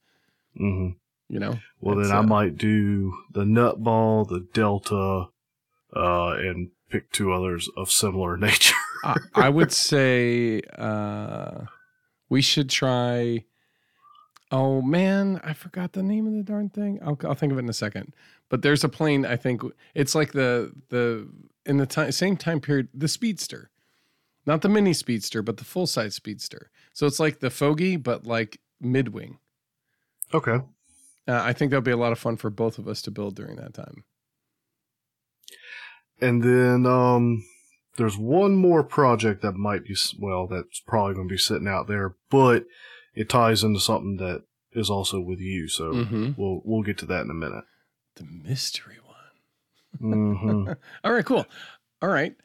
hmm 0.55 0.89
you 1.27 1.39
know. 1.39 1.59
Well, 1.79 1.95
then 1.95 2.11
I 2.11 2.17
uh, 2.17 2.23
might 2.23 2.57
do 2.57 3.13
the 3.31 3.43
Nutball, 3.43 4.27
the 4.27 4.47
Delta, 4.53 5.27
uh, 5.95 6.31
and 6.31 6.71
pick 6.89 7.11
two 7.11 7.31
others 7.31 7.69
of 7.77 7.89
similar 7.89 8.37
nature. 8.37 8.75
I, 9.03 9.17
I 9.33 9.49
would 9.49 9.71
say 9.71 10.61
uh, 10.77 11.65
we 12.29 12.41
should 12.41 12.69
try. 12.69 13.45
Oh 14.51 14.81
man, 14.81 15.39
I 15.43 15.53
forgot 15.53 15.93
the 15.93 16.03
name 16.03 16.27
of 16.27 16.33
the 16.33 16.43
darn 16.43 16.69
thing. 16.69 16.99
I'll, 17.01 17.17
I'll 17.23 17.35
think 17.35 17.53
of 17.53 17.57
it 17.57 17.61
in 17.61 17.69
a 17.69 17.73
second. 17.73 18.13
But 18.51 18.61
there's 18.61 18.83
a 18.83 18.89
plane. 18.89 19.25
I 19.25 19.37
think 19.37 19.61
it's 19.95 20.13
like 20.13 20.33
the 20.33 20.71
the 20.89 21.27
in 21.65 21.77
the 21.77 21.85
time, 21.87 22.11
same 22.11 22.35
time 22.37 22.59
period, 22.59 22.89
the 22.93 23.07
Speedster, 23.07 23.71
not 24.45 24.61
the 24.61 24.69
mini 24.69 24.93
Speedster, 24.93 25.41
but 25.41 25.55
the 25.57 25.63
full 25.63 25.87
size 25.87 26.15
Speedster. 26.15 26.69
So 26.93 27.07
it's 27.07 27.19
like 27.19 27.39
the 27.39 27.49
Fogey, 27.49 27.95
but 27.95 28.27
like 28.27 28.59
mid 28.79 29.09
wing. 29.09 29.39
okay. 30.33 30.59
Uh, 31.27 31.39
I 31.43 31.53
think 31.53 31.69
that'll 31.71 31.81
be 31.81 31.91
a 31.91 31.97
lot 31.97 32.11
of 32.11 32.19
fun 32.19 32.35
for 32.35 32.49
both 32.49 32.77
of 32.77 32.87
us 32.87 33.01
to 33.03 33.11
build 33.11 33.35
during 33.35 33.55
that 33.55 33.73
time. 33.73 34.03
And 36.19 36.43
then 36.43 36.85
um, 36.85 37.43
there's 37.97 38.17
one 38.17 38.55
more 38.55 38.83
project 38.83 39.41
that 39.41 39.53
might 39.53 39.85
be 39.85 39.95
well, 40.19 40.47
that's 40.47 40.79
probably 40.85 41.15
going 41.15 41.27
to 41.27 41.33
be 41.33 41.37
sitting 41.37 41.67
out 41.67 41.87
there, 41.87 42.15
but 42.29 42.65
it 43.15 43.29
ties 43.29 43.63
into 43.63 43.79
something 43.79 44.17
that 44.17 44.43
is 44.73 44.89
also 44.89 45.19
with 45.21 45.39
you. 45.39 45.67
So 45.67 45.93
Mhm. 45.93 46.35
we'll 46.37 46.61
we'll 46.65 46.83
get 46.83 46.97
to 46.99 47.05
that 47.07 47.21
in 47.23 47.29
a 47.29 47.33
minute. 47.35 47.63
The 48.15 48.25
mystery 48.25 48.97
one. 49.05 49.15
hmm 49.99 50.71
All 51.03 51.13
right, 51.13 51.25
cool. 51.25 51.45
All 52.01 52.09
right. 52.09 52.35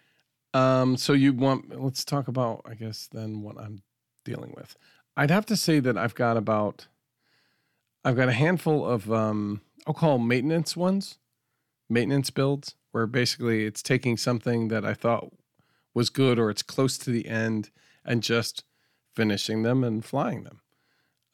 Um, 0.55 0.97
so 0.97 1.13
you 1.13 1.33
want 1.33 1.81
let's 1.83 2.05
talk 2.05 2.29
about, 2.29 2.63
I 2.65 2.75
guess, 2.75 3.09
then 3.13 3.43
what 3.43 3.59
I'm 3.59 3.83
dealing 4.25 4.55
with. 4.57 4.77
I'd 5.17 5.31
have 5.31 5.47
to 5.47 5.57
say 5.57 5.81
that 5.81 5.97
I've 5.99 6.15
got 6.15 6.37
about 6.37 6.89
I've 8.05 8.17
got 8.17 8.29
a 8.29 8.33
handful 8.33 8.87
of 8.87 9.11
um 9.13 9.61
I'll 9.87 9.95
call 9.95 10.19
maintenance 10.19 10.77
ones, 10.77 11.19
maintenance 11.89 12.31
builds, 12.31 12.75
where 12.93 13.07
basically 13.07 13.65
it's 13.65 13.83
taking 13.83 14.17
something 14.17 14.69
that 14.69 14.85
I 14.85 14.95
thought 14.95 15.33
was 15.95 16.11
good 16.11 16.39
or 16.39 16.51
it's 16.51 16.63
close 16.63 16.99
to 16.99 17.11
the 17.11 17.27
end 17.27 17.71
and 18.05 18.23
just 18.23 18.65
finishing 19.15 19.63
them 19.63 19.85
and 19.85 20.05
flying 20.05 20.45
them. 20.45 20.61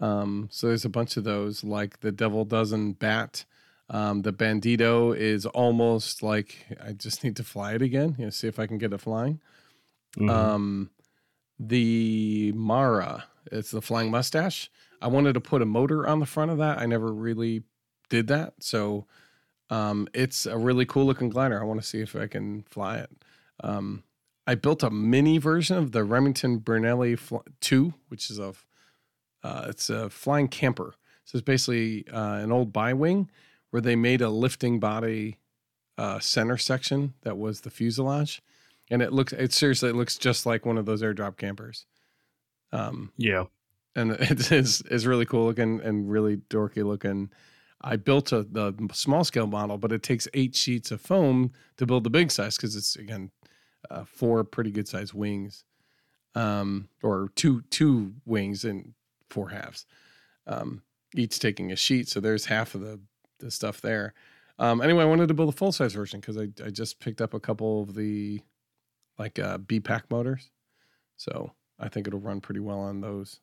Um, 0.01 0.49
so 0.51 0.69
there's 0.69 0.85
a 0.85 0.91
bunch 0.91 1.17
of 1.17 1.25
those, 1.25 1.63
like 1.65 2.01
the 2.01 2.13
Devil 2.13 2.45
Dozen 2.45 2.95
Bat. 2.95 3.45
Um, 3.93 4.23
the 4.23 4.33
Bandito 4.33 5.15
is 5.15 5.45
almost 5.45 6.23
like 6.23 6.67
I 6.83 6.93
just 6.93 7.23
need 7.23 7.37
to 7.37 7.45
fly 7.45 7.75
it 7.75 7.83
again. 7.83 8.17
You 8.19 8.25
know, 8.25 8.31
see 8.31 8.49
if 8.49 8.59
I 8.59 8.67
can 8.67 8.79
get 8.79 8.93
it 8.93 8.99
flying. 8.99 9.41
Mm-hmm. 10.17 10.31
Um, 10.31 10.91
the 11.59 12.53
Mara, 12.57 13.25
it's 13.53 13.71
the 13.71 13.83
flying 13.83 14.11
mustache. 14.11 14.71
I 15.03 15.09
wanted 15.09 15.35
to 15.35 15.41
put 15.41 15.61
a 15.61 15.67
motor 15.67 16.07
on 16.07 16.21
the 16.21 16.27
front 16.27 16.51
of 16.51 16.59
that. 16.59 16.79
I 16.79 16.87
never 16.87 17.13
really 17.13 17.65
did 18.09 18.29
that. 18.29 18.55
So 18.61 19.07
um, 19.69 20.09
it's 20.15 20.47
a 20.47 20.57
really 20.57 20.87
cool 20.87 21.05
looking 21.05 21.29
glider. 21.29 21.61
I 21.61 21.65
want 21.65 21.81
to 21.81 21.87
see 21.87 22.01
if 22.01 22.17
I 22.17 22.27
can 22.29 22.63
fly 22.63 22.99
it. 22.99 23.11
Um, 23.63 24.05
I 24.47 24.55
built 24.55 24.83
a 24.83 24.91
mini 24.91 25.39
version 25.39 25.77
of 25.77 25.93
the 25.93 26.03
Remington 26.03 26.61
Burnelli 26.61 27.19
fl- 27.19 27.39
2, 27.61 27.93
which 28.09 28.31
is 28.31 28.39
a 28.39 28.55
uh, 29.45 29.67
it's 29.69 29.91
a 29.91 30.09
flying 30.09 30.49
camper. 30.49 30.95
So 31.25 31.37
it's 31.37 31.45
basically 31.45 32.07
uh, 32.09 32.37
an 32.37 32.53
old 32.53 32.73
bi-wing 32.73 33.29
where 33.73 33.83
they 33.83 33.97
made 33.97 34.21
a 34.21 34.29
lifting 34.29 34.79
body 34.79 35.39
uh, 35.99 36.21
center 36.21 36.59
section 36.59 37.15
that 37.23 37.37
was 37.39 37.63
the 37.63 37.71
fuselage, 37.71 38.41
and 38.91 39.03
it 39.03 39.13
looks 39.13 39.33
it 39.33 39.53
seriously 39.53 39.89
it 39.89 39.97
looks 39.97 40.17
just 40.19 40.47
like 40.47 40.65
one 40.65 40.79
of 40.79 40.87
those 40.87 41.03
airdrop 41.03 41.37
campers. 41.39 41.87
Um, 42.71 43.13
yeah. 43.17 43.45
and 43.97 44.13
it 44.13 44.53
is 44.53 44.83
is 44.83 45.07
really 45.07 45.27
cool 45.27 45.47
looking 45.47 45.81
and 45.81 46.11
really 46.11 46.37
dorky 46.37 46.85
looking. 46.85 47.31
I 47.81 47.97
built 47.97 48.31
a 48.31 48.43
the 48.43 48.75
small 48.93 49.25
scale 49.25 49.47
model, 49.47 49.79
but 49.79 49.91
it 49.91 50.03
takes 50.03 50.29
eight 50.35 50.55
sheets 50.55 50.91
of 50.91 51.01
foam 51.01 51.53
to 51.79 51.87
build 51.87 52.05
the 52.05 52.11
big 52.11 52.31
size 52.31 52.57
because 52.57 52.77
it's 52.77 52.95
again 52.97 53.31
uh, 53.91 54.05
four 54.05 54.45
pretty 54.45 54.71
good 54.71 54.87
sized 54.87 55.15
wings, 55.15 55.65
um, 56.35 56.89
or 57.03 57.31
two 57.37 57.63
two 57.71 58.13
wings 58.27 58.65
and 58.65 58.93
four 59.31 59.49
halves, 59.49 59.87
um, 60.47 60.83
each 61.15 61.39
taking 61.39 61.73
a 61.73 61.77
sheet. 61.77 62.09
So 62.09 62.21
there's 62.21 62.45
half 62.47 62.75
of 62.75 62.83
the 62.83 63.01
the 63.43 63.51
stuff 63.51 63.81
there. 63.81 64.15
Um, 64.59 64.81
anyway, 64.81 65.03
I 65.03 65.07
wanted 65.07 65.29
to 65.29 65.35
build 65.35 65.49
a 65.49 65.57
full 65.57 65.73
size 65.73 65.95
version 65.95 66.21
because 66.21 66.37
I 66.37 66.49
I 66.65 66.71
just 66.71 67.01
picked 67.01 67.21
up 67.21 67.35
a 67.35 67.41
couple 67.41 67.83
of 67.83 67.95
the 67.95 68.41
like 69.19 69.39
uh, 69.39 69.59
B 69.59 69.81
pack 69.81 70.11
motors, 70.11 70.51
so 71.17 71.53
I 71.79 71.89
think 71.89 72.07
it'll 72.07 72.21
run 72.21 72.41
pretty 72.41 72.61
well 72.61 72.81
on 72.81 73.01
those. 73.01 73.41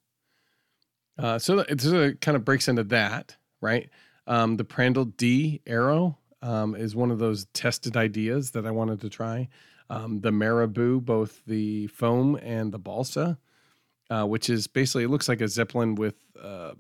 Uh, 1.18 1.38
so 1.38 1.60
it 1.60 1.82
sort 1.82 1.96
of 1.96 2.20
kind 2.22 2.38
of 2.38 2.46
breaks 2.46 2.68
into 2.68 2.84
that, 2.86 3.36
right? 3.62 3.90
Um, 4.26 4.58
the 4.58 4.64
Prandtl 4.64 5.16
D 5.18 5.62
arrow 5.68 6.18
um, 6.42 6.76
is 6.76 6.96
one 6.96 7.12
of 7.12 7.20
those 7.20 7.46
tested 7.54 7.98
ideas 7.98 8.52
that 8.52 8.66
I 8.66 8.72
wanted 8.72 9.02
to 9.02 9.10
try. 9.10 9.50
Um, 9.90 10.22
the 10.22 10.32
Marabou, 10.32 11.02
both 11.02 11.42
the 11.46 11.88
foam 11.88 12.40
and 12.42 12.72
the 12.72 12.78
balsa, 12.80 13.38
uh, 14.10 14.26
which 14.26 14.50
is 14.50 14.68
basically 14.68 15.04
it 15.04 15.10
looks 15.10 15.28
like 15.28 15.42
a 15.42 15.48
zeppelin 15.48 15.96
with 15.96 16.16
uh, 16.42 16.74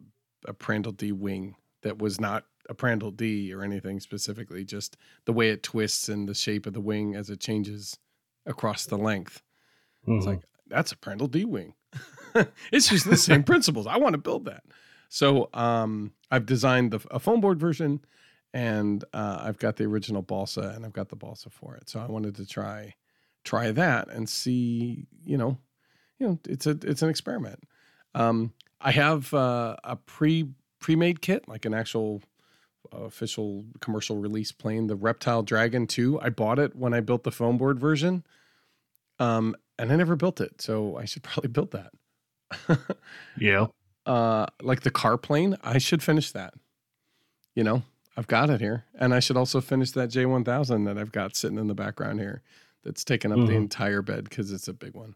a 0.45 0.53
Prandtl 0.53 0.95
D 0.95 1.11
wing 1.11 1.55
that 1.81 1.97
was 1.99 2.21
not 2.21 2.45
a 2.69 2.75
Prandtl 2.75 3.15
D 3.15 3.53
or 3.53 3.63
anything 3.63 3.99
specifically, 3.99 4.63
just 4.63 4.95
the 5.25 5.33
way 5.33 5.49
it 5.49 5.63
twists 5.63 6.07
and 6.09 6.29
the 6.29 6.33
shape 6.35 6.65
of 6.65 6.73
the 6.73 6.81
wing 6.81 7.15
as 7.15 7.29
it 7.29 7.39
changes 7.39 7.97
across 8.45 8.85
the 8.85 8.97
length. 8.97 9.41
It's 10.07 10.25
Mhm. 10.25 10.27
like 10.27 10.41
that's 10.67 10.91
a 10.91 10.95
Prandtl 10.95 11.29
D 11.31 11.45
wing. 11.45 11.73
it's 12.71 12.87
just 12.87 13.09
the 13.09 13.17
same 13.17 13.43
principles. 13.51 13.87
I 13.87 13.97
want 13.97 14.13
to 14.13 14.19
build 14.19 14.45
that. 14.45 14.63
So 15.09 15.49
um, 15.53 16.13
I've 16.29 16.45
designed 16.45 16.91
the, 16.91 16.99
a 17.09 17.19
foam 17.19 17.41
board 17.41 17.59
version, 17.59 18.01
and 18.53 19.03
uh, 19.13 19.39
I've 19.43 19.57
got 19.57 19.75
the 19.77 19.85
original 19.85 20.21
balsa, 20.21 20.73
and 20.75 20.85
I've 20.85 20.93
got 20.93 21.09
the 21.09 21.15
balsa 21.15 21.49
for 21.49 21.75
it. 21.75 21.89
So 21.89 21.99
I 21.99 22.05
wanted 22.05 22.35
to 22.35 22.45
try 22.47 22.93
try 23.43 23.71
that 23.71 24.09
and 24.09 24.29
see. 24.29 25.07
You 25.25 25.37
know, 25.37 25.57
you 26.19 26.27
know, 26.27 26.39
it's 26.47 26.67
a 26.67 26.77
it's 26.83 27.01
an 27.01 27.09
experiment. 27.09 27.63
Um, 28.13 28.53
I 28.81 28.91
have 28.91 29.33
uh, 29.33 29.75
a 29.83 29.95
pre 29.95 30.49
pre 30.79 30.95
made 30.95 31.21
kit, 31.21 31.47
like 31.47 31.65
an 31.65 31.73
actual 31.73 32.21
official 32.91 33.65
commercial 33.81 34.18
release 34.18 34.51
plane, 34.51 34.88
the 34.88 34.95
Reptile 34.95 35.43
Dragon 35.43 35.88
2. 35.88 36.19
I 36.22 36.30
bought 36.30 36.60
it 36.60 36.76
when 36.76 36.93
I 36.93 36.99
built 37.01 37.23
the 37.23 37.31
foam 37.31 37.57
board 37.57 37.80
version. 37.80 38.23
Um, 39.19 39.56
and 39.77 39.91
I 39.91 39.95
never 39.95 40.15
built 40.15 40.39
it, 40.41 40.61
so 40.61 40.97
I 40.97 41.06
should 41.06 41.23
probably 41.23 41.49
build 41.49 41.72
that. 41.72 41.91
Yeah. 43.38 43.68
uh, 44.06 44.45
like 44.61 44.81
the 44.81 44.91
car 44.91 45.18
plane, 45.18 45.57
I 45.64 45.77
should 45.77 46.01
finish 46.03 46.31
that. 46.31 46.53
You 47.56 47.64
know, 47.64 47.84
I've 48.18 48.27
got 48.27 48.49
it 48.49 48.61
here, 48.61 48.85
and 48.97 49.14
I 49.14 49.19
should 49.19 49.38
also 49.38 49.60
finish 49.61 49.91
that 49.91 50.10
J1000 50.10 50.85
that 50.85 50.97
I've 50.97 51.11
got 51.11 51.35
sitting 51.35 51.57
in 51.57 51.68
the 51.68 51.73
background 51.73 52.19
here. 52.19 52.41
That's 52.84 53.03
taken 53.03 53.31
up 53.31 53.39
the 53.39 53.53
Mhm. 53.53 53.57
entire 53.57 54.01
bed 54.01 54.23
because 54.23 54.51
it's 54.53 54.68
a 54.69 54.73
big 54.73 54.93
one. 54.93 55.15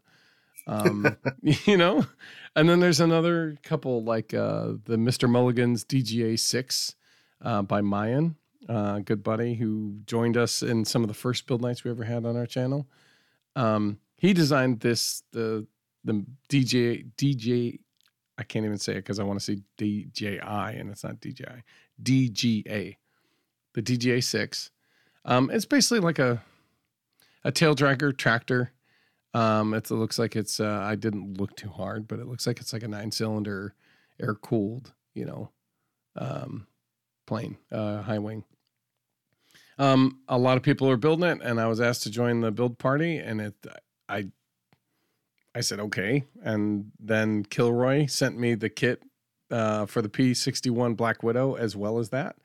Um, 0.66 1.16
you 1.42 1.76
know, 1.76 2.06
and 2.54 2.68
then 2.68 2.80
there's 2.80 3.00
another 3.00 3.56
couple 3.62 4.02
like 4.04 4.34
uh, 4.34 4.72
the 4.84 4.96
Mr. 4.96 5.28
Mulligan's 5.30 5.84
DGA 5.84 6.38
six 6.38 6.94
uh, 7.44 7.62
by 7.62 7.80
Mayan, 7.80 8.36
uh, 8.68 8.98
good 9.00 9.22
buddy 9.22 9.54
who 9.54 9.98
joined 10.06 10.36
us 10.36 10.62
in 10.62 10.84
some 10.84 11.02
of 11.02 11.08
the 11.08 11.14
first 11.14 11.46
build 11.46 11.62
nights 11.62 11.84
we 11.84 11.90
ever 11.90 12.04
had 12.04 12.24
on 12.24 12.36
our 12.36 12.46
channel. 12.46 12.88
Um, 13.54 13.98
he 14.16 14.32
designed 14.32 14.80
this 14.80 15.22
the 15.32 15.66
the 16.04 16.24
DJ 16.48 17.06
DJ. 17.16 17.80
I 18.36 18.42
can't 18.42 18.64
even 18.64 18.78
say 18.78 18.92
it 18.92 18.96
because 18.96 19.20
I 19.20 19.24
want 19.24 19.38
to 19.38 19.44
say 19.44 19.60
DJI 19.76 20.40
and 20.40 20.90
it's 20.90 21.04
not 21.04 21.20
DJI. 21.20 21.62
DGA, 22.02 22.96
the 23.74 23.82
DGA 23.82 24.24
six. 24.24 24.70
Um, 25.24 25.50
it's 25.50 25.66
basically 25.66 26.00
like 26.00 26.18
a 26.18 26.42
a 27.44 27.52
tail 27.52 27.76
dragger 27.76 28.16
tractor. 28.16 28.72
Um, 29.34 29.74
it 29.74 29.90
looks 29.90 30.18
like 30.18 30.36
it's. 30.36 30.60
Uh, 30.60 30.80
I 30.82 30.94
didn't 30.94 31.38
look 31.38 31.56
too 31.56 31.68
hard, 31.68 32.08
but 32.08 32.18
it 32.18 32.26
looks 32.26 32.46
like 32.46 32.60
it's 32.60 32.72
like 32.72 32.82
a 32.82 32.88
nine 32.88 33.10
cylinder, 33.10 33.74
air 34.20 34.34
cooled, 34.34 34.92
you 35.12 35.24
know, 35.24 35.50
um, 36.16 36.66
plane, 37.26 37.56
uh, 37.72 38.02
high 38.02 38.18
wing. 38.18 38.44
Um, 39.78 40.20
a 40.28 40.38
lot 40.38 40.56
of 40.56 40.62
people 40.62 40.88
are 40.88 40.96
building 40.96 41.28
it, 41.28 41.40
and 41.42 41.60
I 41.60 41.66
was 41.66 41.80
asked 41.80 42.04
to 42.04 42.10
join 42.10 42.40
the 42.40 42.52
build 42.52 42.78
party, 42.78 43.18
and 43.18 43.40
it, 43.40 43.54
I, 44.08 44.28
I 45.54 45.60
said 45.60 45.80
okay, 45.80 46.24
and 46.42 46.92
then 47.00 47.44
Kilroy 47.44 48.06
sent 48.06 48.38
me 48.38 48.54
the 48.54 48.68
kit 48.68 49.02
uh, 49.50 49.86
for 49.86 50.00
the 50.00 50.08
P61 50.08 50.96
Black 50.96 51.22
Widow 51.22 51.54
as 51.54 51.74
well 51.74 51.98
as 51.98 52.10
that, 52.10 52.36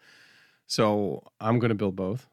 so 0.66 1.24
I'm 1.40 1.60
going 1.60 1.70
to 1.70 1.76
build 1.76 1.96
both. 1.96 2.28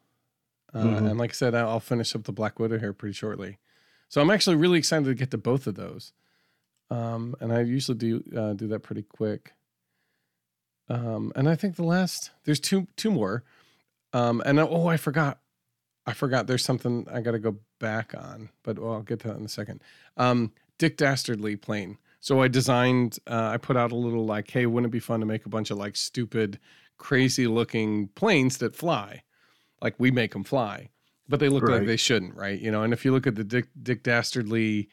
Uh, 0.73 0.83
Mhm. 0.83 1.09
And 1.11 1.17
like 1.19 1.31
I 1.31 1.33
said, 1.33 1.55
I'll 1.55 1.69
I'll 1.69 1.79
finish 1.79 2.13
up 2.15 2.23
the 2.23 2.33
Black 2.33 2.59
Widow 2.59 2.77
here 2.79 2.93
pretty 2.93 3.13
shortly. 3.13 3.57
So 4.09 4.21
I'm 4.21 4.29
actually 4.29 4.55
really 4.55 4.77
excited 4.79 5.05
to 5.05 5.13
get 5.15 5.31
to 5.31 5.37
both 5.37 5.67
of 5.67 5.75
those. 5.75 6.11
Um, 6.89 7.35
and 7.39 7.51
I 7.53 7.61
usually 7.61 7.97
do 7.97 8.23
uh, 8.35 8.53
do 8.53 8.67
that 8.67 8.79
pretty 8.79 9.03
quick. 9.03 9.53
Um, 10.89 11.31
and 11.35 11.49
I 11.49 11.55
think 11.55 11.75
the 11.75 11.83
last 11.83 12.31
there's 12.45 12.59
two 12.59 12.87
two 12.95 13.11
more. 13.11 13.43
Um, 14.13 14.41
and 14.45 14.59
oh, 14.59 14.87
I 14.87 14.97
forgot, 14.97 15.39
I 16.05 16.13
forgot. 16.13 16.47
There's 16.47 16.63
something 16.63 17.05
I 17.11 17.21
got 17.21 17.31
to 17.31 17.39
go 17.39 17.57
back 17.79 18.13
on, 18.17 18.49
but 18.63 18.79
well, 18.79 18.93
I'll 18.93 19.01
get 19.01 19.19
to 19.21 19.27
that 19.27 19.37
in 19.37 19.45
a 19.45 19.49
second. 19.49 19.81
Um, 20.15 20.53
Dick 20.77 20.97
Dastardly 20.97 21.55
plane. 21.55 21.97
So 22.19 22.41
I 22.41 22.47
designed. 22.47 23.19
Uh, 23.27 23.49
I 23.53 23.57
put 23.57 23.77
out 23.77 23.91
a 23.91 23.95
little 23.95 24.25
like, 24.25 24.49
hey, 24.49 24.65
wouldn't 24.65 24.89
it 24.89 24.93
be 24.93 24.99
fun 24.99 25.19
to 25.19 25.25
make 25.25 25.45
a 25.45 25.49
bunch 25.49 25.71
of 25.71 25.77
like 25.77 25.95
stupid, 25.95 26.59
crazy 26.97 27.47
looking 27.47 28.07
planes 28.09 28.57
that 28.57 28.75
fly, 28.75 29.23
like 29.81 29.95
we 29.97 30.09
make 30.09 30.33
them 30.33 30.43
fly, 30.43 30.89
but 31.27 31.39
they 31.39 31.49
look 31.49 31.67
like 31.67 31.85
they 31.85 31.97
shouldn't, 31.97 32.35
right? 32.35 32.59
You 32.59 32.71
know. 32.71 32.83
And 32.83 32.93
if 32.93 33.03
you 33.03 33.11
look 33.11 33.27
at 33.27 33.35
the 33.35 33.43
Dick 33.43 33.67
Dick 33.81 34.03
Dastardly, 34.03 34.89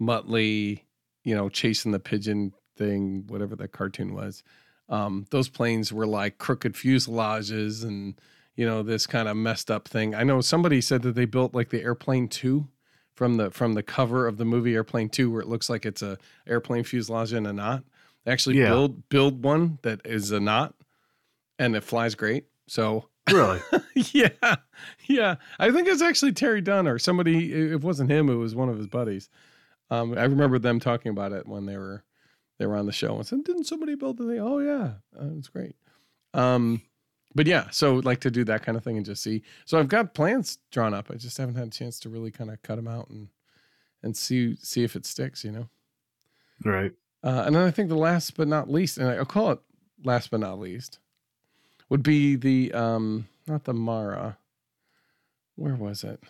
Muttley, 0.00 0.82
you 1.24 1.34
know, 1.34 1.48
chasing 1.48 1.92
the 1.92 2.00
pigeon 2.00 2.52
thing, 2.76 3.24
whatever 3.26 3.56
that 3.56 3.72
cartoon 3.72 4.14
was. 4.14 4.42
Um, 4.92 5.24
those 5.30 5.48
planes 5.48 5.92
were 5.92 6.06
like 6.06 6.38
crooked 6.38 6.74
fuselages 6.74 7.82
and 7.82 8.14
you 8.54 8.66
know 8.66 8.82
this 8.82 9.06
kind 9.06 9.26
of 9.26 9.36
messed 9.36 9.70
up 9.70 9.88
thing. 9.88 10.14
I 10.14 10.22
know 10.22 10.40
somebody 10.42 10.80
said 10.80 11.02
that 11.02 11.14
they 11.14 11.24
built 11.24 11.54
like 11.54 11.70
the 11.70 11.82
airplane 11.82 12.28
two 12.28 12.68
from 13.14 13.36
the 13.38 13.50
from 13.50 13.72
the 13.72 13.82
cover 13.82 14.26
of 14.26 14.36
the 14.36 14.44
movie 14.44 14.74
Airplane 14.74 15.08
Two, 15.08 15.30
where 15.30 15.40
it 15.40 15.48
looks 15.48 15.68
like 15.70 15.84
it's 15.86 16.02
a 16.02 16.18
airplane 16.46 16.84
fuselage 16.84 17.32
in 17.32 17.46
a 17.46 17.52
knot. 17.52 17.84
They 18.24 18.32
actually 18.32 18.58
Yeah. 18.58 18.68
build 18.68 19.08
build 19.08 19.42
one 19.42 19.78
that 19.82 20.02
is 20.04 20.30
a 20.30 20.40
knot, 20.40 20.74
and 21.58 21.74
it 21.74 21.82
flies 21.84 22.14
great. 22.14 22.44
So 22.68 23.08
Really? 23.30 23.60
yeah, 23.94 24.56
yeah. 25.06 25.36
I 25.58 25.70
think 25.70 25.86
it's 25.88 26.02
actually 26.02 26.32
Terry 26.32 26.60
Dunn 26.60 26.88
or 26.88 26.98
somebody. 26.98 27.52
It 27.72 27.80
wasn't 27.80 28.10
him. 28.10 28.28
It 28.28 28.34
was 28.34 28.54
one 28.54 28.68
of 28.68 28.76
his 28.76 28.88
buddies. 28.88 29.28
Um, 29.90 30.18
I 30.18 30.24
remember 30.24 30.58
them 30.58 30.80
talking 30.80 31.10
about 31.10 31.32
it 31.32 31.46
when 31.46 31.64
they 31.66 31.76
were 31.76 32.02
they 32.58 32.66
were 32.66 32.76
on 32.76 32.86
the 32.86 32.92
show 32.92 33.16
and 33.16 33.26
said, 33.26 33.44
"Didn't 33.44 33.64
somebody 33.64 33.94
build 33.94 34.18
the 34.18 34.26
thing?" 34.26 34.40
Oh 34.40 34.58
yeah, 34.58 34.94
uh, 35.18 35.36
it's 35.36 35.48
great. 35.48 35.76
Um, 36.34 36.82
but 37.34 37.46
yeah, 37.46 37.70
so 37.70 37.94
like 37.96 38.20
to 38.20 38.30
do 38.30 38.44
that 38.44 38.62
kind 38.62 38.76
of 38.76 38.84
thing 38.84 38.96
and 38.96 39.06
just 39.06 39.22
see. 39.22 39.42
So 39.64 39.78
I've 39.78 39.88
got 39.88 40.14
plans 40.14 40.58
drawn 40.70 40.94
up. 40.94 41.10
I 41.10 41.14
just 41.14 41.38
haven't 41.38 41.56
had 41.56 41.68
a 41.68 41.70
chance 41.70 41.98
to 42.00 42.08
really 42.08 42.30
kind 42.30 42.50
of 42.50 42.60
cut 42.62 42.76
them 42.76 42.88
out 42.88 43.08
and 43.10 43.28
and 44.02 44.16
see 44.16 44.56
see 44.56 44.84
if 44.84 44.96
it 44.96 45.06
sticks. 45.06 45.44
You 45.44 45.52
know. 45.52 45.68
Right. 46.64 46.92
Uh, 47.24 47.44
and 47.46 47.54
then 47.54 47.62
I 47.62 47.70
think 47.70 47.88
the 47.88 47.94
last 47.94 48.36
but 48.36 48.48
not 48.48 48.70
least, 48.70 48.98
and 48.98 49.08
I'll 49.08 49.24
call 49.24 49.52
it 49.52 49.60
last 50.04 50.30
but 50.30 50.40
not 50.40 50.58
least, 50.58 50.98
would 51.88 52.02
be 52.02 52.36
the 52.36 52.72
um 52.72 53.28
not 53.46 53.64
the 53.64 53.74
Mara. 53.74 54.38
Where 55.56 55.74
was 55.74 56.02
it? 56.02 56.20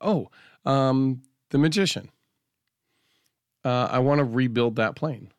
Oh, 0.00 0.30
um, 0.64 1.22
the 1.50 1.58
magician. 1.58 2.10
Uh, 3.68 3.88
I 3.90 3.98
want 3.98 4.18
to 4.20 4.24
rebuild 4.24 4.76
that 4.76 4.96
plane 4.96 5.30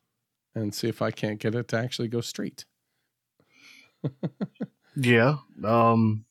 and 0.53 0.73
see 0.73 0.87
if 0.87 1.01
I 1.01 1.09
can't 1.09 1.39
get 1.39 1.55
it 1.55 1.67
to 1.69 1.77
actually 1.77 2.09
go 2.09 2.21
straight. 2.21 2.65
Yeah. 4.95 5.37
Um, 5.63 6.25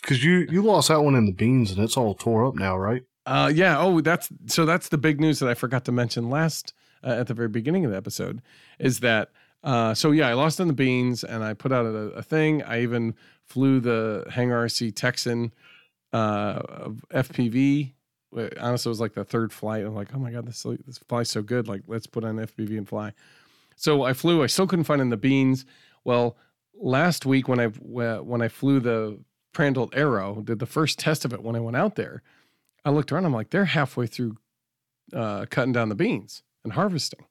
because 0.00 0.22
you 0.22 0.46
you 0.50 0.62
lost 0.62 0.88
that 0.88 1.00
one 1.00 1.14
in 1.14 1.24
the 1.26 1.32
beans 1.32 1.70
and 1.70 1.82
it's 1.82 1.96
all 1.96 2.14
tore 2.14 2.46
up 2.46 2.54
now, 2.54 2.76
right? 2.76 3.02
Uh, 3.26 3.50
yeah. 3.54 3.78
Oh, 3.78 4.00
that's 4.00 4.28
so. 4.46 4.66
That's 4.66 4.88
the 4.88 4.98
big 4.98 5.20
news 5.20 5.38
that 5.38 5.48
I 5.48 5.54
forgot 5.54 5.86
to 5.86 5.92
mention 5.92 6.28
last 6.28 6.74
uh, 7.02 7.08
at 7.08 7.26
the 7.26 7.34
very 7.34 7.48
beginning 7.48 7.84
of 7.84 7.90
the 7.90 7.96
episode 7.96 8.42
is 8.78 9.00
that. 9.00 9.30
Uh, 9.62 9.94
so 9.94 10.10
yeah, 10.10 10.28
I 10.28 10.34
lost 10.34 10.60
in 10.60 10.68
the 10.68 10.74
beans 10.74 11.24
and 11.24 11.42
I 11.42 11.54
put 11.54 11.72
out 11.72 11.86
a, 11.86 11.88
a 11.88 12.22
thing. 12.22 12.62
I 12.62 12.82
even 12.82 13.14
flew 13.46 13.80
the 13.80 14.26
Hangar 14.30 14.66
RC 14.66 14.94
Texan 14.94 15.54
uh, 16.12 16.60
FPV. 17.14 17.94
Honestly, 18.60 18.88
it 18.88 18.92
was 18.92 19.00
like 19.00 19.14
the 19.14 19.24
third 19.24 19.52
flight. 19.52 19.84
I'm 19.84 19.94
like, 19.94 20.08
oh 20.14 20.18
my 20.18 20.30
god, 20.30 20.46
this 20.46 20.62
this 20.86 20.98
flies 20.98 21.30
so 21.30 21.42
good. 21.42 21.68
Like, 21.68 21.82
let's 21.86 22.06
put 22.06 22.24
on 22.24 22.36
FPV 22.36 22.76
and 22.78 22.88
fly. 22.88 23.12
So 23.76 24.02
I 24.02 24.12
flew. 24.12 24.42
I 24.42 24.46
still 24.46 24.66
couldn't 24.66 24.84
find 24.84 25.00
in 25.00 25.10
the 25.10 25.16
beans. 25.16 25.64
Well, 26.04 26.36
last 26.74 27.24
week 27.26 27.48
when 27.48 27.60
I 27.60 27.66
when 27.68 28.42
I 28.42 28.48
flew 28.48 28.80
the 28.80 29.20
Prandtl 29.54 29.90
Arrow, 29.94 30.40
did 30.42 30.58
the 30.58 30.66
first 30.66 30.98
test 30.98 31.24
of 31.24 31.32
it 31.32 31.42
when 31.42 31.54
I 31.56 31.60
went 31.60 31.76
out 31.76 31.94
there. 31.96 32.22
I 32.84 32.90
looked 32.90 33.12
around. 33.12 33.24
I'm 33.24 33.32
like, 33.32 33.50
they're 33.50 33.64
halfway 33.66 34.06
through 34.06 34.36
uh, 35.12 35.46
cutting 35.50 35.72
down 35.72 35.88
the 35.88 35.94
beans 35.94 36.42
and 36.64 36.72
harvesting. 36.72 37.24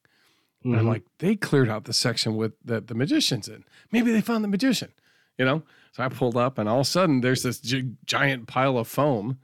And 0.63 0.75
I'm 0.77 0.85
Mhm. 0.85 0.89
like, 0.89 1.03
they 1.19 1.35
cleared 1.35 1.67
out 1.69 1.83
the 1.83 1.91
section 1.93 2.37
with 2.37 2.53
that 2.63 2.87
the 2.87 2.95
magician's 2.95 3.49
in. 3.49 3.65
Maybe 3.91 4.11
they 4.13 4.21
found 4.21 4.43
the 4.43 4.47
magician, 4.47 4.93
you 5.37 5.43
know. 5.43 5.63
So 5.91 6.03
I 6.03 6.07
pulled 6.07 6.37
up, 6.37 6.57
and 6.57 6.69
all 6.69 6.79
of 6.79 6.87
a 6.87 6.89
sudden, 6.89 7.19
there's 7.21 7.43
this 7.43 7.59
gi- 7.59 7.97
giant 8.05 8.47
pile 8.47 8.77
of 8.77 8.87
foam, 8.87 9.39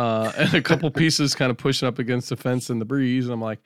uh, 0.00 0.32
and 0.38 0.54
a 0.54 0.62
couple 0.62 0.90
pieces 0.90 1.34
kind 1.34 1.50
of 1.50 1.58
pushing 1.58 1.86
up 1.86 1.98
against 1.98 2.30
the 2.30 2.36
fence 2.36 2.70
in 2.70 2.78
the 2.78 2.84
breeze. 2.86 3.26
And 3.26 3.34
I'm 3.34 3.42
like, 3.42 3.60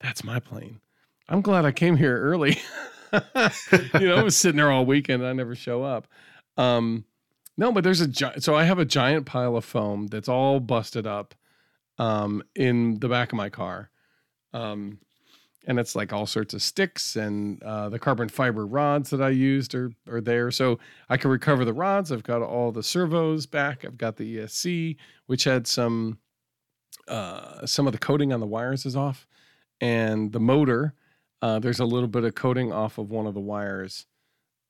that's 0.00 0.24
my 0.24 0.40
plane. 0.40 0.80
I'm 1.28 1.40
glad 1.40 1.64
I 1.64 1.72
came 1.72 1.96
here 1.96 2.20
early. 2.20 2.58
you 3.12 4.08
know, 4.08 4.16
I 4.16 4.22
was 4.22 4.36
sitting 4.36 4.56
there 4.56 4.70
all 4.70 4.84
weekend. 4.84 5.24
I 5.24 5.32
never 5.32 5.54
show 5.54 5.84
up. 5.84 6.08
Um, 6.56 7.04
no, 7.56 7.72
but 7.72 7.84
there's 7.84 8.00
a 8.00 8.08
gi- 8.08 8.40
so 8.40 8.54
I 8.54 8.64
have 8.64 8.78
a 8.78 8.84
giant 8.84 9.26
pile 9.26 9.56
of 9.56 9.64
foam 9.64 10.08
that's 10.08 10.28
all 10.28 10.60
busted 10.60 11.06
up 11.06 11.34
um, 11.98 12.42
in 12.54 12.98
the 12.98 13.08
back 13.08 13.32
of 13.32 13.36
my 13.36 13.48
car. 13.48 13.90
Um, 14.52 14.98
and 15.66 15.78
it's 15.80 15.96
like 15.96 16.12
all 16.12 16.26
sorts 16.26 16.54
of 16.54 16.62
sticks 16.62 17.16
and 17.16 17.62
uh, 17.62 17.88
the 17.88 17.98
carbon 17.98 18.28
fiber 18.28 18.64
rods 18.64 19.10
that 19.10 19.20
I 19.20 19.30
used 19.30 19.74
are, 19.74 19.90
are 20.08 20.20
there. 20.20 20.50
So 20.50 20.78
I 21.08 21.16
can 21.16 21.30
recover 21.30 21.64
the 21.64 21.72
rods. 21.72 22.12
I've 22.12 22.22
got 22.22 22.40
all 22.40 22.70
the 22.72 22.82
servos 22.82 23.46
back. 23.46 23.84
I've 23.84 23.98
got 23.98 24.16
the 24.16 24.36
ESC, 24.38 24.96
which 25.26 25.44
had 25.44 25.66
some 25.66 26.18
uh, 27.08 27.66
some 27.66 27.86
of 27.86 27.92
the 27.92 27.98
coating 27.98 28.32
on 28.32 28.40
the 28.40 28.46
wires 28.46 28.86
is 28.86 28.96
off, 28.96 29.26
and 29.80 30.32
the 30.32 30.40
motor. 30.40 30.94
Uh, 31.42 31.58
there's 31.58 31.80
a 31.80 31.84
little 31.84 32.08
bit 32.08 32.24
of 32.24 32.34
coating 32.34 32.72
off 32.72 32.96
of 32.98 33.10
one 33.10 33.26
of 33.26 33.34
the 33.34 33.40
wires 33.40 34.06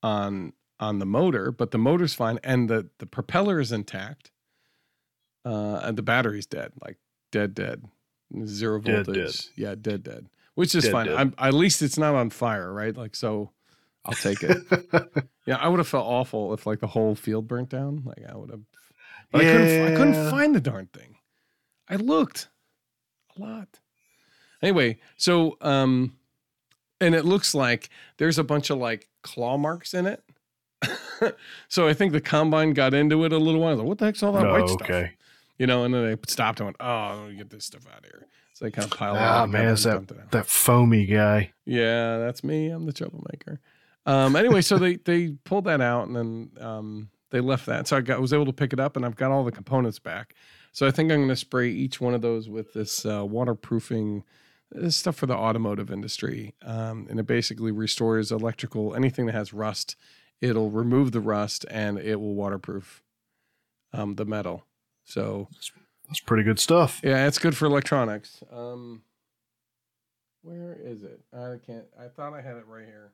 on 0.02 0.52
on 0.80 0.98
the 0.98 1.06
motor, 1.06 1.50
but 1.52 1.70
the 1.70 1.78
motor's 1.78 2.14
fine, 2.14 2.38
and 2.42 2.68
the 2.68 2.88
the 2.98 3.06
propeller 3.06 3.60
is 3.60 3.70
intact. 3.72 4.30
Uh, 5.44 5.80
and 5.84 5.96
the 5.96 6.02
battery's 6.02 6.44
dead, 6.44 6.72
like 6.82 6.96
dead, 7.30 7.54
dead, 7.54 7.84
zero 8.44 8.80
Dead, 8.80 9.06
voltage. 9.06 9.36
dead. 9.38 9.52
Yeah, 9.56 9.74
dead, 9.80 10.02
dead. 10.02 10.26
Which 10.56 10.74
is 10.74 10.84
Dead, 10.84 10.92
fine. 10.92 11.06
dead. 11.06 11.16
I'm, 11.16 11.34
at 11.38 11.54
least 11.54 11.82
it's 11.82 11.98
not 11.98 12.14
on 12.14 12.30
fire, 12.30 12.72
right? 12.72 12.96
Like 12.96 13.14
so, 13.14 13.52
I'll 14.04 14.14
take 14.14 14.42
it. 14.42 14.56
yeah, 15.46 15.56
I 15.56 15.68
would 15.68 15.78
have 15.78 15.86
felt 15.86 16.06
awful 16.06 16.52
if 16.54 16.66
like 16.66 16.80
the 16.80 16.86
whole 16.88 17.14
field 17.14 17.46
burnt 17.46 17.68
down. 17.68 18.02
Like 18.04 18.22
I 18.28 18.34
would 18.34 18.50
have, 18.50 18.62
but 19.30 19.42
I 19.42 19.44
couldn't. 19.44 19.92
I 19.92 19.96
couldn't 19.96 20.30
find 20.30 20.54
the 20.54 20.60
darn 20.60 20.86
thing. 20.86 21.16
I 21.88 21.96
looked 21.96 22.48
a 23.36 23.40
lot. 23.40 23.80
Anyway, 24.62 24.98
so 25.18 25.58
um, 25.60 26.16
and 27.02 27.14
it 27.14 27.26
looks 27.26 27.54
like 27.54 27.90
there's 28.16 28.38
a 28.38 28.44
bunch 28.44 28.70
of 28.70 28.78
like 28.78 29.08
claw 29.22 29.58
marks 29.58 29.92
in 29.92 30.06
it. 30.06 30.22
so 31.68 31.86
I 31.86 31.92
think 31.92 32.12
the 32.12 32.20
combine 32.20 32.72
got 32.72 32.94
into 32.94 33.24
it 33.24 33.32
a 33.32 33.38
little 33.38 33.60
while. 33.60 33.76
Like, 33.76 33.86
what 33.86 33.98
the 33.98 34.06
heck's 34.06 34.22
all 34.22 34.32
that 34.32 34.42
No, 34.42 34.52
white 34.52 34.68
stuff? 34.68 35.10
You 35.58 35.66
know, 35.66 35.84
and 35.84 35.94
then 35.94 36.04
they 36.04 36.16
stopped 36.28 36.60
and 36.60 36.66
went, 36.66 36.76
oh, 36.80 37.30
get 37.36 37.50
this 37.50 37.64
stuff 37.64 37.86
out 37.90 38.00
of 38.00 38.04
here. 38.04 38.26
So 38.52 38.64
they 38.64 38.70
kind 38.70 38.90
of 38.90 38.96
piled 38.96 39.18
Ah, 39.18 39.42
up 39.42 39.50
man, 39.50 39.72
it's 39.72 39.84
that 39.84 40.02
it 40.02 40.30
that 40.30 40.46
foamy 40.46 41.06
guy. 41.06 41.52
Yeah, 41.64 42.18
that's 42.18 42.42
me. 42.42 42.68
I'm 42.68 42.86
the 42.86 42.92
troublemaker. 42.92 43.60
Um, 44.06 44.36
anyway, 44.36 44.62
so 44.62 44.78
they 44.78 44.96
they 44.96 45.32
pulled 45.44 45.64
that 45.64 45.80
out 45.80 46.06
and 46.06 46.16
then 46.16 46.50
um, 46.64 47.10
they 47.30 47.40
left 47.40 47.66
that. 47.66 47.86
So 47.86 47.96
I 47.96 48.00
got 48.00 48.20
was 48.20 48.32
able 48.32 48.46
to 48.46 48.52
pick 48.52 48.72
it 48.72 48.80
up 48.80 48.96
and 48.96 49.04
I've 49.04 49.16
got 49.16 49.30
all 49.30 49.44
the 49.44 49.52
components 49.52 49.98
back. 49.98 50.34
So 50.72 50.86
I 50.86 50.90
think 50.90 51.10
I'm 51.10 51.18
going 51.18 51.28
to 51.28 51.36
spray 51.36 51.70
each 51.70 52.00
one 52.00 52.14
of 52.14 52.22
those 52.22 52.48
with 52.48 52.72
this 52.72 53.04
uh, 53.04 53.24
waterproofing 53.24 54.24
this 54.70 54.96
stuff 54.96 55.16
for 55.16 55.26
the 55.26 55.34
automotive 55.34 55.90
industry, 55.90 56.54
um, 56.62 57.06
and 57.08 57.20
it 57.20 57.26
basically 57.26 57.70
restores 57.72 58.32
electrical 58.32 58.94
anything 58.94 59.26
that 59.26 59.34
has 59.34 59.52
rust. 59.52 59.96
It'll 60.40 60.70
remove 60.70 61.12
the 61.12 61.20
rust 61.20 61.64
and 61.70 61.98
it 61.98 62.20
will 62.20 62.34
waterproof 62.34 63.02
um, 63.92 64.16
the 64.16 64.24
metal. 64.24 64.64
So 65.06 65.48
That's 66.08 66.20
pretty 66.20 66.42
good 66.42 66.58
stuff. 66.58 67.00
yeah, 67.02 67.26
it's 67.26 67.38
good 67.38 67.56
for 67.56 67.64
electronics. 67.66 68.42
Um, 68.52 69.02
where 70.42 70.76
is 70.80 71.02
it? 71.02 71.20
I 71.32 71.56
can't. 71.64 71.86
I 71.98 72.08
thought 72.08 72.34
I 72.34 72.42
had 72.42 72.56
it 72.56 72.66
right 72.66 72.84
here. 72.84 73.12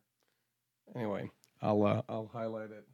Anyway, 0.97 1.31
I'll 1.63 1.85
uh, 1.85 2.03
I'll 2.09 2.31
highlight 2.33 2.71
it. 2.71 2.87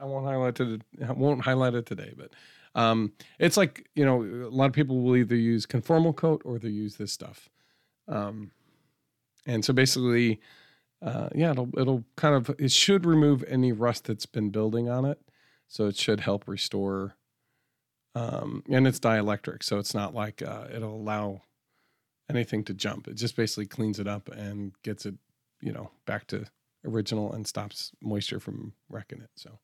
I 0.00 0.04
won't 0.04 0.26
highlight 0.26 0.60
it. 0.60 0.82
I 1.06 1.12
won't 1.12 1.42
highlight 1.42 1.74
it 1.74 1.86
today, 1.86 2.12
but 2.16 2.30
um, 2.74 3.12
it's 3.38 3.56
like 3.56 3.88
you 3.94 4.04
know, 4.04 4.22
a 4.22 4.50
lot 4.54 4.66
of 4.66 4.72
people 4.72 5.00
will 5.00 5.16
either 5.16 5.34
use 5.36 5.66
conformal 5.66 6.14
coat 6.14 6.42
or 6.44 6.58
they 6.58 6.68
use 6.68 6.96
this 6.96 7.12
stuff. 7.12 7.48
Um, 8.08 8.50
and 9.46 9.64
so 9.64 9.72
basically, 9.72 10.40
uh, 11.02 11.28
yeah, 11.34 11.50
it'll 11.50 11.70
it'll 11.78 12.04
kind 12.16 12.34
of 12.34 12.54
it 12.58 12.70
should 12.72 13.04
remove 13.06 13.44
any 13.48 13.72
rust 13.72 14.04
that's 14.04 14.26
been 14.26 14.50
building 14.50 14.88
on 14.88 15.04
it, 15.04 15.18
so 15.70 15.86
it 15.86 15.96
should 15.96 16.20
help 16.20 16.46
restore 16.46 17.14
um, 18.14 18.64
and 18.68 18.86
it's 18.88 18.98
dielectric, 18.98 19.62
so 19.62 19.78
it's 19.78 19.94
not 19.94 20.14
like 20.14 20.42
uh, 20.42 20.66
it'll 20.74 20.96
allow 20.96 21.42
anything 22.28 22.64
to 22.64 22.74
jump. 22.74 23.06
It 23.06 23.14
just 23.14 23.36
basically 23.36 23.66
cleans 23.66 24.00
it 24.00 24.08
up 24.08 24.28
and 24.28 24.72
gets 24.82 25.06
it, 25.06 25.14
you 25.60 25.72
know, 25.72 25.90
back 26.06 26.26
to 26.28 26.44
original 26.84 27.32
and 27.32 27.46
stops 27.46 27.92
moisture 28.02 28.40
from 28.40 28.72
wrecking 28.88 29.20
it. 29.20 29.30
So 29.36 29.60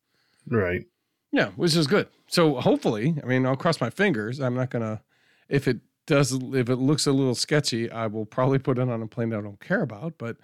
Right. 0.48 0.86
yeah, 1.32 1.48
which 1.56 1.74
is 1.74 1.88
good. 1.88 2.08
So 2.28 2.60
hopefully, 2.60 3.16
I 3.20 3.26
mean, 3.26 3.44
I'll 3.46 3.56
cross 3.56 3.80
my 3.80 3.90
fingers. 3.90 4.40
I'm 4.40 4.54
not 4.54 4.70
gonna 4.70 5.02
if 5.48 5.66
it 5.66 5.80
does 6.06 6.32
if 6.32 6.68
it 6.68 6.76
looks 6.76 7.08
a 7.08 7.12
little 7.12 7.34
sketchy, 7.34 7.90
I 7.90 8.06
will 8.06 8.26
probably 8.26 8.60
put 8.60 8.78
it 8.78 8.88
on 8.88 9.02
a 9.02 9.08
plane 9.08 9.30
that 9.30 9.38
I 9.40 9.42
don't 9.42 9.58
care 9.60 9.82
about. 9.82 10.18
But 10.18 10.36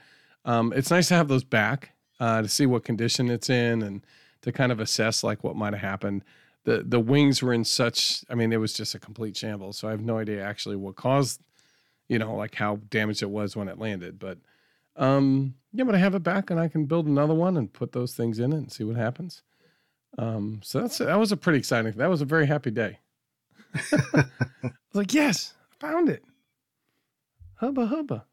um, 0.44 0.72
it's 0.74 0.90
nice 0.90 1.06
to 1.08 1.14
have 1.14 1.28
those 1.28 1.44
back 1.44 1.92
uh, 2.18 2.42
to 2.42 2.48
see 2.48 2.66
what 2.66 2.84
condition 2.84 3.30
it's 3.30 3.48
in 3.48 3.82
and 3.82 4.04
to 4.42 4.52
kind 4.52 4.72
of 4.72 4.80
assess 4.80 5.24
like 5.24 5.42
what 5.42 5.56
might 5.56 5.72
have 5.72 5.82
happened. 5.82 6.24
The 6.64 6.82
the 6.86 7.00
wings 7.00 7.42
were 7.42 7.52
in 7.52 7.64
such 7.64 8.24
I 8.28 8.34
mean, 8.34 8.52
it 8.52 8.58
was 8.58 8.72
just 8.72 8.94
a 8.94 8.98
complete 8.98 9.36
shambles. 9.36 9.78
So 9.78 9.88
I 9.88 9.90
have 9.92 10.00
no 10.00 10.18
idea 10.18 10.44
actually 10.44 10.76
what 10.76 10.96
caused, 10.96 11.40
you 12.08 12.18
know, 12.18 12.34
like 12.34 12.54
how 12.54 12.76
damaged 12.90 13.22
it 13.22 13.30
was 13.30 13.56
when 13.56 13.68
it 13.68 13.78
landed. 13.78 14.18
But 14.18 14.38
um, 14.96 15.54
yeah, 15.72 15.84
but 15.84 15.94
I 15.94 15.98
have 15.98 16.14
it 16.14 16.22
back 16.22 16.50
and 16.50 16.60
I 16.60 16.68
can 16.68 16.84
build 16.84 17.06
another 17.06 17.34
one 17.34 17.56
and 17.56 17.72
put 17.72 17.92
those 17.92 18.14
things 18.14 18.38
in 18.38 18.52
it 18.52 18.58
and 18.58 18.72
see 18.72 18.84
what 18.84 18.96
happens. 18.96 19.42
Um, 20.18 20.60
so 20.62 20.80
that's 20.80 20.98
that 20.98 21.18
was 21.18 21.32
a 21.32 21.36
pretty 21.36 21.58
exciting. 21.58 21.92
That 21.92 22.10
was 22.10 22.20
a 22.20 22.26
very 22.26 22.46
happy 22.46 22.70
day. 22.70 22.98
I 23.92 24.26
was 24.62 24.72
like, 24.92 25.14
yes, 25.14 25.54
I 25.72 25.86
found 25.86 26.08
it. 26.08 26.22
Hubba 27.56 27.86
hubba. 27.86 28.26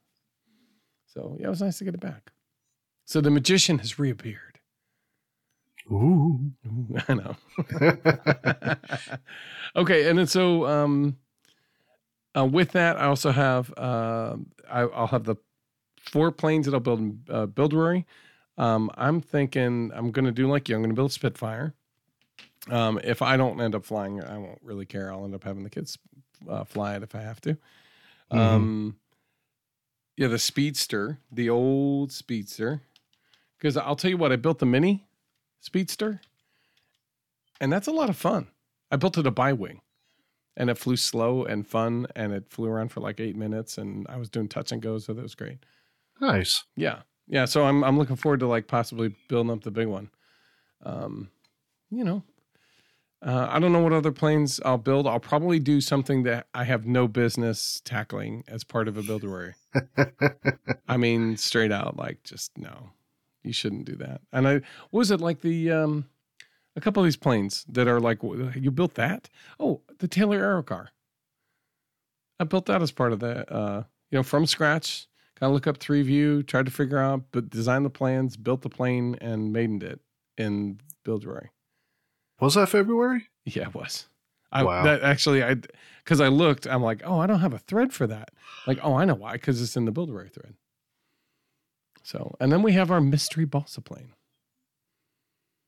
So 1.07 1.38
yeah, 1.40 1.48
it 1.48 1.49
was 1.49 1.61
nice 1.61 1.77
to 1.77 1.86
get 1.86 1.94
it 1.94 2.02
back. 2.02 2.31
So 3.06 3.22
the 3.22 3.31
magician 3.31 3.80
has 3.80 3.98
reappeared. 3.98 4.49
Ooh. 5.91 6.52
I 7.07 7.14
know. 7.14 7.36
okay, 9.76 10.10
and 10.10 10.20
then 10.20 10.28
so 10.28 10.66
um, 10.68 11.18
uh, 12.38 12.45
with 12.45 12.72
that, 12.74 12.98
I 12.98 13.06
also 13.06 13.32
have 13.32 13.74
uh, 13.78 14.36
I, 14.70 14.82
I'll 14.82 15.07
have 15.07 15.24
the 15.24 15.36
four 15.99 16.32
planes 16.32 16.66
that 16.66 16.74
I'll 16.74 16.80
build 16.80 16.99
in 16.99 17.20
uh, 17.30 17.48
Buildery. 17.48 18.06
Um, 18.57 18.90
I'm 18.95 19.22
thinking 19.22 19.91
I'm 19.94 20.11
going 20.11 20.26
to 20.26 20.32
do 20.32 20.48
like 20.48 20.70
you. 20.70 20.76
I'm 20.76 20.82
going 20.82 20.91
to 20.91 20.95
build 20.95 21.11
Spitfire. 21.11 21.74
Um, 22.70 22.99
if 23.03 23.22
I 23.22 23.38
don't 23.38 23.60
end 23.61 23.76
up 23.76 23.86
flying, 23.86 24.22
I 24.24 24.38
won't 24.38 24.60
really 24.64 24.86
care. 24.86 25.11
I'll 25.11 25.26
end 25.26 25.36
up 25.36 25.44
having 25.44 25.64
the 25.64 25.70
kids 25.70 25.98
uh, 26.49 26.64
fly 26.66 26.95
it 26.95 27.03
if 27.03 27.16
I 27.16 27.22
have 27.22 27.41
to. 27.41 27.57
Mhm. 28.32 28.38
Um, 28.38 28.95
Yeah, 30.18 30.28
the 30.28 30.40
Speedster, 30.40 31.20
the 31.32 31.49
old 31.49 32.11
Speedster. 32.11 32.82
Because 33.57 33.78
I'll 33.78 33.95
tell 33.95 34.10
you 34.11 34.18
what, 34.18 34.32
I 34.32 34.36
built 34.38 34.60
the 34.60 34.66
Mini 34.66 35.06
Speedster, 35.60 36.22
and 37.60 37.72
that's 37.72 37.88
a 37.88 37.91
lot 37.91 38.10
of 38.10 38.18
fun. 38.18 38.48
I 38.91 38.95
built 38.95 39.18
it 39.18 39.27
a 39.27 39.31
bi 39.31 39.53
wing, 39.53 39.81
and 40.57 40.69
it 40.69 40.77
flew 40.77 40.95
slow 40.95 41.44
and 41.44 41.68
fun, 41.68 42.07
and 42.15 42.34
it 42.34 42.49
flew 42.49 42.69
around 42.69 42.90
for 42.90 43.02
like 43.02 43.19
eight 43.19 43.36
minutes, 43.36 43.77
and 43.77 44.06
I 44.10 44.18
was 44.18 44.30
doing 44.30 44.48
touch 44.48 44.72
and 44.72 44.81
go, 44.81 44.98
so 44.98 45.14
that 45.14 45.22
was 45.22 45.36
great. 45.36 45.57
Nice. 46.22 46.64
Yeah, 46.76 47.02
yeah. 47.27 47.45
So 47.45 47.65
I'm 47.65 47.84
I'm 47.84 47.98
looking 47.98 48.15
forward 48.15 48.41
to 48.41 48.48
like 48.48 48.68
possibly 48.68 49.15
building 49.27 49.52
up 49.52 49.64
the 49.64 49.72
big 49.72 49.88
one. 49.88 50.10
Um, 50.84 51.30
you 51.91 52.03
know, 52.03 52.23
uh, 53.22 53.48
I 53.49 53.60
don't 53.60 53.73
know 53.73 53.81
what 53.81 53.94
other 53.94 54.11
planes 54.11 54.61
I'll 54.64 54.77
build. 54.77 55.06
I'll 55.06 55.19
probably 55.19 55.60
do 55.60 55.81
something 55.81 56.23
that 56.23 56.48
I 56.53 56.64
have 56.64 56.86
no 56.86 57.07
business 57.07 57.81
tackling 57.84 58.44
as 58.48 58.64
part 58.64 58.88
of 58.88 58.98
a 58.98 59.03
builder 59.03 59.56
I 60.88 60.98
mean, 60.98 61.36
straight 61.38 61.72
out, 61.72 61.98
like 61.98 62.23
just 62.23 62.57
no, 62.57 62.91
you 63.50 63.54
shouldn't 63.54 63.86
do 63.86 63.96
that. 63.96 64.22
And 64.32 64.48
I 64.48 64.54
what 64.54 65.00
was 65.00 65.12
it 65.12 65.20
like 65.20 65.42
the 65.42 65.72
um, 65.72 66.06
a 66.76 66.82
couple 66.82 67.04
of 67.04 67.08
these 67.08 67.18
planes 67.18 67.66
that 67.70 67.88
are 67.88 68.00
like 68.00 68.20
you 68.24 68.72
built 68.72 68.94
that? 68.96 69.30
Oh, 69.60 69.82
the 69.98 70.08
Taylor 70.08 70.40
Aerocar. 70.40 70.88
I 72.40 72.46
built 72.46 72.68
that 72.68 72.82
as 72.82 72.92
part 72.92 73.12
of 73.12 73.20
the 73.20 73.52
uh, 73.52 73.84
you 74.12 74.18
know 74.18 74.24
from 74.24 74.46
scratch. 74.46 75.08
Kind 75.36 75.50
of 75.50 75.54
look 75.54 75.68
up 75.68 75.78
three 75.78 76.02
view, 76.02 76.44
tried 76.44 76.66
to 76.66 76.72
figure 76.72 76.98
out, 76.98 77.24
but 77.32 77.50
designed 77.50 77.86
the 77.86 77.90
plans, 77.90 78.36
built 78.36 78.62
the 78.62 78.70
plane, 78.70 79.18
and 79.22 79.54
made 79.54 79.82
it 79.84 80.02
in 80.38 80.80
Buildroy. 81.04 81.48
Was 82.42 82.56
that 82.56 82.70
February? 82.70 83.30
Yeah, 83.46 83.64
it 83.64 83.74
was. 83.74 84.08
I, 84.52 84.64
Wow. 84.64 84.84
That 84.84 85.02
actually, 85.02 85.44
I 85.44 85.56
because 86.04 86.22
I 86.22 86.28
looked, 86.28 86.66
I'm 86.68 86.82
like, 86.82 87.02
oh, 87.06 87.20
I 87.20 87.28
don't 87.28 87.40
have 87.40 87.54
a 87.54 87.60
thread 87.60 87.94
for 87.94 88.08
that. 88.08 88.32
Like, 88.66 88.80
oh, 88.82 88.96
I 88.96 89.06
know 89.06 89.16
why, 89.16 89.34
because 89.34 89.62
it's 89.62 89.78
in 89.78 89.86
the 89.86 89.92
Builderary 89.92 90.30
thread. 90.30 90.56
So, 92.10 92.36
and 92.40 92.52
then 92.52 92.64
we 92.64 92.73
have 92.73 92.90
our 92.90 93.02
mystery 93.02 93.45
balsa 93.45 93.81
plane. 93.81 94.14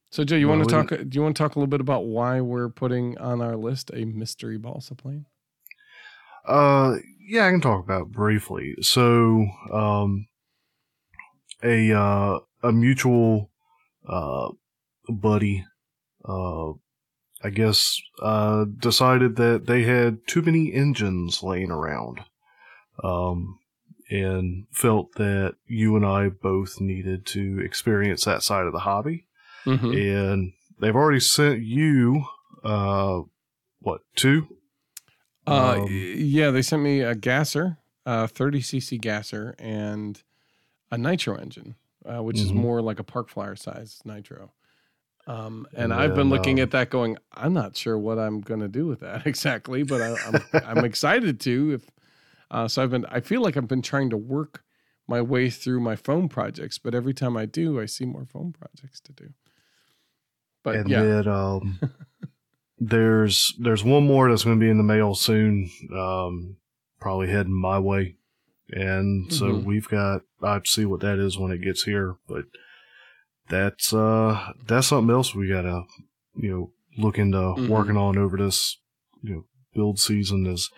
So, 0.10 0.24
Joe, 0.24 0.38
you 0.38 0.48
want 0.48 0.68
to 0.68 0.70
talk? 0.70 0.90
Do 0.90 1.10
you 1.12 1.22
want 1.22 1.36
to 1.36 1.44
talk 1.44 1.56
a 1.56 1.60
little 1.60 1.70
bit 1.70 1.82
about 1.82 2.06
why 2.06 2.42
we're 2.42 2.68
putting 2.68 3.16
on 3.20 3.42
our 3.42 3.56
list 3.56 3.92
a 3.94 4.06
mystery 4.06 4.58
balsa 4.58 4.96
plane? 4.96 5.28
Uh, 6.48 6.96
yeah, 7.20 7.46
I 7.46 7.52
can 7.52 7.62
talk 7.62 7.84
about 7.84 8.02
it 8.08 8.12
briefly. 8.12 8.74
So, 8.82 9.46
um, 9.72 10.26
a 11.64 11.94
uh, 11.94 12.40
a 12.64 12.72
mutual 12.72 13.52
uh 14.10 14.50
buddy, 15.08 15.64
uh, 16.26 16.72
I 17.44 17.52
guess, 17.54 18.02
uh, 18.20 18.66
decided 18.80 19.36
that 19.36 19.68
they 19.68 19.84
had 19.84 20.26
too 20.26 20.42
many 20.42 20.74
engines 20.74 21.44
laying 21.44 21.70
around, 21.70 22.22
um, 23.04 23.60
and 24.12 24.68
felt 24.72 25.14
that 25.16 25.56
you 25.66 25.96
and 25.96 26.06
I 26.06 26.30
both 26.30 26.80
needed 26.82 27.26
to 27.28 27.60
experience 27.60 28.26
that 28.26 28.44
side 28.44 28.66
of 28.68 28.74
the 28.74 28.80
hobby, 28.80 29.26
Mm-hmm. 29.66 29.94
and 29.94 30.54
they've 30.80 30.96
already 30.96 31.20
sent 31.22 31.62
you, 31.62 32.26
uh, 32.64 33.22
what 33.80 34.02
two? 34.16 34.48
Uh, 35.48 35.78
Um, 35.82 35.88
yeah, 35.90 36.52
they 36.52 36.62
sent 36.62 36.82
me 36.84 37.02
a 37.02 37.16
gasser, 37.16 37.78
a 38.06 38.28
30cc 38.28 39.00
gasser, 39.02 39.56
and 39.58 40.22
a 40.92 40.98
nitro 40.98 41.36
engine, 41.36 41.76
uh, 42.06 42.22
which 42.22 42.38
is 42.40 42.52
Mhm. 42.52 42.56
more 42.56 42.82
like 42.82 43.00
a 43.00 43.04
park 43.04 43.30
flyer 43.30 43.56
size 43.56 44.02
nitro. 44.06 44.52
Um, 45.28 45.68
and 45.74 45.92
And 45.92 45.94
I've 45.94 46.16
been 46.16 46.30
looking 46.30 46.60
um, 46.60 46.64
at 46.64 46.72
that, 46.72 46.90
going, 46.90 47.18
I'm 47.32 47.54
not 47.54 47.78
sure 47.78 47.98
what 47.98 48.18
I'm 48.20 48.42
going 48.42 48.60
to 48.60 48.68
do 48.68 48.88
with 48.88 49.00
that 49.02 49.26
exactly, 49.32 49.84
but 49.84 50.02
I, 50.02 50.16
I'm 50.26 50.44
I'm 50.66 50.84
excited 50.84 51.40
to. 51.42 51.74
If 51.76 51.90
uh, 52.52 52.68
so, 52.68 52.84
I've 52.84 52.92
been 52.92 53.06
I 53.06 53.20
feel 53.22 53.42
like 53.42 53.58
I've 53.58 53.68
been 53.68 53.82
trying 53.82 54.10
to 54.12 54.18
work 54.18 54.64
my 55.08 55.22
way 55.22 55.50
through 55.50 55.80
my 55.80 55.96
foam 55.96 56.30
projects, 56.30 56.78
but 56.78 56.94
every 56.94 57.14
time 57.14 57.36
I 57.36 57.46
do, 57.46 57.80
I 57.82 57.86
see 57.86 58.06
more 58.06 58.26
foam 58.26 58.54
projects 58.54 59.00
to 59.02 59.14
do. 59.14 59.30
But 60.64 60.76
and 60.76 60.90
yeah, 60.90 61.02
then 61.02 61.28
um, 61.28 61.80
there's 62.80 63.54
there's 63.60 63.84
one 63.84 64.06
more 64.06 64.30
that's 64.30 64.44
going 64.44 64.60
to 64.60 64.64
be 64.64 64.70
in 64.70 64.78
the 64.78 64.84
mail 64.84 65.16
soon, 65.16 65.70
um, 65.96 66.58
probably 67.00 67.30
heading 67.30 67.54
my 67.60 67.80
way, 67.80 68.16
and 68.70 69.32
so 69.32 69.54
Mhm. 69.56 69.66
we've 69.66 69.88
got 69.90 70.22
I 70.42 70.62
see 70.66 70.86
what 70.86 71.02
that 71.02 71.20
is 71.20 71.38
when 71.38 71.52
it 71.52 71.62
gets 71.64 71.84
here, 71.84 72.16
but 72.28 72.46
that's 73.50 73.94
uh 73.94 74.54
that's 74.66 74.88
something 74.88 75.14
else 75.14 75.36
we 75.36 75.48
gotta 75.50 75.84
you 76.36 76.50
know 76.50 76.72
look 76.98 77.18
into 77.18 77.38
Mhm. 77.38 77.70
working 77.70 77.98
on 77.98 78.18
over 78.18 78.38
this 78.38 78.78
you 79.22 79.34
know 79.34 79.46
build 79.74 80.00
season 80.00 80.46
is 80.46 80.70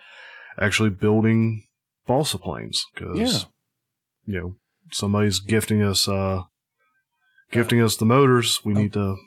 actually 0.60 0.90
building 0.90 1.64
balsa 2.06 2.38
planes 2.38 2.86
because 2.94 3.18
Yeah. 3.18 3.40
you 4.34 4.40
know 4.42 4.56
somebody's 4.92 5.40
gifting 5.40 5.82
us 5.82 6.08
uh 6.08 6.44
gifting 7.52 7.82
us 7.82 7.96
the 7.98 8.06
motors 8.06 8.64
we 8.66 8.74
Oh. 8.74 8.78
need 8.82 8.94
to 8.94 9.18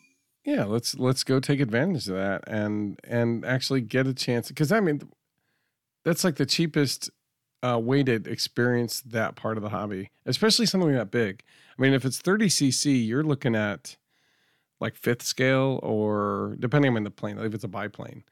yeah 0.45 0.65
let's 0.65 0.95
let's 0.99 1.25
go 1.25 1.41
take 1.41 1.61
advantage 1.61 2.09
of 2.09 2.17
that 2.17 2.45
and 2.47 2.99
and 3.05 3.45
actually 3.45 3.81
get 3.81 4.07
a 4.07 4.15
chance 4.15 4.49
because 4.49 4.71
i 4.73 4.81
mean 4.81 5.01
that's 6.05 6.23
like 6.25 6.37
the 6.37 6.47
cheapest 6.47 7.11
uh, 7.63 7.79
way 7.79 8.03
to 8.05 8.13
experience 8.31 9.01
that 9.01 9.35
part 9.35 9.57
of 9.57 9.63
the 9.63 9.71
hobby 9.71 10.11
especially 10.25 10.67
something 10.67 10.93
that 10.93 11.11
big 11.11 11.43
i 11.77 11.83
mean 11.83 11.93
if 11.95 12.05
it's 12.05 12.19
30 12.19 12.47
cc 12.49 13.07
you're 13.07 13.25
looking 13.25 13.57
at 13.57 13.97
like 14.79 14.95
fifth 14.95 15.23
scale 15.23 15.81
or 15.83 16.55
depending 16.61 16.95
on 16.97 17.03
the 17.03 17.11
plane 17.11 17.39
if 17.39 17.55
it's 17.55 17.65
a 17.65 17.69
biplane 17.69 18.23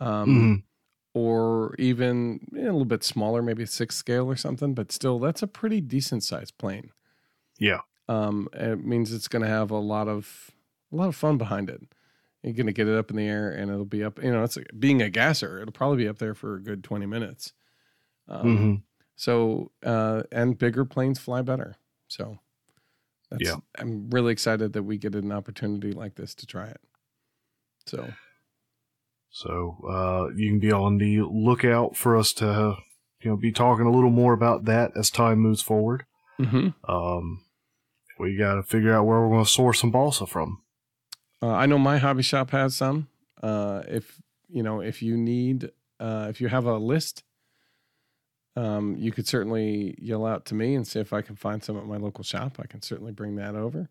um, 0.00 0.26
Mhm. 0.28 0.62
Or 1.14 1.74
even 1.78 2.40
a 2.54 2.60
little 2.62 2.84
bit 2.84 3.04
smaller 3.04 3.42
maybe 3.42 3.66
sixth 3.66 3.98
scale 3.98 4.26
or 4.30 4.36
something 4.36 4.74
but 4.74 4.90
still 4.92 5.18
that's 5.18 5.42
a 5.42 5.46
pretty 5.46 5.80
decent 5.80 6.22
sized 6.24 6.56
plane 6.58 6.90
Yeah. 7.58 7.80
um, 8.08 8.48
it 8.54 8.84
means 8.84 9.12
it's 9.12 9.28
going 9.28 9.42
to 9.42 9.48
have 9.48 9.70
a 9.70 9.78
lot 9.78 10.08
of 10.08 10.50
a 10.92 10.96
lot 10.96 11.08
of 11.08 11.16
fun 11.16 11.38
behind 11.38 11.70
it. 11.70 11.80
You're 12.42 12.52
going 12.54 12.66
to 12.66 12.72
get 12.72 12.88
it 12.88 12.96
up 12.98 13.08
in 13.10 13.16
the 13.16 13.26
air, 13.26 13.50
and 13.52 13.70
it'll 13.70 13.84
be 13.86 14.02
up. 14.04 14.22
You 14.22 14.30
know, 14.32 14.42
it's 14.42 14.58
being 14.78 15.00
a 15.00 15.08
gasser. 15.08 15.60
It'll 15.60 15.72
probably 15.72 15.98
be 16.04 16.08
up 16.08 16.18
there 16.18 16.34
for 16.34 16.56
a 16.56 16.60
good 16.62 16.82
twenty 16.84 17.06
minutes. 17.06 17.52
Um, 18.28 18.44
Mhm. 18.58 18.82
So, 19.16 19.70
uh, 19.84 20.24
and 20.32 20.58
bigger 20.58 20.84
planes 20.84 21.18
fly 21.20 21.40
better. 21.42 21.76
So, 22.08 22.40
that's, 23.30 23.42
Yeah. 23.44 23.56
I'm 23.78 24.10
really 24.10 24.32
excited 24.32 24.72
that 24.74 24.82
we 24.82 24.98
get 24.98 25.14
an 25.14 25.30
opportunity 25.32 25.92
like 25.92 26.16
this 26.16 26.34
to 26.34 26.46
try 26.46 26.66
it. 26.66 26.80
So, 27.86 28.12
So 29.32 29.78
uh, 29.88 30.34
you 30.36 30.50
can 30.50 30.58
be 30.60 30.70
on 30.70 30.98
the 30.98 31.22
lookout 31.22 31.96
for 31.96 32.16
us 32.16 32.32
to, 32.34 32.76
you 33.22 33.30
know, 33.30 33.36
be 33.36 33.50
talking 33.50 33.86
a 33.86 33.90
little 33.90 34.10
more 34.10 34.34
about 34.34 34.66
that 34.66 34.92
as 34.96 35.10
time 35.10 35.38
moves 35.38 35.62
forward. 35.62 36.04
mhm. 36.38 36.74
Um, 36.88 37.44
we 38.18 38.36
got 38.36 38.54
to 38.56 38.62
figure 38.62 38.92
out 38.94 39.04
where 39.06 39.20
we're 39.20 39.30
going 39.30 39.44
to 39.44 39.50
source 39.50 39.80
some 39.80 39.90
balsa 39.90 40.26
from. 40.26 40.62
Uh, 41.42 41.48
I 41.48 41.66
know 41.66 41.78
my 41.78 41.98
hobby 41.98 42.22
shop 42.22 42.50
has 42.50 42.76
some. 42.76 43.08
Uh, 43.42 43.82
if 43.88 44.20
you 44.48 44.62
know, 44.62 44.80
if 44.80 45.02
you 45.02 45.16
need, 45.16 45.70
uh, 45.98 46.26
if 46.28 46.40
you 46.40 46.48
have 46.48 46.66
a 46.66 46.76
list, 46.76 47.24
um, 48.54 48.96
you 48.98 49.10
could 49.12 49.26
certainly 49.26 49.94
yell 49.98 50.26
out 50.26 50.44
to 50.46 50.54
me 50.54 50.74
and 50.74 50.86
see 50.86 51.00
if 51.00 51.12
I 51.14 51.22
can 51.22 51.36
find 51.36 51.64
some 51.64 51.78
at 51.78 51.86
my 51.86 51.96
local 51.96 52.22
shop. 52.22 52.58
I 52.60 52.66
can 52.66 52.82
certainly 52.82 53.12
bring 53.12 53.36
that 53.36 53.54
over. 53.54 53.88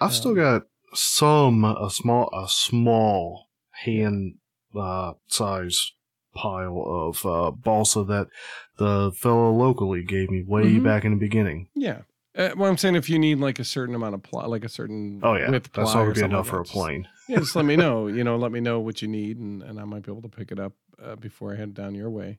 I've 0.00 0.14
still 0.14 0.30
Um, 0.30 0.36
got 0.36 0.62
some 0.94 1.64
a 1.64 1.90
small 1.90 2.30
a 2.32 2.48
small 2.48 3.47
hand 3.84 4.34
uh, 4.78 5.12
size 5.28 5.92
pile 6.34 6.82
of 6.86 7.24
uh, 7.26 7.50
balsa 7.50 8.04
that 8.04 8.28
the 8.76 9.10
fellow 9.16 9.50
locally 9.52 10.04
gave 10.04 10.30
me 10.30 10.42
way 10.46 10.64
Mhm. 10.64 10.84
back 10.84 11.04
in 11.04 11.12
the 11.12 11.18
beginning. 11.18 11.68
Yeah. 11.74 12.02
Uh, 12.36 12.50
well, 12.56 12.70
I'm 12.70 12.76
saying 12.76 12.94
if 12.94 13.10
you 13.10 13.18
need 13.18 13.38
like 13.38 13.58
a 13.58 13.64
certain 13.64 13.94
amount 13.94 14.14
of 14.14 14.22
ply, 14.22 14.44
like 14.46 14.64
a 14.64 14.68
certain 14.68 15.20
Oh 15.24 15.34
yeah, 15.34 15.50
width 15.50 15.72
that's 15.72 15.90
ply 15.90 15.94
not 16.00 16.04
going 16.04 16.14
to 16.14 16.20
be 16.20 16.24
enough 16.26 16.46
like 16.46 16.50
for 16.50 16.56
a 16.56 16.58
that, 16.60 16.64
just- 16.66 16.74
plane. 16.74 17.08
yeah, 17.28 17.38
just 17.38 17.56
let 17.56 17.64
me 17.64 17.74
know. 17.84 18.06
You 18.06 18.22
know, 18.22 18.36
let 18.36 18.52
me 18.52 18.60
know 18.60 18.78
what 18.78 19.02
you 19.02 19.08
need, 19.08 19.38
and, 19.38 19.62
and 19.62 19.80
I 19.80 19.84
might 19.84 20.04
be 20.04 20.12
able 20.12 20.22
to 20.22 20.28
pick 20.28 20.52
it 20.52 20.60
up 20.60 20.74
uh, 21.02 21.16
before 21.16 21.52
I 21.52 21.56
head 21.56 21.74
down 21.74 21.94
your 21.96 22.10
way. 22.10 22.38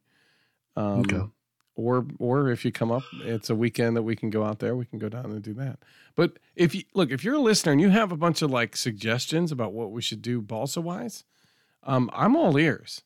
Um, 0.77 0.99
Okay. 1.01 1.21
Or 1.79 2.05
or 2.19 2.49
if 2.49 2.65
you 2.65 2.71
come 2.73 2.91
up, 2.91 3.03
it's 3.23 3.49
a 3.49 3.55
weekend 3.55 3.95
that 3.95 4.03
we 4.03 4.15
can 4.15 4.29
go 4.29 4.43
out 4.43 4.59
there. 4.59 4.75
We 4.75 4.85
can 4.85 4.99
go 4.99 5.07
down 5.07 5.25
and 5.27 5.41
do 5.41 5.53
that. 5.53 5.79
But 6.15 6.33
if 6.55 6.75
you 6.75 6.83
look, 6.93 7.09
if 7.09 7.23
you're 7.23 7.35
a 7.35 7.39
listener 7.39 7.71
and 7.71 7.79
you 7.79 7.89
have 7.89 8.11
a 8.11 8.17
bunch 8.17 8.41
of 8.41 8.51
like 8.51 8.75
suggestions 8.75 9.51
about 9.51 9.71
what 9.71 9.91
we 9.91 10.01
should 10.01 10.21
do 10.21 10.41
balsa 10.41 10.81
wise, 10.81 11.23
um, 11.83 12.09
I'm 12.13 12.35
all 12.35 12.57
ears. 12.57 13.03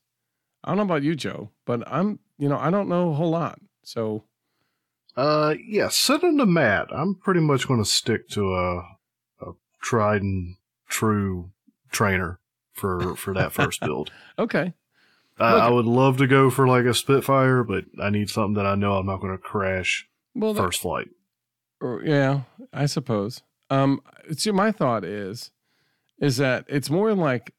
I 0.63 0.69
don't 0.69 0.77
know 0.77 0.83
about 0.83 1.03
you, 1.03 1.13
Joe, 1.15 1.51
but 1.65 1.83
I'm 1.85 2.17
you 2.39 2.49
know 2.49 2.57
I 2.57 2.71
don't 2.71 2.89
know 2.89 3.11
a 3.11 3.13
whole 3.13 3.29
lot. 3.29 3.59
So 3.83 4.23
Uh, 5.15 5.53
yeah, 5.63 5.89
send 5.89 6.21
them 6.21 6.37
to 6.39 6.45
Matt. 6.45 6.87
I'm 6.91 7.13
pretty 7.13 7.41
much 7.41 7.67
going 7.67 7.83
to 7.83 7.89
stick 7.89 8.27
to 8.29 8.55
a, 8.55 8.77
a 9.41 9.51
tried 9.81 10.23
and 10.23 10.55
true 10.87 11.51
trainer 11.91 12.39
for 12.71 13.15
for 13.15 13.35
that 13.35 13.51
first 13.51 13.81
build. 13.85 14.11
okay, 14.39 14.73
I, 15.39 15.53
I 15.53 15.69
would 15.69 15.85
love 15.85 16.17
to 16.17 16.27
go 16.27 16.49
for 16.49 16.67
like 16.67 16.85
a 16.85 16.93
Spitfire, 16.93 17.63
but 17.63 17.85
I 18.01 18.09
need 18.09 18.29
something 18.29 18.53
that 18.55 18.65
I 18.65 18.75
know 18.75 18.93
I'm 18.97 19.05
not 19.05 19.19
going 19.21 19.33
to 19.35 19.41
crash 19.41 20.07
well 20.35 20.53
that- 20.53 20.61
first 20.61 20.81
flight. 20.81 21.09
Or, 21.81 22.01
yeah, 22.03 22.41
I 22.71 22.85
suppose. 22.85 23.41
Um, 23.69 24.01
see, 24.37 24.51
my 24.51 24.71
thought 24.71 25.03
is, 25.03 25.51
is 26.19 26.37
that 26.37 26.65
it's 26.69 26.89
more 26.89 27.13
like 27.13 27.53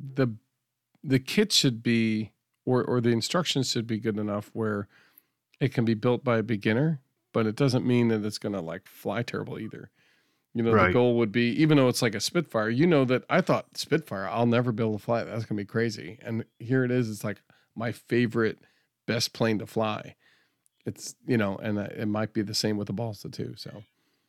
the 0.00 0.28
the 1.04 1.18
kit 1.20 1.52
should 1.52 1.82
be, 1.82 2.32
or 2.64 2.82
or 2.82 3.00
the 3.00 3.10
instructions 3.10 3.70
should 3.70 3.86
be 3.86 3.98
good 4.00 4.18
enough 4.18 4.50
where 4.54 4.88
it 5.60 5.72
can 5.72 5.84
be 5.84 5.94
built 5.94 6.24
by 6.24 6.38
a 6.38 6.42
beginner, 6.42 7.00
but 7.32 7.46
it 7.46 7.54
doesn't 7.54 7.86
mean 7.86 8.08
that 8.08 8.24
it's 8.24 8.38
going 8.38 8.54
to 8.54 8.60
like 8.60 8.88
fly 8.88 9.22
terrible 9.22 9.58
either. 9.58 9.90
You 10.54 10.64
know, 10.64 10.72
the 10.88 10.92
goal 10.92 11.14
would 11.18 11.30
be, 11.30 11.50
even 11.62 11.76
though 11.76 11.86
it's 11.88 12.02
like 12.02 12.14
a 12.16 12.20
Spitfire, 12.20 12.68
you 12.70 12.86
know 12.86 13.04
that 13.04 13.22
I 13.30 13.40
thought 13.40 13.76
Spitfire, 13.78 14.26
I'll 14.28 14.46
never 14.46 14.72
be 14.72 14.82
able 14.82 14.98
to 14.98 15.04
fly. 15.04 15.20
it. 15.20 15.26
That's 15.26 15.44
going 15.44 15.56
to 15.56 15.62
be 15.62 15.64
crazy. 15.64 16.18
And 16.22 16.44
here 16.58 16.82
it 16.84 16.90
is. 16.90 17.08
It's 17.08 17.22
like 17.22 17.40
my 17.76 17.92
favorite, 17.92 18.58
best 19.06 19.32
plane 19.32 19.58
to 19.60 19.66
fly. 19.66 20.16
It's, 20.86 21.14
you 21.26 21.36
know, 21.36 21.56
and 21.58 21.78
uh, 21.78 21.88
it 21.96 22.06
might 22.08 22.32
be 22.32 22.42
the 22.42 22.54
same 22.54 22.76
with 22.76 22.88
the 22.88 22.92
Balsa 22.92 23.28
too. 23.28 23.54
So, 23.56 23.84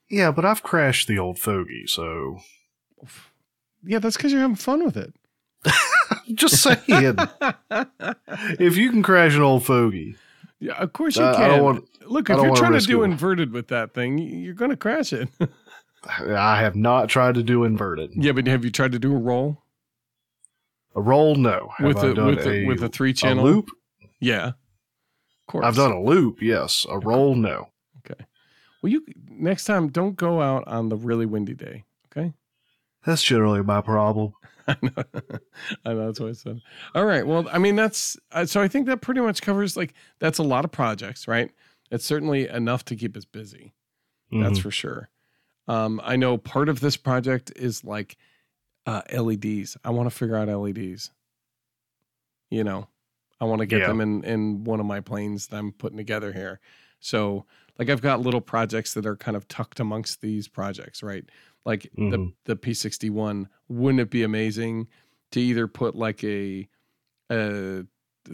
Yeah, 0.10 0.30
but 0.32 0.46
I've 0.46 0.62
crashed 0.62 1.08
the 1.08 1.18
old 1.18 1.40
fogey, 1.40 1.88
so 1.88 2.38
yeah, 3.84 4.00
that's 4.00 4.16
because 4.18 4.32
you're 4.32 4.42
having 4.42 4.56
fun 4.58 4.84
with 4.86 4.98
it. 4.98 5.14
just 6.36 6.62
saying. 6.62 6.78
if 8.60 8.78
you 8.78 8.90
can 8.90 9.02
crash 9.02 9.34
an 9.36 9.42
old 9.42 9.66
fogey, 9.66 10.16
yeah, 10.60 10.74
of 10.74 10.94
course 10.94 11.18
you 11.18 11.24
I- 11.24 11.32
I 11.32 11.36
can. 11.36 11.50
don't 11.50 11.64
want- 11.64 11.88
Look, 12.08 12.30
I 12.30 12.36
if 12.38 12.44
you're 12.44 12.56
trying 12.56 12.74
to 12.74 12.80
do 12.86 13.04
it. 13.04 13.06
inverted 13.06 13.54
with 13.54 13.70
that 13.70 13.94
thing, 13.94 14.18
you're 14.18 14.54
going 14.56 14.72
to 14.72 14.78
crash 14.78 15.14
it. 15.14 15.30
I 16.08 16.60
have 16.62 16.76
not 16.76 17.10
tried 17.10 17.36
to 17.36 17.44
do 17.44 17.64
inverted. 17.64 18.12
yeah, 18.16 18.32
but 18.32 18.48
have 18.48 18.66
you 18.66 18.72
tried 18.72 18.92
to 18.94 19.00
do 19.00 19.14
a 19.14 19.18
roll 19.18 19.62
A 20.96 21.02
roll, 21.02 21.36
no. 21.36 21.70
Have 21.78 21.88
with 21.88 21.98
I 21.98 22.08
a 22.08 22.14
done 22.14 22.26
with 22.36 22.46
a, 22.46 22.52
a, 22.52 22.66
with 22.66 22.84
a 22.84 22.90
three 22.90 23.12
a 23.12 23.14
channel 23.14 23.44
loop? 23.46 23.70
Yeah, 24.20 24.48
of 24.48 25.48
course. 25.48 25.66
I've 25.66 25.76
done 25.76 25.92
a 25.92 26.02
loop, 26.02 26.42
yes. 26.42 26.86
A 26.90 27.00
roll, 27.00 27.36
no. 27.36 27.70
Okay. 28.00 28.26
Well, 28.82 28.92
you 28.92 29.06
next 29.30 29.66
time 29.66 29.90
don't 29.90 30.16
go 30.16 30.42
out 30.42 30.68
on 30.68 30.90
the 30.90 30.96
really 30.96 31.26
windy 31.26 31.54
day. 31.54 31.84
Okay. 32.12 32.34
That's 33.06 33.22
generally 33.24 33.62
my 33.64 33.82
problem. 33.82 34.34
I 34.68 34.76
know. 34.82 34.92
I 35.86 35.94
know 35.94 36.06
that's 36.08 36.20
what 36.20 36.30
I 36.30 36.34
said. 36.34 36.62
All 36.96 37.06
right. 37.06 37.26
Well, 37.26 37.48
I 37.52 37.58
mean, 37.58 37.76
that's 37.76 38.18
uh, 38.32 38.46
so 38.46 38.62
I 38.62 38.68
think 38.68 38.86
that 38.88 39.02
pretty 39.02 39.22
much 39.22 39.42
covers 39.42 39.76
like 39.78 39.94
that's 40.20 40.38
a 40.40 40.44
lot 40.44 40.66
of 40.66 40.72
projects, 40.72 41.28
right? 41.28 41.52
It's 41.92 42.06
certainly 42.06 42.48
enough 42.48 42.86
to 42.86 42.96
keep 42.96 43.16
us 43.18 43.26
busy. 43.26 43.74
That's 44.32 44.60
Mhm. 44.60 44.64
for 44.64 44.72
sure. 44.72 45.10
Um, 45.68 46.02
I 46.04 46.16
know 46.16 46.38
part 46.38 46.70
of 46.70 46.80
this 46.80 46.98
project 46.98 47.52
is 47.56 47.84
like 47.84 48.18
uh, 48.86 49.02
LEDs. 49.14 49.78
I 49.84 49.92
want 49.92 50.10
to 50.10 50.16
figure 50.16 50.36
out 50.36 50.48
LEDs. 50.50 51.12
You 52.50 52.64
know, 52.64 52.88
I 53.40 53.46
want 53.46 53.60
to 53.60 53.66
get 53.66 53.82
Yeah. 53.82 53.88
them 53.88 54.02
in 54.02 54.24
in 54.24 54.64
one 54.64 54.80
of 54.80 54.86
my 54.86 55.00
planes 55.00 55.48
that 55.48 55.58
I'm 55.58 55.72
putting 55.72 55.98
together 55.98 56.34
here. 56.34 56.60
So, 57.00 57.46
like, 57.80 57.90
I've 57.90 58.02
got 58.02 58.22
little 58.22 58.42
projects 58.42 58.94
that 58.94 59.06
are 59.06 59.16
kind 59.16 59.38
of 59.38 59.48
tucked 59.48 59.80
amongst 59.80 60.22
these 60.22 60.48
projects, 60.48 61.02
right? 61.02 61.24
Like 61.66 61.84
the 61.96 62.18
Mhm. 62.18 62.34
the 62.46 62.56
P61. 62.56 63.48
Wouldn't 63.70 64.02
it 64.02 64.10
be 64.10 64.24
amazing 64.24 64.88
to 65.32 65.40
either 65.40 65.68
put 65.68 65.96
like 65.96 66.24
a 66.24 66.68
a 67.30 67.86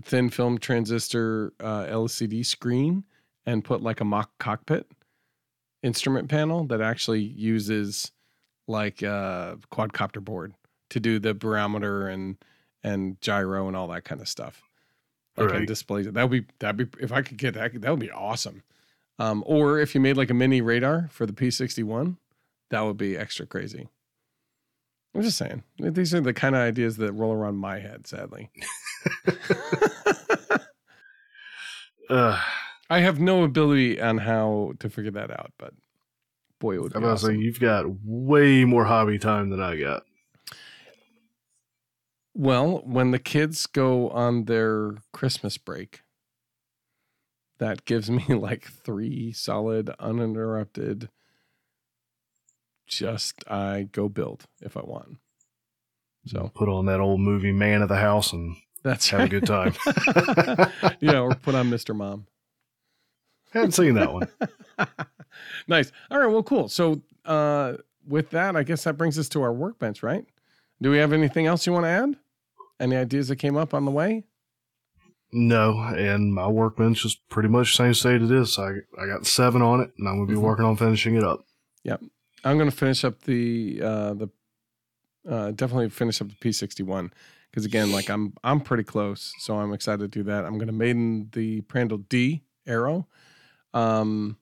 thin 0.01 0.29
film 0.29 0.57
transistor 0.57 1.53
uh, 1.59 1.85
LCD 1.85 2.43
screen 2.43 3.05
and 3.45 3.63
put 3.63 3.81
like 3.81 4.01
a 4.01 4.05
mock 4.05 4.31
cockpit 4.39 4.91
instrument 5.83 6.29
panel 6.29 6.63
that 6.65 6.81
actually 6.81 7.21
uses 7.21 8.11
like 8.67 9.01
a 9.01 9.57
quadcopter 9.71 10.23
board 10.23 10.53
to 10.89 10.99
do 10.99 11.19
the 11.19 11.33
barometer 11.33 12.07
and 12.07 12.37
and 12.83 13.19
gyro 13.21 13.67
and 13.67 13.75
all 13.75 13.87
that 13.87 14.03
kind 14.03 14.21
of 14.21 14.27
stuff. 14.27 14.61
Like 15.35 15.49
and 15.49 15.59
Right. 15.59 15.67
displays 15.67 16.07
it. 16.07 16.13
That 16.15 16.29
would 16.29 16.45
be 16.47 16.53
that'd 16.59 16.77
be 16.91 17.03
if 17.03 17.11
I 17.11 17.21
could 17.21 17.37
get 17.37 17.53
that 17.53 17.79
that 17.81 17.89
would 17.91 17.99
be 17.99 18.11
awesome. 18.11 18.63
Um, 19.19 19.43
or 19.45 19.79
if 19.79 19.95
you 19.95 20.01
made 20.01 20.17
like 20.17 20.29
a 20.29 20.33
mini 20.35 20.61
radar 20.61 21.09
for 21.11 21.25
the 21.25 21.33
P61, 21.33 22.17
that 22.69 22.81
would 22.81 22.97
be 22.97 23.17
extra 23.17 23.45
crazy. 23.45 23.87
I'm 25.15 25.23
just 25.23 25.37
saying. 25.37 25.63
These 25.79 26.13
are 26.13 26.21
the 26.21 26.33
kind 26.33 26.55
of 26.55 26.61
ideas 26.61 26.97
that 26.97 27.11
roll 27.13 27.33
around 27.33 27.57
my 27.57 27.79
head, 27.79 28.05
sadly. 28.07 28.49
Uh, 32.09 32.41
I 32.89 32.99
have 32.99 33.19
no 33.19 33.43
ability 33.43 33.99
on 33.99 34.19
how 34.19 34.73
to 34.79 34.89
figure 34.89 35.11
that 35.11 35.31
out, 35.31 35.51
but 35.57 35.73
boy, 36.59 36.75
it 36.75 36.81
would 36.81 36.95
I'm 36.95 37.01
be 37.01 37.07
about 37.07 37.19
to 37.19 37.33
you've 37.33 37.59
got 37.59 37.85
way 38.03 38.65
more 38.65 38.85
hobby 38.85 39.19
time 39.19 39.49
than 39.49 39.61
I 39.61 39.77
got. 39.77 40.03
Well, 42.33 42.81
when 42.85 43.11
the 43.11 43.19
kids 43.19 43.65
go 43.65 44.09
on 44.09 44.45
their 44.45 44.97
Christmas 45.11 45.57
break, 45.57 46.01
that 47.57 47.85
gives 47.85 48.09
me 48.09 48.23
like 48.29 48.65
three 48.65 49.31
solid, 49.31 49.89
uninterrupted. 49.99 51.09
Just 52.85 53.43
I 53.49 53.89
go 53.91 54.07
build 54.07 54.45
if 54.61 54.77
I 54.77 54.81
want. 54.81 55.17
So 56.25 56.51
Put 56.53 56.69
on 56.69 56.85
that 56.85 56.99
old 56.99 57.19
movie 57.19 57.51
Man 57.51 57.81
of 57.81 57.89
the 57.89 57.97
House 57.97 58.31
and 58.31 58.55
that's 58.83 59.09
have 59.09 59.21
a 59.21 59.27
good 59.27 59.45
time. 59.45 59.73
yeah, 60.99 61.19
or 61.19 61.35
put 61.35 61.55
on 61.55 61.69
Mr. 61.71 61.95
Mom. 61.95 62.27
Haven't 63.51 63.71
seen 63.73 63.93
that 63.95 64.11
one. 64.13 64.27
nice. 65.67 65.91
All 66.11 66.19
right. 66.19 66.27
Well, 66.27 66.43
cool. 66.43 66.67
So, 66.69 67.01
uh, 67.25 67.73
with 68.07 68.29
that, 68.31 68.55
I 68.55 68.63
guess 68.63 68.83
that 68.85 68.97
brings 68.97 69.17
us 69.19 69.27
to 69.29 69.41
our 69.41 69.53
workbench, 69.53 70.03
right? 70.03 70.25
Do 70.81 70.91
we 70.91 70.97
have 70.97 71.13
anything 71.13 71.45
else 71.47 71.65
you 71.65 71.73
want 71.73 71.85
to 71.85 71.89
add? 71.89 72.15
Any 72.79 72.95
ideas 72.95 73.27
that 73.29 73.37
came 73.37 73.57
up 73.57 73.73
on 73.73 73.85
the 73.85 73.91
way? 73.91 74.23
No, 75.31 75.79
and 75.79 76.33
my 76.33 76.47
workbench 76.47 77.03
is 77.03 77.15
pretty 77.29 77.49
much 77.49 77.71
the 77.75 77.83
same 77.83 77.93
state 77.93 78.21
it 78.21 78.31
is. 78.31 78.57
I 78.57 78.69
I 79.01 79.05
got 79.07 79.25
seven 79.25 79.61
on 79.61 79.81
it, 79.81 79.91
and 79.97 80.07
I'm 80.07 80.15
gonna 80.19 80.27
be 80.27 80.35
Mhm. 80.35 80.41
working 80.41 80.65
on 80.65 80.77
finishing 80.77 81.15
it 81.15 81.23
up. 81.23 81.45
Yep, 81.83 82.01
I'm 82.45 82.57
going 82.57 82.69
to 82.69 82.75
finish 82.75 83.03
up 83.03 83.21
the 83.23 83.81
uh, 83.83 84.13
the 84.13 84.29
uh, 85.27 85.51
definitely 85.51 85.89
finish 85.89 86.21
up 86.21 86.29
the 86.29 86.35
P61 86.35 87.11
because 87.51 87.65
again, 87.65 87.91
like 87.91 88.09
I'm 88.09 88.33
I'm 88.43 88.61
pretty 88.61 88.83
close, 88.83 89.33
so 89.39 89.57
I'm 89.57 89.73
excited 89.73 89.99
to 89.99 90.07
do 90.07 90.23
that. 90.23 90.45
I'm 90.45 90.57
going 90.57 90.67
to 90.67 90.73
maiden 90.73 91.29
the 91.33 91.61
Prandtl 91.61 92.07
D 92.07 92.43
arrow, 92.65 93.07
um, 93.73 94.37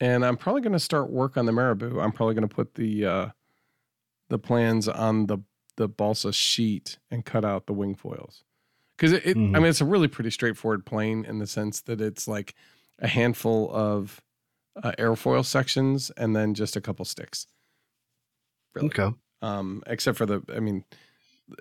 and 0.00 0.24
I'm 0.24 0.36
probably 0.36 0.62
going 0.62 0.72
to 0.72 0.78
start 0.80 1.10
work 1.10 1.36
on 1.36 1.46
the 1.46 1.52
Marabou. 1.52 2.00
I'm 2.00 2.12
probably 2.12 2.34
going 2.34 2.48
to 2.48 2.54
put 2.54 2.74
the 2.74 3.06
uh, 3.06 3.28
the 4.28 4.38
plans 4.38 4.88
on 4.88 5.26
the 5.26 5.38
the 5.76 5.88
balsa 5.88 6.32
sheet 6.32 6.98
and 7.10 7.24
cut 7.24 7.44
out 7.44 7.66
the 7.66 7.72
wing 7.72 7.94
foils 7.94 8.44
because 8.96 9.12
it, 9.12 9.24
it 9.26 9.36
I 9.36 9.40
Mhm. 9.40 9.52
mean 9.54 9.64
it's 9.66 9.80
a 9.80 9.86
really 9.86 10.08
pretty 10.08 10.30
straightforward 10.30 10.84
plane 10.84 11.24
in 11.24 11.38
the 11.38 11.46
sense 11.46 11.80
that 11.82 12.00
it's 12.00 12.28
like 12.28 12.54
a 12.98 13.08
handful 13.08 13.70
of 13.72 14.20
uh, 14.82 14.92
airfoil 14.98 15.44
sections 15.44 16.10
and 16.16 16.34
then 16.36 16.54
just 16.54 16.76
a 16.76 16.80
couple 16.80 17.04
sticks. 17.04 17.46
Really. 18.74 18.88
Okay. 18.88 19.10
Um, 19.42 19.82
except 19.86 20.16
for 20.18 20.24
the, 20.26 20.42
I 20.54 20.60
mean, 20.60 20.84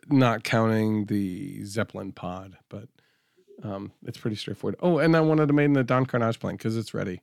not 0.07 0.43
counting 0.43 1.05
the 1.05 1.63
Zeppelin 1.65 2.11
pod, 2.11 2.57
but 2.69 2.87
um, 3.63 3.91
it's 4.05 4.17
pretty 4.17 4.35
straightforward. 4.35 4.77
Oh, 4.81 4.97
and 4.97 5.15
I 5.15 5.21
wanted 5.21 5.47
to 5.47 5.53
maiden 5.53 5.73
the 5.73 5.83
Don 5.83 6.05
Karnage 6.05 6.39
plane 6.39 6.55
because 6.55 6.77
it's 6.77 6.93
ready. 6.93 7.21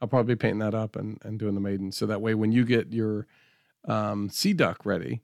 I'll 0.00 0.08
probably 0.08 0.34
be 0.34 0.38
painting 0.38 0.58
that 0.58 0.74
up 0.74 0.96
and, 0.96 1.18
and 1.22 1.38
doing 1.38 1.54
the 1.54 1.60
maiden. 1.60 1.92
So 1.92 2.06
that 2.06 2.20
way, 2.20 2.34
when 2.34 2.52
you 2.52 2.64
get 2.64 2.92
your 2.92 3.26
um, 3.86 4.28
Sea 4.28 4.52
Duck 4.52 4.84
ready, 4.84 5.22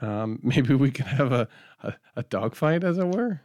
um, 0.00 0.38
maybe 0.42 0.74
we 0.74 0.90
can 0.90 1.06
have 1.06 1.32
a, 1.32 1.48
a, 1.82 1.94
a 2.16 2.22
dogfight, 2.24 2.84
as 2.84 2.98
it 2.98 3.06
were. 3.06 3.42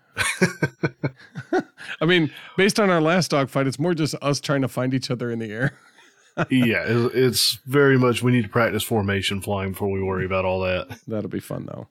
I 2.02 2.06
mean, 2.06 2.32
based 2.58 2.80
on 2.80 2.90
our 2.90 3.02
last 3.02 3.32
dogfight, 3.32 3.68
it's 3.68 3.80
more 3.80 3.94
just 3.94 4.16
us 4.22 4.40
trying 4.40 4.62
to 4.62 4.68
find 4.68 4.94
each 4.94 5.10
other 5.12 5.32
in 5.32 5.40
the 5.40 5.52
air. 5.52 5.74
yeah, 6.50 6.84
it, 6.86 7.12
it's 7.14 7.60
very 7.66 7.98
much 7.98 8.24
we 8.24 8.32
need 8.32 8.44
to 8.44 8.50
practice 8.50 8.84
formation 8.84 9.42
flying 9.42 9.72
before 9.72 9.92
we 9.92 10.02
worry 10.02 10.26
about 10.26 10.46
all 10.46 10.62
that. 10.62 11.00
That'll 11.08 11.30
be 11.30 11.40
fun, 11.40 11.66
though. 11.66 11.88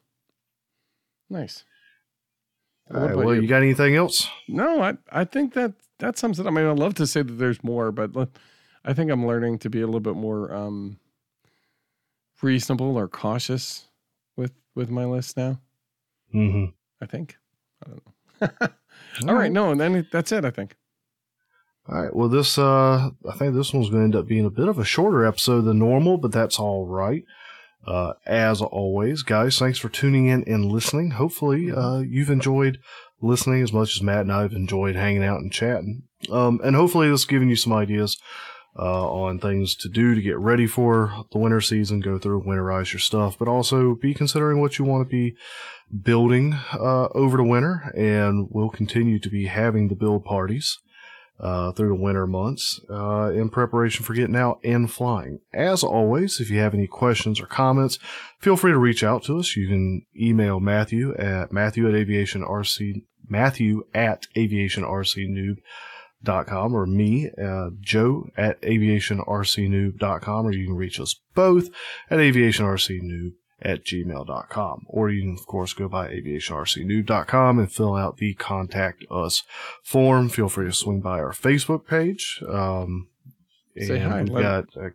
Nice. 1.29 1.65
All 2.93 3.01
right, 3.01 3.17
well, 3.17 3.35
you? 3.35 3.43
you 3.43 3.49
got 3.49 3.63
anything 3.63 3.95
else? 3.97 4.29
No, 4.49 4.83
I 4.83 4.95
I 5.11 5.25
think 5.25 5.55
that 5.55 5.73
that 5.99 6.19
sums 6.19 6.39
it. 6.39 6.47
up. 6.47 6.53
I 6.53 6.55
mean, 6.55 6.67
I'd 6.67 6.79
love 6.79 6.95
to 6.95 7.07
say 7.07 7.23
that 7.23 7.33
there's 7.33 7.63
more, 7.63 7.93
but 7.93 8.29
I 8.85 8.93
think 8.93 9.11
I'm 9.11 9.27
learning 9.27 9.59
to 9.61 9.71
be 9.71 9.81
a 9.81 9.87
little 9.87 10.01
bit 10.01 10.17
more 10.17 10.53
um, 10.53 10.99
reasonable 12.43 12.97
or 12.99 13.09
cautious 13.09 13.87
with 14.37 14.53
with 14.75 14.91
my 14.91 15.05
list 15.05 15.37
now. 15.37 15.61
Mm-hmm. 16.35 16.67
I 17.01 17.07
think. 17.07 17.37
I 17.85 17.91
don't 17.91 18.03
know. 18.61 18.69
All 19.29 19.35
right, 19.39 19.53
no, 19.53 19.71
and 19.71 19.81
then 19.81 20.07
that's 20.11 20.33
it. 20.33 20.45
I 20.45 20.51
think. 20.51 20.77
All 21.89 22.01
right. 22.01 22.15
Well, 22.15 22.29
this 22.29 22.59
uh, 22.59 23.11
I 23.29 23.37
think 23.37 23.55
this 23.55 23.73
one's 23.73 23.91
going 23.91 24.03
to 24.03 24.05
end 24.05 24.17
up 24.17 24.27
being 24.27 24.45
a 24.45 24.51
bit 24.51 24.69
of 24.69 24.79
a 24.79 24.85
shorter 24.85 25.25
episode 25.25 25.63
than 25.63 25.79
normal, 25.79 26.17
but 26.17 26.33
that's 26.33 26.59
all 26.59 26.87
right. 26.87 27.25
Uh, 27.87 28.13
as 28.27 28.61
always, 28.63 29.23
guys, 29.23 29.59
thanks 29.59 29.79
for 29.79 29.89
tuning 29.89 30.29
in 30.29 30.45
and 30.45 30.67
listening. 30.67 31.13
Hopefully, 31.13 31.71
uh, 31.71 31.99
you've 31.99 32.31
enjoyed 32.31 32.79
listening 33.21 33.63
as 33.63 33.73
much 33.73 33.97
as 33.97 34.03
Matt 34.03 34.21
and 34.21 34.33
I 34.33 34.43
have 34.43 34.53
enjoyed 34.53 34.95
hanging 34.95 35.25
out 35.25 35.41
and 35.41 35.53
chatting. 35.53 36.03
Um, 36.31 36.61
and 36.63 36.77
hopefully, 36.77 37.09
this 37.09 37.23
has 37.23 37.27
given 37.27 37.49
you 37.49 37.57
some 37.57 37.73
ideas 37.73 38.19
uh, 38.79 39.11
on 39.11 39.39
things 39.39 39.75
to 39.77 39.89
do 39.89 40.15
to 40.15 40.23
get 40.23 40.39
ready 40.39 40.67
for 40.67 41.25
the 41.33 41.39
winter 41.39 41.61
season. 41.61 42.01
Go 42.01 42.19
through, 42.19 42.45
winterize 42.45 42.93
your 42.93 43.01
stuff, 43.01 43.37
but 43.39 43.49
also 43.49 43.95
be 43.97 44.15
considering 44.15 44.61
what 44.61 44.79
you 44.79 44.85
want 44.85 45.09
to 45.09 45.11
be 45.11 45.37
building 46.03 46.55
uh, 46.73 47.09
over 47.09 47.37
the 47.37 47.45
winter. 47.45 47.93
And 47.97 48.49
we'll 48.51 48.71
continue 48.71 49.19
to 49.19 49.29
be 49.29 49.47
having 49.47 49.89
the 49.89 49.97
build 49.97 50.25
parties 50.25 50.79
uh, 51.43 51.73
through 51.73 51.89
the 51.89 52.03
winter 52.03 52.27
months 52.27 52.81
uh, 52.89 53.33
in 53.35 53.51
preparation 53.51 54.05
for 54.05 54.15
getting 54.15 54.37
out 54.37 54.61
and 54.63 54.91
flying. 54.91 55.41
As 55.53 55.83
always, 55.83 56.41
if 56.41 56.51
you 56.51 56.61
have 56.61 56.75
any 56.75 56.87
questions 56.87 57.41
or 57.41 57.47
comments, 57.47 57.99
feel 58.39 58.57
free 58.57 58.71
to 58.71 58.79
reach 58.79 59.03
out 59.03 59.25
to 59.25 59.39
us. 59.39 59.57
You 59.57 59.69
can 59.69 60.07
email 60.19 60.61
Matthew 60.61 61.15
at 61.17 61.53
Matthew 61.53 61.89
at 61.89 61.95
Aviation 61.95 62.43
RC 62.43 63.03
Matthew 63.29 63.85
at 63.95 64.27
com 66.25 66.75
or 66.75 66.87
me, 66.87 67.31
uh, 67.43 67.71
Joe 67.81 68.29
at 68.37 68.61
aviationrcnoob.com, 68.63 70.47
or 70.47 70.53
you 70.53 70.67
can 70.67 70.77
reach 70.77 71.01
us 71.01 71.21
both 71.35 71.69
at 72.11 72.19
aviationrcnoob 72.19 73.33
at 73.65 73.85
gmail.com. 73.85 74.87
Or 74.89 75.11
you 75.11 75.23
can, 75.23 75.35
of 75.39 75.47
course, 75.47 75.73
go 75.73 75.89
by 75.89 76.09
aviationrcnoob.com 76.09 77.59
and 77.59 77.73
fill 77.73 77.97
out 77.97 78.17
the 78.17 78.35
contact 78.35 79.05
us 79.11 79.43
form. 79.83 80.29
Feel 80.29 80.49
free 80.49 80.67
to 80.67 80.73
swing 80.73 81.01
by 81.01 81.19
our 81.19 81.33
Facebook 81.33 81.87
page. 81.87 82.43
Um, 82.49 83.09
Say 83.79 83.99
and 83.99 84.13
hi, 84.13 84.23
we've 84.23 84.43
got 84.43 84.65
a 84.77 84.91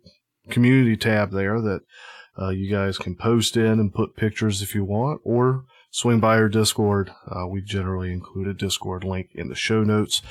community 0.50 0.96
tab 0.96 1.32
there 1.32 1.60
that 1.60 1.80
uh, 2.40 2.50
you 2.50 2.70
guys 2.70 2.98
can 2.98 3.16
post 3.16 3.56
in 3.56 3.80
and 3.80 3.92
put 3.92 4.16
pictures 4.16 4.62
if 4.62 4.74
you 4.74 4.84
want, 4.84 5.20
or 5.24 5.64
swing 5.90 6.20
by 6.20 6.36
our 6.36 6.48
Discord. 6.48 7.10
Uh, 7.26 7.46
we 7.48 7.60
generally 7.60 8.12
include 8.12 8.46
a 8.46 8.54
Discord 8.54 9.02
link 9.02 9.30
in 9.34 9.48
the 9.48 9.56
show 9.56 9.82
notes. 9.82 10.22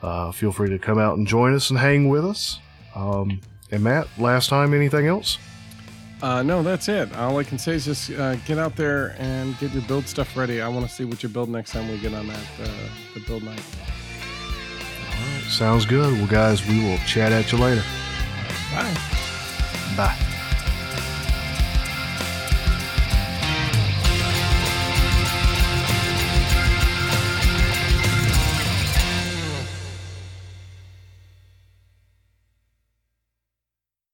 Uh, 0.00 0.30
feel 0.30 0.52
free 0.52 0.70
to 0.70 0.78
come 0.78 0.98
out 0.98 1.18
and 1.18 1.26
join 1.26 1.54
us 1.54 1.70
and 1.70 1.78
hang 1.78 2.08
with 2.08 2.24
us. 2.24 2.60
Um, 2.94 3.40
and 3.70 3.82
Matt, 3.82 4.06
last 4.18 4.48
time, 4.48 4.72
anything 4.72 5.06
else? 5.06 5.38
Uh, 6.20 6.42
no, 6.42 6.62
that's 6.62 6.88
it. 6.88 7.14
All 7.16 7.38
I 7.38 7.44
can 7.44 7.58
say 7.58 7.74
is 7.74 7.84
just 7.84 8.10
uh, 8.10 8.34
get 8.36 8.58
out 8.58 8.74
there 8.74 9.14
and 9.18 9.56
get 9.58 9.72
your 9.72 9.82
build 9.82 10.06
stuff 10.08 10.36
ready. 10.36 10.60
I 10.60 10.68
want 10.68 10.86
to 10.86 10.92
see 10.92 11.04
what 11.04 11.22
you 11.22 11.28
build 11.28 11.48
next 11.48 11.72
time 11.72 11.88
we 11.88 11.98
get 11.98 12.12
on 12.12 12.26
that 12.26 12.46
uh, 12.60 12.68
the 13.14 13.20
build 13.20 13.44
night. 13.44 13.62
All 15.12 15.34
right, 15.34 15.44
sounds 15.48 15.86
good. 15.86 16.12
Well, 16.14 16.26
guys, 16.26 16.66
we 16.66 16.82
will 16.82 16.98
chat 16.98 17.30
at 17.30 17.52
you 17.52 17.58
later. 17.58 17.84
Bye. 18.72 18.96
Bye. 19.96 20.27